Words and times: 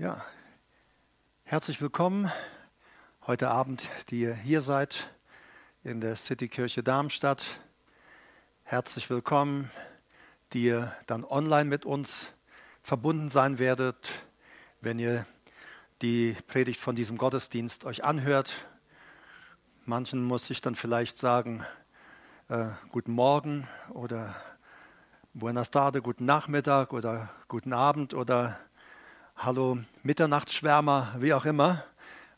Ja, 0.00 0.24
herzlich 1.44 1.82
willkommen 1.82 2.32
heute 3.26 3.50
Abend, 3.50 3.90
die 4.08 4.22
ihr 4.22 4.34
hier 4.34 4.62
seid 4.62 5.10
in 5.84 6.00
der 6.00 6.16
Citykirche 6.16 6.82
Darmstadt. 6.82 7.44
Herzlich 8.62 9.10
willkommen, 9.10 9.70
die 10.54 10.62
ihr 10.62 10.96
dann 11.06 11.22
online 11.22 11.68
mit 11.68 11.84
uns 11.84 12.28
verbunden 12.80 13.28
sein 13.28 13.58
werdet, 13.58 14.10
wenn 14.80 14.98
ihr 14.98 15.26
die 16.00 16.34
Predigt 16.46 16.80
von 16.80 16.96
diesem 16.96 17.18
Gottesdienst 17.18 17.84
euch 17.84 18.02
anhört. 18.02 18.54
Manchen 19.84 20.24
muss 20.24 20.48
ich 20.48 20.62
dann 20.62 20.76
vielleicht 20.76 21.18
sagen, 21.18 21.62
äh, 22.48 22.68
guten 22.90 23.12
Morgen 23.12 23.68
oder 23.90 24.34
Buenas 25.34 25.70
tardes, 25.70 26.02
guten 26.02 26.24
Nachmittag 26.24 26.94
oder 26.94 27.28
guten 27.48 27.74
Abend 27.74 28.14
oder 28.14 28.58
Hallo 29.42 29.78
Mitternachtsschwärmer, 30.02 31.14
wie 31.18 31.32
auch 31.32 31.46
immer. 31.46 31.82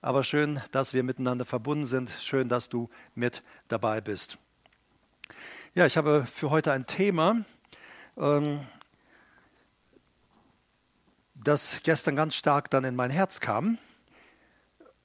Aber 0.03 0.23
schön, 0.23 0.63
dass 0.71 0.95
wir 0.95 1.03
miteinander 1.03 1.45
verbunden 1.45 1.87
sind. 1.87 2.13
Schön, 2.21 2.49
dass 2.49 2.69
du 2.69 2.89
mit 3.17 3.43
dabei 3.67 4.01
bist. 4.01 4.39
Ja, 5.75 5.85
ich 5.85 5.97
habe 5.97 6.25
für 6.33 6.51
heute 6.51 6.71
ein 6.71 6.87
Thema, 6.87 7.45
ähm, 8.17 8.65
das 11.35 11.81
gestern 11.83 12.15
ganz 12.15 12.37
stark 12.37 12.71
dann 12.71 12.85
in 12.85 12.95
mein 12.95 13.11
Herz 13.11 13.41
kam. 13.41 13.79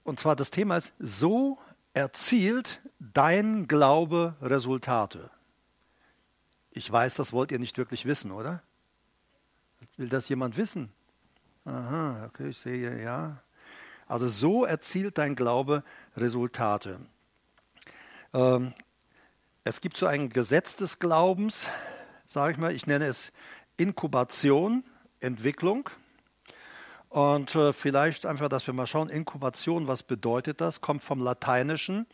Und 0.04 0.20
zwar 0.20 0.36
das 0.36 0.52
Thema 0.52 0.78
ist, 0.78 0.94
so 1.00 1.58
erzielt 1.96 2.80
dein 3.00 3.68
Glaube 3.68 4.36
Resultate. 4.40 5.32
Ich 6.70 6.92
weiß, 6.92 7.16
das 7.16 7.34
wollt 7.34 7.52
ihr 7.52 7.58
nicht 7.58 7.80
wirklich 7.80 8.06
wissen, 8.06 8.30
oder? 8.32 8.62
Will 9.96 10.10
das 10.10 10.30
jemand 10.30 10.58
wissen? 10.58 10.94
Aha, 11.68 12.28
okay, 12.28 12.52
ich 12.52 12.58
sehe, 12.58 13.04
ja. 13.04 13.44
Also 14.08 14.30
so 14.30 14.64
erzielt 14.64 15.18
dein 15.18 15.36
Glaube 15.36 15.84
Resultate. 16.16 16.98
Ähm, 18.34 18.74
es 19.66 19.82
gibt 19.82 19.98
so 19.98 20.06
ein 20.06 20.30
Gesetz 20.30 20.78
des 20.78 21.00
Glaubens, 21.00 21.68
sage 22.26 22.54
ich 22.54 22.58
mal, 22.58 22.72
ich 22.72 22.88
nenne 22.88 23.04
es 23.04 23.34
Inkubation, 23.76 24.86
Entwicklung. 25.20 25.90
Und 27.10 27.54
äh, 27.56 27.74
vielleicht 27.74 28.26
einfach, 28.26 28.48
dass 28.48 28.66
wir 28.66 28.74
mal 28.74 28.88
schauen, 28.88 29.10
Inkubation, 29.10 29.90
was 29.90 30.04
bedeutet 30.04 30.62
das? 30.62 30.80
Kommt 30.80 31.04
vom 31.04 31.22
Lateinischen. 31.22 32.08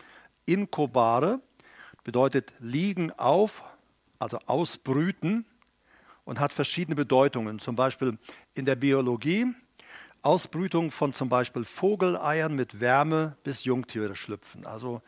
Inkubare 0.47 1.41
bedeutet 2.03 2.53
liegen 2.57 3.11
auf, 3.11 3.63
also 4.17 4.39
ausbrüten 4.47 5.45
und 6.25 6.39
hat 6.39 6.53
verschiedene 6.53 6.95
Bedeutungen. 6.95 7.59
Zum 7.59 7.75
Beispiel 7.75 8.17
in 8.53 8.65
der 8.65 8.75
Biologie 8.75 9.47
Ausbrütung 10.23 10.89
von 10.89 11.13
zum 11.13 11.27
Beispiel 11.27 11.65
Vogeleiern 11.65 12.55
mit 12.55 12.79
Wärme 12.79 13.35
bis 13.43 13.65
Jungtiere 13.65 14.15
schlüpfen. 14.15 14.65
Also 14.65 15.01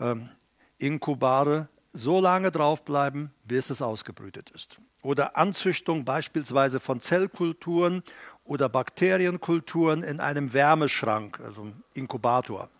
ähm, 0.00 0.30
Inkubare 0.78 1.68
so 1.92 2.18
lange 2.18 2.50
draufbleiben, 2.50 3.30
bis 3.44 3.70
es 3.70 3.82
ausgebrütet 3.82 4.50
ist. 4.50 4.80
Oder 5.02 5.36
Anzüchtung 5.36 6.06
beispielsweise 6.06 6.80
von 6.80 7.00
Zellkulturen 7.00 8.02
oder 8.44 8.70
Bakterienkulturen 8.70 10.02
in 10.02 10.18
einem 10.18 10.52
Wärmeschrank, 10.54 11.40
also 11.40 11.66
Inkubator. 11.92 12.70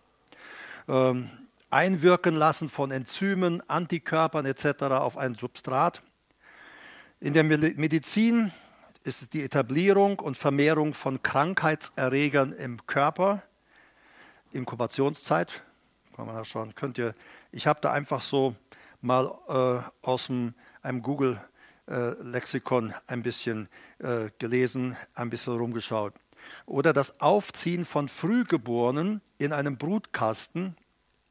Ähm, 0.87 1.29
einwirken 1.69 2.35
lassen 2.35 2.69
von 2.69 2.91
Enzymen, 2.91 3.61
Antikörpern 3.69 4.45
etc. 4.45 4.83
auf 4.83 5.17
ein 5.17 5.35
Substrat. 5.35 6.01
In 7.21 7.33
der 7.33 7.45
Medizin 7.45 8.51
ist 9.05 9.21
es 9.21 9.29
die 9.29 9.41
Etablierung 9.41 10.19
und 10.19 10.37
Vermehrung 10.37 10.93
von 10.93 11.23
Krankheitserregern 11.23 12.51
im 12.51 12.85
Körper. 12.87 13.41
Inkubationszeit, 14.51 15.63
kann 16.15 16.25
man 16.25 16.35
da 16.35 16.43
schauen, 16.43 16.75
könnt 16.75 16.97
ihr, 16.97 17.15
ich 17.53 17.67
habe 17.67 17.79
da 17.79 17.93
einfach 17.93 18.21
so 18.21 18.55
mal 18.99 19.31
äh, 19.47 20.05
aus 20.05 20.27
dem, 20.27 20.55
einem 20.81 21.01
Google-Lexikon 21.01 22.91
äh, 22.91 22.93
ein 23.07 23.23
bisschen 23.23 23.69
äh, 23.99 24.29
gelesen, 24.37 24.97
ein 25.13 25.29
bisschen 25.29 25.57
rumgeschaut. 25.57 26.13
Oder 26.65 26.91
das 26.91 27.21
Aufziehen 27.21 27.85
von 27.85 28.09
Frühgeborenen 28.09 29.21
in 29.37 29.53
einem 29.53 29.77
Brutkasten, 29.77 30.75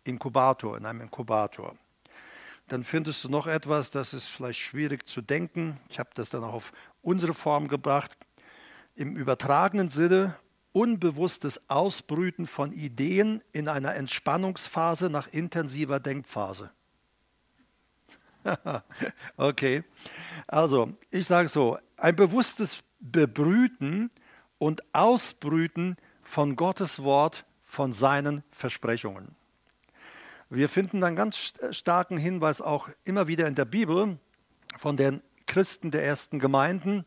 Inkubator, 0.04 0.78
in 0.78 0.86
einem 0.86 1.02
Inkubator. 1.02 1.74
Dann 2.68 2.84
findest 2.84 3.22
du 3.24 3.28
noch 3.28 3.46
etwas, 3.46 3.90
das 3.90 4.14
ist 4.14 4.28
vielleicht 4.28 4.58
schwierig 4.58 5.06
zu 5.06 5.20
denken. 5.20 5.78
Ich 5.88 5.98
habe 5.98 6.10
das 6.14 6.30
dann 6.30 6.44
auch 6.44 6.54
auf 6.54 6.72
unsere 7.02 7.34
Form 7.34 7.68
gebracht. 7.68 8.16
Im 8.94 9.16
übertragenen 9.16 9.90
Sinne 9.90 10.36
unbewusstes 10.72 11.68
Ausbrüten 11.68 12.46
von 12.46 12.72
Ideen 12.72 13.42
in 13.52 13.68
einer 13.68 13.94
Entspannungsphase 13.94 15.08
nach 15.08 15.28
intensiver 15.28 16.00
Denkphase. 16.00 16.70
okay, 19.36 19.84
also 20.46 20.92
ich 21.10 21.26
sage 21.26 21.48
so, 21.48 21.78
ein 21.96 22.16
bewusstes 22.16 22.78
Bebrüten 22.98 24.10
und 24.58 24.82
Ausbrüten 24.92 25.96
von 26.22 26.56
Gottes 26.56 27.02
Wort, 27.02 27.44
von 27.62 27.92
seinen 27.92 28.44
Versprechungen. 28.50 29.34
Wir 30.54 30.68
finden 30.68 31.02
einen 31.02 31.16
ganz 31.16 31.54
starken 31.72 32.16
Hinweis 32.16 32.60
auch 32.60 32.88
immer 33.02 33.26
wieder 33.26 33.48
in 33.48 33.56
der 33.56 33.64
Bibel 33.64 34.20
von 34.78 34.96
den 34.96 35.20
Christen 35.48 35.90
der 35.90 36.04
ersten 36.04 36.38
Gemeinden. 36.38 37.04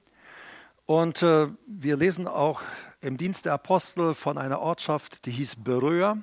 Und 0.85 1.24
äh, 1.24 1.47
wir 1.66 1.96
lesen 1.96 2.28
auch 2.28 2.62
im 3.00 3.16
Dienst 3.16 3.46
der 3.46 3.53
Apostel 3.53 4.16
von 4.16 4.38
einer 4.38 4.59
Ortschaft, 4.59 5.25
die 5.25 5.31
hieß 5.31 5.63
Beröa. 5.63 6.18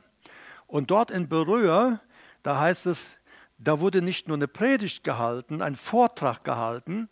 Und 0.67 0.91
dort 0.91 1.11
in 1.11 1.31
Beröa, 1.31 1.99
da 2.43 2.61
heißt 2.61 2.85
es, 2.85 3.17
da 3.57 3.81
wurde 3.81 4.03
nicht 4.03 4.29
nur 4.29 4.37
eine 4.37 4.47
Predigt 4.47 5.03
gehalten, 5.03 5.63
ein 5.63 5.77
Vortrag 5.77 6.45
gehalten, 6.45 7.09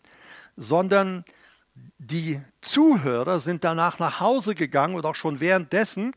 sondern 0.55 1.25
die 1.97 2.39
Zuhörer 2.61 3.39
sind 3.39 3.63
danach 3.63 3.97
nach 3.97 4.19
Hause 4.19 4.53
gegangen 4.53 4.93
und 4.93 5.07
auch 5.07 5.15
schon 5.15 5.39
währenddessen 5.39 6.13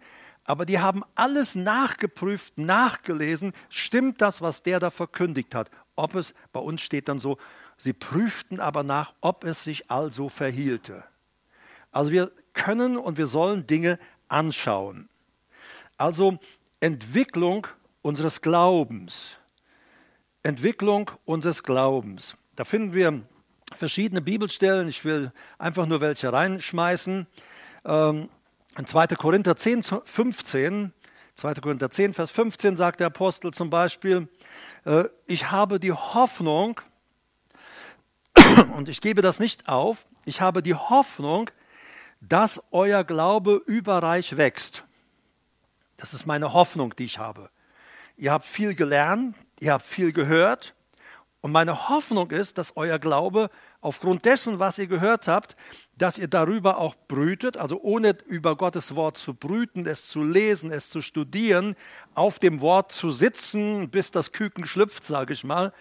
aber 0.46 0.64
die 0.64 0.78
haben 0.78 1.02
alles 1.16 1.56
nachgeprüft, 1.56 2.56
nachgelesen, 2.56 3.52
stimmt 3.68 4.20
das, 4.20 4.40
was 4.40 4.62
der 4.62 4.78
da 4.78 4.90
verkündigt 4.90 5.54
hat? 5.54 5.70
Ob 5.96 6.14
es, 6.14 6.34
bei 6.52 6.60
uns 6.60 6.82
steht 6.82 7.08
dann 7.08 7.18
so, 7.18 7.36
sie 7.76 7.92
prüften 7.92 8.60
aber 8.60 8.84
nach, 8.84 9.12
ob 9.20 9.44
es 9.44 9.64
sich 9.64 9.90
also 9.90 10.28
verhielte. 10.28 11.04
Also 11.90 12.12
wir 12.12 12.30
können 12.52 12.96
und 12.96 13.18
wir 13.18 13.26
sollen 13.26 13.66
Dinge 13.66 13.98
anschauen. 14.28 15.08
Also 15.98 16.38
Entwicklung 16.78 17.66
unseres 18.02 18.40
Glaubens. 18.40 19.36
Entwicklung 20.42 21.10
unseres 21.24 21.64
Glaubens. 21.64 22.36
Da 22.54 22.64
finden 22.64 22.94
wir 22.94 23.22
verschiedene 23.74 24.20
Bibelstellen. 24.20 24.88
Ich 24.88 25.04
will 25.04 25.32
einfach 25.58 25.86
nur 25.86 26.00
welche 26.00 26.32
reinschmeißen. 26.32 27.26
Ähm, 27.84 28.28
in 28.78 28.86
2. 28.86 29.08
Korinther 29.08 29.56
10, 29.56 29.84
15, 30.04 30.92
2. 31.34 31.54
Korinther 31.54 31.90
10, 31.90 32.14
Vers 32.14 32.30
15 32.30 32.76
sagt 32.76 33.00
der 33.00 33.08
Apostel 33.08 33.52
zum 33.52 33.70
Beispiel, 33.70 34.28
äh, 34.84 35.04
ich 35.26 35.50
habe 35.50 35.80
die 35.80 35.92
Hoffnung, 35.92 36.80
und 38.74 38.88
ich 38.88 39.00
gebe 39.00 39.22
das 39.22 39.38
nicht 39.38 39.68
auf, 39.68 40.04
ich 40.24 40.40
habe 40.40 40.62
die 40.62 40.74
Hoffnung, 40.74 41.50
dass 42.20 42.62
euer 42.70 43.04
Glaube 43.04 43.62
überreich 43.66 44.36
wächst. 44.36 44.84
Das 45.96 46.12
ist 46.12 46.26
meine 46.26 46.52
Hoffnung, 46.52 46.94
die 46.96 47.04
ich 47.04 47.18
habe. 47.18 47.50
Ihr 48.16 48.32
habt 48.32 48.44
viel 48.44 48.74
gelernt, 48.74 49.36
ihr 49.60 49.72
habt 49.72 49.84
viel 49.84 50.12
gehört 50.12 50.74
und 51.40 51.52
meine 51.52 51.88
Hoffnung 51.88 52.30
ist, 52.30 52.58
dass 52.58 52.76
euer 52.76 52.98
Glaube 52.98 53.50
aufgrund 53.80 54.24
dessen, 54.24 54.58
was 54.58 54.78
ihr 54.78 54.86
gehört 54.86 55.28
habt, 55.28 55.56
dass 55.96 56.18
ihr 56.18 56.28
darüber 56.28 56.76
auch 56.76 56.94
brütet, 57.08 57.56
also 57.56 57.80
ohne 57.80 58.16
über 58.26 58.56
Gottes 58.56 58.94
Wort 58.94 59.16
zu 59.16 59.34
brüten, 59.34 59.86
es 59.86 60.06
zu 60.06 60.22
lesen, 60.22 60.70
es 60.70 60.90
zu 60.90 61.00
studieren, 61.00 61.74
auf 62.14 62.38
dem 62.38 62.60
Wort 62.60 62.92
zu 62.92 63.10
sitzen, 63.10 63.88
bis 63.90 64.10
das 64.10 64.32
Küken 64.32 64.66
schlüpft, 64.66 65.04
sage 65.04 65.32
ich 65.32 65.42
mal, 65.42 65.72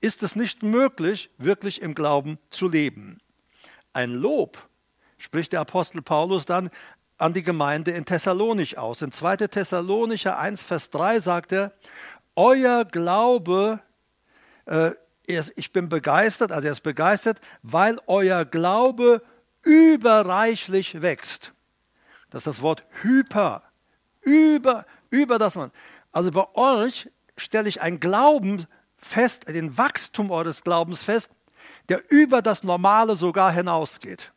ist 0.00 0.22
es 0.22 0.36
nicht 0.36 0.62
möglich, 0.62 1.30
wirklich 1.36 1.82
im 1.82 1.94
Glauben 1.94 2.38
zu 2.50 2.68
leben. 2.68 3.18
Ein 3.92 4.12
Lob 4.12 4.58
spricht 5.18 5.52
der 5.52 5.60
Apostel 5.60 6.00
Paulus 6.00 6.46
dann 6.46 6.70
an 7.18 7.34
die 7.34 7.42
Gemeinde 7.42 7.90
in 7.90 8.04
Thessalonich 8.04 8.78
aus. 8.78 9.02
In 9.02 9.12
2. 9.12 9.48
Thessalonicher 9.48 10.38
1, 10.38 10.62
Vers 10.62 10.90
3 10.90 11.20
sagt 11.20 11.52
er, 11.52 11.72
euer 12.36 12.84
Glaube 12.84 13.80
äh, 14.66 14.92
ich 15.26 15.72
bin 15.72 15.90
begeistert, 15.90 16.52
also 16.52 16.68
er 16.68 16.72
ist 16.72 16.80
begeistert, 16.80 17.40
weil 17.62 18.00
euer 18.06 18.46
Glaube 18.46 19.20
überreichlich 19.68 21.02
wächst. 21.02 21.52
Das 22.30 22.40
ist 22.40 22.46
das 22.46 22.62
Wort 22.62 22.84
hyper, 23.02 23.62
über, 24.22 24.86
über 25.10 25.38
das 25.38 25.56
man. 25.56 25.70
Also 26.10 26.30
bei 26.30 26.46
euch 26.54 27.10
stelle 27.36 27.68
ich 27.68 27.80
einen 27.82 28.00
Glauben 28.00 28.66
fest, 28.96 29.46
den 29.48 29.76
Wachstum 29.76 30.30
eures 30.30 30.64
Glaubens 30.64 31.02
fest, 31.02 31.30
der 31.88 32.02
über 32.10 32.42
das 32.42 32.62
Normale 32.62 33.14
sogar 33.14 33.52
hinausgeht. 33.52 34.32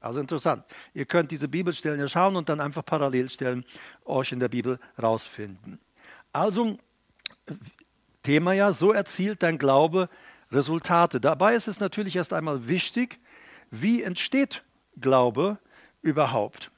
Also 0.00 0.20
interessant. 0.20 0.64
Ihr 0.94 1.06
könnt 1.06 1.32
diese 1.32 1.48
Bibelstellen 1.48 1.98
ja 1.98 2.08
schauen 2.08 2.36
und 2.36 2.48
dann 2.48 2.60
einfach 2.60 2.84
Parallelstellen 2.84 3.64
euch 4.04 4.30
in 4.30 4.38
der 4.38 4.48
Bibel 4.48 4.78
rausfinden. 5.00 5.80
Also, 6.32 6.78
Thema 8.22 8.52
ja, 8.52 8.72
so 8.72 8.92
erzielt 8.92 9.42
dein 9.42 9.58
Glaube 9.58 10.08
Resultate. 10.52 11.20
Dabei 11.20 11.54
ist 11.54 11.66
es 11.66 11.80
natürlich 11.80 12.14
erst 12.14 12.32
einmal 12.32 12.68
wichtig, 12.68 13.18
wie 13.70 14.02
entsteht 14.02 14.62
Glaube 15.00 15.58
überhaupt. 16.02 16.70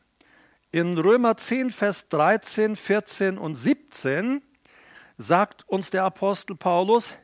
In 0.72 0.98
Römer 0.98 1.36
10, 1.36 1.70
Vers 1.70 2.08
13, 2.08 2.76
14 2.76 3.38
und 3.38 3.56
17 3.56 4.42
sagt 5.18 5.68
uns 5.68 5.90
der 5.90 6.04
Apostel 6.04 6.56
Paulus, 6.56 7.14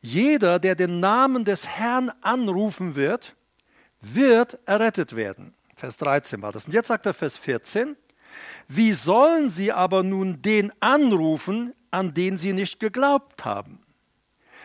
jeder, 0.00 0.58
der 0.58 0.74
den 0.74 1.00
Namen 1.00 1.44
des 1.44 1.66
Herrn 1.66 2.10
anrufen 2.20 2.96
wird, 2.96 3.36
wird 4.00 4.58
errettet 4.66 5.14
werden. 5.14 5.54
Vers 5.76 5.96
13 5.96 6.42
war 6.42 6.52
das. 6.52 6.66
Und 6.66 6.74
jetzt 6.74 6.88
sagt 6.88 7.06
er 7.06 7.14
Vers 7.14 7.36
14, 7.36 7.96
wie 8.68 8.92
sollen 8.92 9.48
sie 9.48 9.72
aber 9.72 10.02
nun 10.02 10.42
den 10.42 10.72
anrufen, 10.80 11.74
an 11.90 12.14
den 12.14 12.38
sie 12.38 12.52
nicht 12.52 12.80
geglaubt 12.80 13.44
haben? 13.44 13.80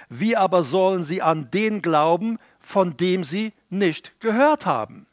Wie 0.10 0.36
aber 0.36 0.64
sollen 0.64 1.04
sie 1.04 1.22
an 1.22 1.52
den 1.52 1.81
glauben, 1.81 2.40
von 2.60 2.96
dem 2.98 3.24
sie 3.24 3.54
nicht 3.69 4.19
gehört 4.19 4.66
haben? 4.66 5.06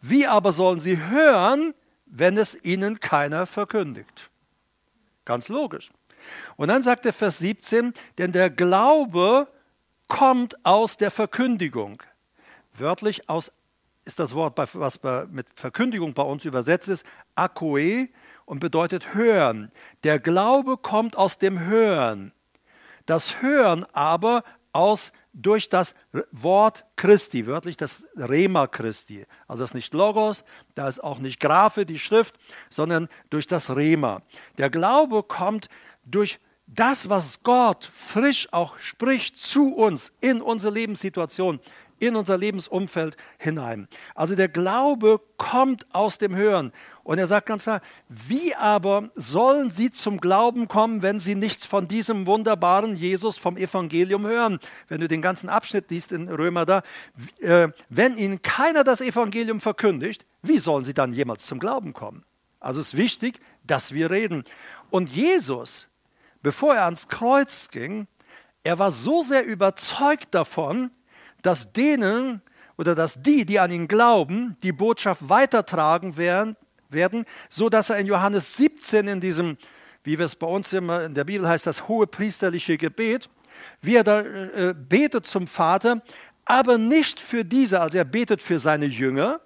Wie 0.00 0.26
aber 0.26 0.52
sollen 0.52 0.78
sie 0.78 0.98
hören, 0.98 1.74
wenn 2.06 2.38
es 2.38 2.62
ihnen 2.64 3.00
keiner 3.00 3.46
verkündigt? 3.46 4.30
Ganz 5.24 5.48
logisch. 5.48 5.90
Und 6.56 6.68
dann 6.68 6.82
sagt 6.82 7.06
er 7.06 7.12
Vers 7.12 7.38
17, 7.38 7.92
denn 8.18 8.32
der 8.32 8.50
Glaube 8.50 9.48
kommt 10.08 10.64
aus 10.64 10.96
der 10.96 11.10
Verkündigung. 11.10 12.02
Wörtlich 12.74 13.28
aus 13.28 13.52
ist 14.04 14.18
das 14.18 14.34
Wort, 14.34 14.56
was 14.56 15.00
mit 15.30 15.46
Verkündigung 15.54 16.14
bei 16.14 16.22
uns 16.22 16.44
übersetzt 16.44 16.88
ist, 16.88 17.04
akoe 17.34 18.08
und 18.44 18.58
bedeutet 18.58 19.14
hören. 19.14 19.70
Der 20.02 20.18
Glaube 20.18 20.78
kommt 20.78 21.16
aus 21.16 21.38
dem 21.38 21.60
Hören. 21.60 22.32
Das 23.06 23.40
Hören 23.42 23.84
aber 23.92 24.42
aus 24.72 25.12
durch 25.32 25.68
das 25.68 25.94
Wort 26.32 26.84
Christi, 26.96 27.46
wörtlich 27.46 27.76
das 27.76 28.06
Rema 28.16 28.66
Christi. 28.66 29.26
Also 29.46 29.62
das 29.62 29.70
ist 29.70 29.74
nicht 29.74 29.94
Logos, 29.94 30.44
da 30.74 30.88
ist 30.88 31.02
auch 31.02 31.18
nicht 31.18 31.40
Graphe, 31.40 31.86
die 31.86 31.98
Schrift, 31.98 32.34
sondern 32.68 33.08
durch 33.30 33.46
das 33.46 33.74
Rema. 33.74 34.22
Der 34.58 34.70
Glaube 34.70 35.22
kommt 35.22 35.68
durch 36.04 36.40
das, 36.66 37.08
was 37.08 37.42
Gott 37.42 37.88
frisch 37.92 38.48
auch 38.52 38.78
spricht 38.78 39.38
zu 39.38 39.74
uns 39.74 40.12
in 40.20 40.40
unsere 40.40 40.72
Lebenssituation, 40.72 41.60
in 41.98 42.16
unser 42.16 42.38
Lebensumfeld 42.38 43.16
hinein. 43.38 43.88
Also 44.14 44.34
der 44.34 44.48
Glaube 44.48 45.20
kommt 45.36 45.86
aus 45.94 46.18
dem 46.18 46.34
Hören. 46.34 46.72
Und 47.02 47.18
er 47.18 47.26
sagt 47.26 47.46
ganz 47.46 47.64
klar, 47.64 47.80
wie 48.08 48.54
aber 48.54 49.10
sollen 49.14 49.70
sie 49.70 49.90
zum 49.90 50.20
Glauben 50.20 50.68
kommen, 50.68 51.02
wenn 51.02 51.18
sie 51.18 51.34
nichts 51.34 51.64
von 51.64 51.88
diesem 51.88 52.26
wunderbaren 52.26 52.94
Jesus 52.94 53.38
vom 53.38 53.56
Evangelium 53.56 54.26
hören? 54.26 54.60
Wenn 54.88 55.00
du 55.00 55.08
den 55.08 55.22
ganzen 55.22 55.48
Abschnitt 55.48 55.90
liest 55.90 56.12
in 56.12 56.28
Römer 56.28 56.66
da, 56.66 56.82
äh, 57.40 57.68
wenn 57.88 58.16
ihnen 58.16 58.42
keiner 58.42 58.84
das 58.84 59.00
Evangelium 59.00 59.60
verkündigt, 59.60 60.24
wie 60.42 60.58
sollen 60.58 60.84
sie 60.84 60.94
dann 60.94 61.12
jemals 61.12 61.46
zum 61.46 61.58
Glauben 61.58 61.92
kommen? 61.92 62.24
Also 62.60 62.80
es 62.80 62.88
ist 62.88 62.96
wichtig, 62.96 63.40
dass 63.64 63.92
wir 63.92 64.10
reden. 64.10 64.44
Und 64.90 65.10
Jesus, 65.10 65.86
bevor 66.42 66.74
er 66.74 66.84
ans 66.84 67.08
Kreuz 67.08 67.68
ging, 67.70 68.06
er 68.62 68.78
war 68.78 68.90
so 68.90 69.22
sehr 69.22 69.44
überzeugt 69.46 70.34
davon, 70.34 70.90
dass 71.42 71.72
denen 71.72 72.42
oder 72.76 72.94
dass 72.94 73.22
die, 73.22 73.44
die 73.44 73.58
an 73.58 73.70
ihn 73.70 73.88
glauben, 73.88 74.56
die 74.62 74.72
Botschaft 74.72 75.28
weitertragen 75.28 76.16
werden, 76.16 76.56
werden 76.92 77.24
so 77.48 77.68
dass 77.68 77.90
er 77.90 77.98
in 77.98 78.06
Johannes 78.06 78.56
17 78.56 79.08
in 79.08 79.20
diesem, 79.20 79.56
wie 80.04 80.18
wir 80.18 80.26
es 80.26 80.36
bei 80.36 80.46
uns 80.46 80.72
immer 80.72 81.04
in 81.04 81.14
der 81.14 81.24
Bibel 81.24 81.48
heißt, 81.48 81.66
das 81.66 81.88
hohe 81.88 82.06
priesterliche 82.06 82.78
Gebet, 82.78 83.28
wie 83.80 83.96
er 83.96 84.04
da 84.04 84.20
äh, 84.20 84.74
betet 84.74 85.26
zum 85.26 85.46
Vater, 85.46 86.02
aber 86.44 86.78
nicht 86.78 87.20
für 87.20 87.44
diese, 87.44 87.80
also 87.80 87.96
er 87.96 88.04
betet 88.04 88.42
für 88.42 88.58
seine 88.58 88.86
Jünger. 88.86 89.40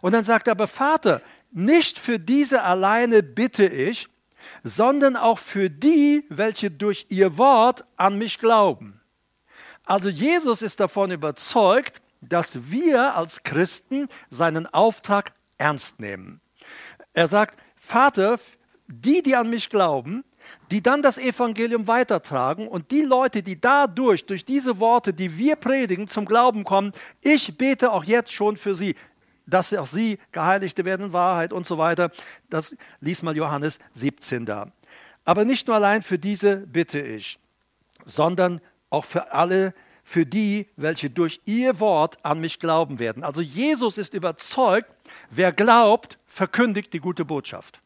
Und 0.00 0.12
dann 0.12 0.24
sagt 0.24 0.48
er 0.48 0.52
aber, 0.52 0.66
Vater, 0.66 1.22
nicht 1.50 1.98
für 1.98 2.18
diese 2.18 2.62
alleine 2.62 3.22
bitte 3.22 3.66
ich, 3.66 4.08
sondern 4.62 5.16
auch 5.16 5.38
für 5.38 5.70
die, 5.70 6.24
welche 6.28 6.70
durch 6.70 7.06
ihr 7.08 7.38
Wort 7.38 7.84
an 7.96 8.18
mich 8.18 8.38
glauben. 8.38 9.00
Also 9.84 10.08
Jesus 10.08 10.62
ist 10.62 10.80
davon 10.80 11.10
überzeugt, 11.10 12.00
dass 12.20 12.70
wir 12.70 13.14
als 13.14 13.42
Christen 13.42 14.08
seinen 14.30 14.66
Auftrag 14.66 15.32
ernst 15.58 16.00
nehmen. 16.00 16.40
Er 17.14 17.28
sagt, 17.28 17.58
Vater, 17.76 18.38
die, 18.86 19.22
die 19.22 19.34
an 19.34 19.48
mich 19.48 19.70
glauben, 19.70 20.24
die 20.70 20.82
dann 20.82 21.02
das 21.02 21.16
Evangelium 21.16 21.86
weitertragen 21.86 22.68
und 22.68 22.90
die 22.90 23.00
Leute, 23.00 23.42
die 23.42 23.60
dadurch, 23.60 24.26
durch 24.26 24.44
diese 24.44 24.78
Worte, 24.78 25.14
die 25.14 25.38
wir 25.38 25.56
predigen, 25.56 26.08
zum 26.08 26.26
Glauben 26.26 26.64
kommen, 26.64 26.92
ich 27.22 27.56
bete 27.56 27.92
auch 27.92 28.04
jetzt 28.04 28.32
schon 28.32 28.56
für 28.56 28.74
sie, 28.74 28.94
dass 29.46 29.72
auch 29.74 29.86
sie 29.86 30.18
Geheiligte 30.32 30.84
werden 30.84 31.06
in 31.06 31.12
Wahrheit 31.12 31.52
und 31.52 31.66
so 31.66 31.78
weiter. 31.78 32.10
Das 32.50 32.76
liest 33.00 33.22
mal 33.22 33.36
Johannes 33.36 33.78
17 33.92 34.46
da. 34.46 34.70
Aber 35.24 35.44
nicht 35.44 35.66
nur 35.66 35.76
allein 35.76 36.02
für 36.02 36.18
diese 36.18 36.58
bitte 36.58 37.00
ich, 37.00 37.38
sondern 38.04 38.60
auch 38.90 39.04
für 39.04 39.32
alle, 39.32 39.74
für 40.02 40.26
die, 40.26 40.68
welche 40.76 41.08
durch 41.10 41.40
ihr 41.46 41.80
Wort 41.80 42.22
an 42.24 42.40
mich 42.40 42.58
glauben 42.58 42.98
werden. 42.98 43.22
Also 43.24 43.40
Jesus 43.40 43.96
ist 43.96 44.12
überzeugt, 44.12 44.90
wer 45.30 45.52
glaubt, 45.52 46.18
verkündigt 46.34 46.92
die 46.92 47.00
gute 47.00 47.24
Botschaft. 47.24 47.80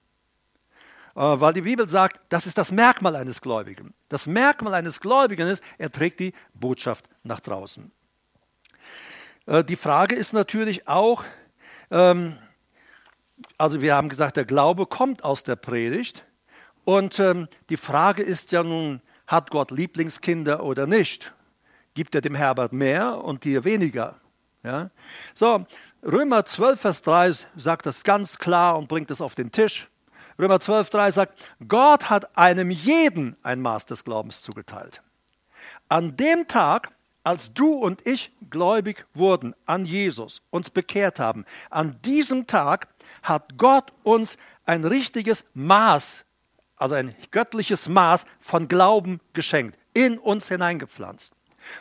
Äh, 1.14 1.20
weil 1.20 1.52
die 1.52 1.62
Bibel 1.62 1.86
sagt, 1.86 2.20
das 2.30 2.46
ist 2.46 2.56
das 2.56 2.72
Merkmal 2.72 3.14
eines 3.14 3.40
Gläubigen. 3.40 3.94
Das 4.08 4.26
Merkmal 4.26 4.74
eines 4.74 5.00
Gläubigen 5.00 5.46
ist, 5.46 5.62
er 5.76 5.92
trägt 5.92 6.20
die 6.20 6.32
Botschaft 6.54 7.08
nach 7.22 7.40
draußen. 7.40 7.92
Äh, 9.46 9.64
die 9.64 9.76
Frage 9.76 10.14
ist 10.14 10.32
natürlich 10.32 10.88
auch, 10.88 11.24
ähm, 11.90 12.38
also 13.58 13.82
wir 13.82 13.94
haben 13.94 14.08
gesagt, 14.08 14.36
der 14.36 14.46
Glaube 14.46 14.86
kommt 14.86 15.24
aus 15.24 15.42
der 15.42 15.56
Predigt. 15.56 16.24
Und 16.84 17.20
ähm, 17.20 17.48
die 17.68 17.76
Frage 17.76 18.22
ist 18.22 18.52
ja 18.52 18.62
nun, 18.62 19.02
hat 19.26 19.50
Gott 19.50 19.70
Lieblingskinder 19.70 20.64
oder 20.64 20.86
nicht? 20.86 21.34
Gibt 21.92 22.14
er 22.14 22.22
dem 22.22 22.34
Herbert 22.34 22.72
mehr 22.72 23.22
und 23.22 23.44
dir 23.44 23.64
weniger? 23.64 24.16
Ja? 24.62 24.90
So, 25.34 25.66
Römer 26.02 26.44
12, 26.44 26.80
Vers 26.80 27.02
3 27.02 27.32
sagt 27.56 27.86
das 27.86 28.04
ganz 28.04 28.38
klar 28.38 28.78
und 28.78 28.88
bringt 28.88 29.10
es 29.10 29.20
auf 29.20 29.34
den 29.34 29.52
Tisch. 29.52 29.88
Römer 30.38 30.60
12, 30.60 30.90
3 30.90 31.10
sagt, 31.10 31.46
Gott 31.66 32.10
hat 32.10 32.36
einem 32.36 32.70
jeden 32.70 33.36
ein 33.42 33.60
Maß 33.60 33.86
des 33.86 34.04
Glaubens 34.04 34.42
zugeteilt. 34.42 35.02
An 35.88 36.16
dem 36.16 36.46
Tag, 36.46 36.90
als 37.24 37.52
du 37.52 37.72
und 37.72 38.06
ich 38.06 38.32
gläubig 38.48 39.04
wurden 39.14 39.54
an 39.66 39.84
Jesus, 39.84 40.42
uns 40.50 40.70
bekehrt 40.70 41.18
haben, 41.18 41.44
an 41.70 41.98
diesem 42.04 42.46
Tag 42.46 42.88
hat 43.22 43.58
Gott 43.58 43.92
uns 44.04 44.36
ein 44.64 44.84
richtiges 44.84 45.44
Maß 45.54 46.24
also 46.78 46.94
ein 46.94 47.14
göttliches 47.30 47.88
Maß 47.88 48.24
von 48.40 48.68
Glauben 48.68 49.20
geschenkt, 49.32 49.78
in 49.94 50.18
uns 50.18 50.48
hineingepflanzt. 50.48 51.32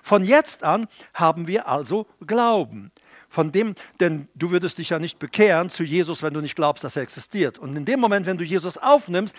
Von 0.01 0.23
jetzt 0.23 0.63
an 0.63 0.87
haben 1.13 1.47
wir 1.47 1.67
also 1.67 2.07
Glauben. 2.25 2.91
Von 3.37 3.51
dem, 3.51 3.75
denn 3.99 4.27
du 4.33 4.49
würdest 4.49 4.79
dich 4.79 4.89
ja 4.89 4.97
nicht 4.97 5.19
bekehren 5.19 5.69
zu 5.69 5.83
Jesus, 5.83 6.23
wenn 6.23 6.33
du 6.33 6.41
nicht 6.41 6.55
glaubst, 6.55 6.83
dass 6.83 6.95
er 6.95 7.03
existiert. 7.03 7.59
Und 7.59 7.75
in 7.75 7.85
dem 7.85 7.99
Moment, 7.99 8.25
wenn 8.25 8.37
du 8.37 8.43
Jesus 8.43 8.79
aufnimmst, 8.79 9.35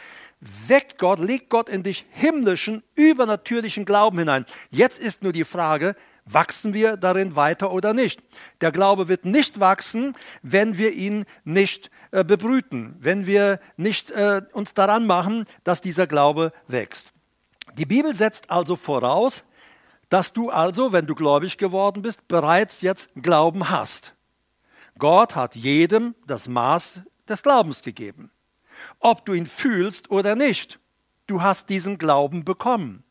weckt 0.69 0.99
Gott, 0.99 1.19
legt 1.19 1.51
Gott 1.51 1.69
in 1.69 1.83
dich 1.83 2.07
himmlischen, 2.11 2.85
übernatürlichen 2.95 3.85
Glauben 3.85 4.21
hinein. 4.21 4.47
Jetzt 4.71 5.01
ist 5.01 5.25
nur 5.25 5.33
die 5.33 5.43
Frage, 5.43 5.97
wachsen 6.27 6.75
wir 6.75 6.97
darin 6.97 7.35
weiter 7.35 7.73
oder 7.73 7.93
nicht? 7.93 8.23
Der 8.61 8.71
Glaube 8.71 9.09
wird 9.09 9.25
nicht 9.25 9.59
wachsen, 9.59 10.15
wenn 10.43 10.79
wir 10.79 10.93
ihn 10.93 11.25
nicht 11.43 11.91
äh, 12.13 12.23
bebrüten, 12.23 12.95
wenn 13.01 13.27
wir 13.27 13.59
nicht 13.77 14.13
äh, 14.13 14.43
uns 14.53 14.75
daran 14.75 15.09
machen, 15.09 15.45
dass 15.65 15.81
dieser 15.81 16.07
Glaube 16.07 16.53
wächst. 16.69 17.11
Die 17.77 17.87
Bibel 17.87 18.15
setzt 18.15 18.49
also 18.49 18.77
voraus, 18.77 19.43
dass 20.09 20.33
du 20.33 20.51
also, 20.51 20.93
wenn 20.93 21.07
du 21.07 21.15
gläubig 21.15 21.59
geworden 21.59 22.03
bist, 22.03 22.29
bereits 22.29 22.81
jetzt 22.81 23.11
Glauben 23.17 23.71
hast. 23.71 24.15
Gott 24.99 25.37
hat 25.37 25.55
jedem 25.55 26.15
das 26.27 26.49
Maß 26.49 27.01
des 27.29 27.43
Glaubens 27.43 27.83
gegeben. 27.83 28.31
Ob 29.01 29.25
du 29.27 29.33
ihn 29.33 29.47
fühlst 29.47 30.11
oder 30.11 30.35
nicht, 30.35 30.79
du 31.27 31.43
hast 31.43 31.69
diesen 31.69 31.99
Glauben 31.99 32.45
bekommen. 32.45 33.05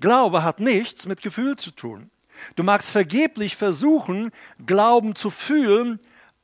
Glaube 0.00 0.44
hat 0.44 0.60
nichts 0.60 1.06
mit 1.06 1.22
Gefühl 1.22 1.56
zu 1.56 1.70
tun. 1.70 2.10
Du 2.54 2.62
magst 2.62 2.90
vergeblich 2.90 3.56
versuchen, 3.56 4.30
Glauben 4.64 5.16
zu 5.16 5.30
fühlen, 5.30 6.00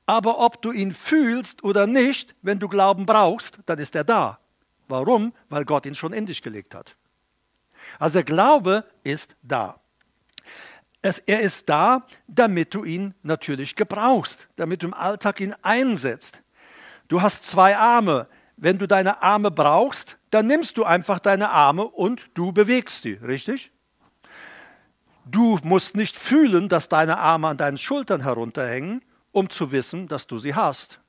aber 0.06 0.40
ob 0.40 0.60
du 0.60 0.72
ihn 0.72 0.92
fühlst 0.92 1.62
oder 1.62 1.86
nicht, 1.86 2.34
wenn 2.42 2.58
du 2.58 2.68
Glauben 2.68 3.06
brauchst, 3.06 3.58
dann 3.66 3.78
ist 3.78 3.94
er 3.94 4.04
da. 4.04 4.38
Warum? 4.88 5.32
Weil 5.48 5.64
Gott 5.64 5.86
ihn 5.86 5.94
schon 5.94 6.12
in 6.12 6.26
dich 6.26 6.42
gelegt 6.42 6.74
hat. 6.74 6.96
Also 7.98 8.14
der 8.14 8.24
Glaube 8.24 8.84
ist 9.02 9.36
da. 9.42 9.80
Es, 11.02 11.18
er 11.18 11.40
ist 11.40 11.68
da, 11.68 12.06
damit 12.26 12.72
du 12.72 12.84
ihn 12.84 13.14
natürlich 13.22 13.76
gebrauchst, 13.76 14.48
damit 14.56 14.82
du 14.82 14.86
im 14.86 14.94
Alltag 14.94 15.40
ihn 15.40 15.54
einsetzt. 15.62 16.40
Du 17.08 17.20
hast 17.20 17.44
zwei 17.44 17.76
Arme. 17.76 18.26
Wenn 18.56 18.78
du 18.78 18.86
deine 18.86 19.22
Arme 19.22 19.50
brauchst, 19.50 20.16
dann 20.30 20.46
nimmst 20.46 20.76
du 20.78 20.84
einfach 20.84 21.18
deine 21.18 21.50
Arme 21.50 21.84
und 21.84 22.30
du 22.34 22.52
bewegst 22.52 23.02
sie, 23.02 23.14
richtig? 23.14 23.72
Du 25.26 25.58
musst 25.64 25.96
nicht 25.96 26.16
fühlen, 26.16 26.68
dass 26.68 26.88
deine 26.88 27.18
Arme 27.18 27.48
an 27.48 27.56
deinen 27.56 27.78
Schultern 27.78 28.22
herunterhängen, 28.22 29.02
um 29.32 29.50
zu 29.50 29.72
wissen, 29.72 30.08
dass 30.08 30.26
du 30.26 30.38
sie 30.38 30.54
hast. 30.54 31.00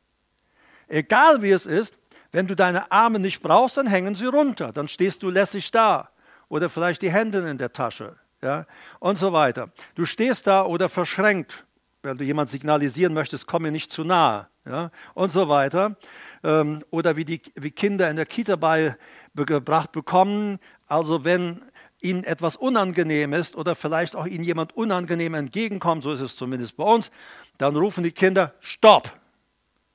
Egal 0.87 1.41
wie 1.41 1.51
es 1.51 1.65
ist, 1.65 1.93
wenn 2.31 2.47
du 2.47 2.55
deine 2.55 2.91
Arme 2.91 3.19
nicht 3.19 3.41
brauchst, 3.41 3.77
dann 3.77 3.87
hängen 3.87 4.15
sie 4.15 4.25
runter, 4.25 4.73
dann 4.73 4.87
stehst 4.87 5.23
du 5.23 5.29
lässig 5.29 5.71
da 5.71 6.09
oder 6.49 6.69
vielleicht 6.69 7.01
die 7.01 7.11
Hände 7.11 7.39
in 7.49 7.57
der 7.57 7.73
Tasche 7.73 8.15
ja, 8.43 8.65
und 8.99 9.17
so 9.17 9.33
weiter. 9.33 9.69
Du 9.95 10.05
stehst 10.05 10.47
da 10.47 10.63
oder 10.65 10.89
verschränkt, 10.89 11.65
wenn 12.03 12.17
du 12.17 12.23
jemand 12.23 12.49
signalisieren 12.49 13.13
möchtest, 13.13 13.47
komm 13.47 13.63
mir 13.63 13.71
nicht 13.71 13.91
zu 13.91 14.03
nahe 14.03 14.47
ja, 14.65 14.91
und 15.13 15.31
so 15.31 15.49
weiter. 15.49 15.95
Ähm, 16.43 16.83
oder 16.89 17.15
wie 17.15 17.25
die 17.25 17.41
wie 17.55 17.71
Kinder 17.71 18.09
in 18.09 18.15
der 18.15 18.25
Kita 18.25 18.55
beigebracht 18.55 19.91
bekommen, 19.91 20.59
also 20.87 21.23
wenn 21.23 21.63
ihnen 22.01 22.23
etwas 22.23 22.55
unangenehm 22.55 23.33
ist 23.33 23.55
oder 23.55 23.75
vielleicht 23.75 24.15
auch 24.15 24.27
ihnen 24.27 24.43
jemand 24.43 24.75
unangenehm 24.75 25.33
entgegenkommt, 25.33 26.03
so 26.03 26.13
ist 26.13 26.21
es 26.21 26.35
zumindest 26.35 26.77
bei 26.77 26.83
uns, 26.83 27.09
dann 27.57 27.75
rufen 27.75 28.03
die 28.03 28.11
Kinder, 28.11 28.53
stopp, 28.59 29.11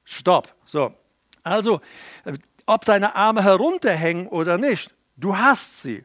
stopp. 0.05 0.53
So, 0.67 0.93
also, 1.43 1.81
ob 2.67 2.85
deine 2.85 3.15
Arme 3.15 3.43
herunterhängen 3.43 4.27
oder 4.27 4.59
nicht, 4.59 4.93
du 5.17 5.37
hast 5.37 5.83
sie. 5.83 6.05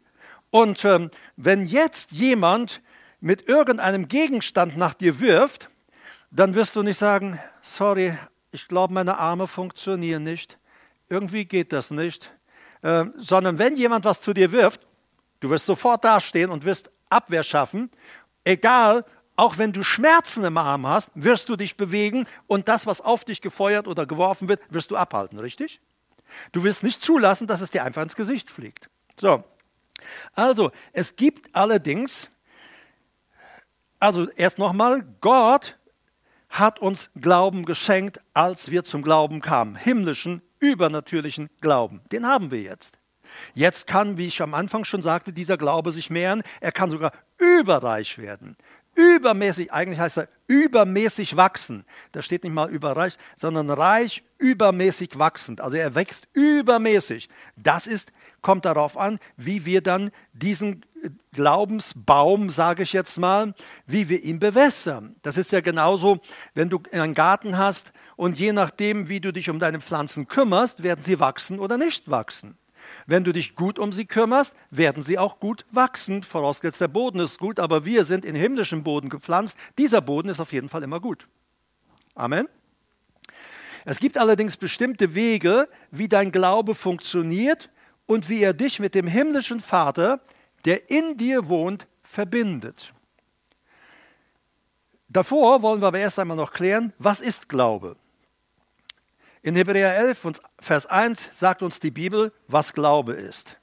Und 0.55 0.85
ähm, 0.85 1.11
wenn 1.35 1.67
jetzt 1.67 2.13
jemand 2.13 2.81
mit 3.19 3.49
irgendeinem 3.49 4.07
Gegenstand 4.07 4.77
nach 4.77 4.93
dir 4.93 5.19
wirft, 5.19 5.69
dann 6.31 6.55
wirst 6.55 6.77
du 6.77 6.81
nicht 6.81 6.97
sagen, 6.97 7.37
sorry, 7.61 8.17
ich 8.53 8.69
glaube, 8.69 8.93
meine 8.93 9.17
Arme 9.17 9.47
funktionieren 9.47 10.23
nicht, 10.23 10.57
irgendwie 11.09 11.43
geht 11.43 11.73
das 11.73 11.91
nicht, 11.91 12.31
äh, 12.83 13.03
sondern 13.17 13.59
wenn 13.59 13.75
jemand 13.75 14.05
was 14.05 14.21
zu 14.21 14.33
dir 14.33 14.53
wirft, 14.53 14.79
du 15.41 15.49
wirst 15.49 15.65
sofort 15.65 16.05
dastehen 16.05 16.49
und 16.49 16.63
wirst 16.63 16.89
Abwehr 17.09 17.43
schaffen, 17.43 17.91
egal, 18.45 19.03
auch 19.35 19.57
wenn 19.57 19.73
du 19.73 19.83
Schmerzen 19.83 20.45
im 20.45 20.57
Arm 20.57 20.87
hast, 20.87 21.11
wirst 21.15 21.49
du 21.49 21.57
dich 21.57 21.75
bewegen 21.75 22.27
und 22.47 22.69
das, 22.69 22.87
was 22.87 23.01
auf 23.01 23.25
dich 23.25 23.41
gefeuert 23.41 23.89
oder 23.89 24.05
geworfen 24.05 24.47
wird, 24.47 24.61
wirst 24.69 24.89
du 24.89 24.95
abhalten, 24.95 25.37
richtig? 25.37 25.81
Du 26.53 26.63
wirst 26.63 26.81
nicht 26.81 27.03
zulassen, 27.03 27.45
dass 27.45 27.59
es 27.59 27.71
dir 27.71 27.83
einfach 27.83 28.03
ins 28.03 28.15
Gesicht 28.15 28.49
fliegt. 28.49 28.89
So, 29.19 29.43
also, 30.33 30.71
es 30.93 31.15
gibt 31.15 31.55
allerdings, 31.55 32.29
also 33.99 34.29
erst 34.31 34.57
nochmal, 34.57 35.05
Gott 35.21 35.77
hat 36.49 36.79
uns 36.79 37.09
Glauben 37.19 37.65
geschenkt, 37.65 38.19
als 38.33 38.71
wir 38.71 38.83
zum 38.83 39.01
Glauben 39.01 39.41
kamen. 39.41 39.75
Himmlischen, 39.75 40.41
übernatürlichen 40.59 41.49
Glauben. 41.61 42.01
Den 42.11 42.25
haben 42.25 42.51
wir 42.51 42.61
jetzt. 42.61 42.97
Jetzt 43.53 43.87
kann, 43.87 44.17
wie 44.17 44.27
ich 44.27 44.41
am 44.41 44.53
Anfang 44.53 44.85
schon 44.85 45.01
sagte, 45.01 45.33
dieser 45.33 45.57
Glaube 45.57 45.91
sich 45.91 46.09
mehren. 46.09 46.43
Er 46.61 46.71
kann 46.71 46.91
sogar 46.91 47.11
überreich 47.37 48.17
werden. 48.17 48.55
Übermäßig, 48.95 49.73
eigentlich 49.73 49.99
heißt 49.99 50.19
er 50.19 50.29
übermäßig 50.47 51.35
wachsen. 51.35 51.85
Da 52.11 52.21
steht 52.21 52.43
nicht 52.43 52.53
mal 52.53 52.69
überreich, 52.69 53.17
sondern 53.35 53.69
reich, 53.69 54.23
übermäßig 54.37 55.17
wachsend. 55.17 55.61
Also 55.61 55.77
er 55.77 55.95
wächst 55.95 56.27
übermäßig. 56.33 57.29
Das 57.55 57.87
ist 57.87 58.11
kommt 58.45 58.65
darauf 58.65 58.95
an, 58.95 59.17
wie 59.37 59.65
wir 59.65 59.81
dann 59.81 60.11
diesen 60.33 60.85
Glaubensbaum, 61.31 62.51
sage 62.51 62.83
ich 62.83 62.93
jetzt 62.93 63.17
mal, 63.17 63.55
wie 63.87 64.07
wir 64.07 64.23
ihn 64.23 64.39
bewässern. 64.39 65.15
Das 65.23 65.37
ist 65.37 65.51
ja 65.51 65.61
genauso, 65.61 66.19
wenn 66.53 66.69
du 66.69 66.79
einen 66.91 67.15
Garten 67.15 67.57
hast 67.57 67.91
und 68.15 68.37
je 68.37 68.53
nachdem, 68.53 69.09
wie 69.09 69.19
du 69.19 69.33
dich 69.33 69.49
um 69.49 69.57
deine 69.57 69.81
Pflanzen 69.81 70.27
kümmerst, 70.27 70.83
werden 70.83 71.03
sie 71.03 71.19
wachsen 71.19 71.59
oder 71.59 71.79
nicht 71.79 72.11
wachsen. 72.11 72.55
Wenn 73.05 73.23
du 73.23 73.31
dich 73.31 73.55
gut 73.55 73.79
um 73.79 73.93
sie 73.93 74.05
kümmerst, 74.05 74.55
werden 74.71 75.03
sie 75.03 75.17
auch 75.17 75.39
gut 75.39 75.65
wachsen, 75.71 76.23
vorausgesetzt 76.23 76.81
der 76.81 76.87
Boden 76.87 77.19
ist 77.19 77.39
gut, 77.39 77.59
aber 77.59 77.85
wir 77.85 78.05
sind 78.05 78.25
in 78.25 78.35
himmlischen 78.35 78.83
Boden 78.83 79.09
gepflanzt. 79.09 79.57
Dieser 79.77 80.01
Boden 80.01 80.29
ist 80.29 80.39
auf 80.39 80.53
jeden 80.53 80.69
Fall 80.69 80.83
immer 80.83 80.99
gut. 80.99 81.27
Amen. 82.15 82.47
Es 83.85 83.99
gibt 83.99 84.17
allerdings 84.17 84.57
bestimmte 84.57 85.13
Wege, 85.13 85.69
wie 85.91 86.07
dein 86.07 86.31
Glaube 86.31 86.73
funktioniert 86.73 87.69
und 88.07 88.29
wie 88.29 88.41
er 88.41 88.53
dich 88.53 88.79
mit 88.79 88.95
dem 88.95 89.07
himmlischen 89.07 89.59
Vater, 89.59 90.21
der 90.65 90.89
in 90.89 91.17
dir 91.17 91.47
wohnt, 91.47 91.87
verbindet. 92.01 92.93
Davor 95.07 95.61
wollen 95.61 95.81
wir 95.81 95.87
aber 95.87 95.99
erst 95.99 96.19
einmal 96.19 96.37
noch 96.37 96.51
klären, 96.51 96.93
was 96.97 97.21
ist 97.21 97.47
Glaube? 97.47 97.95
In 99.45 99.55
Hebräer 99.55 99.95
11 99.95 100.25
und 100.25 100.41
Vers 100.59 100.87
1 100.87 101.29
sagt 101.31 101.61
uns 101.61 101.79
die 101.79 101.91
Bibel, 101.91 102.33
was 102.47 102.73
Glaube 102.73 103.13
ist. 103.13 103.57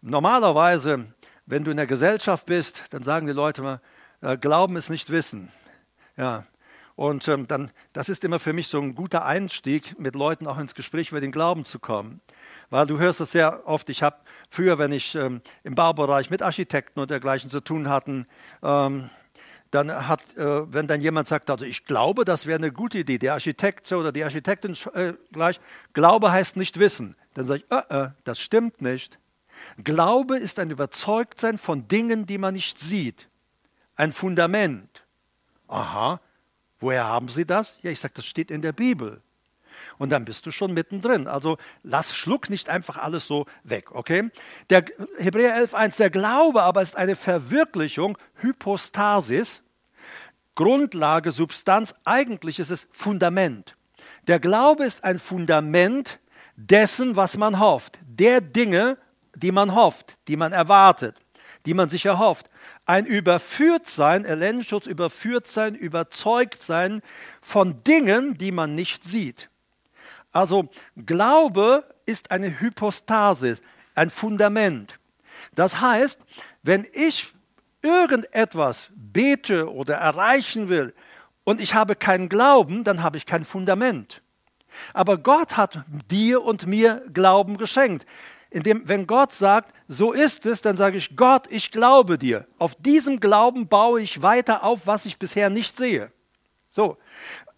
Normalerweise, 0.00 1.12
wenn 1.44 1.62
du 1.62 1.70
in 1.70 1.76
der 1.76 1.86
Gesellschaft 1.86 2.46
bist, 2.46 2.84
dann 2.88 3.02
sagen 3.02 3.26
die 3.26 3.34
Leute 3.34 3.60
mal, 3.60 3.82
äh, 4.22 4.38
Glauben 4.38 4.76
ist 4.76 4.88
nicht 4.88 5.10
Wissen. 5.10 5.52
Ja, 6.16 6.46
und 6.96 7.28
ähm, 7.28 7.46
dann, 7.46 7.70
das 7.92 8.08
ist 8.08 8.24
immer 8.24 8.38
für 8.38 8.54
mich 8.54 8.68
so 8.68 8.80
ein 8.80 8.94
guter 8.94 9.26
Einstieg, 9.26 10.00
mit 10.00 10.14
Leuten 10.14 10.46
auch 10.46 10.56
ins 10.56 10.74
Gespräch 10.74 11.10
über 11.10 11.20
den 11.20 11.32
Glauben 11.32 11.66
zu 11.66 11.78
kommen. 11.78 12.22
Weil 12.70 12.86
du 12.86 12.98
hörst 12.98 13.20
es 13.20 13.32
sehr 13.32 13.68
oft, 13.68 13.90
ich 13.90 14.02
habe 14.02 14.16
früher, 14.48 14.78
wenn 14.78 14.92
ich 14.92 15.14
ähm, 15.14 15.42
im 15.64 15.74
Baubereich 15.74 16.30
mit 16.30 16.40
Architekten 16.40 16.98
und 17.00 17.10
dergleichen 17.10 17.50
zu 17.50 17.60
tun 17.60 17.90
hatten, 17.90 18.26
ähm, 18.62 19.10
dann 19.70 20.08
hat, 20.08 20.36
äh, 20.36 20.72
wenn 20.72 20.86
dann 20.86 21.00
jemand 21.00 21.28
sagt, 21.28 21.50
also 21.50 21.64
ich 21.64 21.84
glaube, 21.84 22.24
das 22.24 22.46
wäre 22.46 22.58
eine 22.58 22.72
gute 22.72 22.98
Idee, 22.98 23.18
der 23.18 23.34
Architekt 23.34 23.90
oder 23.92 24.12
die 24.12 24.24
Architektin 24.24 24.76
äh, 24.94 25.12
gleich, 25.32 25.60
Glaube 25.92 26.30
heißt 26.32 26.56
nicht 26.56 26.78
wissen. 26.78 27.16
Dann 27.34 27.46
sage 27.46 27.64
ich, 27.64 27.76
äh, 27.76 28.04
äh, 28.04 28.10
das 28.24 28.40
stimmt 28.40 28.80
nicht. 28.80 29.18
Glaube 29.82 30.38
ist 30.38 30.58
ein 30.58 30.70
Überzeugtsein 30.70 31.58
von 31.58 31.88
Dingen, 31.88 32.26
die 32.26 32.38
man 32.38 32.54
nicht 32.54 32.78
sieht. 32.78 33.28
Ein 33.96 34.12
Fundament. 34.12 35.04
Aha, 35.66 36.20
woher 36.78 37.04
haben 37.04 37.28
Sie 37.28 37.44
das? 37.44 37.78
Ja, 37.82 37.90
ich 37.90 38.00
sage, 38.00 38.14
das 38.14 38.24
steht 38.24 38.50
in 38.50 38.62
der 38.62 38.72
Bibel 38.72 39.22
und 39.98 40.10
dann 40.10 40.24
bist 40.24 40.46
du 40.46 40.50
schon 40.50 40.72
mittendrin. 40.72 41.26
Also 41.26 41.58
lass, 41.82 42.16
schluck 42.16 42.50
nicht 42.50 42.68
einfach 42.68 42.96
alles 42.96 43.26
so 43.26 43.46
weg, 43.64 43.92
okay? 43.92 44.30
Der 44.70 44.84
Hebräer 45.18 45.56
11.1, 45.66 45.96
der 45.98 46.10
Glaube 46.10 46.62
aber 46.62 46.82
ist 46.82 46.96
eine 46.96 47.16
Verwirklichung, 47.16 48.16
Hypostasis, 48.36 49.62
Grundlage, 50.54 51.30
Substanz, 51.30 51.94
eigentlich 52.04 52.58
ist 52.58 52.70
es 52.70 52.88
Fundament. 52.90 53.76
Der 54.26 54.40
Glaube 54.40 54.84
ist 54.84 55.04
ein 55.04 55.18
Fundament 55.18 56.18
dessen, 56.56 57.14
was 57.16 57.36
man 57.36 57.60
hofft, 57.60 57.98
der 58.02 58.40
Dinge, 58.40 58.98
die 59.36 59.52
man 59.52 59.74
hofft, 59.74 60.18
die 60.26 60.36
man 60.36 60.52
erwartet, 60.52 61.16
die 61.66 61.74
man 61.74 61.88
sich 61.88 62.06
erhofft. 62.06 62.50
Ein 62.84 63.06
Überführtsein, 63.06 64.24
Erlernschutz, 64.24 64.86
Überführtsein, 64.86 65.74
Überzeugtsein 65.74 67.02
von 67.40 67.84
Dingen, 67.84 68.36
die 68.36 68.50
man 68.50 68.74
nicht 68.74 69.04
sieht. 69.04 69.50
Also 70.32 70.68
Glaube 70.96 71.84
ist 72.06 72.30
eine 72.30 72.60
Hypostasis, 72.60 73.62
ein 73.94 74.10
Fundament. 74.10 74.98
Das 75.54 75.80
heißt, 75.80 76.20
wenn 76.62 76.86
ich 76.92 77.32
irgendetwas 77.82 78.90
bete 78.94 79.72
oder 79.72 79.94
erreichen 79.96 80.68
will 80.68 80.94
und 81.44 81.60
ich 81.60 81.74
habe 81.74 81.96
keinen 81.96 82.28
Glauben, 82.28 82.84
dann 82.84 83.02
habe 83.02 83.16
ich 83.16 83.26
kein 83.26 83.44
Fundament. 83.44 84.22
Aber 84.92 85.18
Gott 85.18 85.56
hat 85.56 85.84
dir 86.10 86.42
und 86.42 86.66
mir 86.66 87.02
Glauben 87.12 87.56
geschenkt. 87.56 88.06
Indem, 88.50 88.88
wenn 88.88 89.06
Gott 89.06 89.32
sagt, 89.32 89.74
so 89.88 90.12
ist 90.12 90.46
es, 90.46 90.62
dann 90.62 90.76
sage 90.76 90.96
ich, 90.96 91.16
Gott, 91.16 91.46
ich 91.50 91.70
glaube 91.70 92.16
dir. 92.16 92.46
Auf 92.58 92.74
diesem 92.76 93.20
Glauben 93.20 93.68
baue 93.68 94.00
ich 94.00 94.22
weiter 94.22 94.64
auf, 94.64 94.86
was 94.86 95.04
ich 95.04 95.18
bisher 95.18 95.50
nicht 95.50 95.76
sehe. 95.76 96.10
So, 96.70 96.96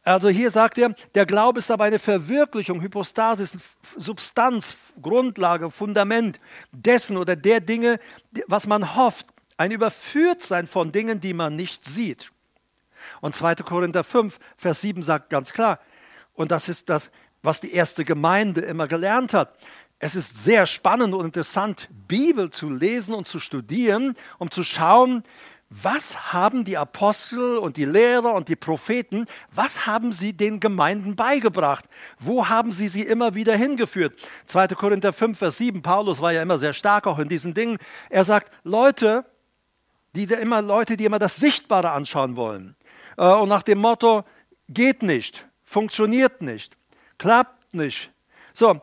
also 0.03 0.29
hier 0.29 0.51
sagt 0.51 0.79
er, 0.79 0.95
der 1.15 1.27
Glaube 1.27 1.59
ist 1.59 1.71
aber 1.71 1.85
eine 1.85 1.99
Verwirklichung, 1.99 2.81
Hypostasis, 2.81 3.53
Substanz, 3.97 4.75
Grundlage, 5.01 5.71
Fundament 5.71 6.41
dessen 6.73 7.17
oder 7.17 7.37
der 7.37 7.61
Dinge, 7.61 7.99
was 8.47 8.67
man 8.67 8.97
hofft. 8.97 9.27
Ein 9.59 9.73
Überführtsein 9.73 10.67
von 10.67 10.91
Dingen, 10.91 11.21
die 11.21 11.35
man 11.35 11.55
nicht 11.55 11.85
sieht. 11.85 12.33
Und 13.21 13.35
2. 13.35 13.57
Korinther 13.57 14.05
5, 14.05 14.39
Vers 14.57 14.81
7 14.81 15.03
sagt 15.03 15.29
ganz 15.29 15.53
klar, 15.53 15.79
und 16.33 16.51
das 16.51 16.71
ist 16.71 16.89
das, 16.89 17.11
was 17.43 17.61
die 17.61 17.73
erste 17.73 18.05
Gemeinde 18.05 18.63
immer 18.63 18.89
gelernt 18.89 19.35
hat. 19.35 19.59
Es 19.99 20.15
ist 20.15 20.43
sehr 20.43 20.65
spannend 20.65 21.13
und 21.13 21.27
interessant, 21.27 21.91
Bibel 22.09 22.49
zu 22.49 22.71
lesen 22.71 23.15
und 23.15 23.29
zu 23.29 23.39
studieren, 23.39 24.17
um 24.39 24.51
zu 24.51 24.65
schauen, 24.65 25.23
was 25.71 26.33
haben 26.33 26.65
die 26.65 26.77
Apostel 26.77 27.57
und 27.57 27.77
die 27.77 27.85
Lehrer 27.85 28.35
und 28.35 28.49
die 28.49 28.57
Propheten, 28.57 29.27
was 29.53 29.87
haben 29.87 30.13
sie 30.13 30.33
den 30.33 30.59
Gemeinden 30.59 31.15
beigebracht? 31.15 31.85
Wo 32.19 32.49
haben 32.49 32.73
sie 32.73 32.89
sie 32.89 33.03
immer 33.03 33.37
wieder 33.37 33.55
hingeführt? 33.55 34.19
2. 34.47 34.69
Korinther 34.69 35.13
5, 35.13 35.39
Vers 35.39 35.59
7, 35.59 35.81
Paulus 35.81 36.21
war 36.21 36.33
ja 36.33 36.43
immer 36.43 36.59
sehr 36.59 36.73
stark 36.73 37.07
auch 37.07 37.21
in 37.21 37.29
diesen 37.29 37.55
Dingen. 37.55 37.79
Er 38.09 38.25
sagt, 38.25 38.51
Leute, 38.65 39.25
Die 40.15 40.25
immer 40.25 40.61
Leute, 40.61 40.97
die 40.97 41.05
immer 41.05 41.19
das 41.19 41.37
Sichtbare 41.37 41.91
anschauen 41.91 42.37
wollen. 42.37 42.75
Äh, 43.17 43.27
und 43.27 43.49
nach 43.49 43.63
dem 43.63 43.79
Motto, 43.79 44.25
geht 44.69 45.03
nicht, 45.03 45.47
funktioniert 45.65 46.43
nicht, 46.43 46.77
klappt 47.19 47.75
nicht. 47.75 48.11
So, 48.53 48.81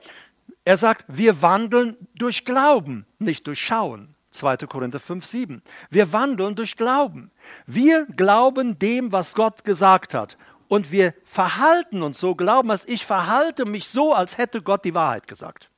er 0.63 0.77
sagt, 0.77 1.05
wir 1.07 1.41
wandeln 1.41 1.97
durch 2.15 2.45
Glauben, 2.45 3.05
nicht 3.19 3.47
durch 3.47 3.61
Schauen. 3.61 4.15
2. 4.37 4.57
Korinther 4.67 4.99
5, 4.99 5.25
7. 5.25 5.61
Wir 5.89 6.13
wandeln 6.13 6.55
durch 6.55 6.75
Glauben. 6.75 7.31
Wir 7.65 8.05
glauben 8.05 8.79
dem, 8.79 9.11
was 9.11 9.33
Gott 9.33 9.63
gesagt 9.63 10.13
hat. 10.13 10.37
Und 10.67 10.91
wir 10.91 11.13
verhalten 11.23 12.01
uns 12.03 12.19
so, 12.19 12.35
glauben 12.35 12.69
dass 12.69 12.85
ich 12.85 13.05
verhalte 13.05 13.65
mich 13.65 13.87
so, 13.87 14.13
als 14.13 14.37
hätte 14.37 14.61
Gott 14.61 14.83
die 14.85 14.93
Wahrheit 14.93 15.27
gesagt. 15.27 15.69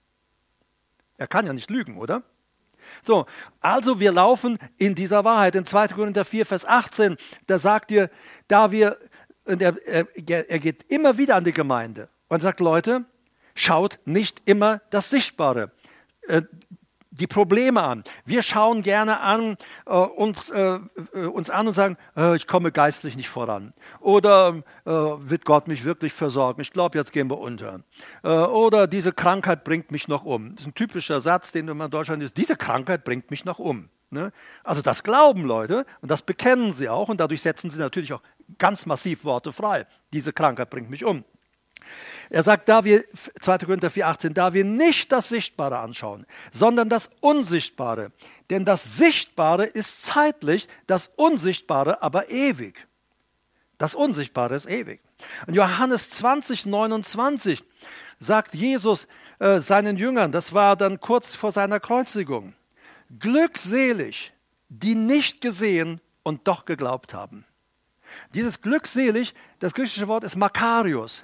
Er 1.18 1.28
kann 1.28 1.46
ja 1.46 1.54
nicht 1.54 1.70
lügen, 1.70 1.98
oder? 1.98 2.24
So, 3.04 3.25
also 3.60 4.00
wir 4.00 4.12
laufen 4.12 4.58
in 4.78 4.96
dieser 4.96 5.24
Wahrheit. 5.24 5.56
In 5.56 5.66
2. 5.66 5.89
Korinther 5.89 6.25
4, 6.25 6.46
Vers 6.46 6.66
18, 6.66 7.18
da 7.48 7.60
sagt 7.60 7.92
ihr, 7.92 8.10
da 8.48 8.72
wir, 8.72 8.98
er, 9.46 9.75
er, 9.86 10.08
er 10.50 10.60
geht 10.60 10.84
immer 10.92 11.18
wieder 11.18 11.36
an 11.36 11.44
die 11.44 11.54
Gemeinde 11.54 12.10
und 12.28 12.42
sagt, 12.42 12.60
Leute, 12.60 13.06
schaut 13.54 14.00
nicht 14.06 14.42
immer 14.46 14.82
das 14.89 15.10
Sichtbare. 15.10 15.72
Die 17.19 17.27
Probleme 17.27 17.83
an. 17.83 18.03
Wir 18.25 18.41
schauen 18.43 18.81
gerne 18.81 19.19
an, 19.19 19.57
äh, 19.85 19.91
uns, 19.91 20.49
äh, 20.49 20.79
äh, 21.13 21.25
uns 21.25 21.49
an 21.49 21.67
und 21.67 21.73
sagen, 21.73 21.97
äh, 22.15 22.35
ich 22.38 22.47
komme 22.47 22.71
geistlich 22.71 23.17
nicht 23.17 23.29
voran. 23.29 23.73
Oder 23.99 24.63
äh, 24.85 24.89
wird 24.91 25.43
Gott 25.43 25.67
mich 25.67 25.83
wirklich 25.83 26.13
versorgen? 26.13 26.61
Ich 26.61 26.71
glaube, 26.71 26.97
jetzt 26.97 27.11
gehen 27.11 27.29
wir 27.29 27.38
unter. 27.38 27.81
Äh, 28.23 28.29
oder 28.29 28.88
diese 28.88 29.11
Krankheit 29.11 29.65
bringt 29.65 29.91
mich 29.91 30.07
noch 30.07 30.23
um. 30.23 30.51
Das 30.51 30.61
ist 30.61 30.67
ein 30.67 30.75
typischer 30.75 31.19
Satz, 31.19 31.51
den 31.51 31.65
man 31.65 31.81
in 31.81 31.91
Deutschland 31.91 32.23
ist. 32.23 32.38
Diese 32.38 32.55
Krankheit 32.55 33.03
bringt 33.03 33.29
mich 33.31 33.43
noch 33.43 33.59
um. 33.59 33.89
Ne? 34.11 34.31
Also 34.63 34.81
das 34.81 35.03
glauben 35.03 35.45
Leute 35.45 35.85
und 36.01 36.09
das 36.09 36.21
bekennen 36.21 36.73
sie 36.73 36.89
auch 36.89 37.09
und 37.09 37.19
dadurch 37.19 37.41
setzen 37.41 37.69
sie 37.69 37.79
natürlich 37.79 38.13
auch 38.13 38.21
ganz 38.57 38.85
massiv 38.85 39.23
Worte 39.23 39.51
frei. 39.51 39.85
Diese 40.13 40.33
Krankheit 40.33 40.69
bringt 40.69 40.89
mich 40.89 41.05
um. 41.05 41.23
Er 42.29 42.43
sagt, 42.43 42.69
da 42.69 42.83
wir, 42.83 43.03
2. 43.39 43.59
Korinther 43.59 43.89
4,18, 43.89 44.33
da 44.33 44.53
wir 44.53 44.63
nicht 44.63 45.12
das 45.12 45.29
Sichtbare 45.29 45.79
anschauen, 45.79 46.25
sondern 46.51 46.89
das 46.89 47.09
Unsichtbare. 47.21 48.12
Denn 48.50 48.65
das 48.65 48.98
Sichtbare 48.98 49.65
ist 49.65 50.03
zeitlich, 50.03 50.67
das 50.86 51.09
Unsichtbare 51.15 52.03
aber 52.03 52.29
ewig. 52.29 52.88
Das 53.79 53.95
Unsichtbare 53.95 54.55
ist 54.55 54.69
ewig. 54.69 55.01
In 55.48 55.55
Johannes 55.55 56.09
20, 56.09 56.65
29 56.65 57.63
sagt 58.19 58.53
Jesus 58.53 59.07
äh, 59.39 59.59
seinen 59.59 59.98
Jüngern, 59.98 60.31
das 60.31 60.53
war 60.53 60.75
dann 60.75 61.00
kurz 61.00 61.36
vor 61.36 61.51
seiner 61.51 61.79
Kreuzigung, 61.79 62.53
glückselig, 63.17 64.33
die 64.67 64.95
nicht 64.95 65.41
gesehen 65.41 66.01
und 66.24 66.48
doch 66.48 66.65
geglaubt 66.65 67.13
haben. 67.13 67.45
Dieses 68.33 68.62
glückselig, 68.62 69.33
das 69.59 69.74
griechische 69.74 70.07
Wort 70.07 70.24
ist 70.24 70.36
Makarios. 70.36 71.24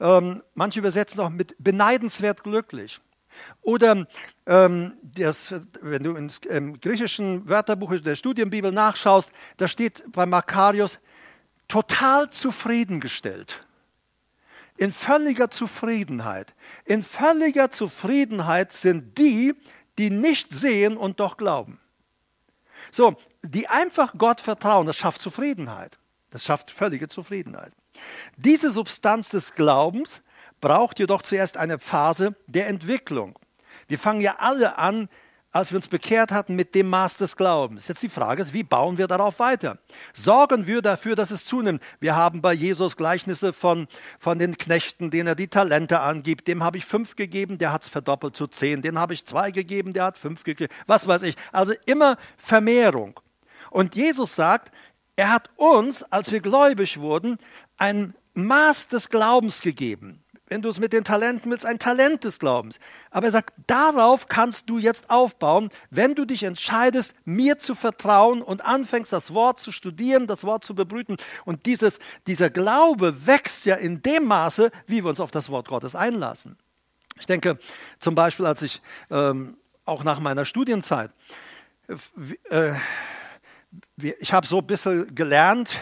Ähm, 0.00 0.42
manche 0.54 0.80
übersetzen 0.80 1.20
auch 1.20 1.30
mit 1.30 1.54
beneidenswert 1.58 2.42
glücklich. 2.42 3.00
Oder 3.62 4.06
ähm, 4.46 4.96
das, 5.02 5.54
wenn 5.80 6.02
du 6.02 6.14
im 6.14 6.30
ähm, 6.48 6.80
griechischen 6.80 7.48
Wörterbuch 7.48 7.98
der 7.98 8.16
Studienbibel 8.16 8.72
nachschaust, 8.72 9.32
da 9.56 9.68
steht 9.68 10.04
bei 10.12 10.26
Makarios 10.26 11.00
total 11.68 12.30
zufriedengestellt. 12.30 13.64
In 14.76 14.92
völliger 14.92 15.50
Zufriedenheit. 15.50 16.54
In 16.84 17.02
völliger 17.02 17.70
Zufriedenheit 17.70 18.72
sind 18.72 19.16
die, 19.18 19.54
die 19.98 20.10
nicht 20.10 20.52
sehen 20.52 20.96
und 20.96 21.20
doch 21.20 21.36
glauben. 21.36 21.80
So, 22.90 23.14
die 23.42 23.68
einfach 23.68 24.14
Gott 24.18 24.40
vertrauen, 24.40 24.86
das 24.86 24.96
schafft 24.96 25.22
Zufriedenheit. 25.22 25.96
Das 26.30 26.44
schafft 26.44 26.70
völlige 26.70 27.08
Zufriedenheit. 27.08 27.72
Diese 28.36 28.70
Substanz 28.70 29.30
des 29.30 29.54
Glaubens 29.54 30.22
braucht 30.60 30.98
jedoch 30.98 31.22
zuerst 31.22 31.56
eine 31.56 31.78
Phase 31.78 32.34
der 32.46 32.68
Entwicklung. 32.68 33.38
Wir 33.86 33.98
fangen 33.98 34.20
ja 34.20 34.36
alle 34.38 34.78
an, 34.78 35.08
als 35.54 35.70
wir 35.70 35.76
uns 35.76 35.86
bekehrt 35.86 36.32
hatten, 36.32 36.56
mit 36.56 36.74
dem 36.74 36.88
Maß 36.90 37.16
des 37.16 37.36
Glaubens. 37.36 37.86
Jetzt 37.86 38.02
die 38.02 38.08
Frage 38.08 38.42
ist, 38.42 38.52
wie 38.52 38.64
bauen 38.64 38.98
wir 38.98 39.06
darauf 39.06 39.38
weiter? 39.38 39.78
Sorgen 40.12 40.66
wir 40.66 40.82
dafür, 40.82 41.14
dass 41.14 41.30
es 41.30 41.44
zunimmt? 41.44 41.80
Wir 42.00 42.16
haben 42.16 42.42
bei 42.42 42.52
Jesus 42.52 42.96
Gleichnisse 42.96 43.52
von, 43.52 43.86
von 44.18 44.40
den 44.40 44.58
Knechten, 44.58 45.12
denen 45.12 45.28
er 45.28 45.34
die 45.36 45.46
Talente 45.46 46.00
angibt. 46.00 46.48
Dem 46.48 46.64
habe 46.64 46.78
ich 46.78 46.84
fünf 46.84 47.14
gegeben, 47.14 47.56
der 47.58 47.72
hat 47.72 47.82
es 47.82 47.88
verdoppelt 47.88 48.34
zu 48.34 48.48
zehn. 48.48 48.82
Den 48.82 48.98
habe 48.98 49.14
ich 49.14 49.24
zwei 49.26 49.52
gegeben, 49.52 49.92
der 49.92 50.06
hat 50.06 50.18
fünf 50.18 50.42
gegeben. 50.42 50.74
Was 50.88 51.06
weiß 51.06 51.22
ich. 51.22 51.36
Also 51.52 51.72
immer 51.86 52.16
Vermehrung. 52.36 53.20
Und 53.70 53.94
Jesus 53.94 54.34
sagt, 54.34 54.72
er 55.16 55.30
hat 55.30 55.50
uns, 55.56 56.02
als 56.04 56.32
wir 56.32 56.40
gläubig 56.40 56.98
wurden, 57.00 57.38
ein 57.76 58.14
Maß 58.34 58.88
des 58.88 59.08
Glaubens 59.08 59.60
gegeben. 59.60 60.20
Wenn 60.46 60.60
du 60.60 60.68
es 60.68 60.78
mit 60.78 60.92
den 60.92 61.04
Talenten 61.04 61.50
willst, 61.50 61.64
ein 61.64 61.78
Talent 61.78 62.24
des 62.24 62.38
Glaubens. 62.38 62.78
Aber 63.10 63.26
er 63.26 63.32
sagt, 63.32 63.54
darauf 63.66 64.28
kannst 64.28 64.68
du 64.68 64.78
jetzt 64.78 65.08
aufbauen, 65.08 65.70
wenn 65.90 66.14
du 66.14 66.26
dich 66.26 66.42
entscheidest, 66.42 67.14
mir 67.24 67.58
zu 67.58 67.74
vertrauen 67.74 68.42
und 68.42 68.62
anfängst, 68.62 69.12
das 69.12 69.32
Wort 69.32 69.58
zu 69.58 69.72
studieren, 69.72 70.26
das 70.26 70.44
Wort 70.44 70.64
zu 70.64 70.74
bebrüten. 70.74 71.16
Und 71.46 71.64
dieses, 71.64 71.98
dieser 72.26 72.50
Glaube 72.50 73.26
wächst 73.26 73.64
ja 73.64 73.76
in 73.76 74.02
dem 74.02 74.26
Maße, 74.26 74.70
wie 74.86 75.02
wir 75.02 75.08
uns 75.08 75.20
auf 75.20 75.30
das 75.30 75.48
Wort 75.48 75.68
Gottes 75.68 75.96
einlassen. 75.96 76.58
Ich 77.18 77.26
denke 77.26 77.58
zum 77.98 78.14
Beispiel, 78.14 78.44
als 78.44 78.60
ich 78.62 78.82
ähm, 79.10 79.56
auch 79.86 80.04
nach 80.04 80.20
meiner 80.20 80.44
Studienzeit, 80.44 81.10
äh, 82.50 82.74
ich 83.96 84.32
habe 84.32 84.46
so 84.46 84.58
ein 84.58 84.66
bisschen 84.66 85.14
gelernt, 85.14 85.80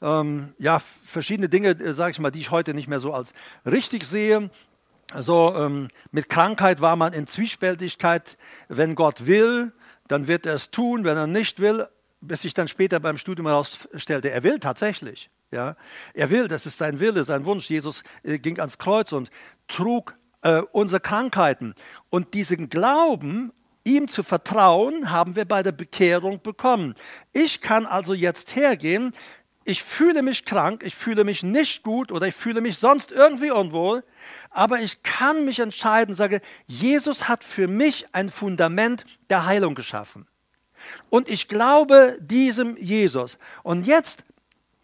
ähm, 0.00 0.54
ja, 0.58 0.80
verschiedene 1.04 1.48
Dinge, 1.48 1.70
äh, 1.70 1.94
sage 1.94 2.12
ich 2.12 2.18
mal, 2.18 2.30
die 2.30 2.40
ich 2.40 2.50
heute 2.50 2.74
nicht 2.74 2.88
mehr 2.88 3.00
so 3.00 3.12
als 3.12 3.32
richtig 3.64 4.04
sehe. 4.04 4.50
So 5.16 5.54
ähm, 5.54 5.88
mit 6.10 6.28
Krankheit 6.28 6.80
war 6.80 6.96
man 6.96 7.12
in 7.12 7.26
Zwiespältigkeit. 7.26 8.36
Wenn 8.68 8.94
Gott 8.94 9.26
will, 9.26 9.72
dann 10.08 10.26
wird 10.26 10.46
er 10.46 10.54
es 10.54 10.70
tun. 10.70 11.04
Wenn 11.04 11.16
er 11.16 11.26
nicht 11.26 11.60
will, 11.60 11.86
bis 12.20 12.42
sich 12.42 12.54
dann 12.54 12.68
später 12.68 12.98
beim 12.98 13.18
Studium 13.18 13.46
herausstellte, 13.46 14.30
er 14.30 14.42
will 14.42 14.58
tatsächlich. 14.58 15.30
Ja, 15.50 15.76
er 16.14 16.30
will, 16.30 16.48
das 16.48 16.64
ist 16.64 16.78
sein 16.78 16.98
Wille, 16.98 17.24
sein 17.24 17.44
Wunsch. 17.44 17.68
Jesus 17.68 18.02
äh, 18.22 18.38
ging 18.38 18.58
ans 18.58 18.78
Kreuz 18.78 19.12
und 19.12 19.30
trug 19.68 20.16
äh, 20.42 20.62
unsere 20.72 21.00
Krankheiten. 21.00 21.74
Und 22.08 22.34
diesen 22.34 22.70
Glauben 22.70 23.52
ihm 23.84 24.08
zu 24.08 24.22
vertrauen, 24.22 25.10
haben 25.10 25.36
wir 25.36 25.44
bei 25.44 25.62
der 25.62 25.72
Bekehrung 25.72 26.40
bekommen. 26.42 26.94
Ich 27.32 27.60
kann 27.60 27.86
also 27.86 28.14
jetzt 28.14 28.54
hergehen, 28.54 29.14
ich 29.64 29.82
fühle 29.82 30.22
mich 30.22 30.44
krank, 30.44 30.82
ich 30.84 30.94
fühle 30.94 31.24
mich 31.24 31.42
nicht 31.42 31.82
gut 31.82 32.10
oder 32.10 32.26
ich 32.26 32.34
fühle 32.34 32.60
mich 32.60 32.78
sonst 32.78 33.12
irgendwie 33.12 33.50
unwohl, 33.50 34.04
aber 34.50 34.80
ich 34.80 35.02
kann 35.02 35.44
mich 35.44 35.60
entscheiden, 35.60 36.14
sage, 36.14 36.40
Jesus 36.66 37.28
hat 37.28 37.44
für 37.44 37.68
mich 37.68 38.06
ein 38.12 38.30
Fundament 38.30 39.04
der 39.30 39.46
Heilung 39.46 39.74
geschaffen. 39.74 40.26
Und 41.10 41.28
ich 41.28 41.46
glaube 41.46 42.18
diesem 42.20 42.76
Jesus. 42.76 43.38
Und 43.62 43.86
jetzt, 43.86 44.24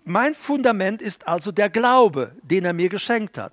mein 0.05 0.35
Fundament 0.35 1.03
ist 1.03 1.27
also 1.27 1.51
der 1.51 1.71
Glaube, 1.71 2.37
den 2.43 2.65
er 2.65 2.73
mir 2.73 2.89
geschenkt 2.89 3.37
hat. 3.37 3.53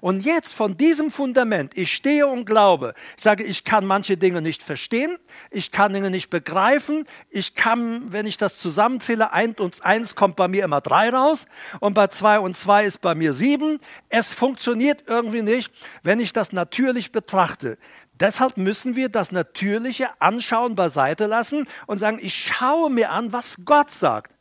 Und 0.00 0.24
jetzt 0.24 0.52
von 0.52 0.76
diesem 0.76 1.10
Fundament, 1.10 1.76
ich 1.76 1.92
stehe 1.92 2.26
und 2.26 2.44
glaube, 2.44 2.94
ich 3.16 3.22
sage, 3.22 3.44
ich 3.44 3.64
kann 3.64 3.86
manche 3.86 4.16
Dinge 4.16 4.42
nicht 4.42 4.62
verstehen, 4.62 5.18
ich 5.50 5.70
kann 5.70 5.92
Dinge 5.92 6.10
nicht 6.10 6.30
begreifen, 6.30 7.06
ich 7.30 7.54
kann, 7.54 8.12
wenn 8.12 8.26
ich 8.26 8.36
das 8.36 8.58
zusammenzähle, 8.58 9.32
eins 9.32 9.60
und 9.60 9.84
eins 9.84 10.14
kommt 10.14 10.36
bei 10.36 10.48
mir 10.48 10.64
immer 10.64 10.80
drei 10.80 11.10
raus 11.10 11.46
und 11.80 11.94
bei 11.94 12.06
zwei 12.08 12.38
und 12.38 12.56
zwei 12.56 12.84
ist 12.84 13.00
bei 13.00 13.14
mir 13.14 13.32
sieben. 13.32 13.78
Es 14.08 14.32
funktioniert 14.32 15.04
irgendwie 15.06 15.42
nicht, 15.42 15.72
wenn 16.02 16.20
ich 16.20 16.32
das 16.32 16.52
natürlich 16.52 17.12
betrachte. 17.12 17.78
Deshalb 18.14 18.56
müssen 18.56 18.94
wir 18.94 19.08
das 19.08 19.32
Natürliche 19.32 20.08
anschauen, 20.20 20.76
beiseite 20.76 21.26
lassen 21.26 21.66
und 21.86 21.98
sagen, 21.98 22.18
ich 22.20 22.34
schaue 22.34 22.90
mir 22.90 23.10
an, 23.10 23.32
was 23.32 23.58
Gott 23.64 23.90
sagt. 23.90 24.32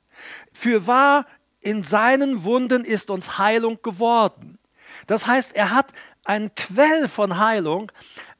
Für 0.54 0.86
wahr, 0.88 1.26
in 1.62 1.84
seinen 1.84 2.44
Wunden 2.44 2.84
ist 2.84 3.10
uns 3.10 3.38
Heilung 3.38 3.82
geworden. 3.82 4.60
Das 5.08 5.28
heißt, 5.28 5.56
er 5.56 5.72
hat 5.72 5.94
einen 6.26 6.54
Quell 6.56 7.08
von 7.08 7.40
Heilung, 7.40 7.92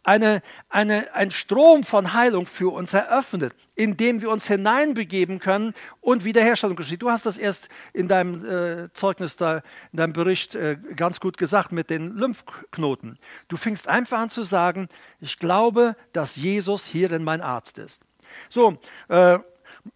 eine, 0.04 0.42
eine, 0.70 1.14
ein 1.14 1.32
Strom 1.32 1.84
von 1.84 2.14
Heilung 2.14 2.48
für 2.48 2.74
uns 2.74 2.94
eröffnet, 2.94 3.54
in 3.76 3.98
dem 3.98 4.22
wir 4.22 4.30
uns 4.32 4.48
hineinbegeben 4.48 5.40
können 5.40 5.74
und 6.00 6.26
Wiederherstellung 6.26 6.76
geschieht. 6.76 7.02
Du 7.04 7.12
hast 7.12 7.26
das 7.26 7.38
erst 7.38 7.70
in 7.94 8.08
deinem 8.08 8.46
äh, 8.46 8.94
Zeugnis, 8.94 9.36
da, 9.36 9.58
in 9.92 9.98
deinem 9.98 10.14
Bericht 10.14 10.56
äh, 10.56 10.78
ganz 10.96 11.20
gut 11.20 11.38
gesagt 11.38 11.72
mit 11.72 11.90
den 11.90 12.16
Lymphknoten. 12.16 13.20
Du 13.48 13.58
fingst 13.58 13.88
einfach 13.88 14.20
an 14.20 14.30
zu 14.30 14.44
sagen, 14.44 14.88
ich 15.20 15.38
glaube, 15.38 15.96
dass 16.14 16.36
Jesus 16.36 16.86
hierin 16.86 17.24
mein 17.24 17.42
Arzt 17.42 17.78
ist. 17.78 18.02
So, 18.50 18.80
äh, 19.10 19.40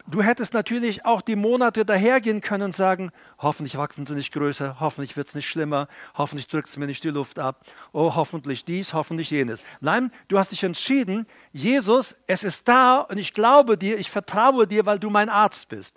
du 0.07 0.21
hättest 0.21 0.53
natürlich 0.53 1.05
auch 1.05 1.21
die 1.21 1.35
Monate 1.35 1.85
dahergehen 1.85 2.41
können 2.41 2.63
und 2.63 2.75
sagen, 2.75 3.11
hoffentlich 3.39 3.77
wachsen 3.77 4.05
sie 4.05 4.15
nicht 4.15 4.33
größer, 4.33 4.79
hoffentlich 4.79 5.17
wird 5.17 5.27
es 5.27 5.35
nicht 5.35 5.47
schlimmer, 5.47 5.87
hoffentlich 6.15 6.47
drückt 6.47 6.69
es 6.69 6.77
mir 6.77 6.87
nicht 6.87 7.03
die 7.03 7.09
Luft 7.09 7.39
ab, 7.39 7.65
oh, 7.91 8.15
hoffentlich 8.15 8.65
dies, 8.65 8.93
hoffentlich 8.93 9.29
jenes. 9.29 9.63
Nein, 9.81 10.11
du 10.27 10.37
hast 10.37 10.51
dich 10.51 10.63
entschieden, 10.63 11.27
Jesus, 11.51 12.15
es 12.27 12.43
ist 12.43 12.67
da 12.67 12.99
und 12.99 13.17
ich 13.17 13.33
glaube 13.33 13.77
dir, 13.77 13.97
ich 13.97 14.11
vertraue 14.11 14.67
dir, 14.67 14.85
weil 14.85 14.99
du 14.99 15.09
mein 15.09 15.29
Arzt 15.29 15.69
bist. 15.69 15.95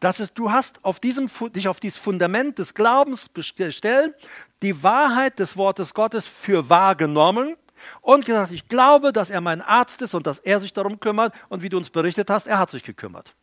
Das 0.00 0.20
ist, 0.20 0.38
du 0.38 0.50
hast 0.50 0.82
auf 0.84 1.00
diesem, 1.00 1.30
dich 1.54 1.68
auf 1.68 1.80
dieses 1.80 1.98
Fundament 1.98 2.58
des 2.58 2.74
Glaubens 2.74 3.28
gestellt, 3.34 4.14
die 4.62 4.82
Wahrheit 4.82 5.38
des 5.38 5.56
Wortes 5.56 5.92
Gottes 5.92 6.26
für 6.26 6.70
wahr 6.70 6.94
genommen 6.94 7.56
und 8.00 8.24
gesagt, 8.24 8.52
ich 8.52 8.68
glaube, 8.68 9.12
dass 9.12 9.30
er 9.30 9.40
mein 9.40 9.62
Arzt 9.62 10.02
ist 10.02 10.14
und 10.14 10.26
dass 10.26 10.38
er 10.38 10.60
sich 10.60 10.72
darum 10.72 11.00
kümmert. 11.00 11.34
Und 11.48 11.62
wie 11.62 11.68
du 11.68 11.76
uns 11.76 11.90
berichtet 11.90 12.30
hast, 12.30 12.46
er 12.46 12.58
hat 12.58 12.70
sich 12.70 12.82
gekümmert. 12.82 13.34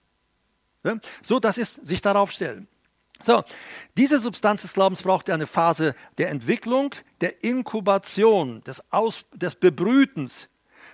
So, 1.22 1.40
das 1.40 1.58
ist 1.58 1.86
sich 1.86 2.02
darauf 2.02 2.32
stellen. 2.32 2.68
So, 3.22 3.44
diese 3.96 4.20
Substanz 4.20 4.64
des 4.64 4.74
Glaubens 4.74 5.02
braucht 5.02 5.30
eine 5.30 5.48
Phase 5.48 5.96
der 6.18 6.30
Entwicklung, 6.30 6.94
der 7.22 7.42
Inkubation, 7.44 8.62
des, 8.64 8.84
Aus, 8.92 9.26
des 9.34 9.56
Bebrütens, 9.56 10.50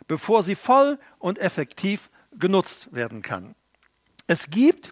bevor 0.07 0.43
sie 0.43 0.55
voll 0.55 0.99
und 1.17 1.39
effektiv 1.39 2.12
genutzt 2.38 2.89
werden 2.93 3.23
kann. 3.23 3.55
Es 4.27 4.51
gibt 4.51 4.91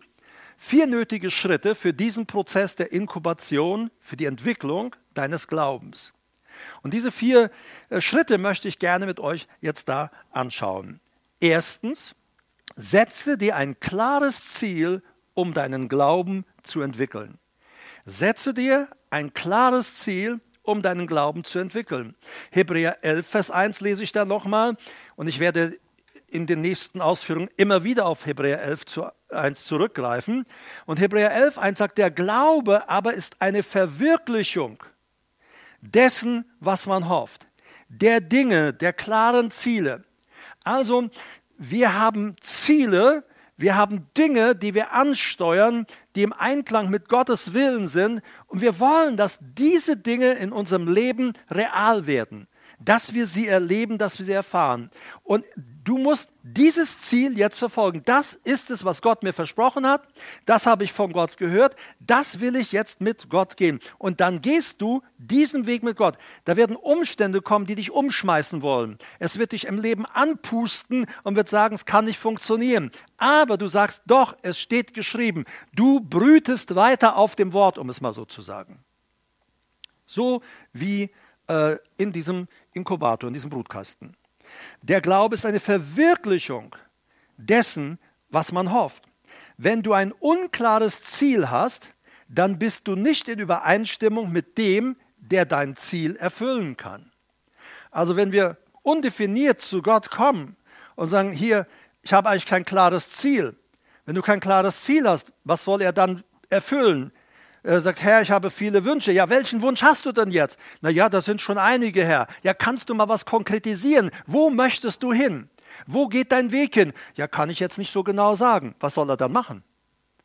vier 0.58 0.88
nötige 0.88 1.30
Schritte 1.30 1.76
für 1.76 1.94
diesen 1.94 2.26
Prozess 2.26 2.76
der 2.76 2.92
Inkubation, 2.92 3.92
für 4.00 4.16
die 4.16 4.26
Entwicklung 4.26 4.96
deines 5.14 5.48
Glaubens. 5.48 6.14
Und 6.84 6.94
diese 6.94 7.12
vier 7.12 7.50
äh, 7.90 8.02
Schritte 8.02 8.38
möchte 8.38 8.68
ich 8.68 8.80
gerne 8.80 9.06
mit 9.06 9.20
euch 9.20 9.48
jetzt 9.62 9.90
da 9.90 10.12
anschauen. 10.32 11.00
Erstens, 11.40 12.16
setze 12.76 13.38
dir 13.38 13.56
ein 13.56 13.80
klares 13.80 14.54
Ziel, 14.54 15.02
um 15.34 15.54
deinen 15.54 15.88
Glauben 15.90 16.46
zu 16.64 16.82
entwickeln. 16.82 17.38
Setze 18.06 18.54
dir 18.54 18.88
ein 19.10 19.34
klares 19.34 19.98
Ziel, 19.98 20.40
um 20.64 20.82
deinen 20.82 21.08
Glauben 21.08 21.44
zu 21.44 21.60
entwickeln. 21.60 22.16
Hebräer 22.52 23.04
11, 23.04 23.28
Vers 23.28 23.52
1 23.52 23.82
lese 23.82 24.04
ich 24.04 24.12
da 24.12 24.26
nochmal 24.26 24.76
und 25.16 25.28
ich 25.28 25.40
werde 25.40 25.78
in 26.30 26.46
den 26.46 26.62
nächsten 26.62 27.02
Ausführungen 27.02 27.50
immer 27.56 27.84
wieder 27.84 28.06
auf 28.06 28.26
Hebräer 28.26 28.62
11 28.62 28.86
zu 28.86 29.06
1 29.30 29.64
zurückgreifen. 29.64 30.46
Und 30.86 31.00
Hebräer 31.00 31.34
11, 31.34 31.58
1 31.58 31.78
sagt, 31.78 31.98
der 31.98 32.12
Glaube 32.12 32.90
aber 32.90 33.14
ist 33.14 33.42
eine 33.42 33.64
Verwirklichung 33.64 34.84
dessen, 35.92 36.46
was 36.60 36.88
man 36.88 37.10
hofft, 37.10 37.48
der 37.90 38.22
Dinge, 38.22 38.74
der 38.74 38.94
klaren 38.94 39.52
Ziele. 39.52 40.04
Also, 40.64 41.10
wir 41.58 41.94
haben 41.94 42.36
Ziele, 42.42 43.24
wir 43.58 43.76
haben 43.76 44.08
Dinge, 44.16 44.56
die 44.56 44.76
wir 44.76 44.94
ansteuern, 44.94 45.88
die 46.16 46.24
im 46.24 46.34
Einklang 46.34 46.90
mit 46.90 47.10
Gottes 47.10 47.54
Willen 47.54 47.88
sind. 47.88 48.22
Und 48.46 48.62
wir 48.62 48.80
wollen, 48.80 49.18
dass 49.18 49.40
diese 49.42 49.98
Dinge 49.98 50.34
in 50.34 50.52
unserem 50.52 50.88
Leben 50.88 51.34
real 51.50 52.06
werden, 52.06 52.48
dass 52.80 53.14
wir 53.14 53.26
sie 53.26 53.48
erleben, 53.48 53.98
dass 53.98 54.20
wir 54.20 54.26
sie 54.28 54.34
erfahren. 54.34 54.92
Und 55.24 55.44
Du 55.88 55.98
musst 55.98 56.34
dieses 56.44 57.00
Ziel 57.00 57.38
jetzt 57.38 57.58
verfolgen. 57.58 58.02
Das 58.04 58.34
ist 58.44 58.72
es, 58.72 58.84
was 58.84 59.02
Gott 59.02 59.24
mir 59.24 59.32
versprochen 59.32 59.88
hat. 59.88 60.06
Das 60.46 60.66
habe 60.66 60.84
ich 60.84 60.92
von 60.92 61.14
Gott 61.14 61.38
gehört. 61.38 61.78
Das 62.02 62.42
will 62.42 62.58
ich 62.58 62.74
jetzt 62.74 63.00
mit 63.00 63.30
Gott 63.30 63.56
gehen. 63.56 63.80
Und 63.98 64.20
dann 64.20 64.42
gehst 64.42 64.82
du 64.82 65.02
diesen 65.18 65.66
Weg 65.66 65.84
mit 65.84 65.96
Gott. 65.96 66.18
Da 66.44 66.58
werden 66.58 66.76
Umstände 66.76 67.42
kommen, 67.42 67.66
die 67.66 67.76
dich 67.76 67.90
umschmeißen 67.90 68.62
wollen. 68.62 68.98
Es 69.20 69.40
wird 69.40 69.54
dich 69.54 69.66
im 69.66 69.80
Leben 69.80 70.06
anpusten 70.06 71.06
und 71.24 71.38
wird 71.38 71.48
sagen, 71.48 71.76
es 71.76 71.86
kann 71.86 72.04
nicht 72.04 72.20
funktionieren. 72.20 72.92
Aber 73.16 73.58
du 73.58 73.70
sagst, 73.70 74.02
doch, 74.08 74.36
es 74.42 74.60
steht 74.60 74.94
geschrieben. 74.94 75.46
Du 75.74 76.02
brütest 76.02 76.76
weiter 76.76 77.16
auf 77.16 77.38
dem 77.38 77.54
Wort, 77.54 77.78
um 77.78 77.88
es 77.88 78.02
mal 78.02 78.12
so 78.12 78.26
zu 78.26 78.42
sagen. 78.42 78.84
So 80.06 80.42
wie 80.74 81.12
äh, 81.48 81.78
in 81.96 82.12
diesem 82.12 82.50
Inkubator, 82.74 83.30
in 83.30 83.34
diesem 83.34 83.50
Brutkasten. 83.50 84.18
Der 84.82 85.02
Glaube 85.02 85.36
ist 85.36 85.46
eine 85.46 85.60
Verwirklichung 85.60 86.76
dessen, 87.38 88.00
was 88.30 88.52
man 88.52 88.72
hofft. 88.72 89.04
Wenn 89.58 89.82
du 89.82 89.94
ein 89.94 90.12
unklares 90.12 91.02
Ziel 91.02 91.50
hast, 91.50 91.92
dann 92.28 92.60
bist 92.60 92.88
du 92.88 92.96
nicht 92.96 93.28
in 93.28 93.40
Übereinstimmung 93.40 94.32
mit 94.32 94.58
dem, 94.58 94.98
der 95.18 95.46
dein 95.46 95.76
Ziel 95.76 96.16
erfüllen 96.16 96.78
kann. 96.78 97.12
Also 97.92 98.16
wenn 98.16 98.32
wir 98.32 98.58
undefiniert 98.84 99.62
zu 99.62 99.82
Gott 99.82 100.12
kommen 100.12 100.56
und 100.96 101.10
sagen, 101.10 101.32
hier, 101.32 101.68
ich 102.02 102.14
habe 102.14 102.30
eigentlich 102.30 102.46
kein 102.46 102.66
klares 102.66 103.10
Ziel. 103.10 103.56
Wenn 104.06 104.16
du 104.16 104.22
kein 104.22 104.40
klares 104.40 104.84
Ziel 104.84 105.08
hast, 105.08 105.32
was 105.44 105.64
soll 105.64 105.82
er 105.82 105.92
dann 105.92 106.24
erfüllen? 106.50 107.12
Er 107.68 107.82
sagt, 107.82 108.02
Herr, 108.02 108.22
ich 108.22 108.32
habe 108.32 108.50
viele 108.50 108.86
Wünsche. 108.86 109.12
Ja, 109.12 109.30
welchen 109.30 109.62
Wunsch 109.62 109.82
hast 109.82 110.06
du 110.06 110.14
denn 110.14 110.32
jetzt? 110.32 110.58
Na 110.80 110.90
ja, 110.90 111.10
das 111.10 111.26
sind 111.26 111.42
schon 111.42 111.58
einige, 111.58 112.06
Herr. 112.06 112.28
Ja, 112.42 112.54
kannst 112.54 112.88
du 112.88 112.96
mal 112.96 113.10
was 113.10 113.26
konkretisieren? 113.26 114.10
Wo 114.26 114.50
möchtest 114.50 115.04
du 115.04 115.12
hin? 115.12 115.50
Wo 115.86 116.08
geht 116.08 116.32
dein 116.32 116.54
Weg 116.54 116.76
hin? 116.76 116.94
Ja, 117.16 117.28
kann 117.28 117.50
ich 117.50 117.60
jetzt 117.60 117.78
nicht 117.78 117.92
so 117.92 118.04
genau 118.04 118.36
sagen. 118.36 118.74
Was 118.80 118.94
soll 118.94 119.10
er 119.10 119.18
dann 119.18 119.34
machen? 119.34 119.66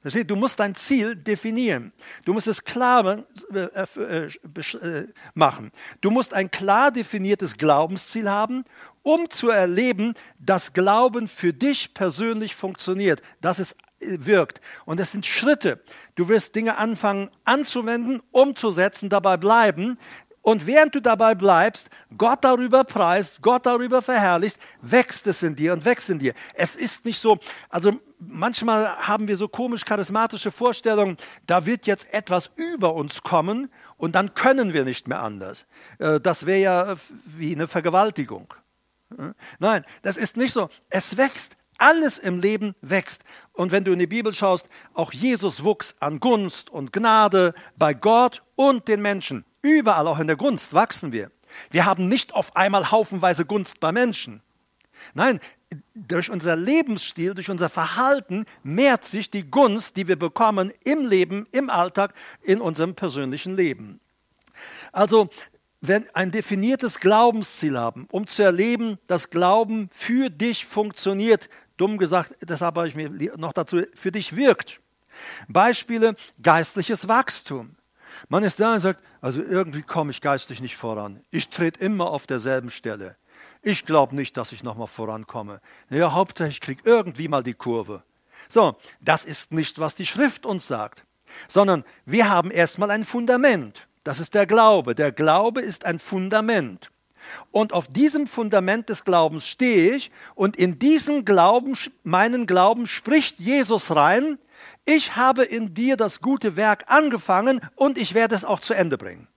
Du 0.05 0.37
musst 0.37 0.61
dein 0.61 0.77
Ziel 0.77 1.17
definieren. 1.17 1.93
Du 2.25 2.33
musst 2.33 2.47
es 2.47 2.63
klar 2.63 3.25
äh, 3.53 3.59
äh, 3.59 4.27
äh, 4.27 5.09
machen. 5.35 5.73
Du 6.01 6.13
musst 6.13 6.35
ein 6.35 6.49
klar 6.49 6.93
definiertes 6.93 7.57
Glaubensziel 7.57 8.31
haben, 8.31 8.65
um 9.03 9.29
zu 9.31 9.51
erleben, 9.51 10.15
dass 10.39 10.73
Glauben 10.73 11.27
für 11.27 11.53
dich 11.53 11.93
persönlich 11.93 12.55
funktioniert, 12.55 13.21
dass 13.41 13.59
es 13.59 13.77
wirkt. 14.07 14.61
Und 14.85 15.01
es 15.01 15.13
sind 15.13 15.27
Schritte. 15.27 15.83
Du 16.15 16.29
wirst 16.29 16.55
Dinge 16.55 16.79
anfangen 16.79 17.31
anzuwenden, 17.45 18.23
umzusetzen, 18.31 19.09
dabei 19.09 19.37
bleiben. 19.37 19.99
Und 20.43 20.67
während 20.67 20.93
du 20.95 21.01
dabei 21.01 21.37
bleibst, 21.37 21.89
Gott 22.19 22.43
darüber 22.43 22.83
preist, 22.83 23.43
Gott 23.43 23.65
darüber 23.65 24.03
verherrlichst, 24.03 24.59
wächst 24.81 25.29
es 25.29 25.45
in 25.45 25.55
dir 25.55 25.73
und 25.73 25.85
wächst 25.85 26.11
in 26.11 26.19
dir. 26.19 26.35
Es 26.55 26.75
ist 26.75 27.05
nicht 27.05 27.21
so, 27.21 27.39
also 27.69 27.93
manchmal 28.19 28.89
haben 28.99 29.29
wir 29.29 29.37
so 29.37 29.47
komisch 29.47 29.85
charismatische 29.85 30.51
Vorstellungen, 30.51 31.17
da 31.47 31.65
wird 31.65 31.87
jetzt 31.87 32.13
etwas 32.13 32.51
über 32.57 32.95
uns 32.95 33.23
kommen 33.23 33.71
und 33.97 34.17
dann 34.17 34.35
können 34.35 34.73
wir 34.73 34.85
nicht 34.85 35.07
mehr 35.07 35.23
anders. 35.23 35.65
Äh, 36.01 36.19
das 36.19 36.45
wäre 36.45 36.61
ja 36.61 36.95
wie 37.25 37.55
eine 37.55 37.69
Vergewaltigung. 37.69 38.53
Nein, 39.59 39.85
das 40.03 40.17
ist 40.17 40.37
nicht 40.37 40.53
so. 40.53 40.69
Es 40.89 41.17
wächst, 41.17 41.57
alles 41.83 42.19
im 42.19 42.41
Leben 42.41 42.75
wächst. 42.81 43.25
Und 43.53 43.73
wenn 43.73 43.85
du 43.85 43.93
in 43.93 43.99
die 43.99 44.07
Bibel 44.07 44.33
schaust, 44.33 44.69
auch 44.95 45.13
Jesus 45.13 45.65
wuchs 45.65 45.95
an 46.01 46.21
Gunst 46.21 46.71
und 46.71 46.93
Gnade 46.93 47.55
bei 47.77 47.93
Gott 47.93 48.43
und 48.57 48.89
den 48.89 49.03
Menschen. 49.03 49.45
Überall, 49.61 50.07
auch 50.07 50.19
in 50.19 50.29
der 50.29 50.37
Gunst, 50.37 50.73
wachsen 50.73 51.13
wir. 51.13 51.31
Wir 51.71 51.85
haben 51.85 52.09
nicht 52.09 52.35
auf 52.35 52.57
einmal 52.57 52.91
haufenweise 52.91 53.45
Gunst 53.45 53.81
bei 53.81 53.93
Menschen. 53.93 54.41
Nein, 55.15 55.41
durch 55.95 56.31
unser 56.31 56.57
Lebensstil, 56.57 57.35
durch 57.35 57.51
unser 57.51 57.69
Verhalten 57.69 58.45
mehrt 58.63 59.05
sich 59.05 59.31
die 59.31 59.51
Gunst, 59.51 59.97
die 59.97 60.07
wir 60.07 60.17
bekommen 60.17 60.73
im 60.85 61.07
Leben, 61.07 61.47
im 61.51 61.69
Alltag, 61.69 62.15
in 62.43 62.61
unserem 62.61 62.95
persönlichen 62.95 63.57
Leben. 63.57 64.01
Also 64.93 65.31
wenn 65.85 66.09
ein 66.15 66.31
definiertes 66.31 67.01
Glaubensziel 67.01 67.77
haben, 67.77 68.07
um 68.13 68.29
zu 68.29 68.45
erleben, 68.45 68.99
dass 69.09 69.31
Glauben 69.31 69.91
für 69.93 70.31
dich 70.31 70.65
funktioniert, 70.65 71.49
dumm 71.77 71.99
gesagt, 71.99 72.35
deshalb 72.43 72.77
habe 72.77 72.89
ich 72.89 72.95
mir 72.95 73.11
noch 73.37 73.53
dazu, 73.53 73.83
für 73.95 74.13
dich 74.13 74.37
wirkt. 74.37 74.81
Beispiele 75.49 76.15
geistliches 76.43 77.09
Wachstum. 77.09 77.77
Man 78.29 78.45
ist 78.45 78.61
da 78.61 78.75
und 78.75 78.81
sagt, 78.81 79.03
also 79.21 79.43
irgendwie 79.43 79.83
komme 79.83 80.11
ich 80.11 80.21
geistlich 80.21 80.61
nicht 80.61 80.77
voran. 80.77 81.23
Ich 81.31 81.49
trete 81.49 81.81
immer 81.81 82.11
auf 82.11 82.27
derselben 82.27 82.71
Stelle. 82.71 83.17
Ich 83.63 83.85
glaube 83.87 84.15
nicht, 84.17 84.37
dass 84.37 84.53
ich 84.53 84.63
nochmal 84.63 84.87
vorankomme. 84.87 85.61
Ja, 85.91 86.13
Hauptsache 86.13 86.49
ich 86.49 86.61
kriege 86.61 86.83
irgendwie 86.85 87.29
mal 87.29 87.43
die 87.43 87.55
Kurve. 87.55 88.03
So, 88.49 88.77
das 89.01 89.25
ist 89.25 89.53
nicht, 89.53 89.79
was 89.79 89.95
die 89.95 90.07
Schrift 90.07 90.45
uns 90.45 90.67
sagt, 90.67 91.05
sondern 91.49 91.85
wir 92.05 92.29
haben 92.29 92.51
erstmal 92.51 92.91
ein 92.91 93.05
Fundament. 93.05 93.89
Das 94.05 94.21
ist 94.21 94.35
der 94.35 94.47
Glaube. 94.47 94.95
Der 94.95 95.13
Glaube 95.13 95.61
ist 95.63 95.85
ein 95.85 95.99
Fundament. 95.99 96.92
Und 97.51 97.73
auf 97.73 97.89
diesem 97.89 98.27
Fundament 98.27 98.89
des 98.89 99.05
Glaubens 99.05 99.47
stehe 99.47 99.95
ich 99.95 100.11
und 100.35 100.57
in 100.57 100.79
diesen 100.79 101.25
Glauben, 101.25 101.77
meinen 102.03 102.47
Glauben 102.47 102.87
spricht 102.87 103.39
Jesus 103.39 103.95
rein, 103.95 104.39
ich 104.85 105.17
habe 105.17 105.45
in 105.45 105.75
dir 105.75 105.97
das 105.97 106.21
gute 106.21 106.57
Werk 106.57 106.85
angefangen 106.89 107.61
und 107.77 107.99
ich 107.99 108.15
werde 108.15 108.35
es 108.35 108.45
auch 108.45 108.61
zu 108.61 108.75
Ende 108.75 108.99
bringen. 108.99 109.29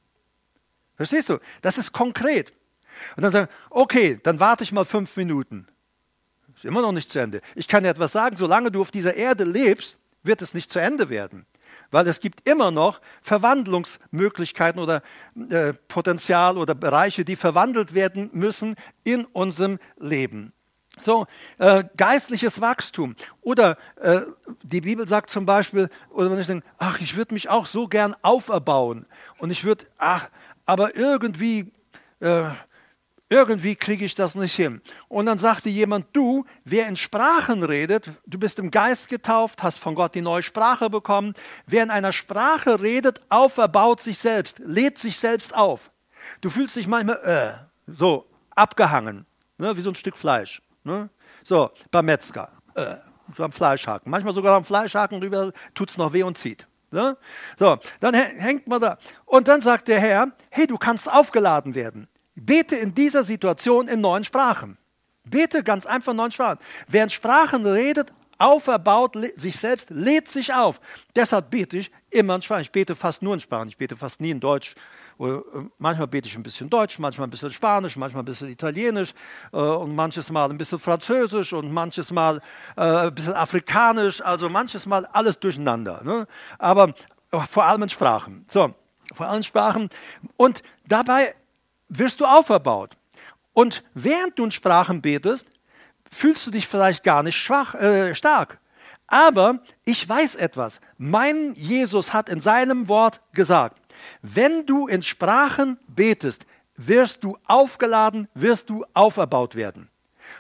Verstehst 0.95 1.29
du? 1.29 1.39
Das 1.62 1.77
ist 1.77 1.91
konkret. 1.91 2.53
Und 3.15 3.23
dann 3.23 3.31
sagen, 3.31 3.51
okay, 3.69 4.19
dann 4.23 4.39
warte 4.39 4.63
ich 4.63 4.71
mal 4.71 4.86
fünf 4.86 5.15
Minuten. 5.17 5.67
Ist 6.55 6.65
immer 6.65 6.81
noch 6.81 6.93
nicht 6.93 7.12
zu 7.12 7.19
Ende. 7.19 7.41
Ich 7.53 7.67
kann 7.67 7.84
dir 7.84 7.89
etwas 7.89 8.13
sagen, 8.13 8.38
solange 8.38 8.71
du 8.71 8.81
auf 8.81 8.91
dieser 8.91 9.13
Erde 9.13 9.43
lebst, 9.43 9.97
wird 10.23 10.41
es 10.41 10.53
nicht 10.53 10.71
zu 10.71 10.79
Ende 10.79 11.10
werden 11.10 11.45
weil 11.95 12.10
es 12.10 12.19
gibt 12.19 12.45
immer 12.45 12.71
noch 12.71 12.99
Verwandlungsmöglichkeiten 13.21 14.81
oder 14.81 15.01
äh, 15.49 15.71
Potenzial 15.88 16.58
oder 16.58 16.75
Bereiche, 16.75 17.23
die 17.23 17.38
verwandelt 17.38 17.93
werden 17.95 18.29
müssen 18.34 18.75
in 19.05 19.23
unserem 19.23 19.79
Leben. 19.97 20.51
So, 20.97 21.25
äh, 21.58 21.86
geistliches 21.95 22.60
Wachstum. 22.60 23.15
Oder 23.39 23.77
äh, 23.95 24.23
die 24.62 24.81
Bibel 24.81 25.08
sagt 25.08 25.29
zum 25.29 25.45
Beispiel, 25.45 25.88
oder 26.10 26.29
wenn 26.29 26.39
ich 26.39 26.47
denke, 26.47 26.67
ach, 26.77 26.99
ich 26.99 27.15
würde 27.15 27.34
mich 27.34 27.47
auch 27.47 27.65
so 27.65 27.88
gern 27.88 28.13
auferbauen. 28.23 29.05
Und 29.38 29.49
ich 29.49 29.63
würde, 29.63 29.86
ach, 29.97 30.29
aber 30.65 30.97
irgendwie, 30.97 31.71
äh, 32.19 32.49
irgendwie 33.29 33.75
kriege 33.75 34.05
ich 34.05 34.15
das 34.15 34.35
nicht 34.35 34.55
hin. 34.55 34.81
Und 35.07 35.25
dann 35.25 35.38
sagte 35.38 35.69
jemand, 35.69 36.07
du, 36.13 36.45
wer 36.63 36.88
in 36.88 36.95
Sprachen 36.95 37.63
redet, 37.63 38.11
du 38.25 38.38
bist 38.38 38.59
im 38.59 38.69
Geist 38.69 39.09
getauft, 39.09 39.63
hast 39.63 39.79
von 39.79 39.95
Gott 39.95 40.13
die 40.15 40.21
neue 40.21 40.43
Sprache 40.43 40.89
bekommen. 40.89 41.33
Wer 41.65 41.83
in 41.83 41.89
einer 41.89 42.13
Sprache 42.13 42.81
redet, 42.81 43.21
auferbaut 43.29 44.01
sich 44.01 44.19
selbst, 44.19 44.59
lädt 44.59 44.99
sich 44.99 45.17
selbst 45.17 45.55
auf. 45.55 45.91
Du 46.41 46.49
fühlst 46.49 46.75
dich 46.75 46.88
manchmal 46.88 47.19
äh, 47.23 47.91
so 47.97 48.27
abgehangen, 48.51 49.25
ne, 49.57 49.75
wie 49.75 49.81
so 49.81 49.89
ein 49.89 49.95
Stück 49.95 50.17
Fleisch. 50.17 50.61
Ne? 50.83 51.09
So, 51.43 51.71
beim 51.91 52.05
Metzger, 52.05 52.51
äh, 52.75 52.95
so 53.35 53.43
am 53.43 53.51
Fleischhaken. 53.51 54.09
Manchmal 54.09 54.33
sogar 54.33 54.55
am 54.55 54.65
Fleischhaken 54.65 55.19
drüber 55.19 55.51
tut 55.73 55.89
es 55.89 55.97
noch 55.97 56.13
weh 56.13 56.23
und 56.23 56.38
zieht. 56.38 56.67
Ne? 56.91 57.17
So, 57.57 57.77
dann 57.99 58.13
hängt 58.13 58.67
man 58.67 58.79
da. 58.79 58.97
Und 59.25 59.47
dann 59.47 59.61
sagt 59.61 59.88
der 59.88 59.99
Herr, 59.99 60.31
hey, 60.51 60.67
du 60.67 60.77
kannst 60.77 61.11
aufgeladen 61.11 61.75
werden. 61.75 62.07
Bete 62.36 62.76
in 62.76 62.93
dieser 62.93 63.24
Situation 63.24 63.88
in 63.88 64.02
neuen 64.02 64.24
Sprachen. 64.24 64.78
Bete 65.24 65.63
ganz 65.63 65.86
einfach 65.86 66.12
in 66.12 66.17
neuen 66.17 66.32
Sprachen. 66.32 66.60
Wer 66.88 67.04
in 67.04 67.10
Sprachen 67.10 67.65
redet, 67.65 68.12
auferbaut 68.38 69.17
sich 69.36 69.58
selbst, 69.58 69.89
lädt 69.89 70.28
sich 70.28 70.54
auf. 70.54 70.80
Deshalb 71.15 71.50
bete 71.50 71.78
ich 71.78 71.91
immer 72.10 72.36
in 72.36 72.41
Sprachen. 72.41 72.62
Ich 72.62 72.71
bete 72.71 72.95
fast 72.95 73.24
nur 73.24 73.34
in 73.34 73.39
Sprachen. 73.39 73.69
Ich 73.69 73.78
bete 73.78 73.95
fast 73.95 74.21
nie 74.21 74.32
in 74.32 74.39
Deutsch 74.39 74.76
äh, 75.19 75.39
manchmal 75.78 76.08
bete 76.08 76.28
ich 76.28 76.36
ein 76.36 76.43
bisschen 76.43 76.69
Deutsch, 76.69 77.00
manchmal 77.00 77.28
ein 77.28 77.32
bisschen 77.32 77.52
Spanisch, 77.52 77.95
manchmal 77.95 78.24
ein 78.24 78.26
bisschen 78.26 78.50
Italienisch 78.50 79.13
äh, 79.54 79.58
und 79.58 79.95
manches 79.95 80.30
Mal 80.30 80.50
ein 80.50 80.58
bisschen 80.58 80.80
Französisch 80.80 81.54
und 81.54 81.71
manches 81.71 82.12
Mal 82.12 82.41
äh, 82.76 82.82
ein 82.82 83.15
bisschen 83.15 83.34
Afrikanisch, 83.34 84.21
also 84.21 84.50
manches 84.50 84.86
Mal 84.86 85.06
alles 85.08 85.39
durcheinander. 85.39 86.02
Ne? 86.04 86.28
Aber 86.60 86.93
vor 87.50 87.63
allem 87.63 87.84
in 87.84 87.89
Sprachen. 87.89 88.45
So, 88.50 88.74
vor 89.13 89.28
allem 89.28 89.43
Sprachen. 89.43 89.89
Und 90.38 90.63
dabei 90.88 91.36
wirst 91.97 92.19
du 92.19 92.25
auferbaut. 92.25 92.95
Und 93.53 93.84
während 93.93 94.38
du 94.38 94.45
in 94.45 94.51
Sprachen 94.51 95.01
betest, 95.01 95.47
fühlst 96.12 96.45
du 96.45 96.51
dich 96.51 96.67
vielleicht 96.67 97.03
gar 97.03 97.23
nicht 97.23 97.38
schwach, 97.38 97.75
äh, 97.75 98.13
stark. 98.15 98.60
Aber 99.08 99.60
ich 99.86 100.08
weiß 100.08 100.36
etwas. 100.36 100.81
Mein 100.97 101.53
Jesus 101.53 102.13
hat 102.13 102.29
in 102.29 102.39
seinem 102.39 102.88
Wort 102.88 103.21
gesagt, 103.34 103.81
wenn 104.21 104.65
du 104.65 104.88
in 104.88 105.03
Sprachen 105.03 105.77
betest, 105.88 106.45
wirst 106.75 107.23
du 107.23 107.38
aufgeladen, 107.45 108.27
wirst 108.34 108.69
du 108.69 108.86
auferbaut 108.93 109.55
werden. 109.55 109.89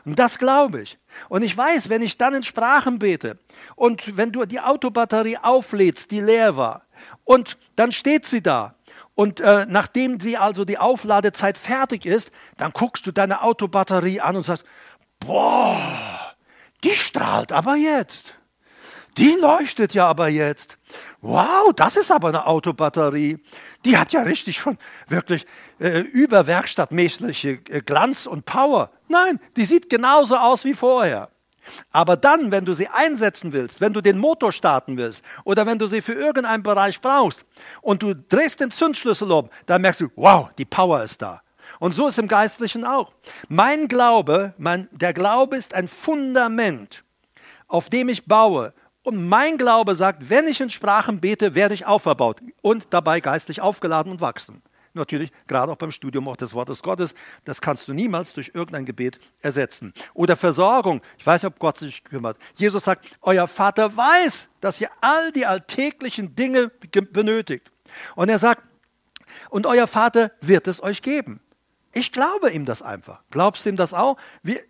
Und 0.03 0.19
das 0.19 0.37
glaube 0.37 0.81
ich. 0.81 0.97
Und 1.29 1.43
ich 1.43 1.55
weiß, 1.55 1.89
wenn 1.89 2.01
ich 2.01 2.17
dann 2.17 2.33
in 2.33 2.43
Sprachen 2.43 2.99
bete 2.99 3.37
und 3.75 4.17
wenn 4.17 4.31
du 4.31 4.45
die 4.45 4.59
Autobatterie 4.59 5.37
auflädst, 5.37 6.11
die 6.11 6.21
leer 6.21 6.57
war, 6.57 6.81
und 7.23 7.57
dann 7.75 7.91
steht 7.91 8.25
sie 8.25 8.41
da. 8.41 8.74
Und 9.15 9.39
äh, 9.39 9.65
nachdem 9.67 10.19
sie 10.19 10.37
also 10.37 10.65
die 10.65 10.77
Aufladezeit 10.77 11.57
fertig 11.57 12.05
ist, 12.05 12.31
dann 12.57 12.71
guckst 12.71 13.07
du 13.07 13.11
deine 13.11 13.41
Autobatterie 13.41 14.19
an 14.19 14.35
und 14.35 14.45
sagst, 14.45 14.65
boah, 15.19 16.35
die 16.83 16.95
strahlt 16.95 17.53
aber 17.53 17.75
jetzt. 17.75 18.35
Die 19.17 19.37
leuchtet 19.39 19.93
ja 19.93 20.07
aber 20.07 20.27
jetzt. 20.27 20.77
Wow, 21.21 21.71
das 21.73 21.95
ist 21.95 22.11
aber 22.11 22.27
eine 22.27 22.45
Autobatterie. 22.45 23.39
Die 23.85 23.97
hat 23.97 24.11
ja 24.11 24.23
richtig 24.23 24.57
schon 24.57 24.77
wirklich 25.07 25.45
äh, 25.79 25.99
überwerkstattmäßige 25.99 27.45
äh, 27.45 27.81
Glanz 27.85 28.25
und 28.25 28.45
Power. 28.45 28.91
Nein, 29.07 29.39
die 29.55 29.63
sieht 29.63 29.89
genauso 29.89 30.35
aus 30.35 30.65
wie 30.65 30.73
vorher. 30.73 31.29
Aber 31.91 32.17
dann, 32.17 32.51
wenn 32.51 32.65
du 32.65 32.73
sie 32.73 32.87
einsetzen 32.87 33.53
willst, 33.53 33.81
wenn 33.81 33.93
du 33.93 34.01
den 34.01 34.17
Motor 34.17 34.51
starten 34.51 34.97
willst 34.97 35.23
oder 35.43 35.65
wenn 35.65 35.79
du 35.79 35.87
sie 35.87 36.01
für 36.01 36.13
irgendeinen 36.13 36.63
Bereich 36.63 37.01
brauchst 37.01 37.43
und 37.81 38.01
du 38.01 38.13
drehst 38.13 38.59
den 38.59 38.71
Zündschlüssel 38.71 39.31
um, 39.31 39.49
dann 39.65 39.81
merkst 39.81 40.01
du, 40.01 40.09
wow, 40.15 40.49
die 40.57 40.65
Power 40.65 41.03
ist 41.03 41.21
da. 41.21 41.41
Und 41.79 41.95
so 41.95 42.07
ist 42.07 42.19
im 42.19 42.27
Geistlichen 42.27 42.85
auch. 42.85 43.11
Mein 43.49 43.87
Glaube, 43.87 44.53
mein, 44.57 44.87
der 44.91 45.13
Glaube 45.13 45.57
ist 45.57 45.73
ein 45.73 45.87
Fundament, 45.87 47.03
auf 47.67 47.89
dem 47.89 48.09
ich 48.09 48.25
baue 48.25 48.73
und 49.03 49.27
mein 49.27 49.57
Glaube 49.57 49.95
sagt, 49.95 50.29
wenn 50.29 50.47
ich 50.47 50.61
in 50.61 50.69
Sprachen 50.69 51.19
bete, 51.19 51.55
werde 51.55 51.75
ich 51.75 51.85
auferbaut 51.85 52.41
und 52.61 52.87
dabei 52.89 53.19
geistlich 53.19 53.61
aufgeladen 53.61 54.11
und 54.11 54.21
wachsen. 54.21 54.61
Natürlich, 54.95 55.31
gerade 55.47 55.71
auch 55.71 55.75
beim 55.75 55.91
Studium 55.91 56.27
auch 56.27 56.37
des 56.37 56.53
Wortes 56.53 56.81
Gottes, 56.81 57.13
das 57.43 57.61
kannst 57.61 57.87
du 57.87 57.93
niemals 57.93 58.33
durch 58.33 58.51
irgendein 58.53 58.85
Gebet 58.85 59.19
ersetzen. 59.41 59.93
Oder 60.13 60.35
Versorgung. 60.35 61.01
Ich 61.17 61.25
weiß 61.25 61.43
nicht, 61.43 61.53
ob 61.53 61.59
Gott 61.59 61.77
sich 61.77 62.03
kümmert. 62.03 62.37
Jesus 62.55 62.85
sagt, 62.85 63.05
euer 63.21 63.47
Vater 63.47 63.95
weiß, 63.95 64.49
dass 64.61 64.79
ihr 64.79 64.89
all 65.01 65.31
die 65.31 65.45
alltäglichen 65.45 66.33
Dinge 66.35 66.69
benötigt. 67.11 67.71
Und 68.15 68.29
er 68.29 68.39
sagt, 68.39 68.63
und 69.49 69.65
euer 69.65 69.87
Vater 69.87 70.31
wird 70.41 70.67
es 70.67 70.81
euch 70.81 71.01
geben. 71.01 71.41
Ich 71.97 72.11
glaube 72.11 72.51
ihm 72.51 72.65
das 72.65 72.81
einfach. 72.81 73.21
Glaubst 73.31 73.65
du 73.65 73.69
ihm 73.69 73.77
das 73.77 73.93
auch? 73.93 74.17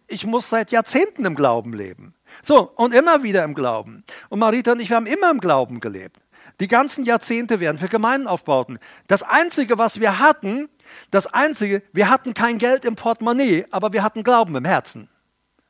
Ich 0.07 0.27
muss 0.27 0.49
seit 0.49 0.69
Jahrzehnten 0.71 1.25
im 1.25 1.35
Glauben 1.35 1.73
leben. 1.73 2.13
So, 2.43 2.71
und 2.75 2.93
immer 2.93 3.23
wieder 3.23 3.43
im 3.43 3.55
Glauben. 3.55 4.03
Und 4.29 4.39
Marita 4.39 4.73
und 4.73 4.79
ich, 4.79 4.91
haben 4.91 5.07
immer 5.07 5.31
im 5.31 5.39
Glauben 5.39 5.79
gelebt. 5.79 6.17
Die 6.59 6.67
ganzen 6.67 7.05
Jahrzehnte 7.05 7.59
werden 7.59 7.77
für 7.77 7.89
Gemeinden 7.89 8.27
aufbauten. 8.27 8.79
Das 9.07 9.23
Einzige, 9.23 9.77
was 9.77 9.99
wir 9.99 10.19
hatten, 10.19 10.69
das 11.11 11.27
Einzige, 11.27 11.83
wir 11.91 12.09
hatten 12.09 12.33
kein 12.33 12.57
Geld 12.57 12.85
im 12.85 12.95
Portemonnaie, 12.95 13.65
aber 13.71 13.91
wir 13.93 14.03
hatten 14.03 14.23
Glauben 14.23 14.55
im 14.55 14.65
Herzen. 14.65 15.09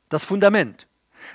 Das 0.08 0.22
Fundament. 0.22 0.86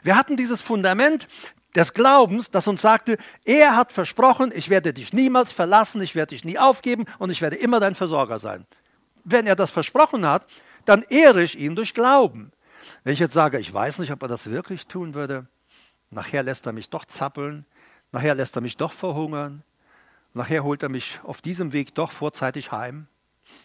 Wir 0.04 0.16
hatten 0.16 0.38
dieses 0.38 0.62
Fundament 0.62 1.28
des 1.76 1.94
Glaubens, 1.94 2.50
das 2.50 2.68
uns 2.68 2.82
sagte, 2.82 3.18
er 3.46 3.76
hat 3.76 3.92
versprochen, 3.92 4.52
ich 4.54 4.70
werde 4.70 4.94
dich 4.94 5.14
niemals 5.14 5.52
verlassen, 5.52 6.02
ich 6.02 6.16
werde 6.16 6.36
dich 6.36 6.46
nie 6.46 6.58
aufgeben 6.58 7.06
und 7.18 7.30
ich 7.30 7.42
werde 7.42 7.56
immer 7.58 7.80
dein 7.80 7.96
Versorger 7.96 8.40
sein. 8.40 8.66
Wenn 9.24 9.48
er 9.48 9.56
das 9.56 9.70
versprochen 9.70 10.26
hat, 10.26 10.46
dann 10.86 11.04
ehre 11.04 11.44
ich 11.44 11.58
ihn 11.60 11.76
durch 11.76 11.94
Glauben. 11.94 12.52
Wenn 13.04 13.14
ich 13.14 13.20
jetzt 13.20 13.34
sage, 13.34 13.60
ich 13.60 13.74
weiß 13.74 14.00
nicht, 14.00 14.12
ob 14.12 14.22
er 14.22 14.28
das 14.28 14.50
wirklich 14.50 14.88
tun 14.88 15.14
würde, 15.14 15.48
nachher 16.10 16.44
lässt 16.44 16.66
er 16.66 16.74
mich 16.74 16.90
doch 16.90 17.06
zappeln, 17.06 17.66
nachher 18.12 18.36
lässt 18.36 18.56
er 18.56 18.62
mich 18.62 18.78
doch 18.78 18.94
verhungern, 18.94 19.64
nachher 20.34 20.64
holt 20.64 20.84
er 20.84 20.90
mich 20.90 21.20
auf 21.24 21.42
diesem 21.42 21.74
Weg 21.74 21.96
doch 21.96 22.12
vorzeitig 22.12 22.72
heim. 22.72 23.08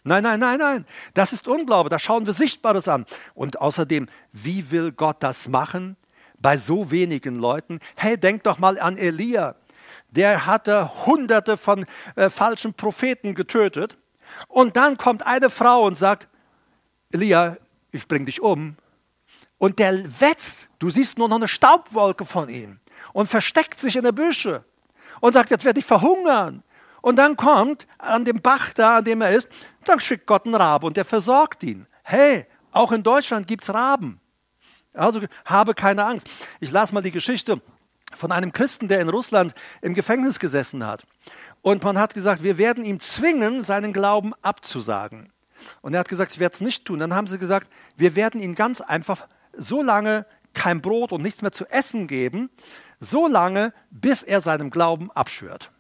Nein, 0.04 0.22
nein, 0.22 0.40
nein, 0.40 0.58
nein, 0.58 0.86
das 1.14 1.32
ist 1.32 1.46
Unglaube, 1.46 1.90
da 1.90 1.98
schauen 1.98 2.26
wir 2.26 2.32
Sichtbares 2.32 2.88
an. 2.88 3.06
Und 3.34 3.60
außerdem, 3.60 4.08
wie 4.32 4.70
will 4.70 4.90
Gott 4.92 5.16
das 5.20 5.48
machen 5.48 5.96
bei 6.38 6.56
so 6.56 6.90
wenigen 6.90 7.38
Leuten? 7.38 7.80
Hey, 7.94 8.18
denk 8.18 8.42
doch 8.44 8.58
mal 8.58 8.78
an 8.80 8.96
Elia. 8.96 9.54
Der 10.10 10.46
hatte 10.46 11.06
hunderte 11.06 11.56
von 11.56 11.86
äh, 12.16 12.30
falschen 12.30 12.74
Propheten 12.74 13.34
getötet. 13.34 13.96
Und 14.48 14.76
dann 14.76 14.96
kommt 14.96 15.24
eine 15.24 15.50
Frau 15.50 15.84
und 15.84 15.96
sagt, 15.96 16.28
Elia, 17.12 17.56
ich 17.92 18.08
bring 18.08 18.26
dich 18.26 18.40
um. 18.40 18.76
Und 19.58 19.78
der 19.78 20.20
wetzt, 20.20 20.68
du 20.78 20.90
siehst 20.90 21.18
nur 21.18 21.28
noch 21.28 21.36
eine 21.36 21.48
Staubwolke 21.48 22.24
von 22.24 22.48
ihm 22.48 22.80
und 23.16 23.28
versteckt 23.28 23.80
sich 23.80 23.96
in 23.96 24.02
der 24.02 24.12
Büsche 24.12 24.62
und 25.20 25.32
sagt, 25.32 25.48
jetzt 25.48 25.64
werde 25.64 25.80
ich 25.80 25.86
verhungern. 25.86 26.62
Und 27.00 27.16
dann 27.16 27.34
kommt 27.34 27.86
an 27.96 28.26
dem 28.26 28.42
Bach 28.42 28.74
da, 28.74 28.98
an 28.98 29.04
dem 29.04 29.22
er 29.22 29.30
ist, 29.30 29.48
dann 29.86 30.00
schickt 30.00 30.26
Gott 30.26 30.44
einen 30.44 30.54
Rabe 30.54 30.86
und 30.86 30.98
der 30.98 31.06
versorgt 31.06 31.62
ihn. 31.62 31.86
Hey, 32.02 32.44
auch 32.72 32.92
in 32.92 33.02
Deutschland 33.02 33.46
gibt 33.46 33.64
es 33.64 33.72
Raben. 33.72 34.20
Also 34.92 35.22
habe 35.46 35.72
keine 35.72 36.04
Angst. 36.04 36.28
Ich 36.60 36.70
las 36.70 36.92
mal 36.92 37.00
die 37.00 37.10
Geschichte 37.10 37.62
von 38.14 38.32
einem 38.32 38.52
Christen, 38.52 38.86
der 38.86 39.00
in 39.00 39.08
Russland 39.08 39.54
im 39.80 39.94
Gefängnis 39.94 40.38
gesessen 40.38 40.86
hat. 40.86 41.02
Und 41.62 41.82
man 41.84 41.98
hat 41.98 42.12
gesagt, 42.12 42.42
wir 42.42 42.58
werden 42.58 42.84
ihm 42.84 43.00
zwingen, 43.00 43.62
seinen 43.62 43.94
Glauben 43.94 44.34
abzusagen. 44.42 45.32
Und 45.80 45.94
er 45.94 46.00
hat 46.00 46.08
gesagt, 46.10 46.32
ich 46.32 46.38
werde 46.38 46.52
es 46.52 46.60
nicht 46.60 46.84
tun. 46.84 47.00
Dann 47.00 47.14
haben 47.14 47.28
sie 47.28 47.38
gesagt, 47.38 47.70
wir 47.96 48.14
werden 48.14 48.42
ihn 48.42 48.54
ganz 48.54 48.82
einfach 48.82 49.26
so 49.56 49.82
lange 49.82 50.26
kein 50.56 50.80
Brot 50.80 51.12
und 51.12 51.22
nichts 51.22 51.42
mehr 51.42 51.52
zu 51.52 51.66
essen 51.66 52.08
geben, 52.08 52.50
so 53.00 53.26
lange, 53.26 53.72
bis 53.90 54.22
er 54.22 54.40
seinem 54.40 54.70
Glauben 54.70 55.10
abschwört. 55.12 55.70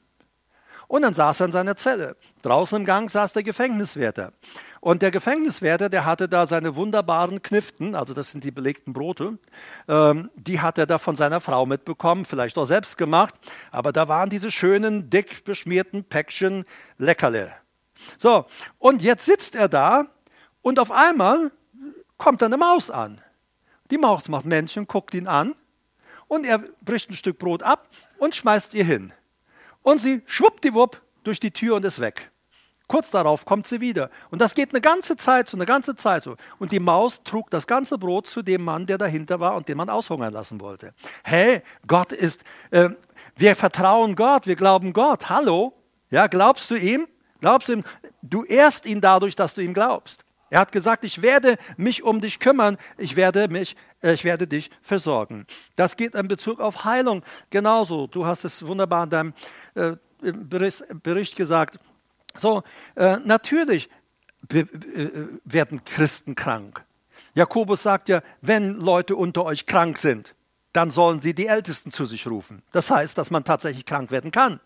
Und 0.88 1.02
dann 1.02 1.14
saß 1.14 1.40
er 1.40 1.46
in 1.46 1.52
seiner 1.52 1.76
Zelle. 1.76 2.16
Draußen 2.42 2.78
im 2.78 2.84
Gang 2.84 3.10
saß 3.10 3.32
der 3.32 3.42
Gefängniswärter. 3.42 4.32
Und 4.80 5.02
der 5.02 5.10
Gefängniswärter, 5.10 5.88
der 5.88 6.04
hatte 6.04 6.28
da 6.28 6.46
seine 6.46 6.76
wunderbaren 6.76 7.42
Kniften, 7.42 7.96
also 7.96 8.14
das 8.14 8.30
sind 8.30 8.44
die 8.44 8.52
belegten 8.52 8.92
Brote, 8.92 9.38
ähm, 9.88 10.30
die 10.36 10.60
hat 10.60 10.78
er 10.78 10.86
da 10.86 10.98
von 10.98 11.16
seiner 11.16 11.40
Frau 11.40 11.66
mitbekommen, 11.66 12.24
vielleicht 12.24 12.56
auch 12.56 12.66
selbst 12.66 12.96
gemacht, 12.96 13.34
aber 13.72 13.90
da 13.90 14.06
waren 14.06 14.30
diese 14.30 14.52
schönen, 14.52 15.10
dick 15.10 15.44
beschmierten 15.44 16.04
Päckchen 16.04 16.64
Leckerle. 16.98 17.52
So, 18.16 18.46
und 18.78 19.02
jetzt 19.02 19.24
sitzt 19.24 19.56
er 19.56 19.68
da 19.68 20.06
und 20.62 20.78
auf 20.78 20.92
einmal 20.92 21.50
kommt 22.16 22.42
da 22.42 22.46
eine 22.46 22.58
Maus 22.58 22.90
an. 22.90 23.20
Die 23.90 23.98
Maus 23.98 24.28
macht 24.28 24.44
Männchen, 24.44 24.86
guckt 24.86 25.14
ihn 25.14 25.26
an 25.26 25.56
und 26.28 26.46
er 26.46 26.58
bricht 26.82 27.10
ein 27.10 27.14
Stück 27.14 27.38
Brot 27.38 27.62
ab 27.62 27.88
und 28.18 28.34
schmeißt 28.34 28.74
ihr 28.74 28.84
hin. 28.84 29.12
Und 29.82 30.00
sie 30.00 30.22
schwuppdiwupp 30.26 31.00
durch 31.24 31.40
die 31.40 31.50
Tür 31.50 31.76
und 31.76 31.84
ist 31.84 32.00
weg. 32.00 32.30
Kurz 32.88 33.10
darauf 33.10 33.44
kommt 33.44 33.66
sie 33.66 33.80
wieder. 33.80 34.10
Und 34.30 34.40
das 34.40 34.54
geht 34.54 34.70
eine 34.70 34.80
ganze 34.80 35.16
Zeit 35.16 35.48
so, 35.48 35.56
eine 35.56 35.66
ganze 35.66 35.96
Zeit 35.96 36.22
so. 36.22 36.36
Und 36.60 36.70
die 36.70 36.78
Maus 36.78 37.22
trug 37.24 37.50
das 37.50 37.66
ganze 37.66 37.98
Brot 37.98 38.28
zu 38.28 38.42
dem 38.42 38.64
Mann, 38.64 38.86
der 38.86 38.96
dahinter 38.96 39.40
war 39.40 39.56
und 39.56 39.68
den 39.68 39.76
man 39.76 39.90
aushungern 39.90 40.32
lassen 40.32 40.60
wollte. 40.60 40.94
Hey, 41.24 41.62
Gott 41.86 42.12
ist, 42.12 42.44
äh, 42.70 42.90
wir 43.34 43.56
vertrauen 43.56 44.14
Gott, 44.14 44.46
wir 44.46 44.54
glauben 44.54 44.92
Gott. 44.92 45.28
Hallo? 45.28 45.72
Ja, 46.10 46.28
glaubst 46.28 46.70
du 46.70 46.76
ihm? 46.76 47.08
Glaubst 47.40 47.68
du 47.68 47.72
ihm? 47.72 47.84
Du 48.22 48.44
ehrst 48.44 48.86
ihn 48.86 49.00
dadurch, 49.00 49.34
dass 49.34 49.54
du 49.54 49.62
ihm 49.62 49.74
glaubst. 49.74 50.24
Er 50.50 50.60
hat 50.60 50.72
gesagt, 50.72 51.04
ich 51.04 51.22
werde 51.22 51.56
mich 51.76 52.02
um 52.02 52.20
dich 52.20 52.38
kümmern, 52.38 52.78
ich 52.98 53.16
werde, 53.16 53.48
mich, 53.48 53.76
äh, 54.02 54.12
ich 54.12 54.24
werde 54.24 54.46
dich 54.46 54.70
versorgen. 54.80 55.46
Das 55.74 55.96
geht 55.96 56.14
in 56.14 56.28
Bezug 56.28 56.60
auf 56.60 56.84
Heilung 56.84 57.22
genauso. 57.50 58.06
Du 58.06 58.26
hast 58.26 58.44
es 58.44 58.66
wunderbar 58.66 59.04
in 59.04 59.10
deinem 59.10 59.34
äh, 59.74 59.92
Bericht, 60.22 61.36
gesagt. 61.36 61.78
So, 62.34 62.62
äh, 62.94 63.18
natürlich 63.24 63.90
werden 64.48 65.84
Christen 65.84 66.34
krank. 66.36 66.84
Jakobus 67.34 67.82
sagt 67.82 68.08
ja, 68.08 68.22
wenn 68.40 68.76
Leute 68.76 69.16
unter 69.16 69.44
euch 69.44 69.66
krank 69.66 69.98
sind, 69.98 70.34
dann 70.72 70.90
sollen 70.90 71.20
sie 71.20 71.34
die 71.34 71.46
Ältesten 71.48 71.90
zu 71.90 72.04
sich 72.04 72.26
rufen. 72.26 72.62
Das 72.70 72.90
heißt, 72.90 73.18
dass 73.18 73.30
man 73.30 73.44
tatsächlich 73.44 73.84
krank 73.84 74.10
werden 74.10 74.30
kann. 74.30 74.60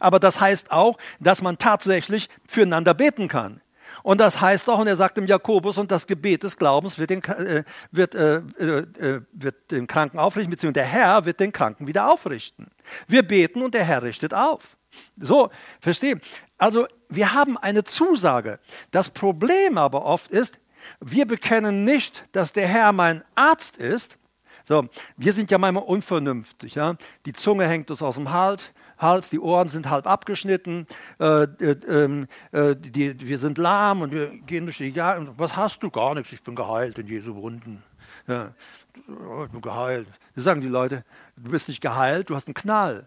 Aber 0.00 0.20
das 0.20 0.40
heißt 0.40 0.70
auch, 0.70 0.96
dass 1.20 1.42
man 1.42 1.58
tatsächlich 1.58 2.28
füreinander 2.46 2.94
beten 2.94 3.28
kann. 3.28 3.60
Und 4.02 4.20
das 4.20 4.40
heißt 4.40 4.68
auch, 4.70 4.78
und 4.78 4.86
er 4.86 4.96
sagt 4.96 5.18
im 5.18 5.26
Jakobus, 5.26 5.78
und 5.78 5.90
das 5.90 6.06
Gebet 6.06 6.42
des 6.42 6.56
Glaubens 6.56 6.98
wird 6.98 7.10
den, 7.10 7.22
äh, 7.24 7.64
wird, 7.90 8.14
äh, 8.14 8.36
äh, 8.36 9.20
wird 9.32 9.70
den 9.70 9.86
Kranken 9.86 10.18
aufrichten, 10.18 10.50
beziehungsweise 10.50 10.84
der 10.84 10.92
Herr 10.92 11.24
wird 11.24 11.40
den 11.40 11.52
Kranken 11.52 11.86
wieder 11.86 12.10
aufrichten. 12.10 12.68
Wir 13.06 13.22
beten 13.22 13.62
und 13.62 13.74
der 13.74 13.84
Herr 13.84 14.02
richtet 14.02 14.34
auf. 14.34 14.76
So, 15.18 15.50
verstehe. 15.80 16.20
Also 16.56 16.86
wir 17.08 17.32
haben 17.32 17.56
eine 17.56 17.84
Zusage. 17.84 18.58
Das 18.90 19.10
Problem 19.10 19.78
aber 19.78 20.04
oft 20.04 20.30
ist, 20.30 20.60
wir 21.00 21.26
bekennen 21.26 21.84
nicht, 21.84 22.24
dass 22.32 22.52
der 22.52 22.66
Herr 22.66 22.92
mein 22.92 23.22
Arzt 23.34 23.76
ist. 23.76 24.18
So, 24.64 24.86
wir 25.16 25.32
sind 25.32 25.50
ja 25.50 25.58
manchmal 25.58 25.84
unvernünftig. 25.84 26.74
Ja? 26.74 26.94
Die 27.24 27.32
Zunge 27.32 27.66
hängt 27.66 27.90
uns 27.90 28.02
aus 28.02 28.16
dem 28.16 28.30
Hals, 28.30 28.62
Hals, 28.98 29.30
die 29.30 29.40
Ohren 29.40 29.68
sind 29.68 29.90
halb 29.90 30.06
abgeschnitten, 30.06 30.86
äh, 31.20 31.44
äh, 31.44 31.76
ähm, 31.88 32.26
äh, 32.52 32.74
die, 32.76 33.20
wir 33.20 33.38
sind 33.38 33.58
lahm 33.58 34.02
und 34.02 34.12
wir 34.12 34.28
gehen 34.46 34.64
durch 34.64 34.78
die 34.78 34.90
Jahre. 34.90 35.32
Was 35.36 35.56
hast 35.56 35.82
du? 35.82 35.90
Gar 35.90 36.14
nichts, 36.14 36.32
ich 36.32 36.42
bin 36.42 36.54
geheilt 36.54 36.98
in 36.98 37.06
Jesu 37.06 37.34
Wunden. 37.34 37.82
Ja, 38.26 38.52
ich 38.94 39.50
bin 39.50 39.60
geheilt. 39.60 40.06
Das 40.34 40.44
sagen 40.44 40.60
die 40.60 40.68
Leute, 40.68 41.04
du 41.36 41.50
bist 41.50 41.68
nicht 41.68 41.80
geheilt, 41.80 42.30
du 42.30 42.34
hast 42.34 42.46
einen 42.48 42.54
Knall. 42.54 43.06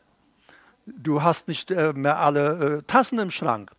Du 0.86 1.22
hast 1.22 1.48
nicht 1.48 1.70
äh, 1.70 1.94
mehr 1.94 2.20
alle 2.20 2.80
äh, 2.80 2.84
Tassen 2.84 3.20
im 3.20 3.30
Schrank. 3.30 3.72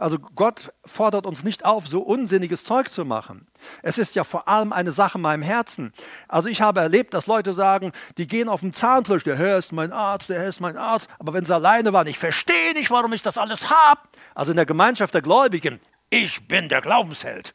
Also 0.00 0.18
Gott 0.18 0.72
fordert 0.86 1.26
uns 1.26 1.44
nicht 1.44 1.66
auf, 1.66 1.86
so 1.86 2.00
unsinniges 2.00 2.64
Zeug 2.64 2.90
zu 2.90 3.04
machen. 3.04 3.46
Es 3.82 3.98
ist 3.98 4.14
ja 4.14 4.24
vor 4.24 4.48
allem 4.48 4.72
eine 4.72 4.92
Sache 4.92 5.18
in 5.18 5.22
meinem 5.22 5.42
Herzen. 5.42 5.92
Also 6.26 6.48
ich 6.48 6.62
habe 6.62 6.80
erlebt, 6.80 7.12
dass 7.12 7.26
Leute 7.26 7.52
sagen, 7.52 7.92
die 8.16 8.26
gehen 8.26 8.48
auf 8.48 8.60
den 8.60 8.72
Zahnfleisch, 8.72 9.24
der 9.24 9.36
Herr 9.36 9.58
ist 9.58 9.72
mein 9.72 9.92
Arzt, 9.92 10.30
der 10.30 10.40
Herr 10.40 10.48
ist 10.48 10.60
mein 10.60 10.78
Arzt. 10.78 11.10
Aber 11.18 11.34
wenn 11.34 11.44
sie 11.44 11.54
alleine 11.54 11.92
waren, 11.92 12.06
ich 12.06 12.18
verstehe 12.18 12.72
nicht, 12.72 12.90
warum 12.90 13.12
ich 13.12 13.20
das 13.20 13.36
alles 13.36 13.70
habe. 13.70 14.00
Also 14.34 14.52
in 14.52 14.56
der 14.56 14.64
Gemeinschaft 14.64 15.12
der 15.12 15.20
Gläubigen, 15.20 15.80
ich 16.08 16.48
bin 16.48 16.70
der 16.70 16.80
Glaubensheld. 16.80 17.54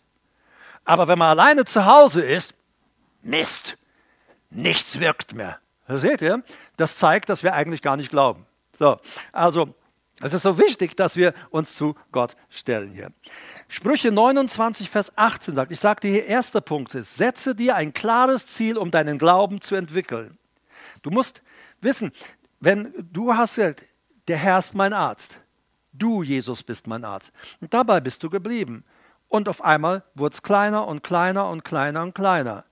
Aber 0.83 1.07
wenn 1.07 1.17
man 1.17 1.29
alleine 1.29 1.65
zu 1.65 1.87
Hause 1.87 2.21
ist, 2.21 2.53
Mist, 3.23 3.75
nichts 4.51 4.99
wirkt 4.99 5.33
mehr. 5.33 5.57
Seht 5.87 6.21
ihr? 6.21 6.43
Das 6.77 6.97
zeigt, 6.97 7.29
dass 7.29 7.41
wir 7.41 7.55
eigentlich 7.55 7.81
gar 7.81 7.97
nicht 7.97 8.11
glauben. 8.11 8.45
So, 8.77 8.97
also 9.31 9.73
es 10.25 10.33
ist 10.33 10.41
so 10.41 10.57
wichtig, 10.57 10.95
dass 10.95 11.15
wir 11.15 11.33
uns 11.51 11.75
zu 11.75 11.95
Gott 12.11 12.35
stellen 12.49 12.89
hier. 12.89 13.11
Sprüche 13.67 14.11
29, 14.11 14.89
Vers 14.89 15.15
18 15.15 15.53
sagt, 15.53 15.71
ich 15.71 15.79
sagte 15.79 16.07
hier, 16.07 16.25
erster 16.25 16.61
Punkt 16.61 16.95
ist, 16.95 17.15
setze 17.15 17.53
dir 17.53 17.75
ein 17.75 17.93
klares 17.93 18.47
Ziel, 18.47 18.77
um 18.77 18.89
deinen 18.89 19.19
Glauben 19.19 19.61
zu 19.61 19.75
entwickeln. 19.75 20.35
Du 21.03 21.11
musst 21.11 21.43
wissen, 21.79 22.11
wenn 22.59 22.91
du 23.11 23.35
hast 23.35 23.55
gesagt, 23.55 23.83
der 24.27 24.37
Herr 24.37 24.57
ist 24.57 24.73
mein 24.73 24.93
Arzt, 24.93 25.37
du, 25.93 26.23
Jesus, 26.23 26.63
bist 26.63 26.87
mein 26.87 27.03
Arzt. 27.03 27.31
Und 27.61 27.71
dabei 27.73 28.01
bist 28.01 28.23
du 28.23 28.29
geblieben. 28.31 28.83
Und 29.27 29.47
auf 29.47 29.63
einmal 29.63 30.03
wurde 30.15 30.33
es 30.33 30.41
kleiner 30.41 30.87
und 30.87 31.03
kleiner 31.03 31.49
und 31.49 31.63
kleiner 31.63 32.01
und 32.01 32.15
kleiner. 32.15 32.65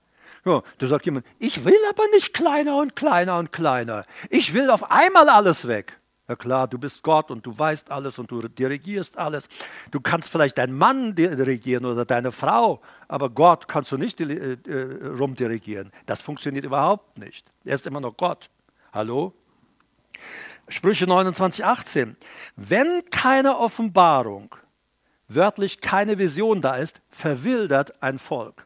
Ja, 0.44 0.62
da 0.78 0.86
sagt 0.88 1.04
jemand, 1.04 1.24
ich 1.38 1.64
will 1.64 1.78
aber 1.88 2.04
nicht 2.12 2.34
kleiner 2.34 2.76
und 2.78 2.96
kleiner 2.96 3.38
und 3.38 3.52
kleiner. 3.52 4.04
Ich 4.28 4.54
will 4.54 4.70
auf 4.70 4.90
einmal 4.90 5.28
alles 5.28 5.68
weg. 5.68 6.00
Ja 6.26 6.36
klar, 6.36 6.66
du 6.68 6.78
bist 6.78 7.02
Gott 7.02 7.30
und 7.30 7.44
du 7.44 7.56
weißt 7.56 7.90
alles 7.90 8.18
und 8.18 8.30
du 8.30 8.48
dirigierst 8.48 9.18
alles. 9.18 9.46
Du 9.90 10.00
kannst 10.00 10.30
vielleicht 10.30 10.56
deinen 10.56 10.76
Mann 10.76 11.14
dirigieren 11.14 11.84
oder 11.84 12.06
deine 12.06 12.32
Frau, 12.32 12.80
aber 13.08 13.28
Gott 13.28 13.68
kannst 13.68 13.92
du 13.92 13.98
nicht 13.98 14.20
äh, 14.20 14.54
äh, 14.54 15.06
rumdirigieren. 15.18 15.90
Das 16.06 16.22
funktioniert 16.22 16.64
überhaupt 16.64 17.18
nicht. 17.18 17.46
Er 17.64 17.74
ist 17.74 17.86
immer 17.86 18.00
noch 18.00 18.16
Gott. 18.16 18.48
Hallo? 18.92 19.34
Sprüche 20.68 21.06
29, 21.06 21.62
18. 21.62 22.16
Wenn 22.56 23.02
keine 23.10 23.58
Offenbarung, 23.58 24.54
wörtlich 25.28 25.82
keine 25.82 26.18
Vision 26.18 26.62
da 26.62 26.76
ist, 26.76 27.02
verwildert 27.10 28.02
ein 28.02 28.18
Volk. 28.18 28.63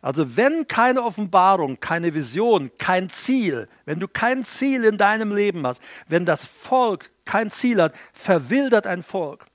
Also 0.00 0.36
wenn 0.36 0.66
keine 0.66 1.02
Offenbarung, 1.02 1.80
keine 1.80 2.14
Vision, 2.14 2.70
kein 2.78 3.10
Ziel, 3.10 3.68
wenn 3.84 4.00
du 4.00 4.08
kein 4.08 4.44
Ziel 4.44 4.84
in 4.84 4.98
deinem 4.98 5.34
Leben 5.34 5.66
hast, 5.66 5.82
wenn 6.08 6.26
das 6.26 6.44
Volk 6.44 7.10
kein 7.24 7.50
Ziel 7.50 7.82
hat, 7.82 7.94
verwildert 8.12 8.86
ein 8.86 9.02
Volk. 9.02 9.46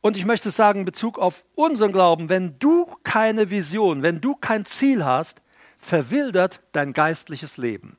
Und 0.00 0.16
ich 0.16 0.24
möchte 0.24 0.50
sagen, 0.50 0.80
in 0.80 0.84
Bezug 0.86 1.18
auf 1.18 1.44
unseren 1.54 1.92
Glauben, 1.92 2.28
wenn 2.28 2.58
du 2.58 2.86
keine 3.04 3.50
Vision, 3.50 4.02
wenn 4.02 4.20
du 4.20 4.34
kein 4.34 4.64
Ziel 4.64 5.04
hast, 5.04 5.42
verwildert 5.78 6.60
dein 6.72 6.92
geistliches 6.92 7.56
Leben. 7.56 7.96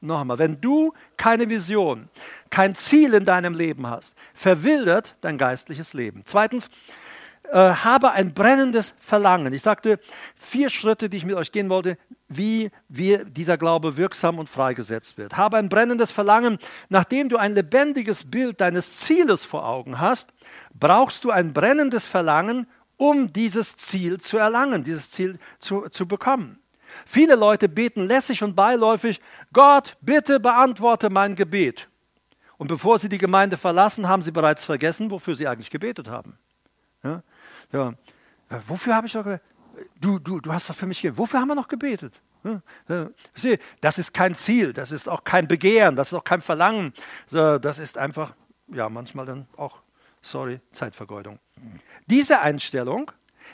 Noch 0.00 0.20
einmal, 0.20 0.38
wenn 0.38 0.60
du 0.60 0.92
keine 1.16 1.48
Vision, 1.48 2.08
kein 2.50 2.74
Ziel 2.74 3.14
in 3.14 3.24
deinem 3.24 3.54
Leben 3.54 3.86
hast, 3.86 4.14
verwildert 4.34 5.16
dein 5.20 5.38
geistliches 5.38 5.94
Leben. 5.94 6.22
Zweitens, 6.24 6.68
äh, 7.52 7.58
habe 7.58 8.12
ein 8.12 8.34
brennendes 8.34 8.94
Verlangen. 8.98 9.52
Ich 9.52 9.62
sagte 9.62 9.98
vier 10.36 10.70
Schritte, 10.70 11.08
die 11.08 11.18
ich 11.18 11.26
mit 11.26 11.36
euch 11.36 11.52
gehen 11.52 11.68
wollte, 11.68 11.98
wie, 12.28 12.70
wie 12.88 13.18
dieser 13.26 13.56
Glaube 13.56 13.96
wirksam 13.96 14.38
und 14.38 14.48
freigesetzt 14.48 15.16
wird. 15.18 15.36
Habe 15.36 15.56
ein 15.56 15.68
brennendes 15.68 16.10
Verlangen. 16.10 16.58
Nachdem 16.88 17.28
du 17.28 17.36
ein 17.36 17.54
lebendiges 17.54 18.30
Bild 18.30 18.60
deines 18.60 18.98
Zieles 18.98 19.44
vor 19.44 19.66
Augen 19.66 20.00
hast, 20.00 20.30
brauchst 20.74 21.24
du 21.24 21.30
ein 21.30 21.52
brennendes 21.52 22.06
Verlangen, 22.06 22.66
um 22.96 23.32
dieses 23.32 23.76
Ziel 23.76 24.18
zu 24.18 24.38
erlangen, 24.38 24.82
dieses 24.82 25.10
Ziel 25.10 25.38
zu, 25.58 25.88
zu 25.90 26.06
bekommen. 26.08 26.58
Viele 27.04 27.34
Leute 27.34 27.68
beten 27.68 28.06
lässig 28.06 28.42
und 28.42 28.56
beiläufig, 28.56 29.20
Gott, 29.52 29.96
bitte 30.00 30.40
beantworte 30.40 31.10
mein 31.10 31.36
Gebet. 31.36 31.88
Und 32.58 32.68
bevor 32.68 32.98
sie 32.98 33.08
die 33.08 33.18
Gemeinde 33.18 33.56
verlassen, 33.56 34.08
haben 34.08 34.22
sie 34.22 34.32
bereits 34.32 34.64
vergessen, 34.64 35.10
wofür 35.10 35.34
sie 35.34 35.46
eigentlich 35.46 35.70
gebetet 35.70 36.08
haben. 36.08 36.38
Ja? 37.04 37.22
Ja. 37.76 37.92
Wofür 38.66 38.94
habe 38.94 39.06
ich 39.06 39.14
noch 39.14 39.24
gebetet? 39.24 39.44
Du, 40.00 40.18
du, 40.18 40.40
du 40.40 40.52
hast 40.52 40.70
doch 40.70 40.74
für 40.74 40.86
mich 40.86 41.02
gebetet. 41.02 41.18
Wofür 41.18 41.40
haben 41.40 41.48
wir 41.48 41.54
noch 41.54 41.68
gebetet? 41.68 42.14
Ja. 42.88 43.08
Das 43.80 43.98
ist 43.98 44.14
kein 44.14 44.34
Ziel, 44.34 44.72
das 44.72 44.92
ist 44.92 45.08
auch 45.08 45.24
kein 45.24 45.48
Begehren, 45.48 45.96
das 45.96 46.08
ist 46.08 46.14
auch 46.14 46.24
kein 46.24 46.40
Verlangen. 46.40 46.94
Das 47.30 47.78
ist 47.78 47.98
einfach, 47.98 48.34
ja, 48.68 48.88
manchmal 48.88 49.26
dann 49.26 49.46
auch, 49.56 49.78
sorry, 50.22 50.60
Zeitvergeudung. 50.70 51.38
Diese 52.06 52.40
Einstellung 52.40 53.10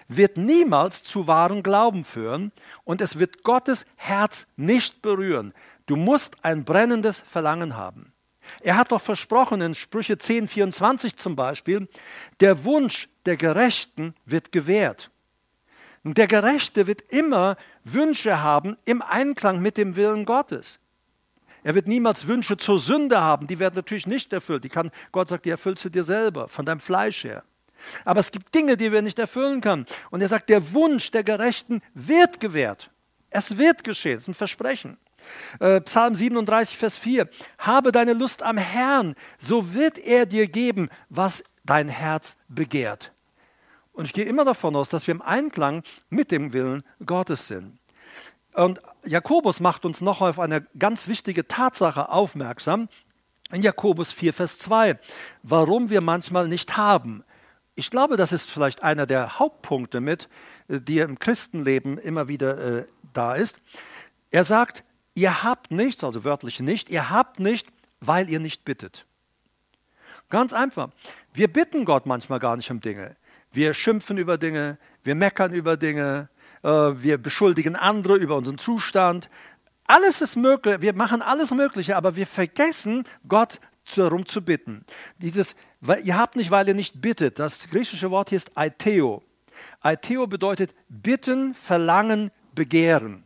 wird 0.08 0.36
niemals 0.36 1.02
zu 1.02 1.26
wahrem 1.26 1.62
Glauben 1.62 2.04
führen 2.04 2.52
und 2.84 3.00
es 3.00 3.18
wird 3.18 3.44
Gottes 3.44 3.86
Herz 3.96 4.46
nicht 4.56 5.00
berühren. 5.00 5.54
Du 5.86 5.96
musst 5.96 6.44
ein 6.44 6.64
brennendes 6.64 7.20
Verlangen 7.20 7.76
haben. 7.76 8.12
Er 8.62 8.76
hat 8.76 8.92
doch 8.92 9.00
versprochen 9.00 9.60
in 9.60 9.74
Sprüche 9.74 10.18
10, 10.18 10.48
24 10.48 11.16
zum 11.16 11.36
Beispiel, 11.36 11.88
der 12.40 12.64
Wunsch 12.64 13.08
der 13.26 13.36
Gerechten 13.36 14.14
wird 14.24 14.52
gewährt. 14.52 15.10
Und 16.04 16.18
der 16.18 16.26
Gerechte 16.26 16.86
wird 16.86 17.02
immer 17.12 17.56
Wünsche 17.84 18.42
haben 18.42 18.76
im 18.84 19.02
Einklang 19.02 19.60
mit 19.60 19.76
dem 19.76 19.96
Willen 19.96 20.24
Gottes. 20.24 20.78
Er 21.64 21.74
wird 21.74 21.86
niemals 21.86 22.26
Wünsche 22.26 22.56
zur 22.56 22.78
Sünde 22.78 23.20
haben, 23.20 23.46
die 23.46 23.58
werden 23.58 23.76
natürlich 23.76 24.06
nicht 24.06 24.32
erfüllt. 24.32 24.64
Die 24.64 24.68
kann, 24.68 24.90
Gott 25.12 25.28
sagt, 25.28 25.44
die 25.44 25.50
erfüllst 25.50 25.84
du 25.84 25.90
dir 25.90 26.02
selber, 26.02 26.48
von 26.48 26.64
deinem 26.64 26.80
Fleisch 26.80 27.22
her. 27.22 27.44
Aber 28.04 28.20
es 28.20 28.30
gibt 28.30 28.54
Dinge, 28.54 28.76
die 28.76 28.90
wir 28.90 29.02
nicht 29.02 29.18
erfüllen 29.18 29.60
können. 29.60 29.86
Und 30.10 30.20
er 30.20 30.28
sagt, 30.28 30.48
der 30.48 30.72
Wunsch 30.72 31.10
der 31.10 31.24
Gerechten 31.24 31.80
wird 31.94 32.40
gewährt. 32.40 32.90
Es 33.30 33.56
wird 33.56 33.84
geschehen, 33.84 34.16
es 34.16 34.24
ist 34.24 34.28
ein 34.28 34.34
Versprechen. 34.34 34.98
Äh, 35.60 35.80
Psalm 35.82 36.14
37, 36.14 36.76
Vers 36.76 36.96
4. 36.96 37.28
Habe 37.58 37.92
deine 37.92 38.12
Lust 38.12 38.42
am 38.42 38.56
Herrn, 38.56 39.14
so 39.38 39.74
wird 39.74 39.98
er 39.98 40.26
dir 40.26 40.48
geben, 40.48 40.88
was 41.08 41.44
dein 41.64 41.88
Herz 41.88 42.36
begehrt. 42.48 43.12
Und 43.92 44.06
ich 44.06 44.12
gehe 44.12 44.24
immer 44.24 44.44
davon 44.44 44.74
aus, 44.74 44.88
dass 44.88 45.06
wir 45.06 45.14
im 45.14 45.22
Einklang 45.22 45.82
mit 46.08 46.30
dem 46.30 46.52
Willen 46.52 46.82
Gottes 47.04 47.48
sind. 47.48 47.78
Und 48.54 48.80
Jakobus 49.04 49.60
macht 49.60 49.84
uns 49.84 50.00
noch 50.00 50.20
auf 50.20 50.38
eine 50.38 50.62
ganz 50.78 51.08
wichtige 51.08 51.46
Tatsache 51.48 52.10
aufmerksam. 52.10 52.88
In 53.50 53.62
Jakobus 53.62 54.12
4, 54.12 54.32
Vers 54.32 54.58
2. 54.58 54.98
Warum 55.42 55.90
wir 55.90 56.00
manchmal 56.00 56.48
nicht 56.48 56.76
haben. 56.76 57.24
ich 57.74 57.90
glaube, 57.90 58.18
das 58.18 58.32
ist 58.32 58.50
vielleicht 58.50 58.82
einer 58.82 59.06
der 59.06 59.38
Hauptpunkte 59.38 60.00
mit, 60.00 60.28
äh, 60.68 60.80
die 60.80 60.98
im 60.98 61.18
Christenleben 61.18 61.96
immer 61.98 62.28
wieder 62.28 62.80
äh, 62.80 62.86
da 63.12 63.34
ist. 63.34 63.60
Er 64.30 64.44
sagt, 64.44 64.84
ihr 65.14 65.42
habt 65.42 65.70
nichts, 65.70 66.04
also 66.04 66.24
wörtlich 66.24 66.60
nicht, 66.60 66.88
ihr 66.88 67.10
habt 67.10 67.40
nicht, 67.40 67.68
weil 68.00 68.28
ihr 68.30 68.40
nicht 68.40 68.64
bittet. 68.64 69.06
Ganz 70.28 70.52
einfach. 70.52 70.90
Wir 71.34 71.52
bitten 71.52 71.84
Gott 71.84 72.06
manchmal 72.06 72.38
gar 72.38 72.56
nicht 72.56 72.70
um 72.70 72.80
Dinge. 72.80 73.16
Wir 73.52 73.74
schimpfen 73.74 74.16
über 74.16 74.38
Dinge, 74.38 74.78
wir 75.04 75.14
meckern 75.14 75.52
über 75.52 75.76
Dinge, 75.76 76.28
äh, 76.62 76.68
wir 76.68 77.18
beschuldigen 77.18 77.76
andere 77.76 78.16
über 78.16 78.36
unseren 78.36 78.58
Zustand. 78.58 79.28
Alles 79.84 80.22
ist 80.22 80.36
möglich, 80.36 80.80
wir 80.80 80.94
machen 80.94 81.20
alles 81.20 81.50
Mögliche, 81.50 81.96
aber 81.96 82.16
wir 82.16 82.26
vergessen, 82.26 83.04
Gott 83.28 83.60
darum 83.96 84.24
zu 84.26 84.42
bitten. 84.42 84.84
Dieses, 85.18 85.54
ihr 86.02 86.16
habt 86.16 86.36
nicht, 86.36 86.50
weil 86.50 86.68
ihr 86.68 86.74
nicht 86.74 87.02
bittet. 87.02 87.38
Das 87.38 87.68
griechische 87.68 88.10
Wort 88.10 88.30
hier 88.30 88.36
ist 88.36 88.56
Aiteo. 88.56 89.22
Aiteo 89.80 90.26
bedeutet 90.26 90.74
bitten, 90.88 91.54
verlangen, 91.54 92.30
begehren. 92.54 93.24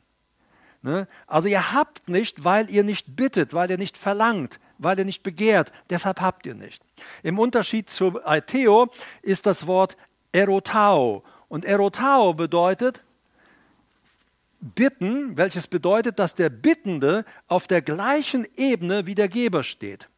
Ne? 0.87 1.09
Also 1.27 1.49
ihr 1.49 1.73
habt 1.73 2.09
nicht, 2.09 2.45
weil 2.45 2.71
ihr 2.71 2.85
nicht 2.85 3.17
bittet, 3.17 3.53
weil 3.53 3.69
ihr 3.73 3.77
nicht 3.77 3.99
verlangt, 3.99 4.61
weil 4.79 4.97
ihr 4.97 5.05
nicht 5.05 5.25
begehrt. 5.25 5.73
Deshalb 5.91 6.21
habt 6.21 6.47
ihr 6.47 6.55
nicht. 6.55 6.81
Im 7.25 7.41
Unterschied 7.41 7.91
zu 7.91 8.25
Aiteo 8.25 8.89
ist 9.21 9.47
das 9.47 9.67
Wort 9.67 9.97
erotao. 10.31 11.25
Und 11.49 11.65
erotao 11.65 12.35
bedeutet 12.35 13.03
bitten, 14.61 15.37
welches 15.37 15.67
bedeutet, 15.67 16.21
dass 16.21 16.35
der 16.35 16.51
Bittende 16.51 17.25
auf 17.49 17.67
der 17.67 17.83
gleichen 17.83 18.47
Ebene 18.55 19.07
wie 19.07 19.17
der 19.17 19.29
Geber 19.29 19.65
steht. 19.65 20.09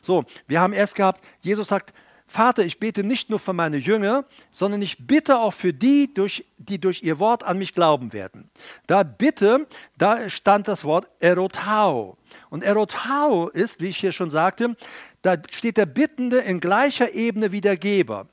So, 0.00 0.24
wir 0.46 0.62
haben 0.62 0.72
erst 0.72 0.94
gehabt, 0.94 1.22
Jesus 1.42 1.68
sagt, 1.68 1.92
Vater, 2.26 2.64
ich 2.64 2.80
bete 2.80 3.04
nicht 3.04 3.30
nur 3.30 3.38
für 3.38 3.52
meine 3.52 3.76
Jünger, 3.76 4.24
sondern 4.50 4.82
ich 4.82 5.06
bitte 5.06 5.38
auch 5.38 5.52
für 5.52 5.72
die, 5.72 6.12
die 6.58 6.80
durch 6.80 7.02
ihr 7.02 7.18
Wort 7.20 7.44
an 7.44 7.58
mich 7.58 7.72
glauben 7.72 8.12
werden. 8.12 8.50
Da 8.86 9.04
bitte, 9.04 9.66
da 9.96 10.28
stand 10.28 10.66
das 10.66 10.84
Wort 10.84 11.08
erotao. 11.20 12.18
Und 12.50 12.64
erotao 12.64 13.48
ist, 13.48 13.80
wie 13.80 13.86
ich 13.86 13.98
hier 13.98 14.12
schon 14.12 14.30
sagte, 14.30 14.76
da 15.22 15.36
steht 15.50 15.76
der 15.76 15.86
Bittende 15.86 16.38
in 16.38 16.60
gleicher 16.60 17.12
Ebene 17.12 17.52
wie 17.52 17.60
der 17.60 17.76
Geber. 17.76 18.26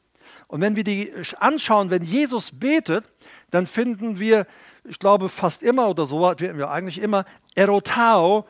Und 0.47 0.61
wenn 0.61 0.75
wir 0.75 0.83
die 0.83 1.11
anschauen, 1.39 1.89
wenn 1.89 2.03
Jesus 2.03 2.51
betet, 2.51 3.05
dann 3.51 3.67
finden 3.67 4.19
wir, 4.19 4.47
ich 4.83 4.99
glaube 4.99 5.29
fast 5.29 5.61
immer 5.61 5.87
oder 5.87 6.05
so, 6.05 6.19
wir 6.21 6.71
eigentlich 6.71 6.99
immer, 6.99 7.25
Erotao, 7.55 8.47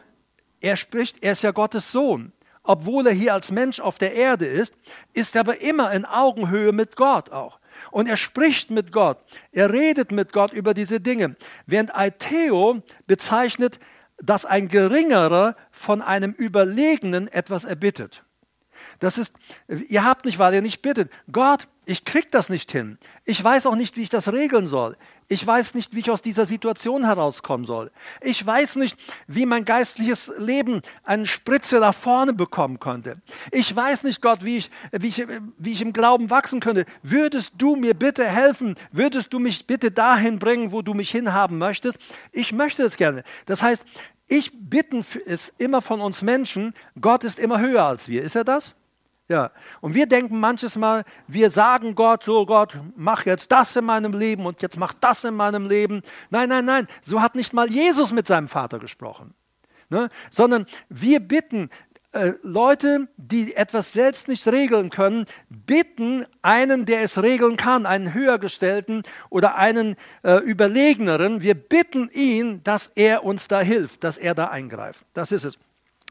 er 0.62 0.78
spricht, 0.78 1.22
er 1.22 1.34
ist 1.34 1.44
ja 1.44 1.52
Gottes 1.52 1.92
Sohn. 1.92 2.32
Obwohl 2.64 3.08
er 3.08 3.14
hier 3.14 3.34
als 3.34 3.52
Mensch 3.52 3.80
auf 3.80 3.98
der 3.98 4.14
Erde 4.14 4.46
ist, 4.46 4.74
ist 5.14 5.36
er 5.36 5.42
aber 5.42 5.60
immer 5.62 5.92
in 5.92 6.06
Augenhöhe 6.06 6.72
mit 6.72 6.96
Gott 6.96 7.30
auch. 7.30 7.60
Und 7.92 8.08
er 8.08 8.18
spricht 8.18 8.72
mit 8.72 8.92
Gott, 8.92 9.18
er 9.52 9.74
redet 9.74 10.12
mit 10.12 10.32
Gott 10.32 10.54
über 10.54 10.74
diese 10.74 11.02
Dinge. 11.02 11.36
Während 11.66 11.94
Aitheo 11.94 12.82
bezeichnet, 13.08 13.80
dass 14.18 14.46
ein 14.46 14.68
Geringerer 14.68 15.56
von 15.72 16.02
einem 16.02 16.32
Überlegenen 16.32 17.28
etwas 17.28 17.66
erbittet. 17.66 18.24
Das 19.00 19.18
ist, 19.18 19.36
ihr 19.68 20.04
habt 20.04 20.26
nicht, 20.26 20.40
weil 20.40 20.54
ihr 20.54 20.62
nicht 20.62 20.82
bittet. 20.82 21.12
Gott, 21.32 21.68
ich 21.86 22.06
krieg 22.06 22.32
das 22.32 22.50
nicht 22.50 22.72
hin. 22.72 22.98
Ich 23.26 23.44
weiß 23.44 23.66
auch 23.66 23.76
nicht, 23.76 23.98
wie 23.98 24.04
ich 24.04 24.10
das 24.10 24.32
regeln 24.32 24.68
soll. 24.68 24.96
Ich 25.28 25.46
weiß 25.46 25.74
nicht, 25.74 25.96
wie 25.96 26.00
ich 26.00 26.12
aus 26.12 26.22
dieser 26.22 26.46
Situation 26.46 27.06
herauskommen 27.06 27.66
soll. 27.66 27.92
Ich 28.22 28.46
weiß 28.46 28.76
nicht, 28.78 28.98
wie 29.28 29.46
mein 29.46 29.66
geistliches 29.66 30.32
Leben 30.38 30.82
eine 31.04 31.26
Spritze 31.26 31.80
nach 31.80 31.96
vorne 31.96 32.34
bekommen 32.34 32.80
könnte. 32.80 33.16
Ich 33.52 33.76
weiß 33.76 34.04
nicht, 34.04 34.22
Gott, 34.22 34.44
wie 34.44 34.58
ich, 34.58 34.72
wie 34.92 35.08
ich, 35.08 35.26
wie 35.58 35.72
ich 35.72 35.82
im 35.82 35.94
Glauben 35.94 36.30
wachsen 36.30 36.60
könnte. 36.60 36.86
Würdest 37.02 37.54
du 37.58 37.76
mir 37.76 37.94
bitte 37.94 38.26
helfen? 38.26 38.76
Würdest 38.92 39.34
du 39.34 39.40
mich 39.40 39.66
bitte 39.66 39.92
dahin 39.92 40.40
bringen, 40.40 40.72
wo 40.72 40.82
du 40.82 40.94
mich 40.94 41.12
hinhaben 41.12 41.58
möchtest? 41.58 41.98
Ich 42.32 42.52
möchte 42.52 42.84
es 42.84 42.98
gerne. 42.98 43.24
Das 43.46 43.62
heißt, 43.62 43.84
ich 44.28 44.52
bitten 44.54 45.06
ist 45.26 45.54
immer 45.58 45.82
von 45.82 46.02
uns 46.02 46.22
Menschen. 46.22 46.74
Gott 47.00 47.24
ist 47.24 47.40
immer 47.40 47.60
höher 47.60 47.84
als 47.84 48.08
wir. 48.08 48.24
Ist 48.24 48.36
er 48.36 48.44
das? 48.44 48.76
Ja, 49.30 49.52
und 49.80 49.94
wir 49.94 50.06
denken 50.06 50.40
manches 50.40 50.76
Mal, 50.76 51.06
wir 51.28 51.50
sagen 51.50 51.96
Gott, 51.96 52.24
so 52.24 52.46
Gott, 52.46 52.78
mach 52.96 53.26
jetzt 53.26 53.52
das 53.54 53.76
in 53.76 53.86
meinem 53.86 54.14
Leben 54.14 54.46
und 54.46 54.62
jetzt 54.62 54.78
mach 54.78 54.94
das 54.94 55.24
in 55.24 55.34
meinem 55.34 55.68
Leben. 55.68 56.02
Nein, 56.30 56.50
nein, 56.50 56.66
nein, 56.66 56.88
so 57.02 57.22
hat 57.22 57.36
nicht 57.36 57.54
mal 57.54 57.72
Jesus 57.72 58.12
mit 58.12 58.28
seinem 58.28 58.50
Vater 58.50 58.80
gesprochen. 58.80 59.34
Ne? 59.90 60.10
Sondern 60.30 60.66
wir 60.90 61.22
bitten 61.22 61.70
äh, 62.12 62.34
Leute, 62.44 63.08
die 63.18 63.56
etwas 63.56 63.94
selbst 63.94 64.28
nicht 64.28 64.46
regeln 64.48 64.90
können, 64.90 65.26
bitten 65.50 66.26
einen, 66.42 66.86
der 66.86 67.02
es 67.02 67.22
regeln 67.22 67.58
kann, 67.58 67.86
einen 67.86 68.14
höhergestellten 68.14 69.04
oder 69.30 69.56
einen 69.56 69.96
äh, 70.24 70.36
überlegeneren. 70.38 71.42
Wir 71.42 71.56
bitten 71.56 72.10
ihn, 72.14 72.62
dass 72.64 72.92
er 72.94 73.24
uns 73.24 73.48
da 73.48 73.62
hilft, 73.62 74.04
dass 74.04 74.18
er 74.18 74.36
da 74.36 74.50
eingreift. 74.50 75.06
Das 75.14 75.32
ist 75.32 75.44
es. 75.44 75.58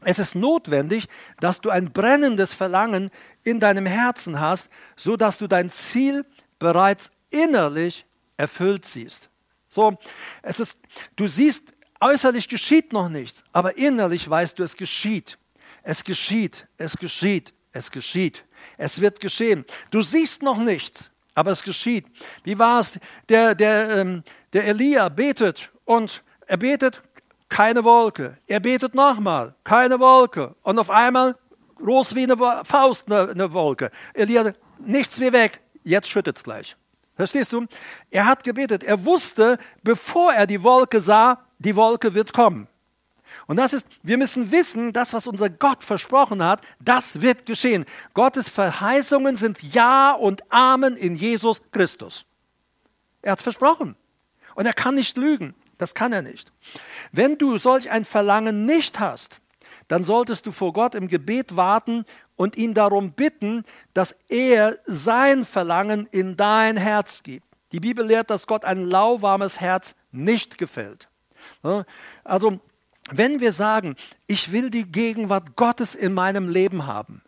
Es 0.05 0.19
ist 0.19 0.35
notwendig, 0.35 1.07
dass 1.39 1.61
du 1.61 1.69
ein 1.69 1.91
brennendes 1.91 2.53
Verlangen 2.53 3.09
in 3.43 3.59
deinem 3.59 3.85
Herzen 3.85 4.39
hast, 4.39 4.69
so 4.95 5.17
dass 5.17 5.37
du 5.37 5.47
dein 5.47 5.71
Ziel 5.71 6.25
bereits 6.59 7.11
innerlich 7.29 8.05
erfüllt 8.37 8.85
siehst. 8.85 9.29
So, 9.67 9.97
es 10.41 10.59
ist, 10.59 10.77
du 11.15 11.27
siehst, 11.27 11.73
äußerlich 11.99 12.47
geschieht 12.47 12.93
noch 12.93 13.09
nichts, 13.09 13.43
aber 13.51 13.77
innerlich 13.77 14.29
weißt 14.29 14.59
du, 14.59 14.63
es 14.63 14.75
geschieht. 14.75 15.37
Es 15.81 16.03
geschieht, 16.03 16.67
es 16.77 16.95
geschieht, 16.97 17.53
es 17.71 17.91
geschieht. 17.91 18.45
Es 18.77 19.01
wird 19.01 19.19
geschehen. 19.19 19.65
Du 19.91 20.01
siehst 20.01 20.41
noch 20.41 20.57
nichts, 20.57 21.11
aber 21.33 21.51
es 21.51 21.63
geschieht. 21.63 22.05
Wie 22.43 22.57
war 22.57 22.79
es? 22.79 22.99
Der, 23.29 23.55
der, 23.55 23.97
ähm, 23.97 24.23
der 24.53 24.65
Elia 24.65 25.09
betet 25.09 25.71
und 25.85 26.23
er 26.47 26.57
betet, 26.57 27.01
keine 27.53 27.83
Wolke. 27.83 28.35
Er 28.47 28.59
betet 28.59 28.95
nochmal, 28.95 29.53
keine 29.63 29.99
Wolke. 29.99 30.55
Und 30.63 30.79
auf 30.79 30.89
einmal 30.89 31.35
groß 31.75 32.15
wie 32.15 32.23
eine 32.23 32.35
Faust 32.65 33.11
eine, 33.11 33.29
eine 33.29 33.53
Wolke. 33.53 33.91
Elia, 34.15 34.53
nichts 34.79 35.19
wie 35.19 35.31
weg, 35.31 35.61
jetzt 35.83 36.09
schüttet 36.09 36.37
es 36.37 36.43
gleich. 36.43 36.75
Verstehst 37.15 37.53
du? 37.53 37.67
Er 38.09 38.25
hat 38.25 38.43
gebetet. 38.43 38.83
Er 38.83 39.05
wusste, 39.05 39.59
bevor 39.83 40.33
er 40.33 40.47
die 40.47 40.63
Wolke 40.63 40.99
sah, 40.99 41.45
die 41.59 41.75
Wolke 41.75 42.15
wird 42.15 42.33
kommen. 42.33 42.67
Und 43.45 43.57
das 43.57 43.73
ist, 43.73 43.85
wir 44.01 44.17
müssen 44.17 44.49
wissen, 44.49 44.91
das, 44.91 45.13
was 45.13 45.27
unser 45.27 45.51
Gott 45.51 45.83
versprochen 45.83 46.43
hat, 46.43 46.59
das 46.79 47.21
wird 47.21 47.45
geschehen. 47.45 47.85
Gottes 48.15 48.49
Verheißungen 48.49 49.35
sind 49.35 49.61
Ja 49.61 50.13
und 50.13 50.41
Amen 50.51 50.95
in 50.95 51.15
Jesus 51.15 51.61
Christus. 51.71 52.25
Er 53.21 53.33
hat 53.33 53.43
versprochen. 53.43 53.95
Und 54.55 54.65
er 54.65 54.73
kann 54.73 54.95
nicht 54.95 55.17
lügen. 55.17 55.53
Das 55.83 55.93
kann 55.93 56.13
er 56.13 56.21
nicht. 56.21 56.49
Wenn 57.11 57.37
du 57.37 57.57
solch 57.57 57.91
ein 57.91 58.05
Verlangen 58.05 58.65
nicht 58.65 59.01
hast, 59.01 59.41
dann 59.89 60.01
solltest 60.01 60.45
du 60.45 60.53
vor 60.53 60.71
Gott 60.71 60.95
im 60.95 61.09
Gebet 61.09 61.57
warten 61.57 62.05
und 62.37 62.55
ihn 62.55 62.73
darum 62.73 63.11
bitten, 63.11 63.65
dass 63.93 64.15
er 64.29 64.77
sein 64.85 65.43
Verlangen 65.43 66.05
in 66.05 66.37
dein 66.37 66.77
Herz 66.77 67.21
gibt. 67.21 67.45
Die 67.73 67.81
Bibel 67.81 68.05
lehrt, 68.05 68.29
dass 68.29 68.47
Gott 68.47 68.63
ein 68.63 68.85
lauwarmes 68.85 69.59
Herz 69.59 69.93
nicht 70.13 70.57
gefällt. 70.57 71.09
Also, 72.23 72.61
wenn 73.11 73.41
wir 73.41 73.51
sagen, 73.51 73.97
ich 74.25 74.53
will 74.53 74.69
die 74.69 74.89
Gegenwart 74.89 75.57
Gottes 75.57 75.95
in 75.95 76.13
meinem 76.13 76.47
Leben 76.47 76.87
haben, 76.87 77.21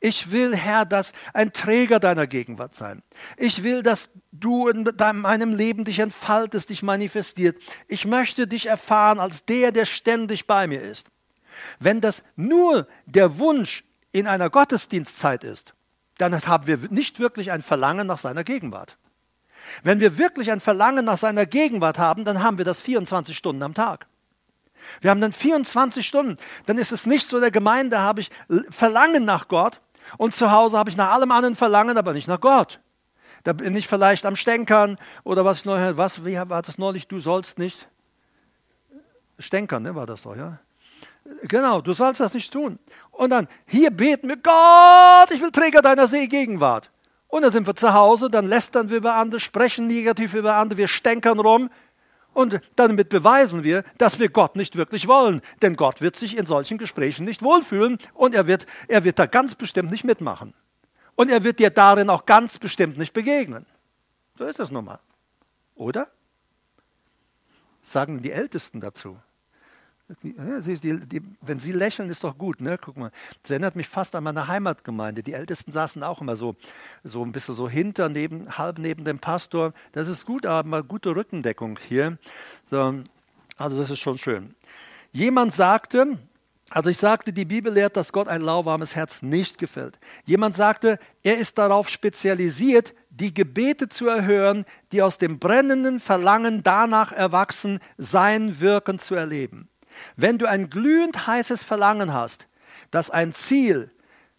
ich 0.00 0.30
will, 0.30 0.54
Herr, 0.54 0.84
dass 0.84 1.12
ein 1.34 1.52
Träger 1.52 2.00
deiner 2.00 2.26
Gegenwart 2.26 2.74
sein. 2.74 3.02
Ich 3.36 3.62
will, 3.62 3.82
dass 3.82 4.10
du 4.32 4.68
in 4.68 4.88
meinem 5.14 5.54
Leben 5.54 5.84
dich 5.84 5.98
entfaltest, 5.98 6.70
dich 6.70 6.82
manifestiert. 6.82 7.56
Ich 7.88 8.04
möchte 8.04 8.46
dich 8.46 8.66
erfahren 8.66 9.18
als 9.18 9.44
der, 9.44 9.72
der 9.72 9.84
ständig 9.84 10.46
bei 10.46 10.66
mir 10.66 10.82
ist. 10.82 11.08
Wenn 11.78 12.00
das 12.00 12.22
nur 12.36 12.86
der 13.06 13.38
Wunsch 13.38 13.84
in 14.12 14.26
einer 14.26 14.50
Gottesdienstzeit 14.50 15.44
ist, 15.44 15.74
dann 16.18 16.38
haben 16.46 16.66
wir 16.66 16.78
nicht 16.90 17.18
wirklich 17.18 17.52
ein 17.52 17.62
Verlangen 17.62 18.06
nach 18.06 18.18
seiner 18.18 18.44
Gegenwart. 18.44 18.96
Wenn 19.82 20.00
wir 20.00 20.16
wirklich 20.18 20.50
ein 20.50 20.60
Verlangen 20.60 21.04
nach 21.04 21.18
seiner 21.18 21.46
Gegenwart 21.46 21.98
haben, 21.98 22.24
dann 22.24 22.42
haben 22.42 22.58
wir 22.58 22.64
das 22.64 22.80
24 22.80 23.36
Stunden 23.36 23.62
am 23.62 23.74
Tag. 23.74 24.06
Wir 25.00 25.10
haben 25.10 25.20
dann 25.20 25.32
24 25.32 26.06
Stunden. 26.06 26.36
Dann 26.66 26.78
ist 26.78 26.92
es 26.92 27.06
nicht 27.06 27.28
so, 27.28 27.36
in 27.36 27.42
der 27.42 27.50
Gemeinde 27.50 28.00
habe 28.00 28.20
ich 28.20 28.30
Verlangen 28.70 29.24
nach 29.24 29.48
Gott 29.48 29.80
und 30.18 30.34
zu 30.34 30.50
Hause 30.50 30.78
habe 30.78 30.90
ich 30.90 30.96
nach 30.96 31.12
allem 31.12 31.30
anderen 31.30 31.56
Verlangen, 31.56 31.98
aber 31.98 32.12
nicht 32.12 32.28
nach 32.28 32.40
Gott. 32.40 32.80
Da 33.44 33.52
bin 33.52 33.76
ich 33.76 33.86
vielleicht 33.86 34.26
am 34.26 34.36
Stänkern 34.36 34.98
oder 35.22 35.44
was 35.44 35.58
ich 35.58 35.64
noch, 35.64 35.78
was, 35.96 36.24
wie 36.24 36.36
war 36.36 36.62
das 36.62 36.78
neulich, 36.78 37.06
du 37.06 37.20
sollst 37.20 37.58
nicht 37.58 37.88
stänkern, 39.38 39.82
ne, 39.82 39.94
war 39.94 40.06
das 40.06 40.22
doch, 40.22 40.36
ja? 40.36 40.58
Genau, 41.42 41.80
du 41.80 41.92
sollst 41.92 42.20
das 42.20 42.34
nicht 42.34 42.52
tun. 42.52 42.78
Und 43.10 43.30
dann, 43.30 43.48
hier 43.66 43.90
beten 43.90 44.28
wir, 44.28 44.36
Gott, 44.36 45.30
ich 45.30 45.40
will 45.40 45.50
Träger 45.50 45.82
deiner 45.82 46.06
Gegenwart. 46.06 46.90
Und 47.28 47.42
dann 47.42 47.50
sind 47.50 47.66
wir 47.66 47.74
zu 47.74 47.92
Hause, 47.92 48.30
dann 48.30 48.46
lästern 48.46 48.90
wir 48.90 48.98
über 48.98 49.14
andere, 49.14 49.40
sprechen 49.40 49.86
negativ 49.86 50.34
über 50.34 50.54
andere, 50.54 50.78
wir 50.78 50.88
stänkern 50.88 51.40
rum. 51.40 51.70
Und 52.36 52.60
damit 52.76 53.08
beweisen 53.08 53.64
wir, 53.64 53.82
dass 53.96 54.18
wir 54.18 54.28
Gott 54.28 54.56
nicht 54.56 54.76
wirklich 54.76 55.08
wollen. 55.08 55.40
Denn 55.62 55.74
Gott 55.74 56.02
wird 56.02 56.16
sich 56.16 56.36
in 56.36 56.44
solchen 56.44 56.76
Gesprächen 56.76 57.24
nicht 57.24 57.40
wohlfühlen 57.40 57.96
und 58.12 58.34
er 58.34 58.46
wird, 58.46 58.66
er 58.88 59.04
wird 59.04 59.18
da 59.18 59.24
ganz 59.24 59.54
bestimmt 59.54 59.90
nicht 59.90 60.04
mitmachen. 60.04 60.52
Und 61.14 61.30
er 61.30 61.44
wird 61.44 61.60
dir 61.60 61.70
darin 61.70 62.10
auch 62.10 62.26
ganz 62.26 62.58
bestimmt 62.58 62.98
nicht 62.98 63.14
begegnen. 63.14 63.64
So 64.36 64.44
ist 64.44 64.58
das 64.58 64.70
nun 64.70 64.84
mal. 64.84 64.98
Oder? 65.76 66.08
Sagen 67.80 68.20
die 68.20 68.32
Ältesten 68.32 68.80
dazu. 68.80 69.16
Sie, 70.60 70.76
die, 70.76 71.00
die, 71.00 71.22
wenn 71.40 71.58
sie 71.58 71.72
lächeln, 71.72 72.10
ist 72.10 72.22
doch 72.22 72.38
gut. 72.38 72.60
Ne? 72.60 72.78
Guck 72.78 72.96
mal, 72.96 73.10
das 73.42 73.50
erinnert 73.50 73.74
mich 73.74 73.88
fast 73.88 74.14
an 74.14 74.22
meine 74.22 74.46
Heimatgemeinde. 74.46 75.24
Die 75.24 75.32
Ältesten 75.32 75.72
saßen 75.72 76.04
auch 76.04 76.20
immer 76.20 76.36
so, 76.36 76.54
so 77.02 77.24
ein 77.24 77.32
bisschen 77.32 77.56
so 77.56 77.68
hinter, 77.68 78.08
neben, 78.08 78.56
halb 78.56 78.78
neben 78.78 79.04
dem 79.04 79.18
Pastor. 79.18 79.72
Das 79.90 80.06
ist 80.06 80.24
gut, 80.24 80.46
aber 80.46 80.84
gute 80.84 81.16
Rückendeckung 81.16 81.80
hier. 81.88 82.18
So, 82.70 83.02
also 83.56 83.78
das 83.78 83.90
ist 83.90 83.98
schon 83.98 84.16
schön. 84.16 84.54
Jemand 85.12 85.52
sagte, 85.52 86.18
also 86.70 86.88
ich 86.88 86.98
sagte, 86.98 87.32
die 87.32 87.44
Bibel 87.44 87.72
lehrt, 87.72 87.96
dass 87.96 88.12
Gott 88.12 88.28
ein 88.28 88.42
lauwarmes 88.42 88.94
Herz 88.94 89.22
nicht 89.22 89.58
gefällt. 89.58 89.98
Jemand 90.24 90.54
sagte, 90.54 91.00
er 91.24 91.38
ist 91.38 91.58
darauf 91.58 91.88
spezialisiert, 91.88 92.94
die 93.10 93.34
Gebete 93.34 93.88
zu 93.88 94.06
erhören, 94.06 94.64
die 94.92 95.02
aus 95.02 95.18
dem 95.18 95.40
brennenden 95.40 95.98
Verlangen 95.98 96.62
danach 96.62 97.10
erwachsen, 97.10 97.80
sein 97.98 98.60
Wirken 98.60 99.00
zu 99.00 99.16
erleben. 99.16 99.68
Wenn 100.16 100.38
du 100.38 100.46
ein 100.46 100.70
glühend 100.70 101.26
heißes 101.26 101.62
Verlangen 101.62 102.12
hast, 102.12 102.46
dass 102.90 103.10
ein 103.10 103.32
Ziel, 103.32 103.90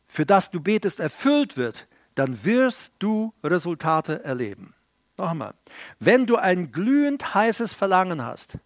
für 0.07 0.25
das 0.25 0.51
du 0.51 0.59
betest, 0.59 0.99
erfüllt 0.99 1.57
wird, 1.57 1.87
dann 2.15 2.43
wirst 2.43 2.93
du 2.99 3.33
Resultate 3.43 4.23
erleben. 4.23 4.73
Noch 5.17 5.31
einmal. 5.31 5.53
Wenn 5.99 6.25
du 6.25 6.35
ein 6.37 6.71
glühend 6.71 7.33
heißes 7.33 7.73
Verlangen 7.73 8.23
hast, 8.23 8.57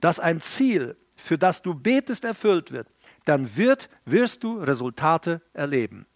dass 0.00 0.20
ein 0.20 0.40
Ziel, 0.40 0.96
für 1.16 1.38
das 1.38 1.62
du 1.62 1.74
betest, 1.74 2.24
erfüllt 2.24 2.72
wird, 2.72 2.88
dann 3.24 3.56
wird, 3.56 3.88
wirst 4.04 4.42
du 4.42 4.58
Resultate 4.58 5.40
erleben. 5.52 6.06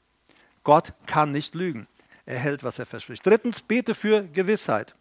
Gott 0.62 0.92
kann 1.06 1.30
nicht 1.30 1.54
lügen. 1.54 1.86
Er 2.24 2.38
hält, 2.38 2.64
was 2.64 2.80
er 2.80 2.86
verspricht. 2.86 3.24
Drittens, 3.24 3.60
bete 3.60 3.94
für 3.94 4.22
Gewissheit. 4.22 4.96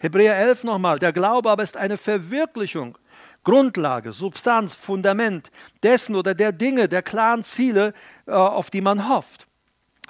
Hebräer 0.00 0.36
11 0.36 0.64
nochmal. 0.64 0.98
Der 0.98 1.12
Glaube 1.12 1.50
aber 1.50 1.62
ist 1.62 1.76
eine 1.76 1.98
Verwirklichung 1.98 2.96
Grundlage, 3.44 4.12
Substanz, 4.12 4.74
Fundament 4.74 5.50
dessen 5.82 6.14
oder 6.14 6.34
der 6.34 6.52
Dinge, 6.52 6.88
der 6.88 7.02
klaren 7.02 7.44
Ziele, 7.44 7.92
äh, 8.26 8.32
auf 8.32 8.70
die 8.70 8.80
man 8.80 9.08
hofft. 9.08 9.46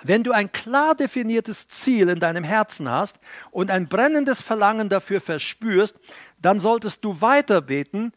Wenn 0.04 0.24
du 0.24 0.32
ein 0.32 0.50
klar 0.50 0.94
definiertes 0.94 1.68
Ziel 1.68 2.08
in 2.08 2.18
deinem 2.18 2.44
Herzen 2.44 2.90
hast 2.90 3.18
und 3.50 3.70
ein 3.70 3.88
brennendes 3.88 4.40
Verlangen 4.40 4.88
dafür 4.88 5.20
verspürst, 5.20 5.96
dann 6.40 6.58
solltest 6.58 7.04
du 7.04 7.20
weiter 7.20 7.60
beten, 7.60 8.12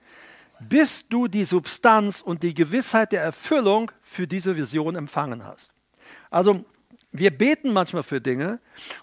bis 0.59 1.07
du 1.07 1.27
die 1.27 1.45
Substanz 1.45 2.21
und 2.21 2.43
die 2.43 2.53
Gewissheit 2.53 3.11
der 3.11 3.21
Erfüllung 3.21 3.91
für 4.01 4.25
diese 4.25 4.55
Vision 4.55 4.95
empfangen 4.95 5.43
hast. 5.43 5.71
Also 6.31 6.65
wir 7.11 7.31
beten 7.31 7.71
manchmal 7.71 8.03
für 8.03 8.19
Dinge 8.19 8.59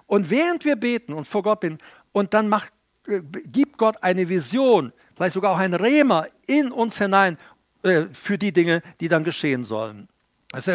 und 0.07 0.29
während 0.29 0.65
wir 0.65 0.77
beten 0.77 1.13
und 1.13 1.29
vor 1.29 1.43
Gott 1.43 1.61
bin 1.61 1.79
und 2.11 2.35
dann 2.35 2.49
macht, 2.49 2.73
äh, 3.07 3.21
gibt 3.47 3.79
Gott 3.79 4.03
eine 4.03 4.29
Vision, 4.29 4.93
vielleicht 5.15 5.35
sogar 5.35 5.53
auch 5.53 5.59
ein 5.59 5.75
Rema 5.75 6.27
in 6.47 6.73
uns 6.73 6.99
hinein 6.99 7.39
äh, 7.83 8.05
für 8.13 8.39
die 8.39 8.53
Dinge, 8.53 8.83
die 9.01 9.09
dann 9.09 9.25
geschehen 9.25 9.65
sollen. 9.65 10.09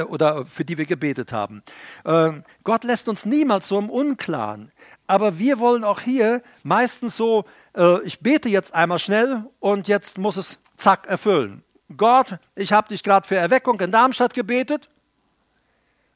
Oder 0.09 0.45
für 0.47 0.65
die 0.65 0.77
wir 0.77 0.85
gebetet 0.85 1.31
haben. 1.31 1.61
Ähm, 2.03 2.43
Gott 2.63 2.83
lässt 2.83 3.07
uns 3.07 3.25
niemals 3.25 3.67
so 3.67 3.77
im 3.77 3.91
Unklaren. 3.91 4.71
Aber 5.05 5.37
wir 5.37 5.59
wollen 5.59 5.83
auch 5.83 6.01
hier 6.01 6.41
meistens 6.63 7.15
so, 7.15 7.45
äh, 7.75 8.01
ich 8.01 8.19
bete 8.19 8.49
jetzt 8.49 8.73
einmal 8.73 8.99
schnell 8.99 9.45
und 9.59 9.87
jetzt 9.87 10.17
muss 10.17 10.35
es 10.37 10.57
zack 10.75 11.05
erfüllen. 11.07 11.63
Gott, 11.95 12.39
ich 12.55 12.73
habe 12.73 12.89
dich 12.89 13.03
gerade 13.03 13.27
für 13.27 13.35
Erweckung 13.35 13.79
in 13.79 13.91
Darmstadt 13.91 14.33
gebetet. 14.33 14.89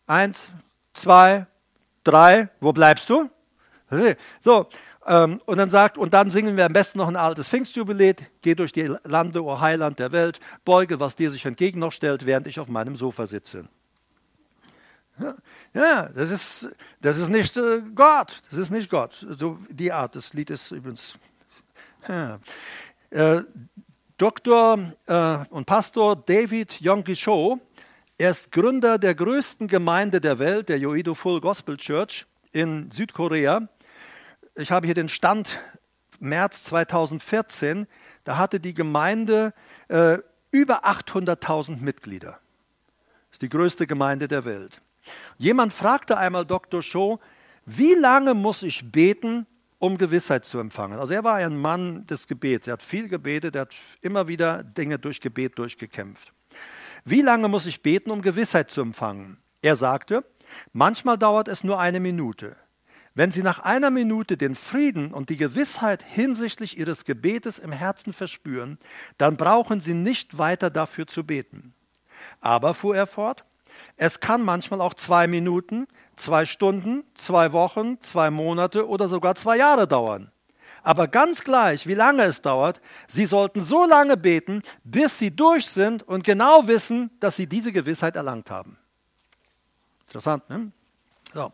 Eins, 0.07 0.49
zwei, 0.93 1.45
drei, 2.03 2.49
wo 2.59 2.73
bleibst 2.73 3.09
du? 3.09 3.29
So, 4.41 4.67
ähm, 5.05 5.41
und 5.45 5.57
dann 5.57 5.69
sagt, 5.69 5.97
und 5.97 6.13
dann 6.13 6.29
singen 6.29 6.57
wir 6.57 6.65
am 6.65 6.73
besten 6.73 6.99
noch 6.99 7.07
ein 7.07 7.15
altes 7.15 7.47
Pfingstjubiläet, 7.47 8.23
geh 8.41 8.53
durch 8.53 8.71
die 8.71 8.93
Lande, 9.03 9.43
o 9.43 9.59
Heiland 9.59 9.99
der 9.99 10.11
Welt, 10.11 10.39
beuge, 10.63 10.99
was 10.99 11.15
dir 11.15 11.31
sich 11.31 11.45
entgegen 11.45 11.79
noch 11.79 11.91
stellt, 11.91 12.25
während 12.25 12.45
ich 12.47 12.59
auf 12.59 12.67
meinem 12.67 12.95
Sofa 12.95 13.25
sitze. 13.25 13.65
Ja, 15.19 15.35
ja 15.73 16.09
das, 16.09 16.29
ist, 16.29 16.69
das 17.01 17.17
ist 17.17 17.29
nicht 17.29 17.57
äh, 17.57 17.81
Gott, 17.95 18.41
das 18.49 18.59
ist 18.59 18.69
nicht 18.69 18.89
Gott. 18.89 19.25
So, 19.39 19.57
die 19.69 19.91
Art 19.91 20.15
des 20.15 20.33
Liedes 20.33 20.71
übrigens. 20.71 21.15
Ja. 22.07 22.39
Äh, 23.09 23.41
Dr. 24.17 24.93
Äh, 25.07 25.37
und 25.49 25.65
Pastor 25.65 26.15
David 26.15 26.79
Yonggi 26.79 27.15
Cho, 27.15 27.59
er 28.19 28.31
ist 28.31 28.51
Gründer 28.51 28.99
der 28.99 29.15
größten 29.15 29.67
Gemeinde 29.67 30.21
der 30.21 30.37
Welt, 30.37 30.69
der 30.69 30.77
Yoido 30.77 31.15
Full 31.15 31.41
Gospel 31.41 31.75
Church 31.77 32.27
in 32.51 32.91
Südkorea 32.91 33.67
ich 34.55 34.71
habe 34.71 34.85
hier 34.85 34.95
den 34.95 35.09
Stand 35.09 35.59
März 36.19 36.63
2014, 36.63 37.87
da 38.23 38.37
hatte 38.37 38.59
die 38.59 38.73
Gemeinde 38.73 39.53
äh, 39.87 40.17
über 40.51 40.85
800.000 40.85 41.81
Mitglieder. 41.81 42.39
Das 43.29 43.35
ist 43.35 43.41
die 43.41 43.49
größte 43.49 43.87
Gemeinde 43.87 44.27
der 44.27 44.45
Welt. 44.45 44.81
Jemand 45.37 45.73
fragte 45.73 46.17
einmal 46.17 46.45
Dr. 46.45 46.83
Shaw, 46.83 47.17
wie 47.65 47.93
lange 47.93 48.33
muss 48.33 48.63
ich 48.63 48.91
beten, 48.91 49.47
um 49.79 49.97
Gewissheit 49.97 50.45
zu 50.45 50.59
empfangen? 50.59 50.99
Also 50.99 51.13
er 51.13 51.23
war 51.23 51.35
ein 51.35 51.59
Mann 51.59 52.05
des 52.05 52.27
Gebets. 52.27 52.67
Er 52.67 52.73
hat 52.73 52.83
viel 52.83 53.07
gebetet, 53.07 53.55
er 53.55 53.61
hat 53.61 53.75
immer 54.01 54.27
wieder 54.27 54.63
Dinge 54.63 54.99
durch 54.99 55.21
Gebet 55.21 55.57
durchgekämpft. 55.57 56.33
Wie 57.03 57.21
lange 57.21 57.47
muss 57.47 57.65
ich 57.65 57.81
beten, 57.81 58.11
um 58.11 58.21
Gewissheit 58.21 58.69
zu 58.69 58.81
empfangen? 58.81 59.37
Er 59.61 59.75
sagte, 59.75 60.23
manchmal 60.73 61.17
dauert 61.17 61.47
es 61.47 61.63
nur 61.63 61.79
eine 61.79 61.99
Minute. 61.99 62.55
Wenn 63.13 63.31
Sie 63.31 63.43
nach 63.43 63.59
einer 63.59 63.91
Minute 63.91 64.37
den 64.37 64.55
Frieden 64.55 65.13
und 65.13 65.29
die 65.29 65.37
Gewissheit 65.37 66.01
hinsichtlich 66.01 66.77
Ihres 66.77 67.03
Gebetes 67.03 67.59
im 67.59 67.73
Herzen 67.73 68.13
verspüren, 68.13 68.77
dann 69.17 69.35
brauchen 69.35 69.81
Sie 69.81 69.93
nicht 69.93 70.37
weiter 70.37 70.69
dafür 70.69 71.07
zu 71.07 71.25
beten. 71.25 71.73
Aber, 72.39 72.73
fuhr 72.73 72.95
er 72.95 73.07
fort, 73.07 73.43
es 73.97 74.19
kann 74.19 74.43
manchmal 74.43 74.79
auch 74.79 74.93
zwei 74.93 75.27
Minuten, 75.27 75.87
zwei 76.15 76.45
Stunden, 76.45 77.03
zwei 77.13 77.51
Wochen, 77.51 77.99
zwei 77.99 78.31
Monate 78.31 78.87
oder 78.87 79.09
sogar 79.09 79.35
zwei 79.35 79.57
Jahre 79.57 79.87
dauern. 79.87 80.31
Aber 80.83 81.07
ganz 81.07 81.43
gleich, 81.43 81.85
wie 81.87 81.93
lange 81.93 82.23
es 82.23 82.41
dauert, 82.41 82.81
Sie 83.07 83.25
sollten 83.25 83.61
so 83.61 83.85
lange 83.85 84.17
beten, 84.17 84.61
bis 84.83 85.17
Sie 85.17 85.35
durch 85.35 85.67
sind 85.67 86.01
und 86.03 86.23
genau 86.23 86.67
wissen, 86.67 87.11
dass 87.19 87.35
Sie 87.35 87.47
diese 87.47 87.71
Gewissheit 87.71 88.15
erlangt 88.15 88.49
haben. 88.49 88.77
Interessant, 90.07 90.49
ne? 90.49 90.71
So. 91.33 91.53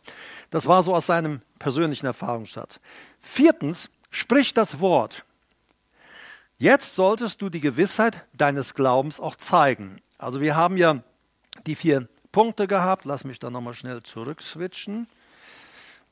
Das 0.50 0.68
war 0.68 0.84
so 0.84 0.96
aus 0.96 1.08
seinem 1.08 1.42
persönlichen 1.60 2.06
Erfahrungsschatz. 2.06 2.80
Viertens, 3.20 3.90
sprich 4.10 4.54
das 4.54 4.80
Wort. 4.80 5.26
Jetzt 6.58 6.96
solltest 6.96 7.42
du 7.42 7.50
die 7.50 7.60
Gewissheit 7.60 8.26
deines 8.34 8.74
Glaubens 8.74 9.20
auch 9.20 9.36
zeigen. 9.36 10.02
Also 10.18 10.42
wir 10.42 10.56
haben 10.56 10.78
ja 10.78 11.04
die 11.66 11.76
vier 11.76 12.08
Punkte 12.32 12.68
gehabt. 12.68 13.06
Lass 13.06 13.26
mich 13.26 13.40
da 13.40 13.50
nochmal 13.50 13.74
schnell 13.74 14.02
zurückswitchen. 14.02 15.08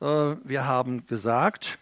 Äh, 0.01 0.05
wir 0.05 0.65
haben 0.65 1.07
gesagt, 1.07 1.79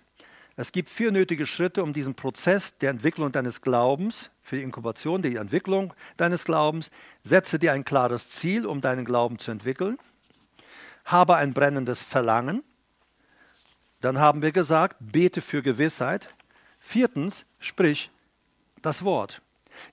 es 0.56 0.72
gibt 0.72 0.90
vier 0.90 1.12
nötige 1.12 1.46
Schritte, 1.46 1.84
um 1.84 1.94
diesen 1.94 2.14
Prozess 2.14 2.78
der 2.78 2.92
Entwicklung 2.92 3.32
deines 3.32 3.62
Glaubens, 3.62 4.30
für 4.42 4.58
die 4.58 4.64
Inkubation, 4.64 5.22
die 5.22 5.38
Entwicklung 5.38 5.94
deines 6.16 6.46
Glaubens, 6.46 6.92
setze 7.24 7.58
dir 7.58 7.74
ein 7.74 7.84
klares 7.84 8.30
Ziel, 8.30 8.66
um 8.66 8.80
deinen 8.80 9.04
Glauben 9.04 9.40
zu 9.40 9.52
entwickeln 9.52 9.98
habe 11.06 11.36
ein 11.36 11.54
brennendes 11.54 12.02
Verlangen. 12.02 12.64
Dann 14.02 14.20
haben 14.20 14.42
wir 14.42 14.52
gesagt, 14.52 14.98
bete 15.00 15.42
für 15.42 15.62
Gewissheit. 15.62 16.30
Viertens, 16.80 17.46
sprich 17.60 18.12
das 18.82 19.04
Wort. 19.04 19.42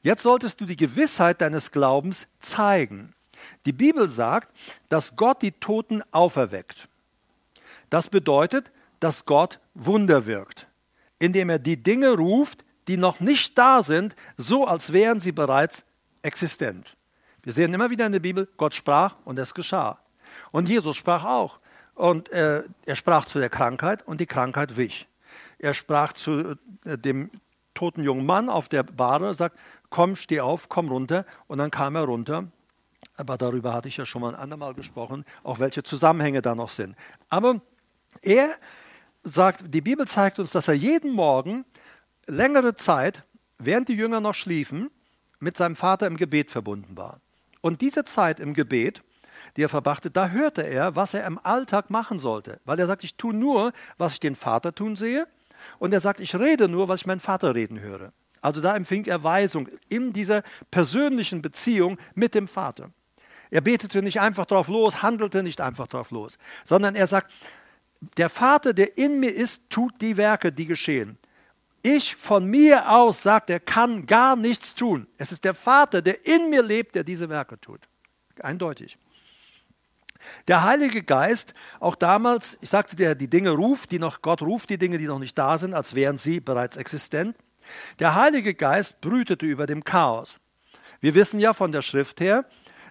Jetzt 0.02 0.22
solltest 0.22 0.61
du 0.61 0.66
die 0.66 0.76
Gewissheit 0.76 1.40
deines 1.40 1.70
Glaubens 1.70 2.26
zeigen. 2.38 3.14
Die 3.64 3.72
Bibel 3.72 4.08
sagt, 4.08 4.50
dass 4.88 5.16
Gott 5.16 5.42
die 5.42 5.52
Toten 5.52 6.02
auferweckt. 6.11 6.88
Das 7.88 8.08
bedeutet, 8.08 8.72
dass 9.00 9.24
Gott 9.24 9.58
Wunder 9.74 10.26
wirkt, 10.26 10.66
indem 11.18 11.50
er 11.50 11.58
die 11.58 11.82
Dinge 11.82 12.11
ruft, 12.11 12.64
die 12.88 12.96
noch 12.96 13.20
nicht 13.20 13.56
da 13.56 13.82
sind, 13.82 14.14
so 14.36 14.66
als 14.66 14.92
wären 14.92 15.20
sie 15.20 15.32
bereits 15.32 15.84
existent. 16.22 16.96
Wir 17.42 17.52
sehen 17.52 17.72
immer 17.72 17.90
wieder 17.90 18.06
in 18.06 18.12
der 18.12 18.20
Bibel, 18.20 18.48
Gott 18.56 18.74
sprach 18.74 19.16
und 19.24 19.38
es 19.38 19.54
geschah. 19.54 19.98
Und 20.53 20.68
Jesus 20.68 20.96
sprach 20.96 21.24
auch. 21.24 21.61
Und 21.94 22.30
äh, 22.30 22.62
er 22.86 22.96
sprach 22.96 23.26
zu 23.26 23.38
der 23.38 23.51
Krankheit 23.51 24.07
und 24.07 24.20
die 24.20 24.26
Krankheit 24.26 24.76
wich. 24.76 25.07
Er 25.59 25.74
sprach 25.74 26.12
zu 26.14 26.57
äh, 26.84 26.96
dem 26.96 27.30
toten 27.74 28.03
jungen 28.03 28.26
Mann 28.26 28.48
auf 28.48 28.68
der 28.68 28.82
Bahre, 28.82 29.34
sagt, 29.34 29.59
komm, 29.90 30.16
steh 30.16 30.40
auf, 30.40 30.68
komm 30.68 30.88
runter. 30.88 31.26
Und 31.46 31.59
dann 31.59 31.70
kam 31.70 31.96
er 31.96 32.05
runter. 32.05 32.46
Aber 33.16 33.36
darüber 33.36 33.74
hatte 33.74 33.88
ich 33.88 33.96
ja 33.96 34.07
schon 34.07 34.22
mal 34.22 34.34
ein 34.34 34.40
andermal 34.40 34.74
gesprochen, 34.74 35.24
auch 35.42 35.59
welche 35.59 35.82
Zusammenhänge 35.82 36.40
da 36.40 36.55
noch 36.55 36.70
sind. 36.70 36.96
Aber 37.28 37.61
er 38.22 38.55
sagt, 39.24 39.64
die 39.74 39.82
Bibel 39.82 40.07
zeigt 40.07 40.38
uns, 40.38 40.53
dass 40.53 40.68
er 40.68 40.74
jeden 40.74 41.12
Morgen 41.12 41.64
längere 42.26 42.74
Zeit, 42.76 43.24
während 43.59 43.88
die 43.88 43.94
Jünger 43.94 44.20
noch 44.20 44.34
schliefen, 44.34 44.90
mit 45.38 45.57
seinem 45.57 45.76
Vater 45.76 46.07
im 46.07 46.16
Gebet 46.16 46.51
verbunden 46.51 46.96
war. 46.96 47.20
Und 47.61 47.82
diese 47.82 48.05
Zeit 48.05 48.40
im 48.40 48.55
Gebet 48.55 49.03
die 49.57 49.62
er 49.62 49.68
verbrachte, 49.68 50.11
da 50.11 50.28
hörte 50.28 50.62
er, 50.62 50.96
was 50.96 51.14
er 51.14 51.26
im 51.26 51.38
Alltag 51.42 51.90
machen 51.90 52.18
sollte. 52.18 52.61
Weil 52.64 52.78
er 52.78 52.86
sagt, 52.86 53.05
ich 53.05 53.16
tue 53.16 53.34
nur, 53.34 53.72
was 53.98 54.14
ich 54.14 54.20
den 54.20 54.36
Vater 54.36 54.74
tun 54.74 54.96
sehe. 54.96 55.26
Und 55.78 55.92
er 55.92 56.01
sagt, 56.01 56.20
ich 56.20 56.34
rede 56.34 56.68
nur, 56.68 56.88
was 56.88 57.01
ich 57.01 57.07
meinen 57.07 57.20
Vater 57.20 57.55
reden 57.55 57.80
höre. 57.80 58.12
Also 58.40 58.61
da 58.61 58.74
empfing 58.74 59.05
er 59.05 59.22
Weisung 59.22 59.68
in 59.88 60.12
dieser 60.12 60.42
persönlichen 60.70 61.42
Beziehung 61.42 61.98
mit 62.14 62.34
dem 62.34 62.48
Vater. 62.48 62.90
Er 63.51 63.61
betete 63.61 64.03
nicht 64.03 64.20
einfach 64.20 64.46
drauf 64.46 64.68
los, 64.68 65.03
handelte 65.03 65.42
nicht 65.42 65.61
einfach 65.61 65.88
drauf 65.88 66.11
los, 66.11 66.38
sondern 66.64 66.94
er 66.94 67.07
sagt, 67.07 67.32
der 68.16 68.30
Vater, 68.30 68.72
der 68.72 68.96
in 68.96 69.20
mir 69.20 69.34
ist, 69.34 69.68
tut 69.68 70.01
die 70.01 70.16
Werke, 70.16 70.53
die 70.53 70.66
geschehen. 70.66 71.18
Ich 71.82 72.14
von 72.14 72.46
mir 72.46 72.90
aus, 72.90 73.22
sagt 73.22 73.51
er, 73.51 73.61
kann 73.61 74.07
gar 74.07 74.36
nichts 74.36 74.74
tun. 74.74 75.07
Es 75.18 75.32
ist 75.32 75.44
der 75.44 75.55
Vater, 75.55 76.01
der 76.01 76.26
in 76.26 76.51
mir 76.51 76.62
lebt, 76.62 76.94
der 76.94 77.05
diese 77.05 77.28
Werke 77.28 77.61
tut. 77.61 77.80
Eindeutig. 78.40 78.96
Der 80.49 80.62
Heilige 80.64 81.03
Geist, 81.03 81.55
auch 81.81 81.95
damals, 81.95 82.59
ich 82.61 82.71
sagte 82.71 82.97
dir, 82.97 83.14
die 83.14 83.29
Dinge 83.29 83.51
ruft, 83.51 83.91
die 83.91 83.99
noch, 83.99 84.23
Gott 84.23 84.43
ruft 84.43 84.71
die 84.71 84.79
Dinge, 84.79 84.99
die 84.99 85.07
noch 85.07 85.18
nicht 85.18 85.37
da 85.37 85.59
sind, 85.59 85.75
als 85.75 85.95
wären 85.95 86.16
sie 86.16 86.41
bereits 86.41 86.77
existent. 86.77 87.37
Der 87.99 88.14
Heilige 88.14 88.55
Geist 88.55 89.01
brütete 89.01 89.47
über 89.47 89.66
dem 89.66 89.85
Chaos. 89.85 90.37
Wir 91.01 91.14
wissen 91.14 91.41
ja 91.41 91.55
von 91.55 91.73
der 91.73 91.83
Schrift 91.83 92.21
her, 92.21 92.45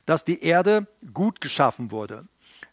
dass 0.06 0.24
die 0.24 0.44
Erde 0.44 0.88
gut 1.14 1.42
geschaffen 1.42 1.92
wurde. 1.92 2.26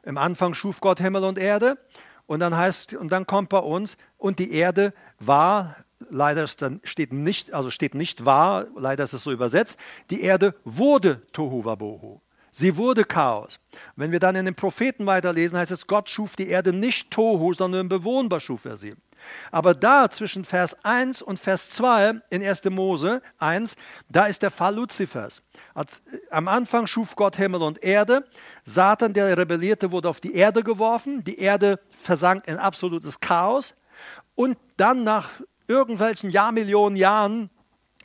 Im 0.02 0.16
Anfang 0.18 0.54
schuf 0.54 0.80
Gott 0.80 1.00
Himmel 1.00 1.24
und 1.24 1.38
Erde 1.38 1.78
und 2.26 2.40
dann 2.40 2.56
heißt 2.56 2.94
und 2.94 3.12
dann 3.12 3.26
kommt 3.26 3.48
bei 3.48 3.58
uns 3.58 3.96
und 4.16 4.38
die 4.38 4.52
Erde 4.52 4.94
war 5.18 5.76
leider 6.10 6.46
steht 6.46 7.12
nicht 7.12 7.52
also 7.52 7.70
steht 7.70 7.94
nicht 7.94 8.24
war, 8.24 8.66
leider 8.76 9.04
ist 9.04 9.12
es 9.12 9.22
so 9.22 9.32
übersetzt, 9.32 9.78
die 10.10 10.20
Erde 10.20 10.54
wurde 10.64 11.22
Tohu 11.32 11.64
Wabohu. 11.64 12.20
Sie 12.58 12.78
wurde 12.78 13.04
Chaos. 13.04 13.60
Wenn 13.96 14.12
wir 14.12 14.18
dann 14.18 14.34
in 14.34 14.46
den 14.46 14.54
Propheten 14.54 15.04
weiterlesen, 15.04 15.58
heißt 15.58 15.72
es, 15.72 15.86
Gott 15.86 16.08
schuf 16.08 16.36
die 16.36 16.48
Erde 16.48 16.72
nicht 16.72 17.10
Tohu, 17.10 17.52
sondern 17.52 17.90
bewohnbar 17.90 18.40
schuf 18.40 18.64
er 18.64 18.78
sie. 18.78 18.94
Aber 19.52 19.74
da 19.74 20.08
zwischen 20.10 20.42
Vers 20.42 20.74
1 20.82 21.20
und 21.20 21.38
Vers 21.38 21.68
2 21.68 22.14
in 22.30 22.42
1. 22.42 22.64
Mose 22.70 23.20
1, 23.36 23.76
da 24.08 24.24
ist 24.24 24.40
der 24.40 24.50
Fall 24.50 24.74
Luzifers. 24.74 25.42
Als, 25.74 26.00
am 26.30 26.48
Anfang 26.48 26.86
schuf 26.86 27.14
Gott 27.14 27.36
Himmel 27.36 27.60
und 27.60 27.84
Erde. 27.84 28.24
Satan, 28.64 29.12
der 29.12 29.36
rebellierte, 29.36 29.92
wurde 29.92 30.08
auf 30.08 30.20
die 30.20 30.34
Erde 30.34 30.62
geworfen. 30.62 31.22
Die 31.24 31.38
Erde 31.38 31.78
versank 31.90 32.48
in 32.48 32.56
absolutes 32.56 33.20
Chaos. 33.20 33.74
Und 34.34 34.56
dann 34.78 35.04
nach 35.04 35.28
irgendwelchen 35.68 36.30
Jahrmillionen 36.30 36.96
Jahren 36.96 37.50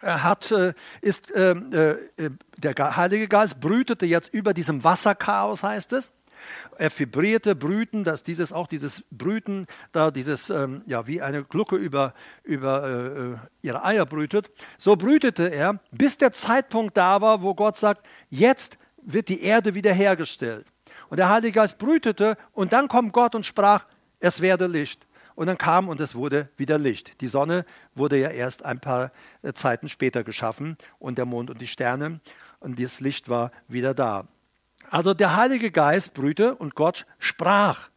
hat, 0.02 0.52
äh, 0.52 0.74
ist, 1.02 1.32
äh, 1.32 1.52
äh, 1.52 2.32
der 2.58 2.98
Heilige 2.98 3.28
Geist 3.28 3.60
brütete 3.60 4.06
jetzt 4.06 4.34
über 4.34 4.54
diesem 4.54 4.84
Wasserchaos, 4.84 5.64
heißt 5.64 5.94
es. 5.94 6.12
Er 6.78 6.90
vibrierte, 6.98 7.56
brüten, 7.56 8.04
dass 8.04 8.24
dieses 8.24 8.52
auch 8.52 8.68
dieses 8.68 9.04
Brüten, 9.12 9.68
da 9.92 10.10
dieses, 10.10 10.50
ähm, 10.50 10.82
ja, 10.88 11.06
wie 11.06 11.22
eine 11.22 11.44
Glucke 11.44 11.76
über, 11.76 12.14
über 12.44 13.40
äh, 13.64 13.68
ihre 13.68 13.84
Eier 13.84 14.06
brütet. 14.06 14.50
So 14.80 14.96
brütete 14.96 15.52
er, 15.52 15.80
bis 15.92 16.18
der 16.18 16.32
Zeitpunkt 16.32 16.98
da 16.98 17.22
war, 17.22 17.44
wo 17.44 17.54
Gott 17.54 17.78
sagt, 17.78 18.06
jetzt 18.30 18.80
wird 19.04 19.30
die 19.30 19.44
Erde 19.44 19.76
wiederhergestellt. 19.76 20.66
Und 21.10 21.18
der 21.18 21.30
Heilige 21.30 21.60
Geist 21.60 21.78
brütete 21.78 22.38
und 22.54 22.74
dann 22.74 22.88
kommt 22.88 23.14
Gott 23.14 23.36
und 23.36 23.46
sprach, 23.46 23.86
es 24.20 24.42
werde 24.42 24.68
Licht. 24.68 25.06
Und 25.42 25.48
dann 25.48 25.58
kam 25.58 25.90
und 25.90 26.00
es 26.00 26.14
wurde 26.14 26.50
wieder 26.56 26.78
Licht. 26.78 27.20
Die 27.20 27.28
Sonne 27.28 27.66
wurde 27.96 28.16
ja 28.20 28.30
erst 28.30 28.64
ein 28.64 28.80
paar 28.80 29.12
äh, 29.42 29.54
Zeiten 29.54 29.90
später 29.90 30.24
geschaffen 30.24 30.78
und 31.00 31.18
der 31.18 31.26
Mond 31.26 31.50
und 31.50 31.60
die 31.60 31.68
Sterne 31.68 32.20
und 32.60 32.80
das 32.80 33.00
Licht 33.00 33.28
war 33.28 33.50
wieder 33.68 33.96
da. 33.96 34.28
Also 34.92 35.16
der 35.16 35.36
Heilige 35.36 35.72
Geist 35.72 36.14
brühte 36.14 36.54
und 36.54 36.76
Gott 36.76 37.08
sprach. 37.18 37.90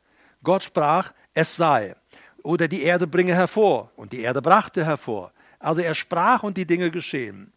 Gott 0.42 0.62
sprach, 0.62 1.12
es 1.34 1.54
sei. 1.54 1.94
Oder 2.42 2.66
die 2.66 2.82
Erde 2.82 3.06
bringe 3.06 3.34
hervor. 3.34 3.90
Und 3.94 4.14
die 4.14 4.22
Erde 4.22 4.40
brachte 4.40 4.82
hervor. 4.82 5.30
Also 5.58 5.82
er 5.82 5.94
sprach 5.94 6.44
und 6.44 6.56
die 6.56 6.66
Dinge 6.66 6.90
geschehen. 6.90 7.52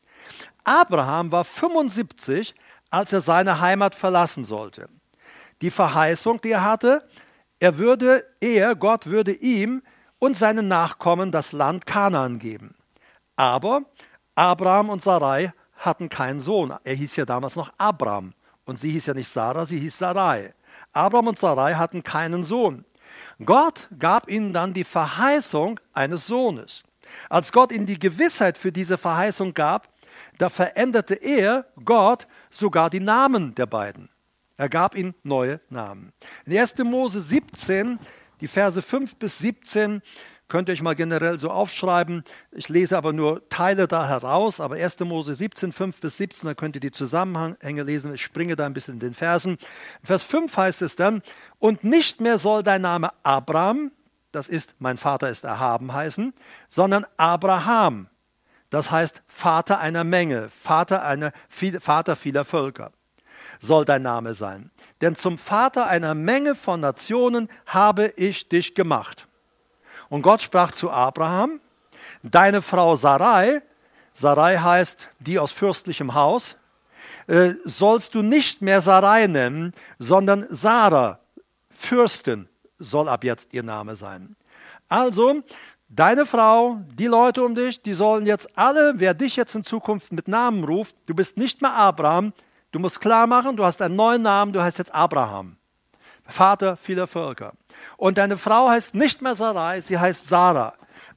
Abraham 0.65 1.31
war 1.31 1.45
75, 1.45 2.53
als 2.89 3.13
er 3.13 3.21
seine 3.21 3.61
Heimat 3.61 3.95
verlassen 3.95 4.43
sollte. 4.43 4.89
Die 5.61 5.71
Verheißung, 5.71 6.41
die 6.41 6.51
er 6.51 6.65
hatte, 6.65 7.07
er 7.59 7.77
würde, 7.77 8.25
er, 8.39 8.75
Gott 8.75 9.07
würde 9.07 9.31
ihm 9.31 9.81
und 10.19 10.35
seinen 10.35 10.67
Nachkommen 10.67 11.31
das 11.31 11.51
Land 11.51 11.85
Kanaan 11.85 12.39
geben. 12.39 12.75
Aber 13.35 13.83
Abraham 14.35 14.89
und 14.89 15.01
Sarai 15.01 15.53
hatten 15.77 16.09
keinen 16.09 16.39
Sohn. 16.39 16.73
Er 16.83 16.93
hieß 16.93 17.15
ja 17.15 17.25
damals 17.25 17.55
noch 17.55 17.71
Abraham. 17.77 18.33
Und 18.65 18.79
sie 18.79 18.91
hieß 18.91 19.05
ja 19.07 19.13
nicht 19.13 19.29
Sarah, 19.29 19.65
sie 19.65 19.79
hieß 19.79 19.97
Sarai. 19.97 20.53
Abraham 20.91 21.27
und 21.27 21.39
Sarai 21.39 21.75
hatten 21.75 22.03
keinen 22.03 22.43
Sohn. 22.43 22.85
Gott 23.45 23.87
gab 23.97 24.29
ihnen 24.29 24.51
dann 24.51 24.73
die 24.73 24.83
Verheißung 24.83 25.79
eines 25.93 26.27
Sohnes. 26.27 26.83
Als 27.29 27.51
Gott 27.51 27.71
ihnen 27.71 27.85
die 27.85 27.99
Gewissheit 27.99 28.57
für 28.57 28.71
diese 28.71 28.97
Verheißung 28.97 29.53
gab, 29.53 29.87
da 30.37 30.49
veränderte 30.49 31.13
er, 31.15 31.65
Gott, 31.85 32.27
sogar 32.49 32.89
die 32.89 32.99
Namen 32.99 33.55
der 33.55 33.67
beiden. 33.67 34.09
Er 34.57 34.69
gab 34.69 34.95
ihnen 34.95 35.13
neue 35.23 35.61
Namen. 35.69 36.11
In 36.45 36.57
1. 36.57 36.79
Mose 36.79 37.21
17, 37.21 37.99
die 38.41 38.47
Verse 38.47 38.81
5 38.81 39.17
bis 39.17 39.37
17, 39.37 40.01
könnt 40.47 40.69
ihr 40.69 40.73
euch 40.73 40.81
mal 40.81 40.95
generell 40.95 41.37
so 41.37 41.51
aufschreiben. 41.51 42.23
Ich 42.51 42.67
lese 42.67 42.97
aber 42.97 43.13
nur 43.13 43.47
Teile 43.49 43.87
da 43.87 44.07
heraus, 44.07 44.59
aber 44.59 44.75
1. 44.75 44.99
Mose 45.01 45.35
17, 45.35 45.71
5 45.73 45.99
bis 45.99 46.17
17, 46.17 46.47
da 46.47 46.53
könnt 46.55 46.75
ihr 46.75 46.79
die 46.79 46.91
Zusammenhänge 46.91 47.83
lesen. 47.83 48.13
Ich 48.15 48.23
springe 48.23 48.55
da 48.55 48.65
ein 48.65 48.73
bisschen 48.73 48.95
in 48.95 48.99
den 48.99 49.13
Versen. 49.13 49.57
Vers 50.03 50.23
5 50.23 50.55
heißt 50.55 50.81
es 50.81 50.95
dann, 50.95 51.21
und 51.59 51.83
nicht 51.83 52.19
mehr 52.19 52.39
soll 52.39 52.63
dein 52.63 52.81
Name 52.81 53.11
Abraham, 53.23 53.91
das 54.31 54.49
ist, 54.49 54.75
mein 54.79 54.97
Vater 54.97 55.29
ist 55.29 55.43
erhaben 55.43 55.93
heißen, 55.93 56.33
sondern 56.67 57.05
Abraham. 57.17 58.07
Das 58.69 58.91
heißt 58.91 59.21
Vater 59.27 59.79
einer 59.79 60.03
Menge, 60.03 60.49
Vater, 60.49 61.03
einer, 61.03 61.31
Vater 61.49 62.15
vieler 62.15 62.43
Völker 62.43 62.91
soll 63.59 63.85
dein 63.85 64.01
Name 64.01 64.33
sein. 64.33 64.71
Denn 65.01 65.15
zum 65.15 65.37
Vater 65.37 65.87
einer 65.87 66.15
Menge 66.15 66.55
von 66.55 66.79
Nationen 66.79 67.49
habe 67.65 68.13
ich 68.15 68.49
dich 68.49 68.73
gemacht. 68.73 69.27
Und 70.09 70.21
Gott 70.21 70.41
sprach 70.41 70.71
zu 70.71 70.89
Abraham, 70.89 71.59
deine 72.23 72.61
Frau 72.61 72.95
Sarai, 72.95 73.61
Sarai 74.13 74.57
heißt 74.57 75.09
die 75.19 75.37
aus 75.37 75.51
fürstlichem 75.51 76.13
Haus, 76.13 76.55
äh, 77.27 77.51
sollst 77.65 78.15
du 78.15 78.21
nicht 78.21 78.61
mehr 78.61 78.81
Sarai 78.81 79.27
nennen, 79.27 79.73
sondern 79.99 80.47
Sarah, 80.49 81.19
Fürstin, 81.69 82.47
soll 82.79 83.09
ab 83.09 83.23
jetzt 83.23 83.53
ihr 83.53 83.63
Name 83.63 83.95
sein. 83.95 84.35
Also, 84.87 85.43
deine 85.89 86.25
Frau, 86.25 86.79
die 86.93 87.07
Leute 87.07 87.43
um 87.43 87.53
dich, 87.53 87.81
die 87.81 87.93
sollen 87.93 88.25
jetzt 88.25 88.57
alle, 88.57 88.93
wer 88.97 89.13
dich 89.13 89.35
jetzt 89.35 89.55
in 89.55 89.63
Zukunft 89.63 90.11
mit 90.11 90.27
Namen 90.27 90.63
ruft, 90.63 90.95
du 91.05 91.13
bist 91.13 91.37
nicht 91.37 91.61
mehr 91.61 91.73
Abraham, 91.73 92.33
Du 92.71 92.79
musst 92.79 92.99
klar 92.99 93.27
machen, 93.27 93.55
du 93.55 93.63
hast 93.63 93.81
einen 93.81 93.95
neuen 93.95 94.21
Namen, 94.21 94.51
du 94.51 94.61
heißt 94.61 94.77
jetzt 94.77 94.93
Abraham, 94.93 95.57
Vater 96.27 96.75
vieler 96.75 97.07
Völker. 97.07 97.53
Und 97.95 98.17
deine 98.17 98.37
Frau 98.37 98.69
heißt 98.69 98.93
nicht 98.93 99.21
mehr 99.21 99.35
Sarai, 99.35 99.81
sie 99.81 99.97
heißt 99.97 100.27
Sarah, 100.27 100.73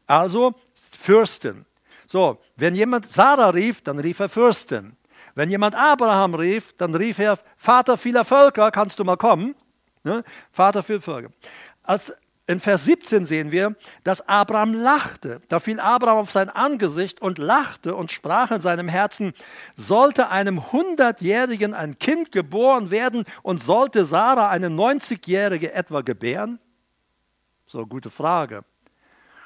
also 0.06 0.54
Fürstin. 0.74 1.66
So, 2.06 2.40
wenn 2.56 2.74
jemand 2.74 3.08
Sarah 3.08 3.50
rief, 3.50 3.82
dann 3.82 3.98
rief 3.98 4.20
er 4.20 4.28
Fürstin. 4.28 4.96
Wenn 5.34 5.50
jemand 5.50 5.74
Abraham 5.74 6.34
rief, 6.34 6.74
dann 6.76 6.94
rief 6.94 7.18
er 7.18 7.38
Vater 7.56 7.96
vieler 7.96 8.24
Völker, 8.24 8.70
kannst 8.70 8.98
du 8.98 9.04
mal 9.04 9.16
kommen? 9.16 9.54
Ne? 10.02 10.24
Vater 10.50 10.82
vieler 10.82 11.00
Völker. 11.00 11.30
Als 11.82 12.12
in 12.50 12.58
Vers 12.58 12.84
17 12.84 13.26
sehen 13.26 13.52
wir, 13.52 13.76
dass 14.02 14.28
Abraham 14.28 14.74
lachte. 14.74 15.40
Da 15.48 15.60
fiel 15.60 15.78
Abraham 15.78 16.18
auf 16.18 16.32
sein 16.32 16.48
Angesicht 16.50 17.22
und 17.22 17.38
lachte 17.38 17.94
und 17.94 18.10
sprach 18.10 18.50
in 18.50 18.60
seinem 18.60 18.88
Herzen, 18.88 19.34
sollte 19.76 20.30
einem 20.30 20.72
Hundertjährigen 20.72 21.74
ein 21.74 22.00
Kind 22.00 22.32
geboren 22.32 22.90
werden 22.90 23.24
und 23.44 23.60
sollte 23.60 24.04
Sarah 24.04 24.50
eine 24.50 24.66
90-Jährige 24.66 25.72
etwa 25.72 26.00
gebären? 26.00 26.58
So, 27.68 27.86
gute 27.86 28.10
Frage. 28.10 28.64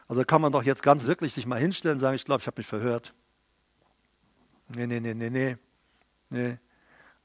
Also 0.09 0.25
kann 0.25 0.41
man 0.41 0.51
doch 0.51 0.63
jetzt 0.63 0.83
ganz 0.83 1.05
wirklich 1.05 1.35
sich 1.35 1.45
mal 1.45 1.61
hinstellen 1.61 1.97
und 1.97 2.01
sagen, 2.01 2.17
ich 2.17 2.25
glaube, 2.25 2.41
ich 2.41 2.47
habe 2.47 2.59
mich 2.59 2.67
verhört. 2.67 3.13
Nee, 4.69 4.87
nee, 4.87 5.01
nee, 5.01 5.13
nee, 5.13 5.29
nee. 5.29 5.57
nee. 6.31 6.59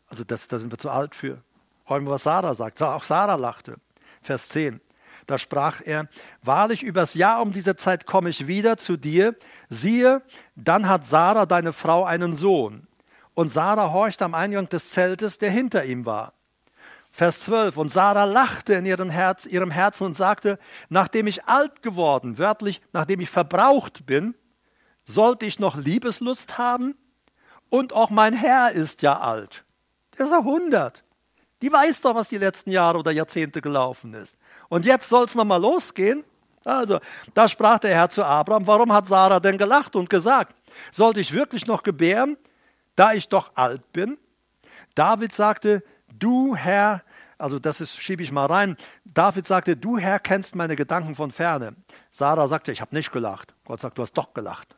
Also 0.08 0.26
das, 0.26 0.50
da 0.50 0.60
sind 0.60 0.74
wir 0.74 0.78
zu 0.78 0.90
alt 0.90 1.16
für. 1.16 1.42
Hören 1.86 2.04
wir, 2.04 2.12
was 2.12 2.24
Sarah 2.24 2.54
sagt. 2.54 2.82
Auch 2.82 3.06
Sarah 3.06 3.36
lachte. 3.36 3.78
Vers 4.22 4.50
10. 4.50 4.82
Da 5.30 5.38
sprach 5.38 5.82
er, 5.86 6.08
wahrlich 6.42 6.82
übers 6.82 7.14
Jahr 7.14 7.44
um 7.44 7.52
diese 7.52 7.76
Zeit 7.76 8.08
komme 8.08 8.32
ich 8.32 8.48
wieder 8.48 8.78
zu 8.78 8.98
dir. 8.98 9.36
Siehe, 9.70 10.24
dann 10.56 10.90
hat 10.90 11.06
Sarah, 11.06 11.46
deine 11.46 11.72
Frau, 11.72 12.04
einen 12.04 12.34
Sohn. 12.34 12.88
Und 13.36 13.50
Sarah 13.50 13.92
horchte 13.92 14.26
am 14.26 14.34
Eingang 14.34 14.70
des 14.70 14.90
Zeltes, 14.90 15.38
der 15.38 15.52
hinter 15.52 15.86
ihm 15.86 16.08
war. 16.08 16.34
Vers 17.12 17.42
12. 17.42 17.78
Und 17.78 17.90
Sarah 17.90 18.24
lachte 18.24 18.74
in 18.74 18.88
ihrem, 18.88 19.12
Herz, 19.12 19.46
ihrem 19.46 19.70
Herzen 19.70 20.06
und 20.06 20.16
sagte, 20.16 20.58
nachdem 20.90 21.28
ich 21.28 21.46
alt 21.46 21.84
geworden, 21.84 22.40
wörtlich, 22.40 22.82
nachdem 22.92 23.20
ich 23.20 23.30
verbraucht 23.30 24.08
bin, 24.08 24.34
sollte 25.06 25.46
ich 25.46 25.60
noch 25.60 25.76
Liebeslust 25.76 26.58
haben? 26.58 26.98
Und 27.70 27.94
auch 27.94 28.10
mein 28.10 28.34
Herr 28.34 28.72
ist 28.72 29.04
ja 29.04 29.20
alt. 29.20 29.64
Der 30.18 30.26
ist 30.26 30.32
ja 30.32 30.40
100. 30.40 31.04
Die 31.62 31.72
weiß 31.72 32.02
doch, 32.02 32.16
was 32.16 32.30
die 32.30 32.40
letzten 32.40 32.72
Jahre 32.72 32.98
oder 32.98 33.12
Jahrzehnte 33.12 33.62
gelaufen 33.62 34.16
ist. 34.16 34.36
Und 34.70 34.86
jetzt 34.86 35.10
soll 35.10 35.26
es 35.26 35.36
nochmal 35.36 35.62
losgehen. 35.62 36.24
Also, 36.64 37.00
da 37.34 37.48
sprach 37.48 37.80
der 37.80 37.96
Herr 37.96 38.10
zu 38.10 38.24
Abraham, 38.24 38.68
warum 38.68 38.94
hat 38.94 39.08
Sarah 39.08 39.40
denn 39.40 39.58
gelacht 39.58 39.96
und 39.96 40.10
gesagt, 40.10 40.56
sollte 40.92 41.20
ich 41.20 41.34
wirklich 41.34 41.66
noch 41.68 41.84
gebären, 41.84 42.38
da 42.96 43.14
ich 43.14 43.28
doch 43.28 43.52
alt 43.56 43.92
bin? 43.92 44.18
David 44.94 45.34
sagte, 45.34 45.84
du 46.18 46.56
Herr, 46.56 47.04
also 47.38 47.58
das 47.60 47.96
schiebe 47.96 48.22
ich 48.22 48.32
mal 48.32 48.46
rein, 48.46 48.78
David 49.06 49.48
sagte, 49.48 49.78
du 49.78 49.98
Herr 49.98 50.20
kennst 50.20 50.56
meine 50.56 50.76
Gedanken 50.76 51.16
von 51.16 51.32
ferne. 51.32 51.76
Sarah 52.12 52.48
sagte, 52.48 52.72
ich 52.72 52.82
habe 52.82 52.94
nicht 52.96 53.12
gelacht. 53.12 53.54
Gott 53.66 53.80
sagt, 53.80 53.98
du 53.98 54.02
hast 54.02 54.14
doch 54.14 54.34
gelacht. 54.34 54.76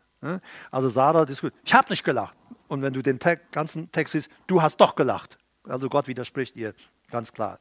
Also 0.69 0.89
Sarah 0.89 1.25
diskutiert, 1.25 1.59
ich 1.65 1.73
habe 1.73 1.89
nicht 1.89 2.03
gelacht. 2.03 2.35
Und 2.67 2.83
wenn 2.83 2.93
du 2.93 3.01
den 3.01 3.19
ganzen 3.51 3.91
Text 3.91 4.13
siehst, 4.13 4.29
du 4.47 4.61
hast 4.61 4.77
doch 4.77 4.95
gelacht. 4.95 5.37
Also 5.67 5.89
Gott 5.89 6.07
widerspricht 6.07 6.55
ihr, 6.55 6.73
ganz 7.09 7.33
klar. 7.33 7.59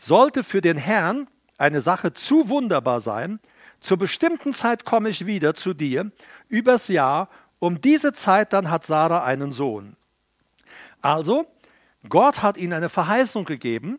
Sollte 0.00 0.42
für 0.44 0.62
den 0.62 0.78
Herrn 0.78 1.28
eine 1.58 1.82
Sache 1.82 2.14
zu 2.14 2.48
wunderbar 2.48 3.02
sein, 3.02 3.38
zur 3.80 3.98
bestimmten 3.98 4.54
Zeit 4.54 4.86
komme 4.86 5.10
ich 5.10 5.26
wieder 5.26 5.54
zu 5.54 5.74
dir, 5.74 6.10
übers 6.48 6.88
Jahr, 6.88 7.28
um 7.58 7.82
diese 7.82 8.14
Zeit 8.14 8.54
dann 8.54 8.70
hat 8.70 8.86
Sarah 8.86 9.24
einen 9.24 9.52
Sohn. 9.52 9.96
Also, 11.02 11.46
Gott 12.08 12.40
hat 12.42 12.56
ihnen 12.56 12.72
eine 12.72 12.88
Verheißung 12.88 13.44
gegeben, 13.44 13.98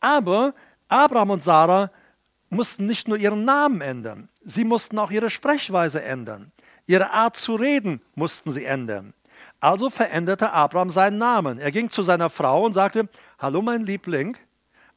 aber 0.00 0.54
Abraham 0.88 1.30
und 1.30 1.42
Sarah 1.42 1.90
mussten 2.50 2.86
nicht 2.86 3.08
nur 3.08 3.16
ihren 3.16 3.46
Namen 3.46 3.80
ändern, 3.80 4.28
sie 4.42 4.64
mussten 4.64 4.98
auch 4.98 5.10
ihre 5.10 5.30
Sprechweise 5.30 6.02
ändern. 6.02 6.52
Ihre 6.86 7.10
Art 7.10 7.36
zu 7.36 7.54
reden 7.54 8.02
mussten 8.14 8.50
sie 8.50 8.64
ändern. 8.64 9.14
Also 9.60 9.88
veränderte 9.88 10.52
Abraham 10.52 10.90
seinen 10.90 11.18
Namen. 11.18 11.58
Er 11.58 11.70
ging 11.70 11.90
zu 11.90 12.02
seiner 12.02 12.30
Frau 12.30 12.64
und 12.64 12.72
sagte, 12.74 13.08
Hallo 13.38 13.60
mein 13.60 13.84
Liebling, 13.84 14.36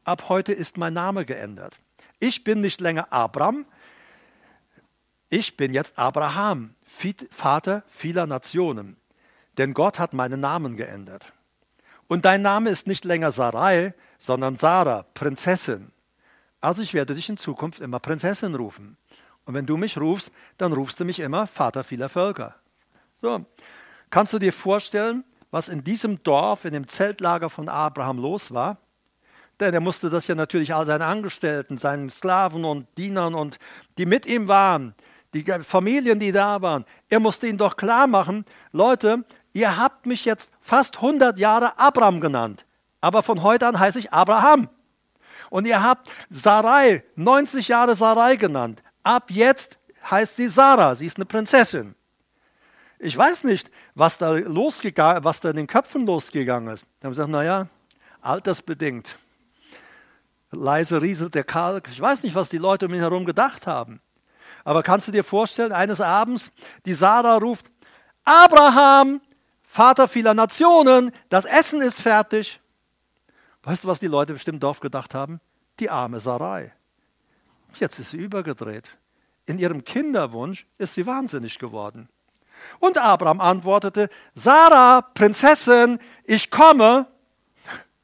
ab 0.04 0.30
heute 0.30 0.54
ist 0.54 0.78
mein 0.78 0.93
Name 0.93 1.26
geändert. 1.26 1.78
Ich 2.20 2.43
bin 2.43 2.62
nicht 2.62 2.82
länger 2.82 3.12
Abraham, 3.12 3.66
ich 5.34 5.56
bin 5.56 5.72
jetzt 5.72 5.97
Abraham, 5.97 6.76
Vater 7.30 7.84
vieler 7.88 8.28
Nationen. 8.28 8.97
Denn 9.58 9.74
Gott 9.74 9.97
hat 9.97 10.14
meinen 10.14 10.41
Namen 10.41 10.76
geändert. 10.76 11.32
Und 12.10 12.26
dein 12.26 12.41
Name 12.41 12.70
ist 12.70 12.86
nicht 12.86 13.06
länger 13.06 13.32
Sarai, 13.32 13.93
sondern 14.18 14.58
Sarah, 14.58 15.04
Prinzessin. 15.14 15.93
Also 16.60 16.82
ich 16.82 16.93
werde 16.93 17.16
dich 17.16 17.30
in 17.30 17.38
Zukunft 17.38 17.80
immer 17.80 17.99
Prinzessin 17.99 18.56
rufen. 18.56 18.97
Und 19.45 19.54
wenn 19.54 19.66
du 19.66 19.78
mich 19.78 19.97
rufst, 19.97 20.32
dann 20.58 20.74
rufst 20.74 20.99
du 20.99 21.06
mich 21.06 21.20
immer 21.22 21.47
Vater 21.47 21.86
vieler 21.86 22.10
Völker. 22.10 22.56
So, 23.22 23.41
kannst 24.10 24.34
du 24.34 24.39
dir 24.39 24.52
vorstellen, 24.52 25.24
was 25.49 25.70
in 25.70 25.84
diesem 25.84 26.22
Dorf, 26.24 26.66
in 26.66 26.74
dem 26.74 26.89
Zeltlager 26.89 27.49
von 27.49 27.70
Abraham 27.70 28.18
los 28.18 28.54
war? 28.54 28.78
Denn 29.62 29.76
er 29.76 29.80
musste 29.80 30.09
das 30.09 30.26
ja 30.26 30.34
natürlich 30.34 30.74
all 30.74 30.88
seinen 30.88 31.03
Angestellten, 31.03 31.78
seinen 31.78 32.09
Sklaven 32.09 32.66
und 32.66 32.88
Dienern 32.97 33.36
und 33.36 33.59
die 33.99 34.07
mit 34.07 34.26
ihm 34.26 34.47
waren, 34.47 34.95
die 35.36 35.43
Familien, 35.62 36.20
die 36.20 36.32
da 36.32 36.64
waren, 36.64 36.84
er 37.09 37.20
musste 37.20 37.45
ihnen 37.45 37.59
doch 37.59 37.78
klar 37.78 38.07
machen, 38.07 38.43
Leute, 38.72 39.24
ihr 39.53 39.78
habt 39.78 40.07
mich 40.07 40.26
jetzt 40.26 40.49
fast 40.62 40.95
100 40.95 41.38
Jahre 41.38 41.78
Abraham 41.78 42.20
genannt, 42.20 42.66
aber 43.01 43.22
von 43.22 43.43
heute 43.43 43.68
an 43.68 43.80
heiße 43.80 43.99
ich 43.99 44.12
Abraham. 44.12 44.68
Und 45.51 45.68
ihr 45.68 45.84
habt 45.84 46.09
Sarai, 46.30 47.03
90 47.16 47.68
Jahre 47.68 47.95
Sarai 47.95 48.38
genannt. 48.38 48.82
Ab 49.03 49.30
jetzt 49.30 49.78
heißt 50.09 50.38
sie 50.38 50.49
Sarah, 50.49 50.95
sie 50.95 51.05
ist 51.05 51.18
eine 51.18 51.26
Prinzessin. 51.26 51.93
Ich 52.97 53.16
weiß 53.16 53.43
nicht, 53.43 53.70
was 53.93 54.18
da 54.18 54.32
losgegangen, 54.32 55.24
was 55.24 55.39
da 55.39 55.51
in 55.51 55.57
den 55.57 55.68
Köpfen 55.68 56.07
losgegangen 56.07 56.74
ist. 56.74 56.86
Da 56.99 57.05
haben 57.05 57.14
sie 57.14 57.18
gesagt, 57.18 57.30
naja, 57.30 57.68
altersbedingt. 58.22 59.18
Leise 60.52 61.02
rieselt 61.02 61.36
der 61.36 61.43
Kalk. 61.43 61.88
Ich 61.89 61.99
weiß 61.99 62.24
nicht, 62.24 62.36
was 62.36 62.49
die 62.49 62.58
Leute 62.58 62.88
um 62.88 62.93
ihn 62.93 62.99
herum 62.99 63.26
gedacht 63.26 63.68
haben. 63.68 64.02
Aber 64.64 64.84
kannst 64.84 65.08
du 65.08 65.12
dir 65.12 65.24
vorstellen, 65.24 65.72
eines 65.72 66.02
Abends, 66.02 66.52
die 66.86 66.93
Sarah 66.93 67.38
ruft, 67.38 67.66
Abraham, 68.26 69.22
Vater 69.64 70.08
vieler 70.08 70.34
Nationen, 70.34 71.12
das 71.30 71.45
Essen 71.45 71.82
ist 71.82 72.02
fertig. 72.02 72.60
Weißt 73.64 73.84
du, 73.84 73.88
was 73.88 73.99
die 73.99 74.08
Leute 74.08 74.34
bestimmt 74.34 74.56
im 74.56 74.60
Dorf 74.60 74.80
gedacht 74.80 75.14
haben? 75.14 75.39
Die 75.80 75.89
arme 75.89 76.20
Sarai. 76.20 76.74
Jetzt 77.80 77.99
ist 77.99 78.10
sie 78.10 78.18
übergedreht. 78.18 78.86
In 79.45 79.58
ihrem 79.58 79.84
Kinderwunsch 79.84 80.68
ist 80.78 80.93
sie 80.93 81.06
wahnsinnig 81.06 81.58
geworden. 81.58 82.10
Und 82.80 82.97
Abraham 82.97 83.39
antwortete, 83.39 84.10
Sarah, 84.36 85.02
Prinzessin, 85.02 85.99
ich 86.26 86.52
komme. 86.52 87.08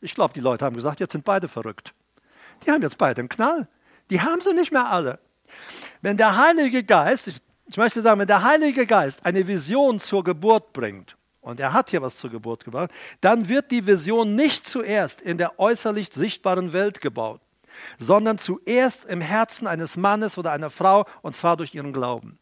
Ich 0.02 0.16
glaube, 0.16 0.34
die 0.34 0.40
Leute 0.40 0.66
haben 0.66 0.76
gesagt, 0.76 1.00
jetzt 1.00 1.12
sind 1.12 1.26
beide 1.26 1.48
verrückt. 1.48 1.94
Die 2.66 2.72
haben 2.72 2.82
jetzt 2.82 2.98
beide 2.98 3.20
einen 3.20 3.30
Knall. 3.30 3.68
Die 4.10 4.22
haben 4.22 4.42
sie 4.42 4.54
nicht 4.54 4.72
mehr 4.72 4.88
alle. 4.88 5.20
Wenn 6.02 6.18
der 6.18 6.38
Heilige 6.38 6.84
Geist, 6.84 7.32
ich 7.66 7.78
möchte 7.78 8.02
sagen, 8.02 8.20
wenn 8.20 8.28
der 8.28 8.44
Heilige 8.44 8.86
Geist 8.86 9.26
eine 9.26 9.46
Vision 9.48 10.00
zur 10.00 10.24
Geburt 10.24 10.74
bringt, 10.74 11.18
und 11.42 11.62
er 11.62 11.72
hat 11.72 11.90
hier 11.90 12.02
was 12.02 12.18
zur 12.18 12.30
Geburt 12.30 12.66
gebracht, 12.66 12.92
dann 13.22 13.48
wird 13.48 13.72
die 13.72 13.88
Vision 13.88 14.36
nicht 14.36 14.68
zuerst 14.68 15.22
in 15.22 15.38
der 15.38 15.60
äußerlich 15.60 16.12
sichtbaren 16.12 16.74
Welt 16.74 17.00
gebaut, 17.00 17.40
sondern 17.98 18.38
zuerst 18.38 19.06
im 19.06 19.22
Herzen 19.22 19.66
eines 19.66 19.96
Mannes 19.96 20.38
oder 20.38 20.52
einer 20.52 20.70
Frau, 20.70 21.06
und 21.22 21.36
zwar 21.36 21.56
durch 21.56 21.74
ihren 21.74 21.94
Glauben. 21.94 22.38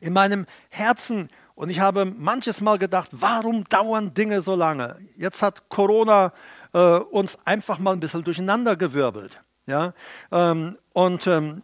In 0.00 0.12
meinem 0.12 0.46
Herzen, 0.68 1.28
und 1.54 1.70
ich 1.70 1.78
habe 1.80 2.04
manches 2.04 2.60
Mal 2.60 2.78
gedacht, 2.78 3.08
warum 3.12 3.64
dauern 3.68 4.14
Dinge 4.14 4.40
so 4.40 4.56
lange? 4.56 4.96
Jetzt 5.16 5.42
hat 5.42 5.68
Corona 5.68 6.26
äh, 6.26 6.30
uns 6.80 7.38
einfach 7.44 7.78
mal 7.78 7.92
ein 7.92 8.00
bisschen 8.00 8.24
durcheinandergewirbelt. 8.24 9.40
Ja? 9.66 9.94
Ähm, 10.32 10.78
und 10.92 11.26
ähm, 11.26 11.62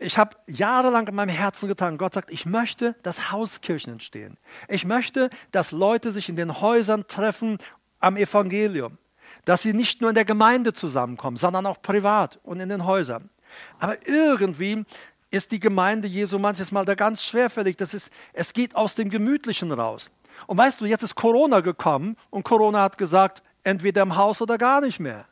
ich 0.00 0.18
habe 0.18 0.36
jahrelang 0.46 1.06
in 1.08 1.14
meinem 1.14 1.30
Herzen 1.30 1.68
getan. 1.68 1.98
Gott 1.98 2.14
sagt, 2.14 2.30
ich 2.30 2.46
möchte, 2.46 2.94
dass 3.02 3.30
Hauskirchen 3.30 3.94
entstehen. 3.94 4.36
Ich 4.68 4.84
möchte, 4.84 5.30
dass 5.52 5.72
Leute 5.72 6.10
sich 6.10 6.28
in 6.28 6.36
den 6.36 6.60
Häusern 6.60 7.06
treffen 7.06 7.58
am 8.00 8.16
Evangelium. 8.16 8.98
Dass 9.44 9.62
sie 9.62 9.72
nicht 9.72 10.00
nur 10.00 10.10
in 10.10 10.14
der 10.14 10.24
Gemeinde 10.24 10.72
zusammenkommen, 10.72 11.36
sondern 11.36 11.66
auch 11.66 11.80
privat 11.80 12.38
und 12.42 12.60
in 12.60 12.68
den 12.68 12.84
Häusern. 12.84 13.30
Aber 13.78 13.96
irgendwie 14.06 14.84
ist 15.30 15.50
die 15.52 15.60
Gemeinde 15.60 16.08
Jesu 16.08 16.38
manches 16.38 16.72
Mal 16.72 16.84
da 16.84 16.94
ganz 16.94 17.24
schwerfällig. 17.24 17.76
Das 17.76 17.94
ist, 17.94 18.10
es 18.32 18.52
geht 18.52 18.76
aus 18.76 18.94
dem 18.94 19.10
Gemütlichen 19.10 19.72
raus. 19.72 20.10
Und 20.46 20.58
weißt 20.58 20.80
du, 20.80 20.84
jetzt 20.84 21.02
ist 21.02 21.14
Corona 21.14 21.60
gekommen 21.60 22.16
und 22.30 22.44
Corona 22.44 22.82
hat 22.82 22.98
gesagt, 22.98 23.42
entweder 23.64 24.02
im 24.02 24.16
Haus 24.16 24.40
oder 24.40 24.58
gar 24.58 24.80
nicht 24.80 25.00
mehr. 25.00 25.26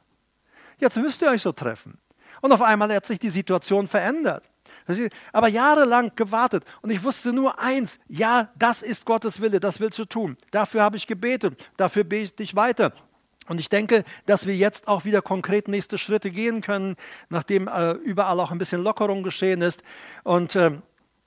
Jetzt 0.79 0.97
müsst 0.97 1.23
ihr 1.23 1.31
euch 1.31 1.43
so 1.43 1.53
treffen. 1.53 1.99
Und 2.41 2.53
auf 2.53 2.63
einmal 2.63 2.93
hat 2.95 3.07
sich 3.07 3.19
die 3.19 3.31
Situation 3.31 3.87
verändert. 3.89 4.45
Aber 5.33 5.49
jahrelang 5.49 6.13
gewartet 6.17 6.65
und 6.83 6.91
ich 6.91 7.05
wusste 7.05 7.33
nur 7.33 7.61
eins, 7.61 8.01
ja, 8.09 8.49
das 8.57 8.83
ist 8.83 9.05
Gottes 9.05 9.41
Wille, 9.41 9.61
das 9.61 9.79
willst 9.79 9.99
du 9.99 10.05
tun. 10.05 10.37
Dafür 10.51 10.83
habe 10.83 10.97
ich 10.97 11.07
gebetet, 11.07 11.71
dafür 11.77 12.03
bete 12.03 12.43
ich 12.43 12.57
weiter. 12.57 12.93
Und 13.47 13.61
ich 13.61 13.69
denke, 13.69 14.05
dass 14.27 14.47
wir 14.47 14.57
jetzt 14.57 14.89
auch 14.89 15.05
wieder 15.05 15.23
konkret 15.23 15.69
nächste 15.69 15.99
Schritte 15.99 16.31
gehen 16.31 16.61
können, 16.61 16.97
nachdem 17.29 17.69
äh, 17.69 17.93
überall 17.93 18.39
auch 18.41 18.51
ein 18.53 18.59
bisschen 18.59 18.83
Lockerung 18.83 19.23
geschehen 19.23 19.63
ist. 19.63 19.83
Und 20.23 20.55
äh, 20.55 20.73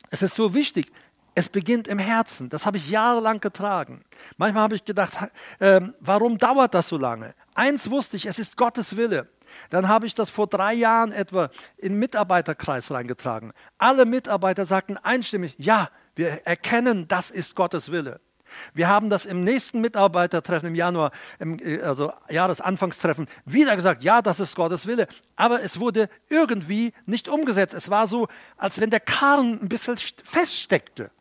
es 0.10 0.22
ist 0.22 0.36
so 0.36 0.54
wichtig, 0.54 0.92
es 1.36 1.50
beginnt 1.50 1.88
im 1.88 2.00
Herzen. 2.00 2.50
Das 2.50 2.66
habe 2.66 2.78
ich 2.78 2.90
jahrelang 2.90 3.40
getragen. 3.40 4.04
Manchmal 4.38 4.64
habe 4.64 4.76
ich 4.76 4.86
gedacht, 4.86 5.14
äh, 5.60 5.82
warum 6.00 6.38
dauert 6.38 6.74
das 6.74 6.88
so 6.88 6.98
lange? 6.98 7.34
Eins 7.56 7.90
wusste 7.90 8.18
ich, 8.18 8.26
es 8.26 8.40
ist 8.40 8.58
Gottes 8.58 8.96
Wille. 8.96 9.28
Dann 9.70 9.88
habe 9.88 10.08
ich 10.08 10.16
das 10.16 10.30
vor 10.30 10.48
drei 10.48 10.74
Jahren 10.74 11.12
etwa 11.12 11.50
in 11.78 11.94
den 11.94 12.00
Mitarbeiterkreis 12.00 12.92
reingetragen. 12.92 13.54
Alle 13.78 14.06
Mitarbeiter 14.06 14.66
sagten 14.66 14.98
einstimmig, 14.98 15.56
ja, 15.58 15.90
wir 16.16 16.46
erkennen, 16.46 17.08
das 17.08 17.32
ist 17.32 17.56
Gottes 17.56 17.92
Wille. 17.92 18.20
Wir 18.74 18.88
haben 18.88 19.10
das 19.10 19.26
im 19.26 19.44
nächsten 19.44 19.82
Mitarbeitertreffen 19.82 20.70
im 20.70 20.76
Januar, 20.76 21.12
äh, 21.40 21.82
also 21.82 22.14
Jahresanfangstreffen, 22.30 23.28
wieder 23.46 23.76
gesagt, 23.76 24.04
ja, 24.04 24.22
das 24.22 24.40
ist 24.40 24.56
Gottes 24.56 24.86
Wille. 24.86 25.08
Aber 25.36 25.62
es 25.62 25.80
wurde 25.80 26.10
irgendwie 26.30 26.94
nicht 27.06 27.28
umgesetzt. 27.28 27.74
Es 27.74 27.90
war 27.90 28.08
so, 28.08 28.28
als 28.58 28.80
wenn 28.80 28.90
der 28.90 29.00
Karren 29.00 29.60
ein 29.62 29.70
bisschen 29.70 29.98
feststeckte, 30.24 31.12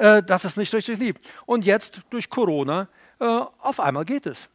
äh, 0.00 0.22
dass 0.22 0.44
es 0.44 0.56
nicht 0.56 0.72
richtig 0.72 0.98
lief. 0.98 1.16
Und 1.44 1.64
jetzt 1.64 2.00
durch 2.08 2.30
Corona, 2.30 2.88
äh, 3.20 3.24
auf 3.24 3.80
einmal 3.80 4.06
geht 4.06 4.24
es. 4.24 4.48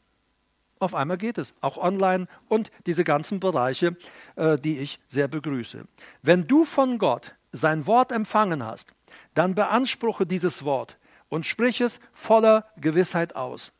Auf 0.79 0.95
einmal 0.95 1.17
geht 1.17 1.37
es, 1.37 1.53
auch 1.61 1.77
online 1.77 2.27
und 2.49 2.71
diese 2.87 3.03
ganzen 3.03 3.39
Bereiche, 3.39 3.95
äh, 4.35 4.57
die 4.57 4.79
ich 4.79 4.99
sehr 5.07 5.27
begrüße. 5.27 5.85
Wenn 6.23 6.47
du 6.47 6.65
von 6.65 6.97
Gott 6.97 7.35
sein 7.51 7.85
Wort 7.85 8.11
empfangen 8.11 8.65
hast, 8.65 8.89
dann 9.35 9.53
beanspruche 9.53 10.25
dieses 10.25 10.65
Wort 10.65 10.97
und 11.29 11.45
sprich 11.45 11.79
es 11.79 11.99
voller 12.11 12.65
Gewissheit 12.77 13.35
aus. 13.35 13.71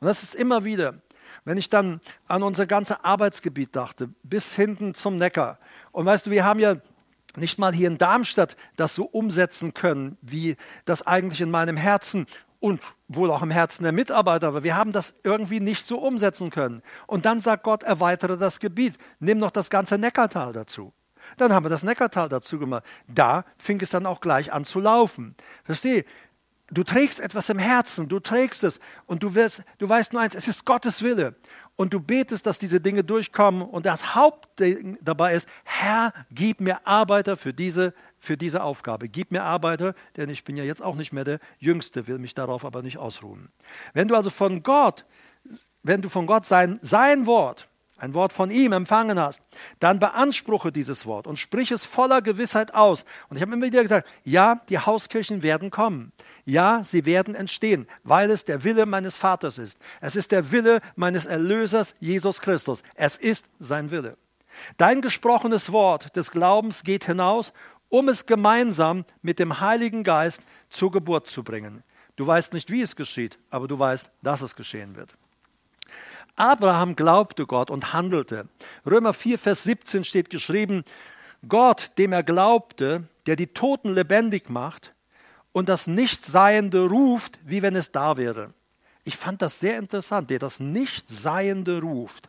Und 0.00 0.06
das 0.06 0.22
ist 0.22 0.34
immer 0.34 0.64
wieder, 0.64 1.00
wenn 1.46 1.56
ich 1.56 1.70
dann 1.70 2.00
an 2.28 2.42
unser 2.42 2.66
ganzes 2.66 2.98
Arbeitsgebiet 3.02 3.74
dachte, 3.74 4.10
bis 4.22 4.54
hinten 4.54 4.94
zum 4.94 5.16
Neckar. 5.16 5.58
Und 5.90 6.04
weißt 6.04 6.26
du, 6.26 6.30
wir 6.30 6.44
haben 6.44 6.60
ja 6.60 6.76
nicht 7.36 7.58
mal 7.58 7.72
hier 7.72 7.88
in 7.88 7.98
Darmstadt 7.98 8.56
das 8.76 8.94
so 8.94 9.04
umsetzen 9.04 9.74
können, 9.74 10.18
wie 10.22 10.56
das 10.84 11.06
eigentlich 11.06 11.40
in 11.40 11.50
meinem 11.50 11.76
Herzen 11.76 12.26
und 12.60 12.80
wohl 13.08 13.30
auch 13.30 13.42
im 13.42 13.50
Herzen 13.50 13.82
der 13.82 13.92
Mitarbeiter, 13.92 14.48
aber 14.48 14.64
wir 14.64 14.76
haben 14.76 14.92
das 14.92 15.14
irgendwie 15.22 15.60
nicht 15.60 15.84
so 15.84 15.98
umsetzen 15.98 16.50
können. 16.50 16.82
Und 17.06 17.26
dann 17.26 17.38
sagt 17.38 17.62
Gott, 17.62 17.82
erweitere 17.82 18.38
das 18.38 18.58
Gebiet, 18.58 18.96
nimm 19.20 19.38
noch 19.38 19.50
das 19.50 19.68
ganze 19.68 19.98
Neckartal 19.98 20.52
dazu. 20.52 20.92
Dann 21.36 21.52
haben 21.52 21.64
wir 21.64 21.70
das 21.70 21.82
Neckartal 21.82 22.28
dazu 22.28 22.58
gemacht. 22.58 22.84
Da 23.06 23.44
fing 23.58 23.80
es 23.82 23.90
dann 23.90 24.06
auch 24.06 24.20
gleich 24.20 24.52
an 24.52 24.64
zu 24.64 24.80
laufen. 24.80 25.34
Verstehe? 25.64 26.04
Du 26.70 26.82
trägst 26.82 27.20
etwas 27.20 27.50
im 27.50 27.58
Herzen, 27.58 28.08
du 28.08 28.20
trägst 28.20 28.64
es 28.64 28.80
und 29.04 29.22
du, 29.22 29.34
wirst, 29.34 29.64
du 29.76 29.86
weißt 29.86 30.14
nur 30.14 30.22
eins, 30.22 30.34
es 30.34 30.48
ist 30.48 30.64
Gottes 30.64 31.02
Wille. 31.02 31.34
Und 31.76 31.92
du 31.92 32.00
betest, 32.00 32.46
dass 32.46 32.58
diese 32.58 32.80
Dinge 32.80 33.02
durchkommen. 33.02 33.62
Und 33.62 33.86
das 33.86 34.14
Hauptding 34.14 34.96
dabei 35.02 35.34
ist, 35.34 35.48
Herr, 35.64 36.12
gib 36.30 36.60
mir 36.60 36.86
Arbeiter 36.86 37.36
für 37.36 37.52
diese, 37.52 37.94
für 38.18 38.36
diese 38.36 38.62
Aufgabe. 38.62 39.08
Gib 39.08 39.32
mir 39.32 39.42
Arbeiter, 39.42 39.94
denn 40.16 40.30
ich 40.30 40.44
bin 40.44 40.56
ja 40.56 40.62
jetzt 40.62 40.82
auch 40.82 40.94
nicht 40.94 41.12
mehr 41.12 41.24
der 41.24 41.40
Jüngste, 41.58 42.06
will 42.06 42.18
mich 42.18 42.34
darauf 42.34 42.64
aber 42.64 42.82
nicht 42.82 42.98
ausruhen. 42.98 43.48
Wenn 43.92 44.06
du 44.06 44.14
also 44.14 44.30
von 44.30 44.62
Gott, 44.62 45.04
wenn 45.82 46.00
du 46.00 46.08
von 46.08 46.26
Gott 46.26 46.44
sein, 46.46 46.78
sein 46.80 47.26
Wort, 47.26 47.68
ein 47.96 48.14
Wort 48.14 48.32
von 48.32 48.50
ihm 48.50 48.72
empfangen 48.72 49.18
hast, 49.18 49.40
dann 49.78 49.98
beanspruche 49.98 50.72
dieses 50.72 51.06
Wort 51.06 51.26
und 51.26 51.38
sprich 51.38 51.70
es 51.70 51.84
voller 51.84 52.22
Gewissheit 52.22 52.74
aus. 52.74 53.04
Und 53.28 53.36
ich 53.36 53.42
habe 53.42 53.52
immer 53.52 53.66
wieder 53.66 53.82
gesagt, 53.82 54.08
ja, 54.24 54.60
die 54.68 54.78
Hauskirchen 54.78 55.42
werden 55.42 55.70
kommen. 55.70 56.12
Ja, 56.46 56.84
sie 56.84 57.06
werden 57.06 57.34
entstehen, 57.34 57.86
weil 58.02 58.30
es 58.30 58.44
der 58.44 58.64
Wille 58.64 58.84
meines 58.84 59.16
Vaters 59.16 59.58
ist. 59.58 59.78
Es 60.00 60.14
ist 60.14 60.30
der 60.30 60.52
Wille 60.52 60.80
meines 60.94 61.24
Erlösers 61.24 61.94
Jesus 62.00 62.40
Christus. 62.40 62.82
Es 62.94 63.16
ist 63.16 63.46
sein 63.58 63.90
Wille. 63.90 64.18
Dein 64.76 65.00
gesprochenes 65.00 65.72
Wort 65.72 66.14
des 66.16 66.30
Glaubens 66.30 66.82
geht 66.82 67.06
hinaus, 67.06 67.52
um 67.88 68.08
es 68.08 68.26
gemeinsam 68.26 69.04
mit 69.22 69.38
dem 69.38 69.60
Heiligen 69.60 70.04
Geist 70.04 70.42
zur 70.68 70.90
Geburt 70.90 71.26
zu 71.26 71.42
bringen. 71.42 71.82
Du 72.16 72.26
weißt 72.26 72.52
nicht, 72.52 72.70
wie 72.70 72.82
es 72.82 72.94
geschieht, 72.94 73.38
aber 73.50 73.66
du 73.66 73.78
weißt, 73.78 74.10
dass 74.22 74.42
es 74.42 74.54
geschehen 74.54 74.96
wird. 74.96 75.14
Abraham 76.36 76.94
glaubte 76.94 77.46
Gott 77.46 77.70
und 77.70 77.92
handelte. 77.92 78.48
Römer 78.84 79.14
4, 79.14 79.38
Vers 79.38 79.64
17 79.64 80.04
steht 80.04 80.30
geschrieben, 80.30 80.84
Gott, 81.48 81.92
dem 81.98 82.12
er 82.12 82.22
glaubte, 82.22 83.04
der 83.26 83.36
die 83.36 83.48
Toten 83.48 83.94
lebendig 83.94 84.50
macht 84.50 84.93
und 85.54 85.68
das 85.68 85.86
Nichtseiende 85.86 86.88
ruft, 86.88 87.38
wie 87.44 87.62
wenn 87.62 87.76
es 87.76 87.92
da 87.92 88.16
wäre. 88.16 88.52
Ich 89.04 89.16
fand 89.16 89.40
das 89.40 89.60
sehr 89.60 89.78
interessant, 89.78 90.28
der 90.28 90.40
das 90.40 90.58
Nichtseiende 90.58 91.80
ruft, 91.80 92.28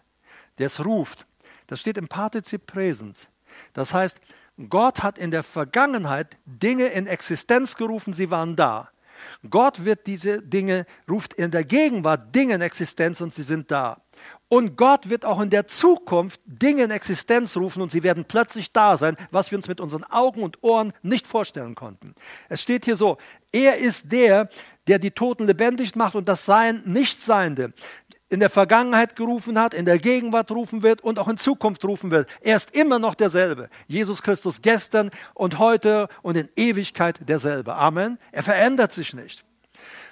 der 0.59 0.67
es 0.67 0.85
ruft. 0.85 1.25
Das 1.65 1.81
steht 1.81 1.97
im 1.97 2.07
Partizip 2.07 2.67
Präsens. 2.67 3.27
Das 3.73 3.93
heißt, 3.95 4.19
Gott 4.69 5.01
hat 5.01 5.17
in 5.17 5.31
der 5.31 5.41
Vergangenheit 5.41 6.37
Dinge 6.45 6.85
in 6.85 7.07
Existenz 7.07 7.75
gerufen, 7.75 8.13
sie 8.13 8.29
waren 8.29 8.55
da. 8.55 8.89
Gott 9.49 9.83
wird 9.83 10.05
diese 10.05 10.43
Dinge, 10.43 10.85
ruft 11.09 11.33
in 11.33 11.49
der 11.49 11.63
Gegenwart 11.63 12.33
Dinge 12.35 12.53
in 12.53 12.61
Existenz 12.61 13.21
und 13.21 13.33
sie 13.33 13.43
sind 13.43 13.71
da. 13.71 14.01
Und 14.47 14.77
Gott 14.77 15.09
wird 15.09 15.25
auch 15.25 15.41
in 15.41 15.49
der 15.49 15.65
Zukunft 15.65 16.39
Dinge 16.45 16.83
in 16.83 16.91
Existenz 16.91 17.57
rufen 17.57 17.81
und 17.81 17.91
sie 17.91 18.03
werden 18.03 18.25
plötzlich 18.25 18.71
da 18.71 18.95
sein, 18.97 19.17
was 19.31 19.49
wir 19.49 19.57
uns 19.57 19.67
mit 19.67 19.81
unseren 19.81 20.03
Augen 20.03 20.43
und 20.43 20.63
Ohren 20.63 20.93
nicht 21.01 21.25
vorstellen 21.25 21.73
konnten. 21.73 22.13
Es 22.47 22.61
steht 22.61 22.85
hier 22.85 22.95
so, 22.95 23.17
er 23.51 23.77
ist 23.77 24.11
der, 24.11 24.49
der 24.87 24.99
die 24.99 25.11
Toten 25.11 25.47
lebendig 25.47 25.95
macht 25.95 26.13
und 26.13 26.29
das 26.29 26.45
Sein 26.45 26.83
Nichtseiende 26.85 27.73
in 28.29 28.39
der 28.39 28.49
Vergangenheit 28.49 29.15
gerufen 29.15 29.59
hat, 29.59 29.73
in 29.73 29.85
der 29.85 29.97
Gegenwart 29.97 30.51
rufen 30.51 30.83
wird 30.83 31.01
und 31.01 31.19
auch 31.19 31.27
in 31.27 31.37
Zukunft 31.37 31.83
rufen 31.85 32.11
wird. 32.11 32.27
Er 32.41 32.57
ist 32.57 32.71
immer 32.75 32.99
noch 32.99 33.15
derselbe. 33.15 33.69
Jesus 33.87 34.21
Christus 34.21 34.61
gestern 34.61 35.11
und 35.33 35.57
heute 35.57 36.07
und 36.21 36.37
in 36.37 36.49
Ewigkeit 36.55 37.19
derselbe. 37.27 37.75
Amen. 37.75 38.19
Er 38.31 38.43
verändert 38.43 38.93
sich 38.93 39.13
nicht. 39.13 39.43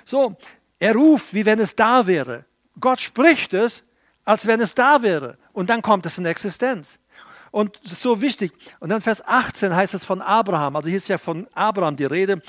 So, 0.05 0.37
er 0.79 0.93
ruft, 0.93 1.33
wie 1.33 1.45
wenn 1.45 1.59
es 1.59 1.75
da 1.75 2.07
wäre. 2.07 2.45
Gott 2.79 2.99
spricht 2.99 3.53
es, 3.53 3.83
als 4.25 4.47
wenn 4.47 4.59
es 4.59 4.73
da 4.73 5.01
wäre. 5.01 5.37
Und 5.51 5.69
dann 5.69 5.81
kommt 5.81 6.05
es 6.05 6.17
in 6.17 6.25
Existenz. 6.25 6.99
Und 7.51 7.79
das 7.83 7.93
ist 7.93 8.01
so 8.01 8.21
wichtig. 8.21 8.51
Und 8.79 8.89
dann 8.89 9.01
Vers 9.01 9.25
18 9.25 9.75
heißt 9.75 9.93
es 9.93 10.03
von 10.03 10.21
Abraham. 10.21 10.75
Also 10.75 10.89
hier 10.89 10.97
ist 10.97 11.07
ja 11.07 11.17
von 11.17 11.47
Abraham 11.53 11.95
die 11.95 12.05
Rede, 12.05 12.41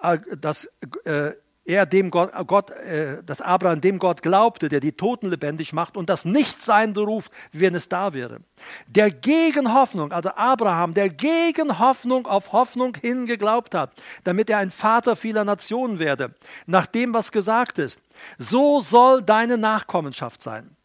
äh, 0.00 0.18
dass 0.38 0.68
äh, 1.04 1.32
er 1.64 1.86
dem 1.86 2.10
Gott, 2.10 2.32
Gott 2.46 2.70
äh, 2.70 3.22
dass 3.24 3.40
Abraham 3.40 3.80
dem 3.80 3.98
Gott 3.98 4.22
glaubte, 4.22 4.68
der 4.68 4.80
die 4.80 4.92
Toten 4.92 5.30
lebendig 5.30 5.72
macht 5.72 5.96
und 5.96 6.08
das 6.08 6.24
Nichtsein 6.24 6.92
beruft, 6.92 7.30
wie 7.52 7.60
wenn 7.60 7.74
es 7.74 7.88
da 7.88 8.12
wäre. 8.12 8.40
Der 8.86 9.10
gegen 9.10 9.72
Hoffnung, 9.72 10.12
also 10.12 10.30
Abraham, 10.30 10.94
der 10.94 11.08
gegen 11.08 11.78
Hoffnung 11.78 12.26
auf 12.26 12.52
Hoffnung 12.52 12.94
hin 12.94 13.26
geglaubt 13.26 13.74
hat, 13.74 13.92
damit 14.24 14.50
er 14.50 14.58
ein 14.58 14.70
Vater 14.70 15.16
vieler 15.16 15.44
Nationen 15.44 15.98
werde, 15.98 16.34
nach 16.66 16.86
dem, 16.86 17.14
was 17.14 17.32
gesagt 17.32 17.78
ist. 17.78 18.00
So 18.38 18.80
soll 18.80 19.22
deine 19.22 19.58
Nachkommenschaft 19.58 20.42
sein. 20.42 20.76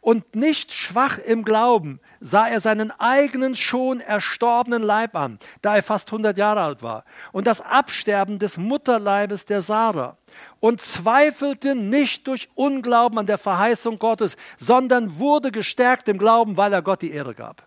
Und 0.00 0.34
nicht 0.34 0.72
schwach 0.72 1.18
im 1.18 1.44
Glauben 1.44 2.00
sah 2.20 2.48
er 2.48 2.60
seinen 2.60 2.90
eigenen 2.92 3.54
schon 3.54 4.00
erstorbenen 4.00 4.82
Leib 4.82 5.16
an, 5.16 5.38
da 5.62 5.76
er 5.76 5.82
fast 5.82 6.08
100 6.08 6.36
Jahre 6.38 6.60
alt 6.60 6.82
war, 6.82 7.04
und 7.32 7.46
das 7.46 7.60
Absterben 7.60 8.38
des 8.38 8.56
Mutterleibes 8.56 9.46
der 9.46 9.62
Sarah 9.62 10.16
und 10.60 10.80
zweifelte 10.80 11.74
nicht 11.74 12.26
durch 12.26 12.48
Unglauben 12.54 13.18
an 13.18 13.26
der 13.26 13.38
Verheißung 13.38 13.98
Gottes, 13.98 14.36
sondern 14.56 15.18
wurde 15.18 15.52
gestärkt 15.52 16.08
im 16.08 16.18
Glauben, 16.18 16.56
weil 16.56 16.72
er 16.72 16.82
Gott 16.82 17.02
die 17.02 17.10
Ehre 17.10 17.34
gab. 17.34 17.66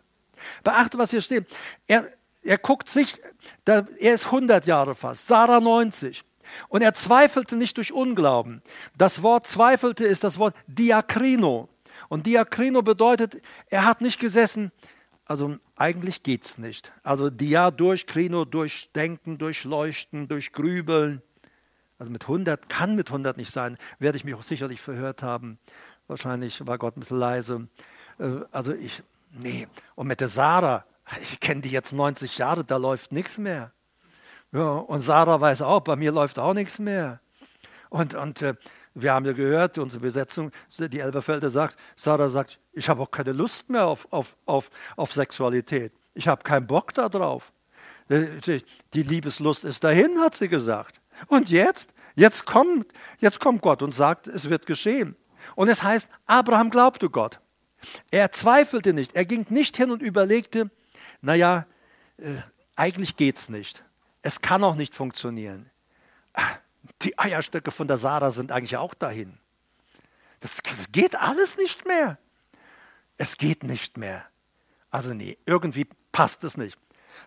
Beachte, 0.63 0.97
was 0.97 1.11
hier 1.11 1.21
steht. 1.21 1.45
Er, 1.87 2.05
er 2.41 2.57
guckt 2.57 2.89
sich, 2.89 3.19
er 3.65 3.85
ist 3.99 4.25
100 4.25 4.65
Jahre 4.65 4.95
fast, 4.95 5.27
Sarah 5.27 5.59
90. 5.59 6.23
Und 6.69 6.81
er 6.81 6.93
zweifelte 6.93 7.55
nicht 7.55 7.77
durch 7.77 7.91
Unglauben. 7.91 8.61
Das 8.97 9.21
Wort 9.21 9.47
zweifelte 9.47 10.05
ist 10.05 10.23
das 10.23 10.37
Wort 10.37 10.55
Diakrino. 10.67 11.69
Und 12.09 12.25
Diakrino 12.25 12.81
bedeutet, 12.81 13.41
er 13.69 13.85
hat 13.85 14.01
nicht 14.01 14.19
gesessen, 14.19 14.71
also 15.25 15.57
eigentlich 15.75 16.23
geht 16.23 16.45
es 16.45 16.57
nicht. 16.57 16.91
Also 17.03 17.29
Dia 17.29 17.69
durch, 17.71 18.07
Krino 18.07 18.45
durch 18.45 18.89
Denken, 18.93 19.37
durch 19.37 19.65
Leuchten, 19.65 20.27
durch 20.27 20.53
Grübeln. 20.53 21.21
Also 21.99 22.11
mit 22.11 22.23
100 22.23 22.69
kann 22.69 22.95
mit 22.95 23.09
100 23.09 23.37
nicht 23.37 23.51
sein, 23.51 23.77
werde 23.99 24.17
ich 24.17 24.23
mich 24.23 24.35
auch 24.35 24.43
sicherlich 24.43 24.79
verhört 24.79 25.23
haben. 25.23 25.59
Wahrscheinlich 26.07 26.65
war 26.65 26.77
Gott 26.77 26.95
ein 26.95 27.01
bisschen 27.01 27.19
leise. 27.19 27.67
Äh, 28.19 28.39
also 28.51 28.73
ich, 28.73 29.03
nee. 29.31 29.67
Und 29.95 30.07
mit 30.07 30.21
der 30.21 30.29
Sarah, 30.29 30.85
ich 31.21 31.39
kenne 31.39 31.61
die 31.61 31.71
jetzt 31.71 31.91
90 31.91 32.37
Jahre, 32.37 32.63
da 32.63 32.77
läuft 32.77 33.11
nichts 33.11 33.37
mehr. 33.37 33.71
Ja, 34.53 34.69
und 34.69 35.01
Sarah 35.01 35.41
weiß 35.41 35.61
auch, 35.61 35.81
bei 35.81 35.97
mir 35.97 36.13
läuft 36.13 36.39
auch 36.39 36.53
nichts 36.53 36.79
mehr. 36.79 37.19
Und, 37.89 38.13
und 38.13 38.41
äh, 38.41 38.53
wir 39.01 39.13
haben 39.13 39.25
ja 39.25 39.33
gehört, 39.33 39.77
unsere 39.77 40.01
Besetzung, 40.01 40.51
die 40.77 40.99
Elberfelder 40.99 41.49
sagt, 41.49 41.77
Sarah 41.95 42.29
sagt, 42.29 42.59
ich 42.73 42.89
habe 42.89 43.03
auch 43.03 43.11
keine 43.11 43.31
Lust 43.31 43.69
mehr 43.69 43.85
auf, 43.85 44.07
auf, 44.11 44.35
auf, 44.45 44.69
auf 44.95 45.13
Sexualität. 45.13 45.93
Ich 46.13 46.27
habe 46.27 46.43
keinen 46.43 46.65
Bock 46.65 46.93
darauf. 46.93 47.51
Äh, 48.09 48.59
die 48.93 49.03
Liebeslust 49.03 49.63
ist 49.65 49.83
dahin, 49.83 50.19
hat 50.19 50.35
sie 50.35 50.47
gesagt. 50.47 50.99
Und 51.27 51.49
jetzt? 51.49 51.93
Jetzt 52.15 52.45
kommt, 52.45 52.87
jetzt 53.19 53.39
kommt 53.39 53.61
Gott 53.61 53.83
und 53.83 53.93
sagt, 53.93 54.27
es 54.27 54.49
wird 54.49 54.65
geschehen. 54.65 55.15
Und 55.55 55.67
es 55.67 55.83
heißt, 55.83 56.09
Abraham 56.25 56.71
glaubte 56.71 57.09
Gott. 57.09 57.39
Er 58.09 58.31
zweifelte 58.31 58.93
nicht. 58.93 59.15
Er 59.15 59.25
ging 59.25 59.45
nicht 59.49 59.77
hin 59.77 59.91
und 59.91 60.01
überlegte, 60.01 60.71
naja, 61.21 61.67
äh, 62.17 62.37
eigentlich 62.75 63.15
geht 63.15 63.37
es 63.37 63.49
nicht. 63.49 63.83
Es 64.23 64.41
kann 64.41 64.63
auch 64.63 64.75
nicht 64.75 64.95
funktionieren. 64.95 65.69
Die 67.01 67.17
Eierstöcke 67.17 67.71
von 67.71 67.87
der 67.87 67.97
Sarah 67.97 68.31
sind 68.31 68.51
eigentlich 68.51 68.77
auch 68.77 68.93
dahin. 68.93 69.37
Das, 70.39 70.57
das 70.63 70.91
geht 70.91 71.15
alles 71.15 71.57
nicht 71.57 71.85
mehr. 71.87 72.17
Es 73.17 73.37
geht 73.37 73.63
nicht 73.63 73.97
mehr. 73.97 74.25
Also 74.89 75.13
nee, 75.13 75.37
irgendwie 75.45 75.87
passt 76.11 76.43
es 76.43 76.57
nicht. 76.57 76.77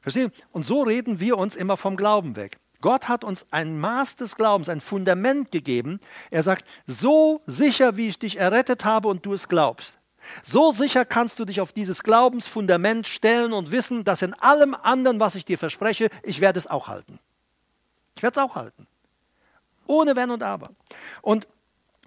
Verstehen? 0.03 0.33
Und 0.53 0.65
so 0.65 0.83
reden 0.83 1.21
wir 1.21 1.37
uns 1.37 1.57
immer 1.57 1.77
vom 1.77 1.97
Glauben 1.97 2.37
weg. 2.37 2.59
Gott 2.81 3.09
hat 3.09 3.25
uns 3.25 3.47
ein 3.51 3.79
Maß 3.79 4.17
des 4.17 4.37
Glaubens, 4.37 4.69
ein 4.69 4.81
Fundament 4.81 5.51
gegeben. 5.51 6.01
Er 6.31 6.43
sagt, 6.43 6.65
so 6.87 7.43
sicher, 7.47 7.97
wie 7.97 8.09
ich 8.09 8.19
dich 8.19 8.39
errettet 8.39 8.85
habe 8.85 9.09
und 9.09 9.27
du 9.27 9.35
es 9.35 9.49
glaubst, 9.49 9.99
so 10.43 10.71
sicher 10.71 11.05
kannst 11.05 11.39
du 11.39 11.45
dich 11.45 11.61
auf 11.61 11.73
dieses 11.73 12.03
Glaubensfundament 12.03 13.07
stellen 13.07 13.53
und 13.53 13.71
wissen, 13.71 14.05
dass 14.05 14.23
in 14.23 14.35
allem 14.35 14.75
anderen, 14.75 15.21
was 15.21 15.35
ich 15.35 15.45
dir 15.45 15.59
verspreche, 15.59 16.09
ich 16.23 16.41
werde 16.41 16.59
es 16.59 16.67
auch 16.67 16.89
halten. 16.89 17.19
Ich 18.17 18.23
werde 18.23 18.39
es 18.39 18.45
auch 18.45 18.55
halten. 18.55 18.87
Ohne 19.91 20.14
Wenn 20.14 20.30
und 20.30 20.43
Aber. 20.43 20.70
Und, 21.20 21.49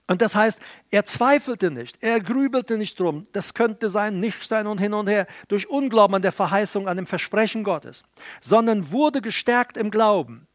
und 0.08 0.22
das 0.22 0.36
heißt, 0.36 0.60
er 0.90 1.06
zweifelte 1.06 1.70
nicht, 1.70 2.02
er 2.02 2.20
grübelte 2.22 2.78
nicht 2.78 3.00
drum, 3.00 3.28
das 3.34 3.54
könnte 3.54 3.90
sein, 3.90 4.20
nicht 4.20 4.48
sein 4.48 4.68
und 4.68 4.80
hin 4.80 4.94
und 4.94 5.08
her, 5.08 5.28
durch 5.50 5.70
Unglauben 5.70 6.16
an 6.16 6.22
der 6.22 6.32
Verheißung, 6.32 6.88
an 6.88 6.98
dem 6.98 7.08
Versprechen 7.08 7.64
Gottes, 7.64 8.04
sondern 8.42 8.92
wurde 8.92 9.22
gestärkt 9.22 9.76
im 9.76 9.92
Glauben 9.92 10.48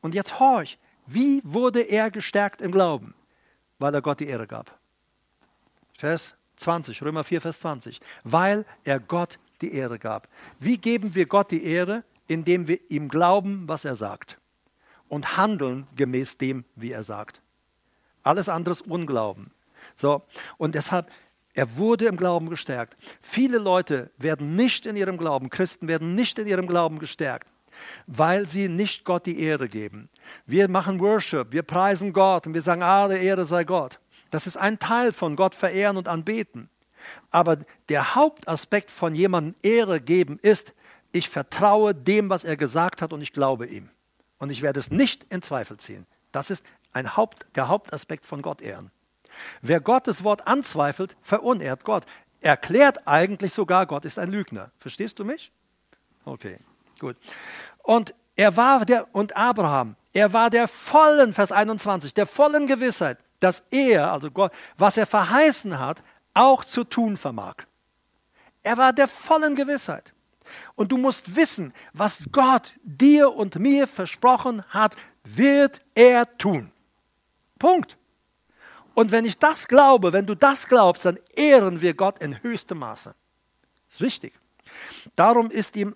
und 0.00 0.14
jetzt 0.14 0.38
horch, 0.38 0.78
wie 1.06 1.40
wurde 1.44 1.82
er 1.82 2.10
gestärkt 2.10 2.62
im 2.62 2.72
Glauben? 2.72 3.14
Weil 3.78 3.94
er 3.94 4.02
Gott 4.02 4.20
die 4.20 4.26
Ehre 4.26 4.46
gab. 4.46 4.78
Vers 5.98 6.34
20, 6.56 7.02
Römer 7.02 7.24
4, 7.24 7.40
Vers 7.40 7.60
20. 7.60 8.00
Weil 8.24 8.64
er 8.84 8.98
Gott 8.98 9.38
die 9.60 9.74
Ehre 9.74 9.98
gab. 9.98 10.28
Wie 10.58 10.78
geben 10.78 11.14
wir 11.14 11.26
Gott 11.26 11.50
die 11.50 11.64
Ehre? 11.64 12.04
Indem 12.28 12.66
wir 12.66 12.78
ihm 12.90 13.08
glauben, 13.08 13.68
was 13.68 13.84
er 13.84 13.94
sagt 13.94 14.38
und 15.08 15.36
handeln 15.36 15.86
gemäß 15.96 16.38
dem, 16.38 16.64
wie 16.74 16.92
er 16.92 17.02
sagt. 17.02 17.40
Alles 18.22 18.48
andere 18.48 18.72
ist 18.72 18.82
Unglauben. 18.82 19.50
So, 19.94 20.22
und 20.58 20.74
deshalb, 20.74 21.08
er 21.54 21.76
wurde 21.76 22.06
im 22.06 22.16
Glauben 22.16 22.50
gestärkt. 22.50 22.96
Viele 23.20 23.58
Leute 23.58 24.10
werden 24.18 24.56
nicht 24.56 24.84
in 24.84 24.96
ihrem 24.96 25.16
Glauben, 25.16 25.48
Christen 25.48 25.88
werden 25.88 26.14
nicht 26.14 26.38
in 26.38 26.46
ihrem 26.46 26.66
Glauben 26.66 26.98
gestärkt, 26.98 27.48
weil 28.06 28.48
sie 28.48 28.68
nicht 28.68 29.04
Gott 29.04 29.26
die 29.26 29.40
Ehre 29.40 29.68
geben. 29.68 30.08
Wir 30.44 30.68
machen 30.68 31.00
Worship, 31.00 31.52
wir 31.52 31.62
preisen 31.62 32.12
Gott 32.12 32.46
und 32.46 32.54
wir 32.54 32.62
sagen, 32.62 32.82
alle 32.82 33.18
Ehre 33.18 33.44
sei 33.44 33.64
Gott. 33.64 34.00
Das 34.30 34.46
ist 34.46 34.56
ein 34.56 34.78
Teil 34.78 35.12
von 35.12 35.36
Gott 35.36 35.54
verehren 35.54 35.96
und 35.96 36.08
anbeten. 36.08 36.68
Aber 37.30 37.58
der 37.88 38.14
Hauptaspekt 38.14 38.90
von 38.90 39.14
jemandem 39.14 39.54
Ehre 39.62 40.00
geben 40.00 40.38
ist, 40.42 40.74
ich 41.12 41.28
vertraue 41.28 41.94
dem, 41.94 42.28
was 42.28 42.44
er 42.44 42.56
gesagt 42.56 43.00
hat 43.00 43.12
und 43.12 43.22
ich 43.22 43.32
glaube 43.32 43.66
ihm. 43.66 43.88
Und 44.38 44.50
ich 44.50 44.62
werde 44.62 44.80
es 44.80 44.90
nicht 44.90 45.24
in 45.24 45.42
Zweifel 45.42 45.76
ziehen. 45.78 46.06
Das 46.32 46.50
ist 46.50 46.64
ein 46.92 47.16
Haupt, 47.16 47.46
der 47.56 47.68
Hauptaspekt 47.68 48.26
von 48.26 48.42
Gott 48.42 48.60
ehren. 48.60 48.90
Wer 49.60 49.80
Gottes 49.80 50.24
Wort 50.24 50.46
anzweifelt, 50.46 51.16
verunehrt 51.22 51.84
Gott. 51.84 52.04
Erklärt 52.40 53.06
eigentlich 53.06 53.52
sogar, 53.52 53.86
Gott 53.86 54.04
ist 54.04 54.18
ein 54.18 54.30
Lügner. 54.30 54.70
Verstehst 54.78 55.18
du 55.18 55.24
mich? 55.24 55.52
Okay, 56.24 56.58
gut. 56.98 57.16
Und 57.82 58.14
er 58.34 58.56
war 58.56 58.84
der, 58.84 59.14
und 59.14 59.36
Abraham, 59.36 59.96
er 60.12 60.32
war 60.32 60.50
der 60.50 60.68
vollen, 60.68 61.34
Vers 61.34 61.52
21, 61.52 62.14
der 62.14 62.26
vollen 62.26 62.66
Gewissheit, 62.66 63.18
dass 63.40 63.62
er, 63.70 64.12
also 64.12 64.30
Gott, 64.30 64.52
was 64.76 64.96
er 64.96 65.06
verheißen 65.06 65.78
hat, 65.78 66.02
auch 66.34 66.64
zu 66.64 66.84
tun 66.84 67.16
vermag. 67.16 67.56
Er 68.62 68.76
war 68.76 68.92
der 68.92 69.08
vollen 69.08 69.54
Gewissheit. 69.54 70.12
Und 70.74 70.92
du 70.92 70.96
musst 70.96 71.36
wissen, 71.36 71.72
was 71.92 72.26
Gott 72.32 72.78
dir 72.82 73.32
und 73.34 73.58
mir 73.58 73.86
versprochen 73.86 74.62
hat, 74.68 74.96
wird 75.24 75.80
er 75.94 76.36
tun. 76.38 76.72
Punkt. 77.58 77.96
Und 78.94 79.12
wenn 79.12 79.24
ich 79.26 79.38
das 79.38 79.68
glaube, 79.68 80.12
wenn 80.12 80.26
du 80.26 80.34
das 80.34 80.66
glaubst, 80.66 81.04
dann 81.04 81.18
ehren 81.34 81.82
wir 81.82 81.94
Gott 81.94 82.18
in 82.18 82.42
höchstem 82.42 82.78
Maße. 82.78 83.14
Ist 83.90 84.00
wichtig. 84.00 84.32
Darum 85.16 85.50
ist, 85.50 85.76
ihm, 85.76 85.94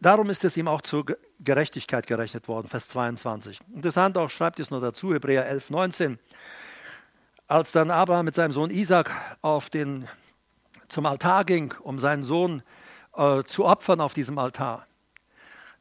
darum 0.00 0.28
ist 0.30 0.44
es 0.44 0.56
ihm 0.56 0.68
auch 0.68 0.82
zur 0.82 1.06
Gerechtigkeit 1.40 2.06
gerechnet 2.06 2.48
worden, 2.48 2.68
Vers 2.68 2.88
22. 2.88 3.60
Interessant 3.74 4.16
auch, 4.18 4.30
schreibt 4.30 4.60
es 4.60 4.70
nur 4.70 4.80
dazu, 4.80 5.12
Hebräer 5.12 5.46
11, 5.46 5.70
19. 5.70 6.18
Als 7.46 7.72
dann 7.72 7.90
Abraham 7.90 8.24
mit 8.24 8.34
seinem 8.34 8.52
Sohn 8.52 8.70
Isaac 8.70 9.10
auf 9.42 9.70
den, 9.70 10.08
zum 10.88 11.06
Altar 11.06 11.44
ging, 11.44 11.74
um 11.80 11.98
seinen 11.98 12.24
Sohn 12.24 12.62
äh, 13.16 13.42
zu 13.44 13.64
opfern 13.64 14.00
auf 14.00 14.14
diesem 14.14 14.38
Altar, 14.38 14.86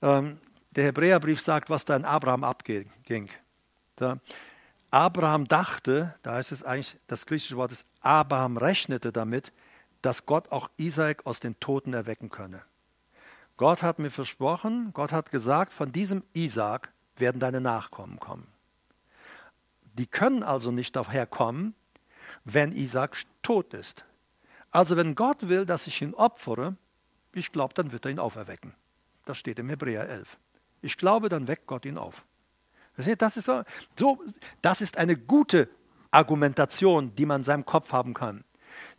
ähm, 0.01 0.39
der 0.71 0.86
Hebräerbrief 0.86 1.41
sagt, 1.41 1.69
was 1.69 1.86
da 1.86 1.95
in 1.95 2.05
Abraham 2.05 2.43
abging. 2.43 2.89
Da, 3.95 4.17
Abraham 4.91 5.47
dachte, 5.47 6.15
da 6.21 6.39
ist 6.39 6.51
es 6.51 6.63
eigentlich, 6.63 6.97
das 7.07 7.25
griechische 7.25 7.57
Wort 7.57 7.71
ist, 7.71 7.86
Abraham 8.01 8.57
rechnete 8.57 9.11
damit, 9.11 9.51
dass 10.01 10.25
Gott 10.25 10.51
auch 10.51 10.69
Isaac 10.77 11.25
aus 11.25 11.39
den 11.39 11.59
Toten 11.59 11.93
erwecken 11.93 12.29
könne. 12.29 12.61
Gott 13.57 13.84
hat 13.84 13.99
mir 13.99 14.11
versprochen, 14.11 14.91
Gott 14.93 15.11
hat 15.11 15.31
gesagt, 15.31 15.73
von 15.73 15.91
diesem 15.91 16.23
Isaac 16.34 16.91
werden 17.17 17.39
deine 17.39 17.61
Nachkommen 17.61 18.19
kommen. 18.19 18.47
Die 19.93 20.07
können 20.07 20.43
also 20.43 20.71
nicht 20.71 20.95
daherkommen, 20.95 21.75
wenn 22.43 22.71
Isaac 22.71 23.15
tot 23.43 23.73
ist. 23.73 24.05
Also 24.71 24.97
wenn 24.97 25.13
Gott 25.13 25.47
will, 25.47 25.65
dass 25.65 25.86
ich 25.86 26.01
ihn 26.01 26.15
opfere, 26.15 26.75
ich 27.34 27.51
glaube, 27.51 27.73
dann 27.73 27.91
wird 27.91 28.05
er 28.05 28.11
ihn 28.11 28.19
auferwecken. 28.19 28.73
Das 29.25 29.38
steht 29.38 29.59
im 29.59 29.69
Hebräer 29.69 30.07
11. 30.07 30.38
Ich 30.81 30.97
glaube, 30.97 31.29
dann 31.29 31.47
weckt 31.47 31.67
Gott 31.67 31.86
ihn 31.86 31.97
auf. 31.97 32.25
Das 33.17 33.38
ist, 33.38 33.49
so, 33.95 34.19
das 34.61 34.81
ist 34.81 34.97
eine 34.97 35.17
gute 35.17 35.67
Argumentation, 36.11 37.15
die 37.15 37.25
man 37.25 37.41
in 37.41 37.43
seinem 37.43 37.65
Kopf 37.65 37.91
haben 37.91 38.13
kann. 38.13 38.43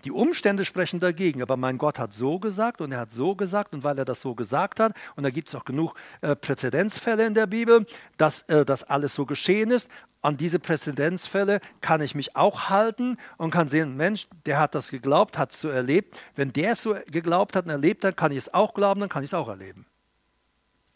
Die 0.04 0.12
Umstände 0.12 0.64
sprechen 0.64 1.00
dagegen, 1.00 1.40
aber 1.42 1.56
mein 1.56 1.78
Gott 1.78 1.98
hat 1.98 2.12
so 2.12 2.38
gesagt 2.38 2.80
und 2.80 2.92
er 2.92 3.00
hat 3.00 3.10
so 3.10 3.34
gesagt 3.34 3.72
und 3.72 3.84
weil 3.84 3.98
er 3.98 4.04
das 4.04 4.20
so 4.20 4.34
gesagt 4.34 4.78
hat, 4.78 4.92
und 5.16 5.22
da 5.22 5.30
gibt 5.30 5.48
es 5.48 5.54
auch 5.54 5.64
genug 5.64 5.94
äh, 6.20 6.36
Präzedenzfälle 6.36 7.24
in 7.26 7.34
der 7.34 7.46
Bibel, 7.46 7.86
dass 8.18 8.42
äh, 8.42 8.64
das 8.66 8.84
alles 8.84 9.14
so 9.14 9.24
geschehen 9.24 9.70
ist, 9.70 9.88
an 10.20 10.38
diese 10.38 10.58
Präzedenzfälle 10.58 11.60
kann 11.82 12.00
ich 12.00 12.14
mich 12.14 12.34
auch 12.34 12.70
halten 12.70 13.18
und 13.36 13.50
kann 13.50 13.68
sehen, 13.68 13.96
Mensch, 13.96 14.26
der 14.46 14.58
hat 14.58 14.74
das 14.74 14.90
geglaubt, 14.90 15.36
hat 15.36 15.52
es 15.52 15.60
so 15.60 15.68
erlebt. 15.68 16.18
Wenn 16.34 16.50
der 16.50 16.72
es 16.72 16.80
so 16.80 16.96
geglaubt 17.08 17.54
hat 17.54 17.66
und 17.66 17.70
erlebt 17.70 18.06
hat, 18.06 18.16
kann 18.16 18.32
ich 18.32 18.38
es 18.38 18.54
auch 18.54 18.72
glauben, 18.72 19.00
dann 19.00 19.10
kann 19.10 19.22
ich 19.22 19.30
es 19.30 19.34
auch 19.34 19.48
erleben. 19.48 19.84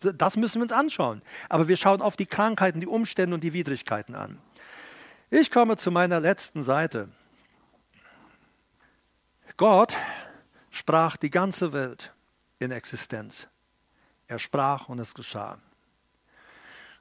Das 0.01 0.39
müssen 0.39 0.61
wir 0.61 0.63
uns 0.63 0.73
anschauen. 0.73 1.21
Aber 1.51 1.69
wir 1.69 1.77
schauen 1.77 2.01
auf 2.01 2.17
die 2.17 2.25
Krankheiten, 2.25 2.81
die 2.81 2.87
Umstände 2.87 3.35
und 3.35 3.45
die 3.45 3.53
Widrigkeiten 3.53 4.15
an. 4.15 4.39
Ich 5.29 5.51
komme 5.51 5.77
zu 5.77 5.91
meiner 5.91 6.21
letzten 6.21 6.63
Seite. 6.63 7.11
Gott 9.59 9.97
sprach 10.71 11.17
die 11.17 11.31
ganze 11.31 11.73
Welt 11.73 12.15
in 12.61 12.71
Existenz. 12.71 13.49
Er 14.29 14.39
sprach 14.39 14.89
und 14.89 15.01
es 15.01 15.15
geschah. 15.15 15.59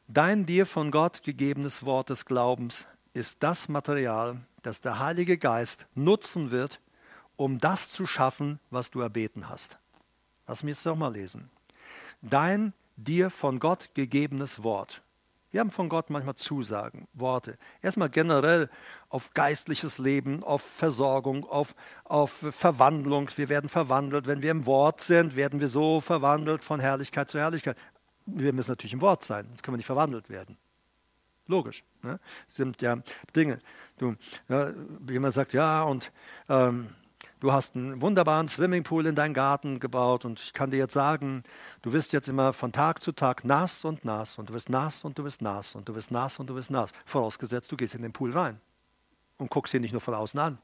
Dein 0.08 0.48
dir 0.48 0.66
von 0.66 0.90
Gott 0.90 1.22
gegebenes 1.22 1.86
Wort 1.86 2.10
des 2.10 2.26
Glaubens 2.26 2.88
ist 3.14 3.44
das 3.44 3.70
Material, 3.70 4.42
das 4.64 4.82
der 4.82 4.98
Heilige 4.98 5.38
Geist 5.38 5.86
nutzen 5.94 6.50
wird, 6.50 6.82
um 7.36 7.60
das 7.60 7.92
zu 7.92 8.08
schaffen, 8.08 8.60
was 8.72 8.90
du 8.90 9.02
erbeten 9.02 9.50
hast. 9.50 9.78
Lass 10.48 10.64
mich 10.64 10.78
es 10.78 10.84
doch 10.84 10.96
mal 10.96 11.14
lesen. 11.14 11.52
Dein 12.24 12.74
dir 12.96 13.30
von 13.30 13.60
Gott 13.60 13.92
gegebenes 13.94 14.64
Wort. 14.64 15.04
Wir 15.58 15.62
haben 15.62 15.72
von 15.72 15.90
Gott 15.90 16.12
manchmal 16.12 16.36
Zusagen, 16.36 17.08
Worte. 17.14 17.58
Erstmal 17.82 18.12
generell 18.12 18.70
auf 19.10 19.34
geistliches 19.34 19.98
Leben, 19.98 20.44
auf 20.44 20.62
Versorgung, 20.62 21.46
auf, 21.50 21.74
auf 22.04 22.30
Verwandlung. 22.52 23.28
Wir 23.36 23.50
werden 23.50 23.68
verwandelt. 23.68 24.28
Wenn 24.28 24.44
wir 24.44 24.52
im 24.52 24.68
Wort 24.68 25.02
sind, 25.02 25.36
werden 25.36 25.60
wir 25.60 25.68
so 25.68 26.00
verwandelt 26.00 26.64
von 26.64 26.80
Herrlichkeit 26.80 27.32
zu 27.32 27.40
Herrlichkeit. 27.40 27.76
Wir 28.28 28.54
müssen 28.54 28.70
natürlich 28.70 28.94
im 28.94 29.02
Wort 29.02 29.24
sein, 29.24 29.48
sonst 29.48 29.64
können 29.64 29.74
wir 29.74 29.78
nicht 29.78 29.88
verwandelt 29.88 30.30
werden. 30.30 30.60
Logisch. 31.48 31.84
Ne? 32.04 32.20
Das 32.46 32.56
sind 32.56 32.80
ja 32.84 33.00
Dinge. 33.36 33.58
Du, 33.98 34.14
ja, 34.50 34.70
jemand 35.10 35.34
sagt, 35.34 35.54
ja, 35.54 35.82
und 35.82 36.12
ähm, 36.50 36.90
du 37.40 37.52
hast 37.52 37.76
einen 37.76 38.02
wunderbaren 38.02 38.48
Swimmingpool 38.48 39.06
in 39.06 39.16
deinen 39.16 39.34
Garten 39.34 39.80
gebaut 39.80 40.26
und 40.26 40.40
ich 40.40 40.54
kann 40.54 40.72
dir 40.72 40.78
jetzt 40.78 40.94
sagen, 40.94 41.44
du 41.82 41.94
wirst 41.94 42.14
jetzt 42.14 42.28
immer 42.28 42.54
von 42.54 42.72
Tag 42.72 43.02
zu 43.02 43.12
Tag 43.12 43.46
nass 43.46 43.86
und 43.86 44.06
nass 44.06 44.38
und 44.38 44.50
du 44.50 44.54
wirst 44.54 44.70
nass 44.70 45.04
und 45.04 45.18
du 45.18 45.24
wirst 45.24 45.42
nass 45.42 45.76
und 45.76 45.88
du 45.88 45.94
wirst 45.94 46.12
nass 46.12 46.40
und 46.40 46.48
du 46.50 46.56
wirst 46.56 46.72
nass. 46.72 46.92
Vorausgesetzt, 47.06 47.72
du 47.72 47.78
gehst 47.78 47.96
in 47.96 48.02
den 48.02 48.14
Pool 48.14 48.32
rein 48.32 48.60
und 49.38 49.50
guckst 49.50 49.74
ihn 49.74 49.82
nicht 49.82 49.92
nur 49.92 50.02
von 50.02 50.14
außen 50.14 50.40
an. 50.40 50.58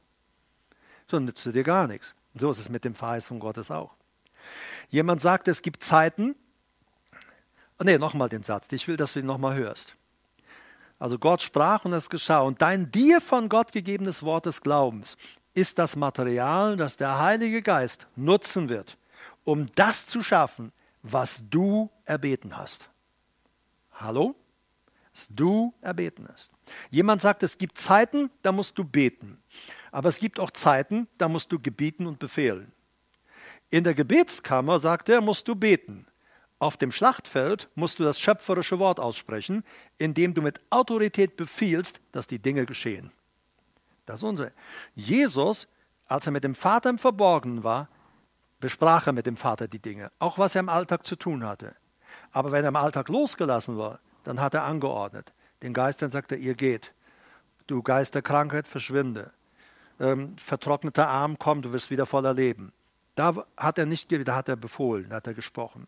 So 1.08 1.20
nützt 1.20 1.46
dir 1.46 1.64
gar 1.64 1.88
nichts. 1.88 2.16
Und 2.34 2.42
so 2.42 2.52
ist 2.52 2.60
es 2.60 2.70
mit 2.70 2.84
dem 2.84 2.96
Verheißung 2.96 3.40
Gottes 3.40 3.70
auch. 3.70 3.94
Jemand 4.90 5.22
sagt, 5.22 5.48
es 5.48 5.62
gibt 5.62 5.84
Zeiten, 5.84 6.36
oh 7.80 7.84
nee, 7.84 7.98
nochmal 7.98 8.30
den 8.30 8.44
Satz, 8.44 8.68
ich 8.72 8.88
will, 8.88 8.98
dass 8.98 9.14
du 9.14 9.20
ihn 9.20 9.26
nochmal 9.26 9.56
hörst. 9.56 9.96
Also 11.00 11.20
Gott 11.20 11.42
sprach 11.42 11.86
und 11.86 11.94
es 11.94 12.10
geschah. 12.10 12.40
Und 12.40 12.62
dein 12.62 12.90
dir 12.90 13.20
von 13.20 13.50
Gott 13.50 13.74
gegebenes 13.74 14.24
Wort 14.24 14.46
des 14.46 14.62
Glaubens 14.62 15.18
ist 15.54 15.78
das 15.80 15.96
Material, 15.96 16.78
das 16.78 16.98
der 16.98 17.20
Heilige 17.20 17.62
Geist 17.62 18.08
nutzen 18.16 18.70
wird, 18.70 18.98
um 19.44 19.72
das 19.76 20.08
zu 20.08 20.24
schaffen, 20.24 20.72
was 21.02 21.44
du 21.50 21.90
erbeten 22.06 22.58
hast. 22.58 22.90
Hallo? 23.94 24.36
Was 25.14 25.28
du 25.30 25.74
erbeten 25.82 26.28
hast. 26.32 26.52
Jemand 26.90 27.22
sagt, 27.22 27.44
es 27.44 27.58
gibt 27.58 27.78
Zeiten, 27.78 28.32
da 28.42 28.52
musst 28.52 28.78
du 28.78 28.84
beten. 28.84 29.38
Aber 29.92 30.10
es 30.10 30.18
gibt 30.18 30.40
auch 30.40 30.50
Zeiten, 30.50 31.08
da 31.20 31.28
musst 31.28 31.52
du 31.52 31.60
gebieten 31.60 32.08
und 32.08 32.18
befehlen. 32.18 32.72
In 33.70 33.84
der 33.84 33.94
Gebetskammer, 33.94 34.80
sagt 34.80 35.10
er, 35.10 35.22
musst 35.22 35.48
du 35.48 35.56
beten. 35.56 36.08
Auf 36.58 36.78
dem 36.78 36.92
Schlachtfeld 36.92 37.70
musst 37.76 38.00
du 38.00 38.04
das 38.04 38.20
schöpferische 38.20 38.80
Wort 38.80 39.00
aussprechen, 39.00 39.64
indem 39.98 40.34
du 40.34 40.42
mit 40.42 40.62
Autorität 40.70 41.36
befiehlst, 41.36 42.00
dass 42.12 42.26
die 42.26 42.40
Dinge 42.40 42.66
geschehen. 42.66 43.12
Das 44.06 44.18
ist 44.18 44.24
unsere. 44.24 44.52
Jesus, 44.96 45.68
als 46.08 46.26
er 46.26 46.32
mit 46.32 46.44
dem 46.44 46.56
Vater 46.56 46.90
im 46.90 46.98
Verborgenen 46.98 47.64
war, 47.64 47.88
besprach 48.60 49.08
er 49.08 49.14
mit 49.14 49.26
dem 49.26 49.38
Vater 49.38 49.68
die 49.68 49.80
Dinge, 49.80 50.12
auch 50.20 50.38
was 50.38 50.56
er 50.56 50.60
im 50.60 50.70
Alltag 50.70 51.06
zu 51.06 51.16
tun 51.16 51.46
hatte. 51.46 51.76
Aber 52.32 52.52
wenn 52.52 52.64
er 52.64 52.70
im 52.70 52.76
Alltag 52.76 53.10
losgelassen 53.10 53.78
war, 53.78 54.00
dann 54.24 54.40
hat 54.40 54.54
er 54.54 54.64
angeordnet. 54.64 55.34
Den 55.62 55.74
Geistern 55.74 56.12
sagt 56.12 56.32
er, 56.32 56.38
ihr 56.38 56.56
geht. 56.56 56.94
Du 57.68 57.82
Geist 57.82 58.16
der 58.16 58.22
Krankheit, 58.22 58.68
verschwinde. 58.68 59.32
Ähm, 60.00 60.36
vertrockneter 60.38 61.08
Arm, 61.08 61.38
komm, 61.38 61.62
du 61.62 61.72
wirst 61.72 61.90
wieder 61.90 62.06
voller 62.06 62.34
Leben. 62.34 62.74
Da 63.16 63.36
hat 63.58 63.78
er 63.78 63.86
nicht, 63.86 64.12
da 64.28 64.36
hat 64.36 64.50
er 64.50 64.56
befohlen, 64.56 65.08
da 65.10 65.18
hat 65.18 65.28
er 65.28 65.34
gesprochen. 65.34 65.88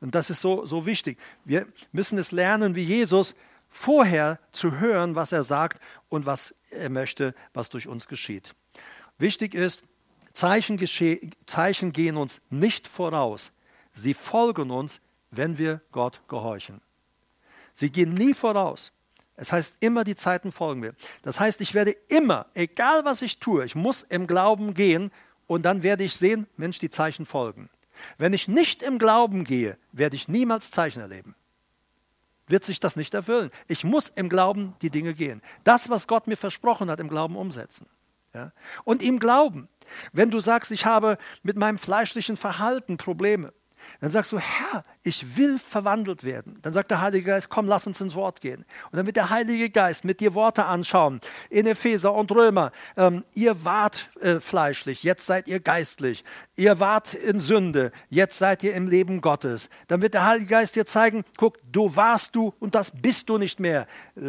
Und 0.00 0.14
das 0.14 0.30
ist 0.30 0.40
so, 0.40 0.66
so 0.66 0.86
wichtig. 0.86 1.18
Wir 1.44 1.66
müssen 1.92 2.18
es 2.18 2.32
lernen, 2.32 2.74
wie 2.74 2.82
Jesus 2.82 3.34
vorher 3.68 4.38
zu 4.52 4.78
hören, 4.78 5.14
was 5.14 5.32
er 5.32 5.44
sagt 5.44 5.80
und 6.08 6.26
was 6.26 6.54
er 6.70 6.90
möchte, 6.90 7.34
was 7.54 7.68
durch 7.68 7.88
uns 7.88 8.08
geschieht. 8.08 8.54
Wichtig 9.18 9.54
ist, 9.54 9.82
Zeichen, 10.32 10.78
Zeichen 11.46 11.92
gehen 11.92 12.16
uns 12.16 12.40
nicht 12.50 12.88
voraus. 12.88 13.52
Sie 13.92 14.14
folgen 14.14 14.70
uns, 14.70 15.00
wenn 15.30 15.58
wir 15.58 15.80
Gott 15.92 16.20
gehorchen. 16.28 16.80
Sie 17.72 17.90
gehen 17.90 18.14
nie 18.14 18.34
voraus. 18.34 18.92
Es 19.36 19.52
heißt 19.52 19.76
immer, 19.80 20.04
die 20.04 20.16
Zeiten 20.16 20.50
folgen 20.50 20.80
mir. 20.80 20.94
Das 21.22 21.40
heißt, 21.40 21.60
ich 21.60 21.74
werde 21.74 21.92
immer, 22.08 22.46
egal 22.54 23.04
was 23.04 23.22
ich 23.22 23.38
tue, 23.38 23.64
ich 23.64 23.74
muss 23.74 24.02
im 24.02 24.26
Glauben 24.26 24.74
gehen 24.74 25.10
und 25.46 25.62
dann 25.64 25.82
werde 25.82 26.04
ich 26.04 26.14
sehen, 26.14 26.46
Mensch, 26.56 26.78
die 26.78 26.90
Zeichen 26.90 27.26
folgen. 27.26 27.68
Wenn 28.18 28.32
ich 28.32 28.48
nicht 28.48 28.82
im 28.82 28.98
Glauben 28.98 29.44
gehe, 29.44 29.78
werde 29.92 30.16
ich 30.16 30.28
niemals 30.28 30.70
Zeichen 30.70 31.00
erleben. 31.00 31.34
Wird 32.48 32.64
sich 32.64 32.78
das 32.80 32.96
nicht 32.96 33.14
erfüllen. 33.14 33.50
Ich 33.66 33.84
muss 33.84 34.12
im 34.14 34.28
Glauben 34.28 34.74
die 34.82 34.90
Dinge 34.90 35.14
gehen. 35.14 35.42
Das, 35.64 35.90
was 35.90 36.06
Gott 36.06 36.26
mir 36.26 36.36
versprochen 36.36 36.90
hat, 36.90 37.00
im 37.00 37.08
Glauben 37.08 37.36
umsetzen. 37.36 37.86
Ja? 38.34 38.52
Und 38.84 39.02
ihm 39.02 39.18
glauben. 39.18 39.68
Wenn 40.12 40.30
du 40.30 40.40
sagst, 40.40 40.70
ich 40.70 40.86
habe 40.86 41.18
mit 41.42 41.56
meinem 41.56 41.78
fleischlichen 41.78 42.36
Verhalten 42.36 42.96
Probleme, 42.96 43.52
dann 44.00 44.10
sagst 44.10 44.32
du, 44.32 44.38
Herr, 44.38 44.84
ich 45.02 45.36
will 45.36 45.58
verwandelt 45.58 46.24
werden. 46.24 46.58
Dann 46.62 46.72
sagt 46.72 46.90
der 46.90 47.00
Heilige 47.00 47.30
Geist, 47.30 47.48
komm, 47.48 47.66
lass 47.66 47.86
uns 47.86 48.00
ins 48.00 48.14
Wort 48.14 48.40
gehen. 48.40 48.64
Und 48.90 48.96
dann 48.96 49.06
wird 49.06 49.16
der 49.16 49.30
Heilige 49.30 49.70
Geist 49.70 50.04
mit 50.04 50.20
dir 50.20 50.34
Worte 50.34 50.66
anschauen. 50.66 51.20
In 51.50 51.66
Epheser 51.66 52.12
und 52.12 52.30
Römer, 52.30 52.72
ähm, 52.96 53.24
ihr 53.34 53.64
wart 53.64 54.10
äh, 54.20 54.40
fleischlich, 54.40 55.02
jetzt 55.02 55.26
seid 55.26 55.48
ihr 55.48 55.60
geistlich. 55.60 56.24
Ihr 56.56 56.78
wart 56.80 57.14
in 57.14 57.38
Sünde, 57.38 57.92
jetzt 58.08 58.38
seid 58.38 58.62
ihr 58.62 58.74
im 58.74 58.88
Leben 58.88 59.20
Gottes. 59.20 59.70
Dann 59.88 60.02
wird 60.02 60.14
der 60.14 60.26
Heilige 60.26 60.50
Geist 60.50 60.76
dir 60.76 60.86
zeigen, 60.86 61.24
guck, 61.36 61.58
du 61.70 61.96
warst 61.96 62.36
du 62.36 62.52
und 62.58 62.74
das 62.74 62.90
bist 62.90 63.28
du 63.28 63.38
nicht 63.38 63.60
mehr. 63.60 63.86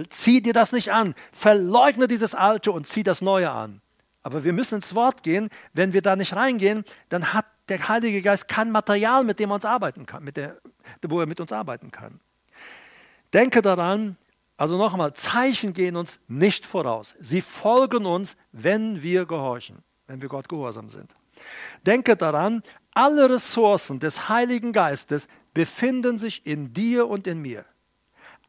Zieh 0.09 0.41
dir 0.41 0.53
das 0.53 0.71
nicht 0.71 0.91
an. 0.91 1.13
Verleugne 1.31 2.07
dieses 2.07 2.35
Alte 2.35 2.71
und 2.71 2.87
zieh 2.87 3.03
das 3.03 3.21
Neue 3.21 3.51
an. 3.51 3.81
Aber 4.23 4.43
wir 4.43 4.51
müssen 4.53 4.75
ins 4.75 4.93
Wort 4.93 5.23
gehen. 5.23 5.49
Wenn 5.73 5.93
wir 5.93 6.01
da 6.01 6.15
nicht 6.15 6.35
reingehen, 6.35 6.83
dann 7.07 7.33
hat 7.33 7.45
der 7.69 7.87
Heilige 7.87 8.21
Geist 8.21 8.47
kein 8.47 8.71
Material, 8.71 9.23
mit 9.23 9.39
dem 9.39 9.51
er 9.51 9.55
uns 9.55 9.65
arbeiten 9.65 10.05
kann, 10.05 10.23
mit 10.23 10.37
der, 10.37 10.57
wo 11.07 11.19
er 11.19 11.25
mit 11.25 11.39
uns 11.39 11.51
arbeiten 11.51 11.91
kann. 11.91 12.19
Denke 13.33 13.61
daran, 13.61 14.17
also 14.55 14.77
noch 14.77 14.93
einmal, 14.93 15.13
Zeichen 15.13 15.73
gehen 15.73 15.95
uns 15.95 16.19
nicht 16.27 16.65
voraus. 16.65 17.15
Sie 17.19 17.41
folgen 17.41 18.05
uns, 18.05 18.35
wenn 18.51 19.01
wir 19.01 19.25
gehorchen, 19.25 19.83
wenn 20.07 20.21
wir 20.21 20.29
Gott 20.29 20.49
gehorsam 20.49 20.89
sind. 20.89 21.15
Denke 21.85 22.15
daran, 22.15 22.63
alle 22.93 23.29
Ressourcen 23.29 23.99
des 23.99 24.29
Heiligen 24.29 24.71
Geistes 24.71 25.27
befinden 25.53 26.17
sich 26.17 26.45
in 26.45 26.73
dir 26.73 27.07
und 27.07 27.27
in 27.27 27.41
mir. 27.41 27.65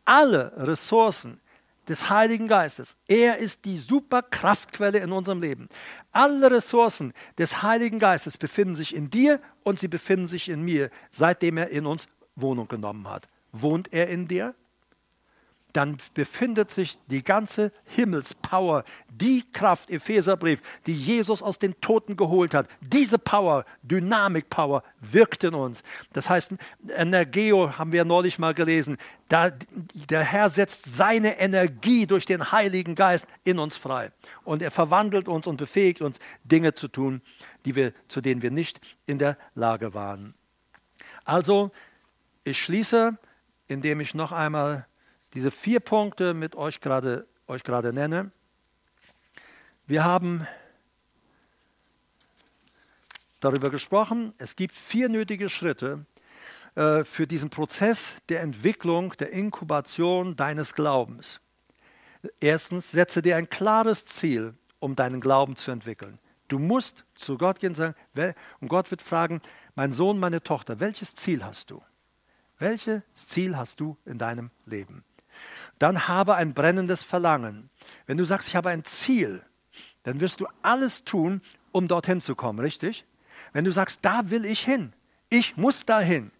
Alle 0.06 0.52
Ressourcen 0.56 1.40
des 1.88 2.10
Heiligen 2.10 2.48
Geistes. 2.48 2.96
Er 3.06 3.38
ist 3.38 3.64
die 3.64 3.78
Superkraftquelle 3.78 4.98
in 4.98 5.12
unserem 5.12 5.40
Leben. 5.40 5.68
Alle 6.12 6.50
Ressourcen 6.50 7.12
des 7.38 7.62
Heiligen 7.62 7.98
Geistes 7.98 8.38
befinden 8.38 8.76
sich 8.76 8.94
in 8.94 9.10
dir 9.10 9.40
und 9.62 9.78
sie 9.78 9.88
befinden 9.88 10.26
sich 10.26 10.48
in 10.48 10.62
mir, 10.62 10.90
seitdem 11.10 11.56
er 11.56 11.70
in 11.70 11.86
uns 11.86 12.06
Wohnung 12.36 12.68
genommen 12.68 13.08
hat. 13.08 13.28
Wohnt 13.52 13.92
er 13.92 14.08
in 14.08 14.28
dir? 14.28 14.54
Dann 15.72 15.98
befindet 16.14 16.70
sich 16.70 16.98
die 17.08 17.22
ganze 17.22 17.72
Himmelspower, 17.84 18.84
die 19.10 19.44
Kraft, 19.52 19.90
Epheserbrief, 19.90 20.62
die 20.86 20.94
Jesus 20.94 21.42
aus 21.42 21.58
den 21.58 21.78
Toten 21.80 22.16
geholt 22.16 22.54
hat. 22.54 22.68
Diese 22.80 23.18
Power, 23.18 23.64
Dynamik-Power, 23.82 24.82
wirkt 25.00 25.44
in 25.44 25.54
uns. 25.54 25.82
Das 26.12 26.30
heißt, 26.30 26.52
Energeo 26.96 27.78
haben 27.78 27.92
wir 27.92 28.04
neulich 28.04 28.38
mal 28.38 28.54
gelesen. 28.54 28.96
Da, 29.28 29.50
der 29.50 30.22
Herr 30.22 30.48
setzt 30.48 30.86
seine 30.86 31.38
Energie 31.38 32.06
durch 32.06 32.24
den 32.24 32.50
Heiligen 32.50 32.94
Geist 32.94 33.26
in 33.44 33.58
uns 33.58 33.76
frei. 33.76 34.10
Und 34.44 34.62
er 34.62 34.70
verwandelt 34.70 35.28
uns 35.28 35.46
und 35.46 35.58
befähigt 35.58 36.00
uns, 36.00 36.18
Dinge 36.44 36.72
zu 36.72 36.88
tun, 36.88 37.20
die 37.66 37.76
wir, 37.76 37.92
zu 38.08 38.22
denen 38.22 38.40
wir 38.40 38.50
nicht 38.50 38.80
in 39.04 39.18
der 39.18 39.36
Lage 39.54 39.92
waren. 39.92 40.34
Also, 41.24 41.70
ich 42.42 42.58
schließe, 42.58 43.18
indem 43.68 44.00
ich 44.00 44.14
noch 44.14 44.32
einmal 44.32 44.87
diese 45.34 45.50
vier 45.50 45.80
Punkte 45.80 46.34
mit 46.34 46.56
euch 46.56 46.80
gerade, 46.80 47.26
euch 47.46 47.62
gerade 47.62 47.92
nenne. 47.92 48.30
Wir 49.86 50.04
haben 50.04 50.46
darüber 53.40 53.70
gesprochen, 53.70 54.34
es 54.38 54.56
gibt 54.56 54.74
vier 54.74 55.08
nötige 55.08 55.48
Schritte 55.48 56.04
äh, 56.74 57.04
für 57.04 57.26
diesen 57.26 57.50
Prozess 57.50 58.16
der 58.28 58.40
Entwicklung, 58.40 59.12
der 59.18 59.30
Inkubation 59.32 60.36
deines 60.36 60.74
Glaubens. 60.74 61.40
Erstens, 62.40 62.90
setze 62.90 63.22
dir 63.22 63.36
ein 63.36 63.48
klares 63.48 64.04
Ziel, 64.04 64.54
um 64.80 64.96
deinen 64.96 65.20
Glauben 65.20 65.56
zu 65.56 65.70
entwickeln. 65.70 66.18
Du 66.48 66.58
musst 66.58 67.04
zu 67.14 67.36
Gott 67.36 67.60
gehen 67.60 67.70
und 67.70 67.76
sagen, 67.76 67.94
und 68.60 68.68
Gott 68.68 68.90
wird 68.90 69.02
fragen, 69.02 69.40
mein 69.74 69.92
Sohn, 69.92 70.18
meine 70.18 70.42
Tochter, 70.42 70.80
welches 70.80 71.14
Ziel 71.14 71.44
hast 71.44 71.70
du? 71.70 71.82
Welches 72.58 73.02
Ziel 73.14 73.56
hast 73.56 73.80
du 73.80 73.96
in 74.04 74.18
deinem 74.18 74.50
Leben? 74.64 75.04
Dann 75.78 76.08
habe 76.08 76.34
ein 76.34 76.54
brennendes 76.54 77.02
Verlangen. 77.02 77.70
Wenn 78.06 78.16
du 78.16 78.24
sagst, 78.24 78.48
ich 78.48 78.56
habe 78.56 78.70
ein 78.70 78.84
Ziel, 78.84 79.42
dann 80.02 80.20
wirst 80.20 80.40
du 80.40 80.46
alles 80.62 81.04
tun, 81.04 81.42
um 81.72 81.88
dorthin 81.88 82.20
zu 82.20 82.34
kommen, 82.34 82.58
richtig? 82.60 83.04
Wenn 83.52 83.64
du 83.64 83.72
sagst, 83.72 84.00
da 84.02 84.30
will 84.30 84.44
ich 84.44 84.60
hin, 84.60 84.92
ich 85.28 85.56
muss 85.56 85.84
dahin. 85.84 86.30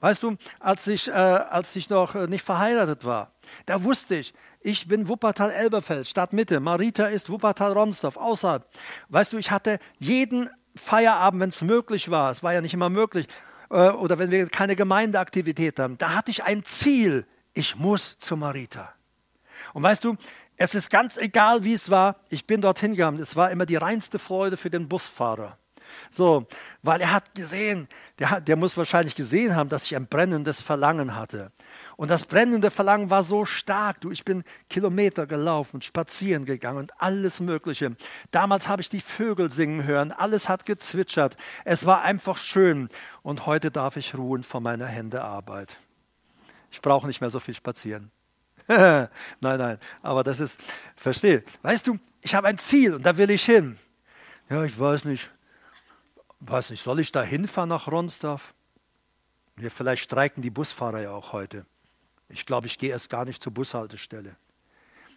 Weißt 0.00 0.22
du, 0.22 0.36
als 0.60 0.86
ich, 0.86 1.08
äh, 1.08 1.12
als 1.12 1.74
ich 1.74 1.90
noch 1.90 2.14
äh, 2.14 2.28
nicht 2.28 2.44
verheiratet 2.44 3.04
war, 3.04 3.32
da 3.66 3.82
wusste 3.82 4.16
ich, 4.16 4.32
ich 4.60 4.86
bin 4.86 5.08
Wuppertal-Elberfeld, 5.08 6.06
Stadtmitte. 6.06 6.60
Marita 6.60 7.06
ist 7.06 7.30
Wuppertal-Ronsdorf, 7.30 8.16
außerhalb. 8.16 8.66
Weißt 9.08 9.32
du, 9.32 9.38
ich 9.38 9.50
hatte 9.50 9.78
jeden 9.98 10.50
Feierabend, 10.76 11.40
wenn 11.40 11.48
es 11.48 11.62
möglich 11.62 12.10
war, 12.10 12.30
es 12.30 12.42
war 12.42 12.52
ja 12.54 12.60
nicht 12.60 12.74
immer 12.74 12.90
möglich, 12.90 13.26
äh, 13.70 13.88
oder 13.90 14.18
wenn 14.18 14.30
wir 14.30 14.48
keine 14.48 14.76
Gemeindeaktivität 14.76 15.78
haben, 15.80 15.98
da 15.98 16.14
hatte 16.14 16.30
ich 16.30 16.44
ein 16.44 16.64
Ziel 16.64 17.26
ich 17.58 17.74
muss 17.74 18.16
zu 18.18 18.36
Marita. 18.36 18.94
Und 19.74 19.82
weißt 19.82 20.04
du, 20.04 20.16
es 20.56 20.76
ist 20.76 20.90
ganz 20.90 21.16
egal, 21.16 21.64
wie 21.64 21.74
es 21.74 21.90
war, 21.90 22.14
ich 22.28 22.46
bin 22.46 22.60
dorthin 22.60 22.92
gegangen. 22.92 23.18
Es 23.18 23.34
war 23.34 23.50
immer 23.50 23.66
die 23.66 23.74
reinste 23.74 24.20
Freude 24.20 24.56
für 24.56 24.70
den 24.70 24.88
Busfahrer. 24.88 25.58
So, 26.12 26.46
weil 26.82 27.00
er 27.00 27.10
hat 27.10 27.34
gesehen, 27.34 27.88
der, 28.20 28.40
der 28.40 28.54
muss 28.54 28.76
wahrscheinlich 28.76 29.16
gesehen 29.16 29.56
haben, 29.56 29.68
dass 29.70 29.84
ich 29.84 29.96
ein 29.96 30.06
brennendes 30.06 30.60
Verlangen 30.60 31.16
hatte. 31.16 31.50
Und 31.96 32.12
das 32.12 32.22
brennende 32.22 32.70
Verlangen 32.70 33.10
war 33.10 33.24
so 33.24 33.44
stark. 33.44 34.02
Du, 34.02 34.12
ich 34.12 34.24
bin 34.24 34.44
Kilometer 34.70 35.26
gelaufen, 35.26 35.82
spazieren 35.82 36.44
gegangen 36.44 36.78
und 36.78 36.92
alles 37.00 37.40
Mögliche. 37.40 37.96
Damals 38.30 38.68
habe 38.68 38.82
ich 38.82 38.88
die 38.88 39.00
Vögel 39.00 39.50
singen 39.50 39.82
hören, 39.82 40.12
alles 40.12 40.48
hat 40.48 40.64
gezwitschert. 40.64 41.36
Es 41.64 41.86
war 41.86 42.02
einfach 42.02 42.36
schön. 42.36 42.88
Und 43.22 43.46
heute 43.46 43.72
darf 43.72 43.96
ich 43.96 44.14
ruhen 44.14 44.44
von 44.44 44.62
meiner 44.62 44.86
Hände 44.86 45.24
Arbeit. 45.24 45.76
Ich 46.70 46.80
brauche 46.80 47.06
nicht 47.06 47.20
mehr 47.20 47.30
so 47.30 47.40
viel 47.40 47.54
spazieren. 47.54 48.10
nein, 48.68 49.08
nein, 49.40 49.78
aber 50.02 50.22
das 50.22 50.40
ist, 50.40 50.58
verstehe. 50.94 51.42
Weißt 51.62 51.86
du, 51.86 51.98
ich 52.20 52.34
habe 52.34 52.48
ein 52.48 52.58
Ziel 52.58 52.94
und 52.94 53.04
da 53.04 53.16
will 53.16 53.30
ich 53.30 53.44
hin. 53.44 53.78
Ja, 54.50 54.64
ich 54.64 54.78
weiß 54.78 55.04
nicht, 55.04 55.30
weiß 56.40 56.70
nicht, 56.70 56.82
soll 56.82 57.00
ich 57.00 57.10
da 57.10 57.22
hinfahren 57.22 57.70
nach 57.70 57.88
Ronsdorf? 57.88 58.54
Ja, 59.58 59.70
vielleicht 59.70 60.04
streiken 60.04 60.42
die 60.42 60.50
Busfahrer 60.50 61.00
ja 61.00 61.10
auch 61.12 61.32
heute. 61.32 61.66
Ich 62.28 62.44
glaube, 62.44 62.66
ich 62.66 62.78
gehe 62.78 62.90
erst 62.90 63.08
gar 63.08 63.24
nicht 63.24 63.42
zur 63.42 63.52
Bushaltestelle. 63.52 64.36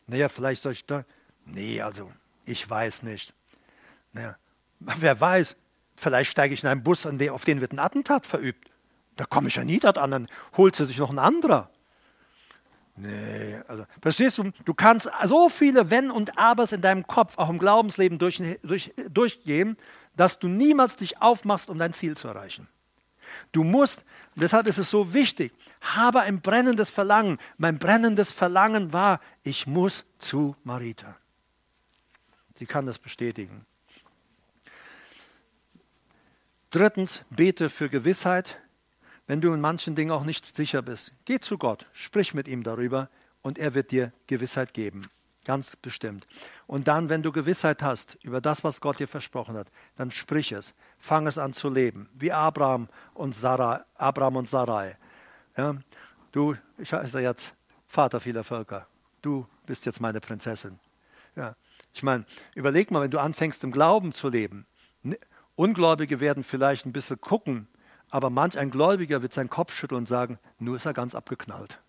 Naja, 0.08 0.30
vielleicht 0.30 0.64
soll 0.64 0.72
ich 0.72 0.86
da. 0.86 1.06
Nee, 1.46 1.82
also, 1.82 2.12
ich 2.46 2.68
weiß 2.68 3.04
nicht. 3.04 3.34
Naja, 4.14 4.38
wer 4.80 5.20
weiß, 5.20 5.58
vielleicht 5.96 6.32
steige 6.32 6.54
ich 6.54 6.64
in 6.64 6.70
einen 6.70 6.84
Bus, 6.84 7.06
auf 7.06 7.46
den 7.46 7.62
wird 7.62 7.74
ein 7.74 7.80
Attentat 7.80 8.26
verübt. 8.26 8.71
Da 9.16 9.26
komme 9.26 9.50
ich 9.50 9.56
ja 9.56 9.64
nie 9.64 9.80
dort 9.80 9.98
an, 9.98 10.12
dann 10.12 10.28
holt 10.58 10.76
sie 10.76 10.86
sich 10.86 10.98
noch 10.98 11.10
ein 11.10 11.20
anderer. 11.20 11.70
Nee, 12.96 13.62
also, 13.68 13.86
verstehst 14.02 14.38
du, 14.38 14.52
du 14.66 14.74
kannst 14.74 15.10
so 15.26 15.50
viele 15.50 15.90
Wenn 15.90 16.12
und 16.12 16.38
Abers 16.38 16.72
in 16.72 16.82
deinem 16.82 17.08
Kopf, 17.08 17.38
auch 17.38 17.50
im 17.50 17.58
Glaubensleben 17.58 18.20
durch, 18.20 18.42
durch, 18.64 18.94
durchgehen, 19.10 19.78
dass 20.16 20.40
du 20.40 20.48
niemals 20.48 20.98
dich 20.98 21.22
aufmachst, 21.22 21.70
um 21.70 21.78
dein 21.78 21.94
Ziel 21.94 22.18
zu 22.18 22.28
erreichen. 22.28 22.68
Du 23.52 23.64
musst, 23.64 24.04
deshalb 24.36 24.68
ist 24.68 24.78
es 24.78 24.90
so 24.90 25.14
wichtig, 25.14 25.54
habe 25.80 26.22
ein 26.22 26.42
brennendes 26.42 26.90
Verlangen. 26.90 27.38
Mein 27.58 27.80
brennendes 27.80 28.30
Verlangen 28.30 28.92
war, 28.92 29.22
ich 29.44 29.68
muss 29.68 30.06
zu 30.20 30.56
Marita. 30.64 31.16
Sie 32.60 32.66
kann 32.66 32.86
das 32.86 33.00
bestätigen. 33.00 33.66
Drittens, 36.70 37.26
bete 37.30 37.70
für 37.70 37.90
Gewissheit 37.90 38.58
wenn 39.28 39.42
du 39.42 39.54
in 39.54 39.62
manchen 39.62 39.96
Dingen 39.96 40.12
auch 40.12 40.24
nicht 40.24 40.56
sicher 40.56 40.82
bist, 40.82 41.14
geh 41.26 41.40
zu 41.40 41.58
Gott, 41.58 41.88
sprich 41.94 42.34
mit 42.34 42.48
ihm 42.48 42.64
darüber 42.64 43.10
und 43.42 43.58
er 43.58 43.74
wird 43.74 43.92
dir 43.92 44.12
Gewissheit 44.28 44.74
geben. 44.74 45.10
Ganz 45.44 45.76
bestimmt. 45.76 46.28
Und 46.68 46.88
dann, 46.88 47.10
wenn 47.10 47.24
du 47.24 47.32
Gewissheit 47.32 47.82
hast 47.82 48.18
über 48.22 48.42
das, 48.42 48.64
was 48.64 48.80
Gott 48.80 49.00
dir 49.00 49.08
versprochen 49.08 49.58
hat, 49.58 49.72
dann 49.96 50.12
sprich 50.12 50.52
es. 50.52 50.74
Fang 51.00 51.26
es 51.26 51.40
an 51.40 51.54
zu 51.54 51.70
leben. 51.70 52.10
Wie 52.14 52.32
Abraham 52.32 52.90
und 53.16 53.34
Sarai. 53.34 53.80
Abraham 53.96 54.36
und 54.38 54.48
Sarai. 54.48 54.98
Ja, 55.58 55.76
du, 56.32 56.56
ich 56.78 56.94
heiße 56.94 57.20
jetzt 57.20 57.54
Vater 57.88 58.20
vieler 58.20 58.44
Völker. 58.44 58.88
Du 59.22 59.48
bist 59.66 59.86
jetzt 59.86 60.00
meine 60.00 60.22
Prinzessin. 60.22 60.80
Ja, 61.36 61.56
ich 61.94 62.04
meine, 62.04 62.26
überleg 62.56 62.92
mal, 62.92 63.02
wenn 63.02 63.12
du 63.12 63.20
anfängst 63.20 63.64
im 63.64 63.72
Glauben 63.72 64.14
zu 64.14 64.30
leben. 64.30 64.66
Ungläubige 65.56 66.20
werden 66.20 66.44
vielleicht 66.44 66.86
ein 66.86 66.94
bisschen 66.94 67.20
gucken, 67.20 67.68
aber 68.12 68.30
manch 68.30 68.58
ein 68.58 68.70
Gläubiger 68.70 69.22
wird 69.22 69.34
seinen 69.34 69.50
Kopf 69.50 69.74
schütteln 69.74 70.00
und 70.00 70.08
sagen, 70.08 70.38
nur 70.60 70.76
ist 70.76 70.86
er 70.86 70.94
ganz 70.94 71.16
abgeknallt. 71.16 71.82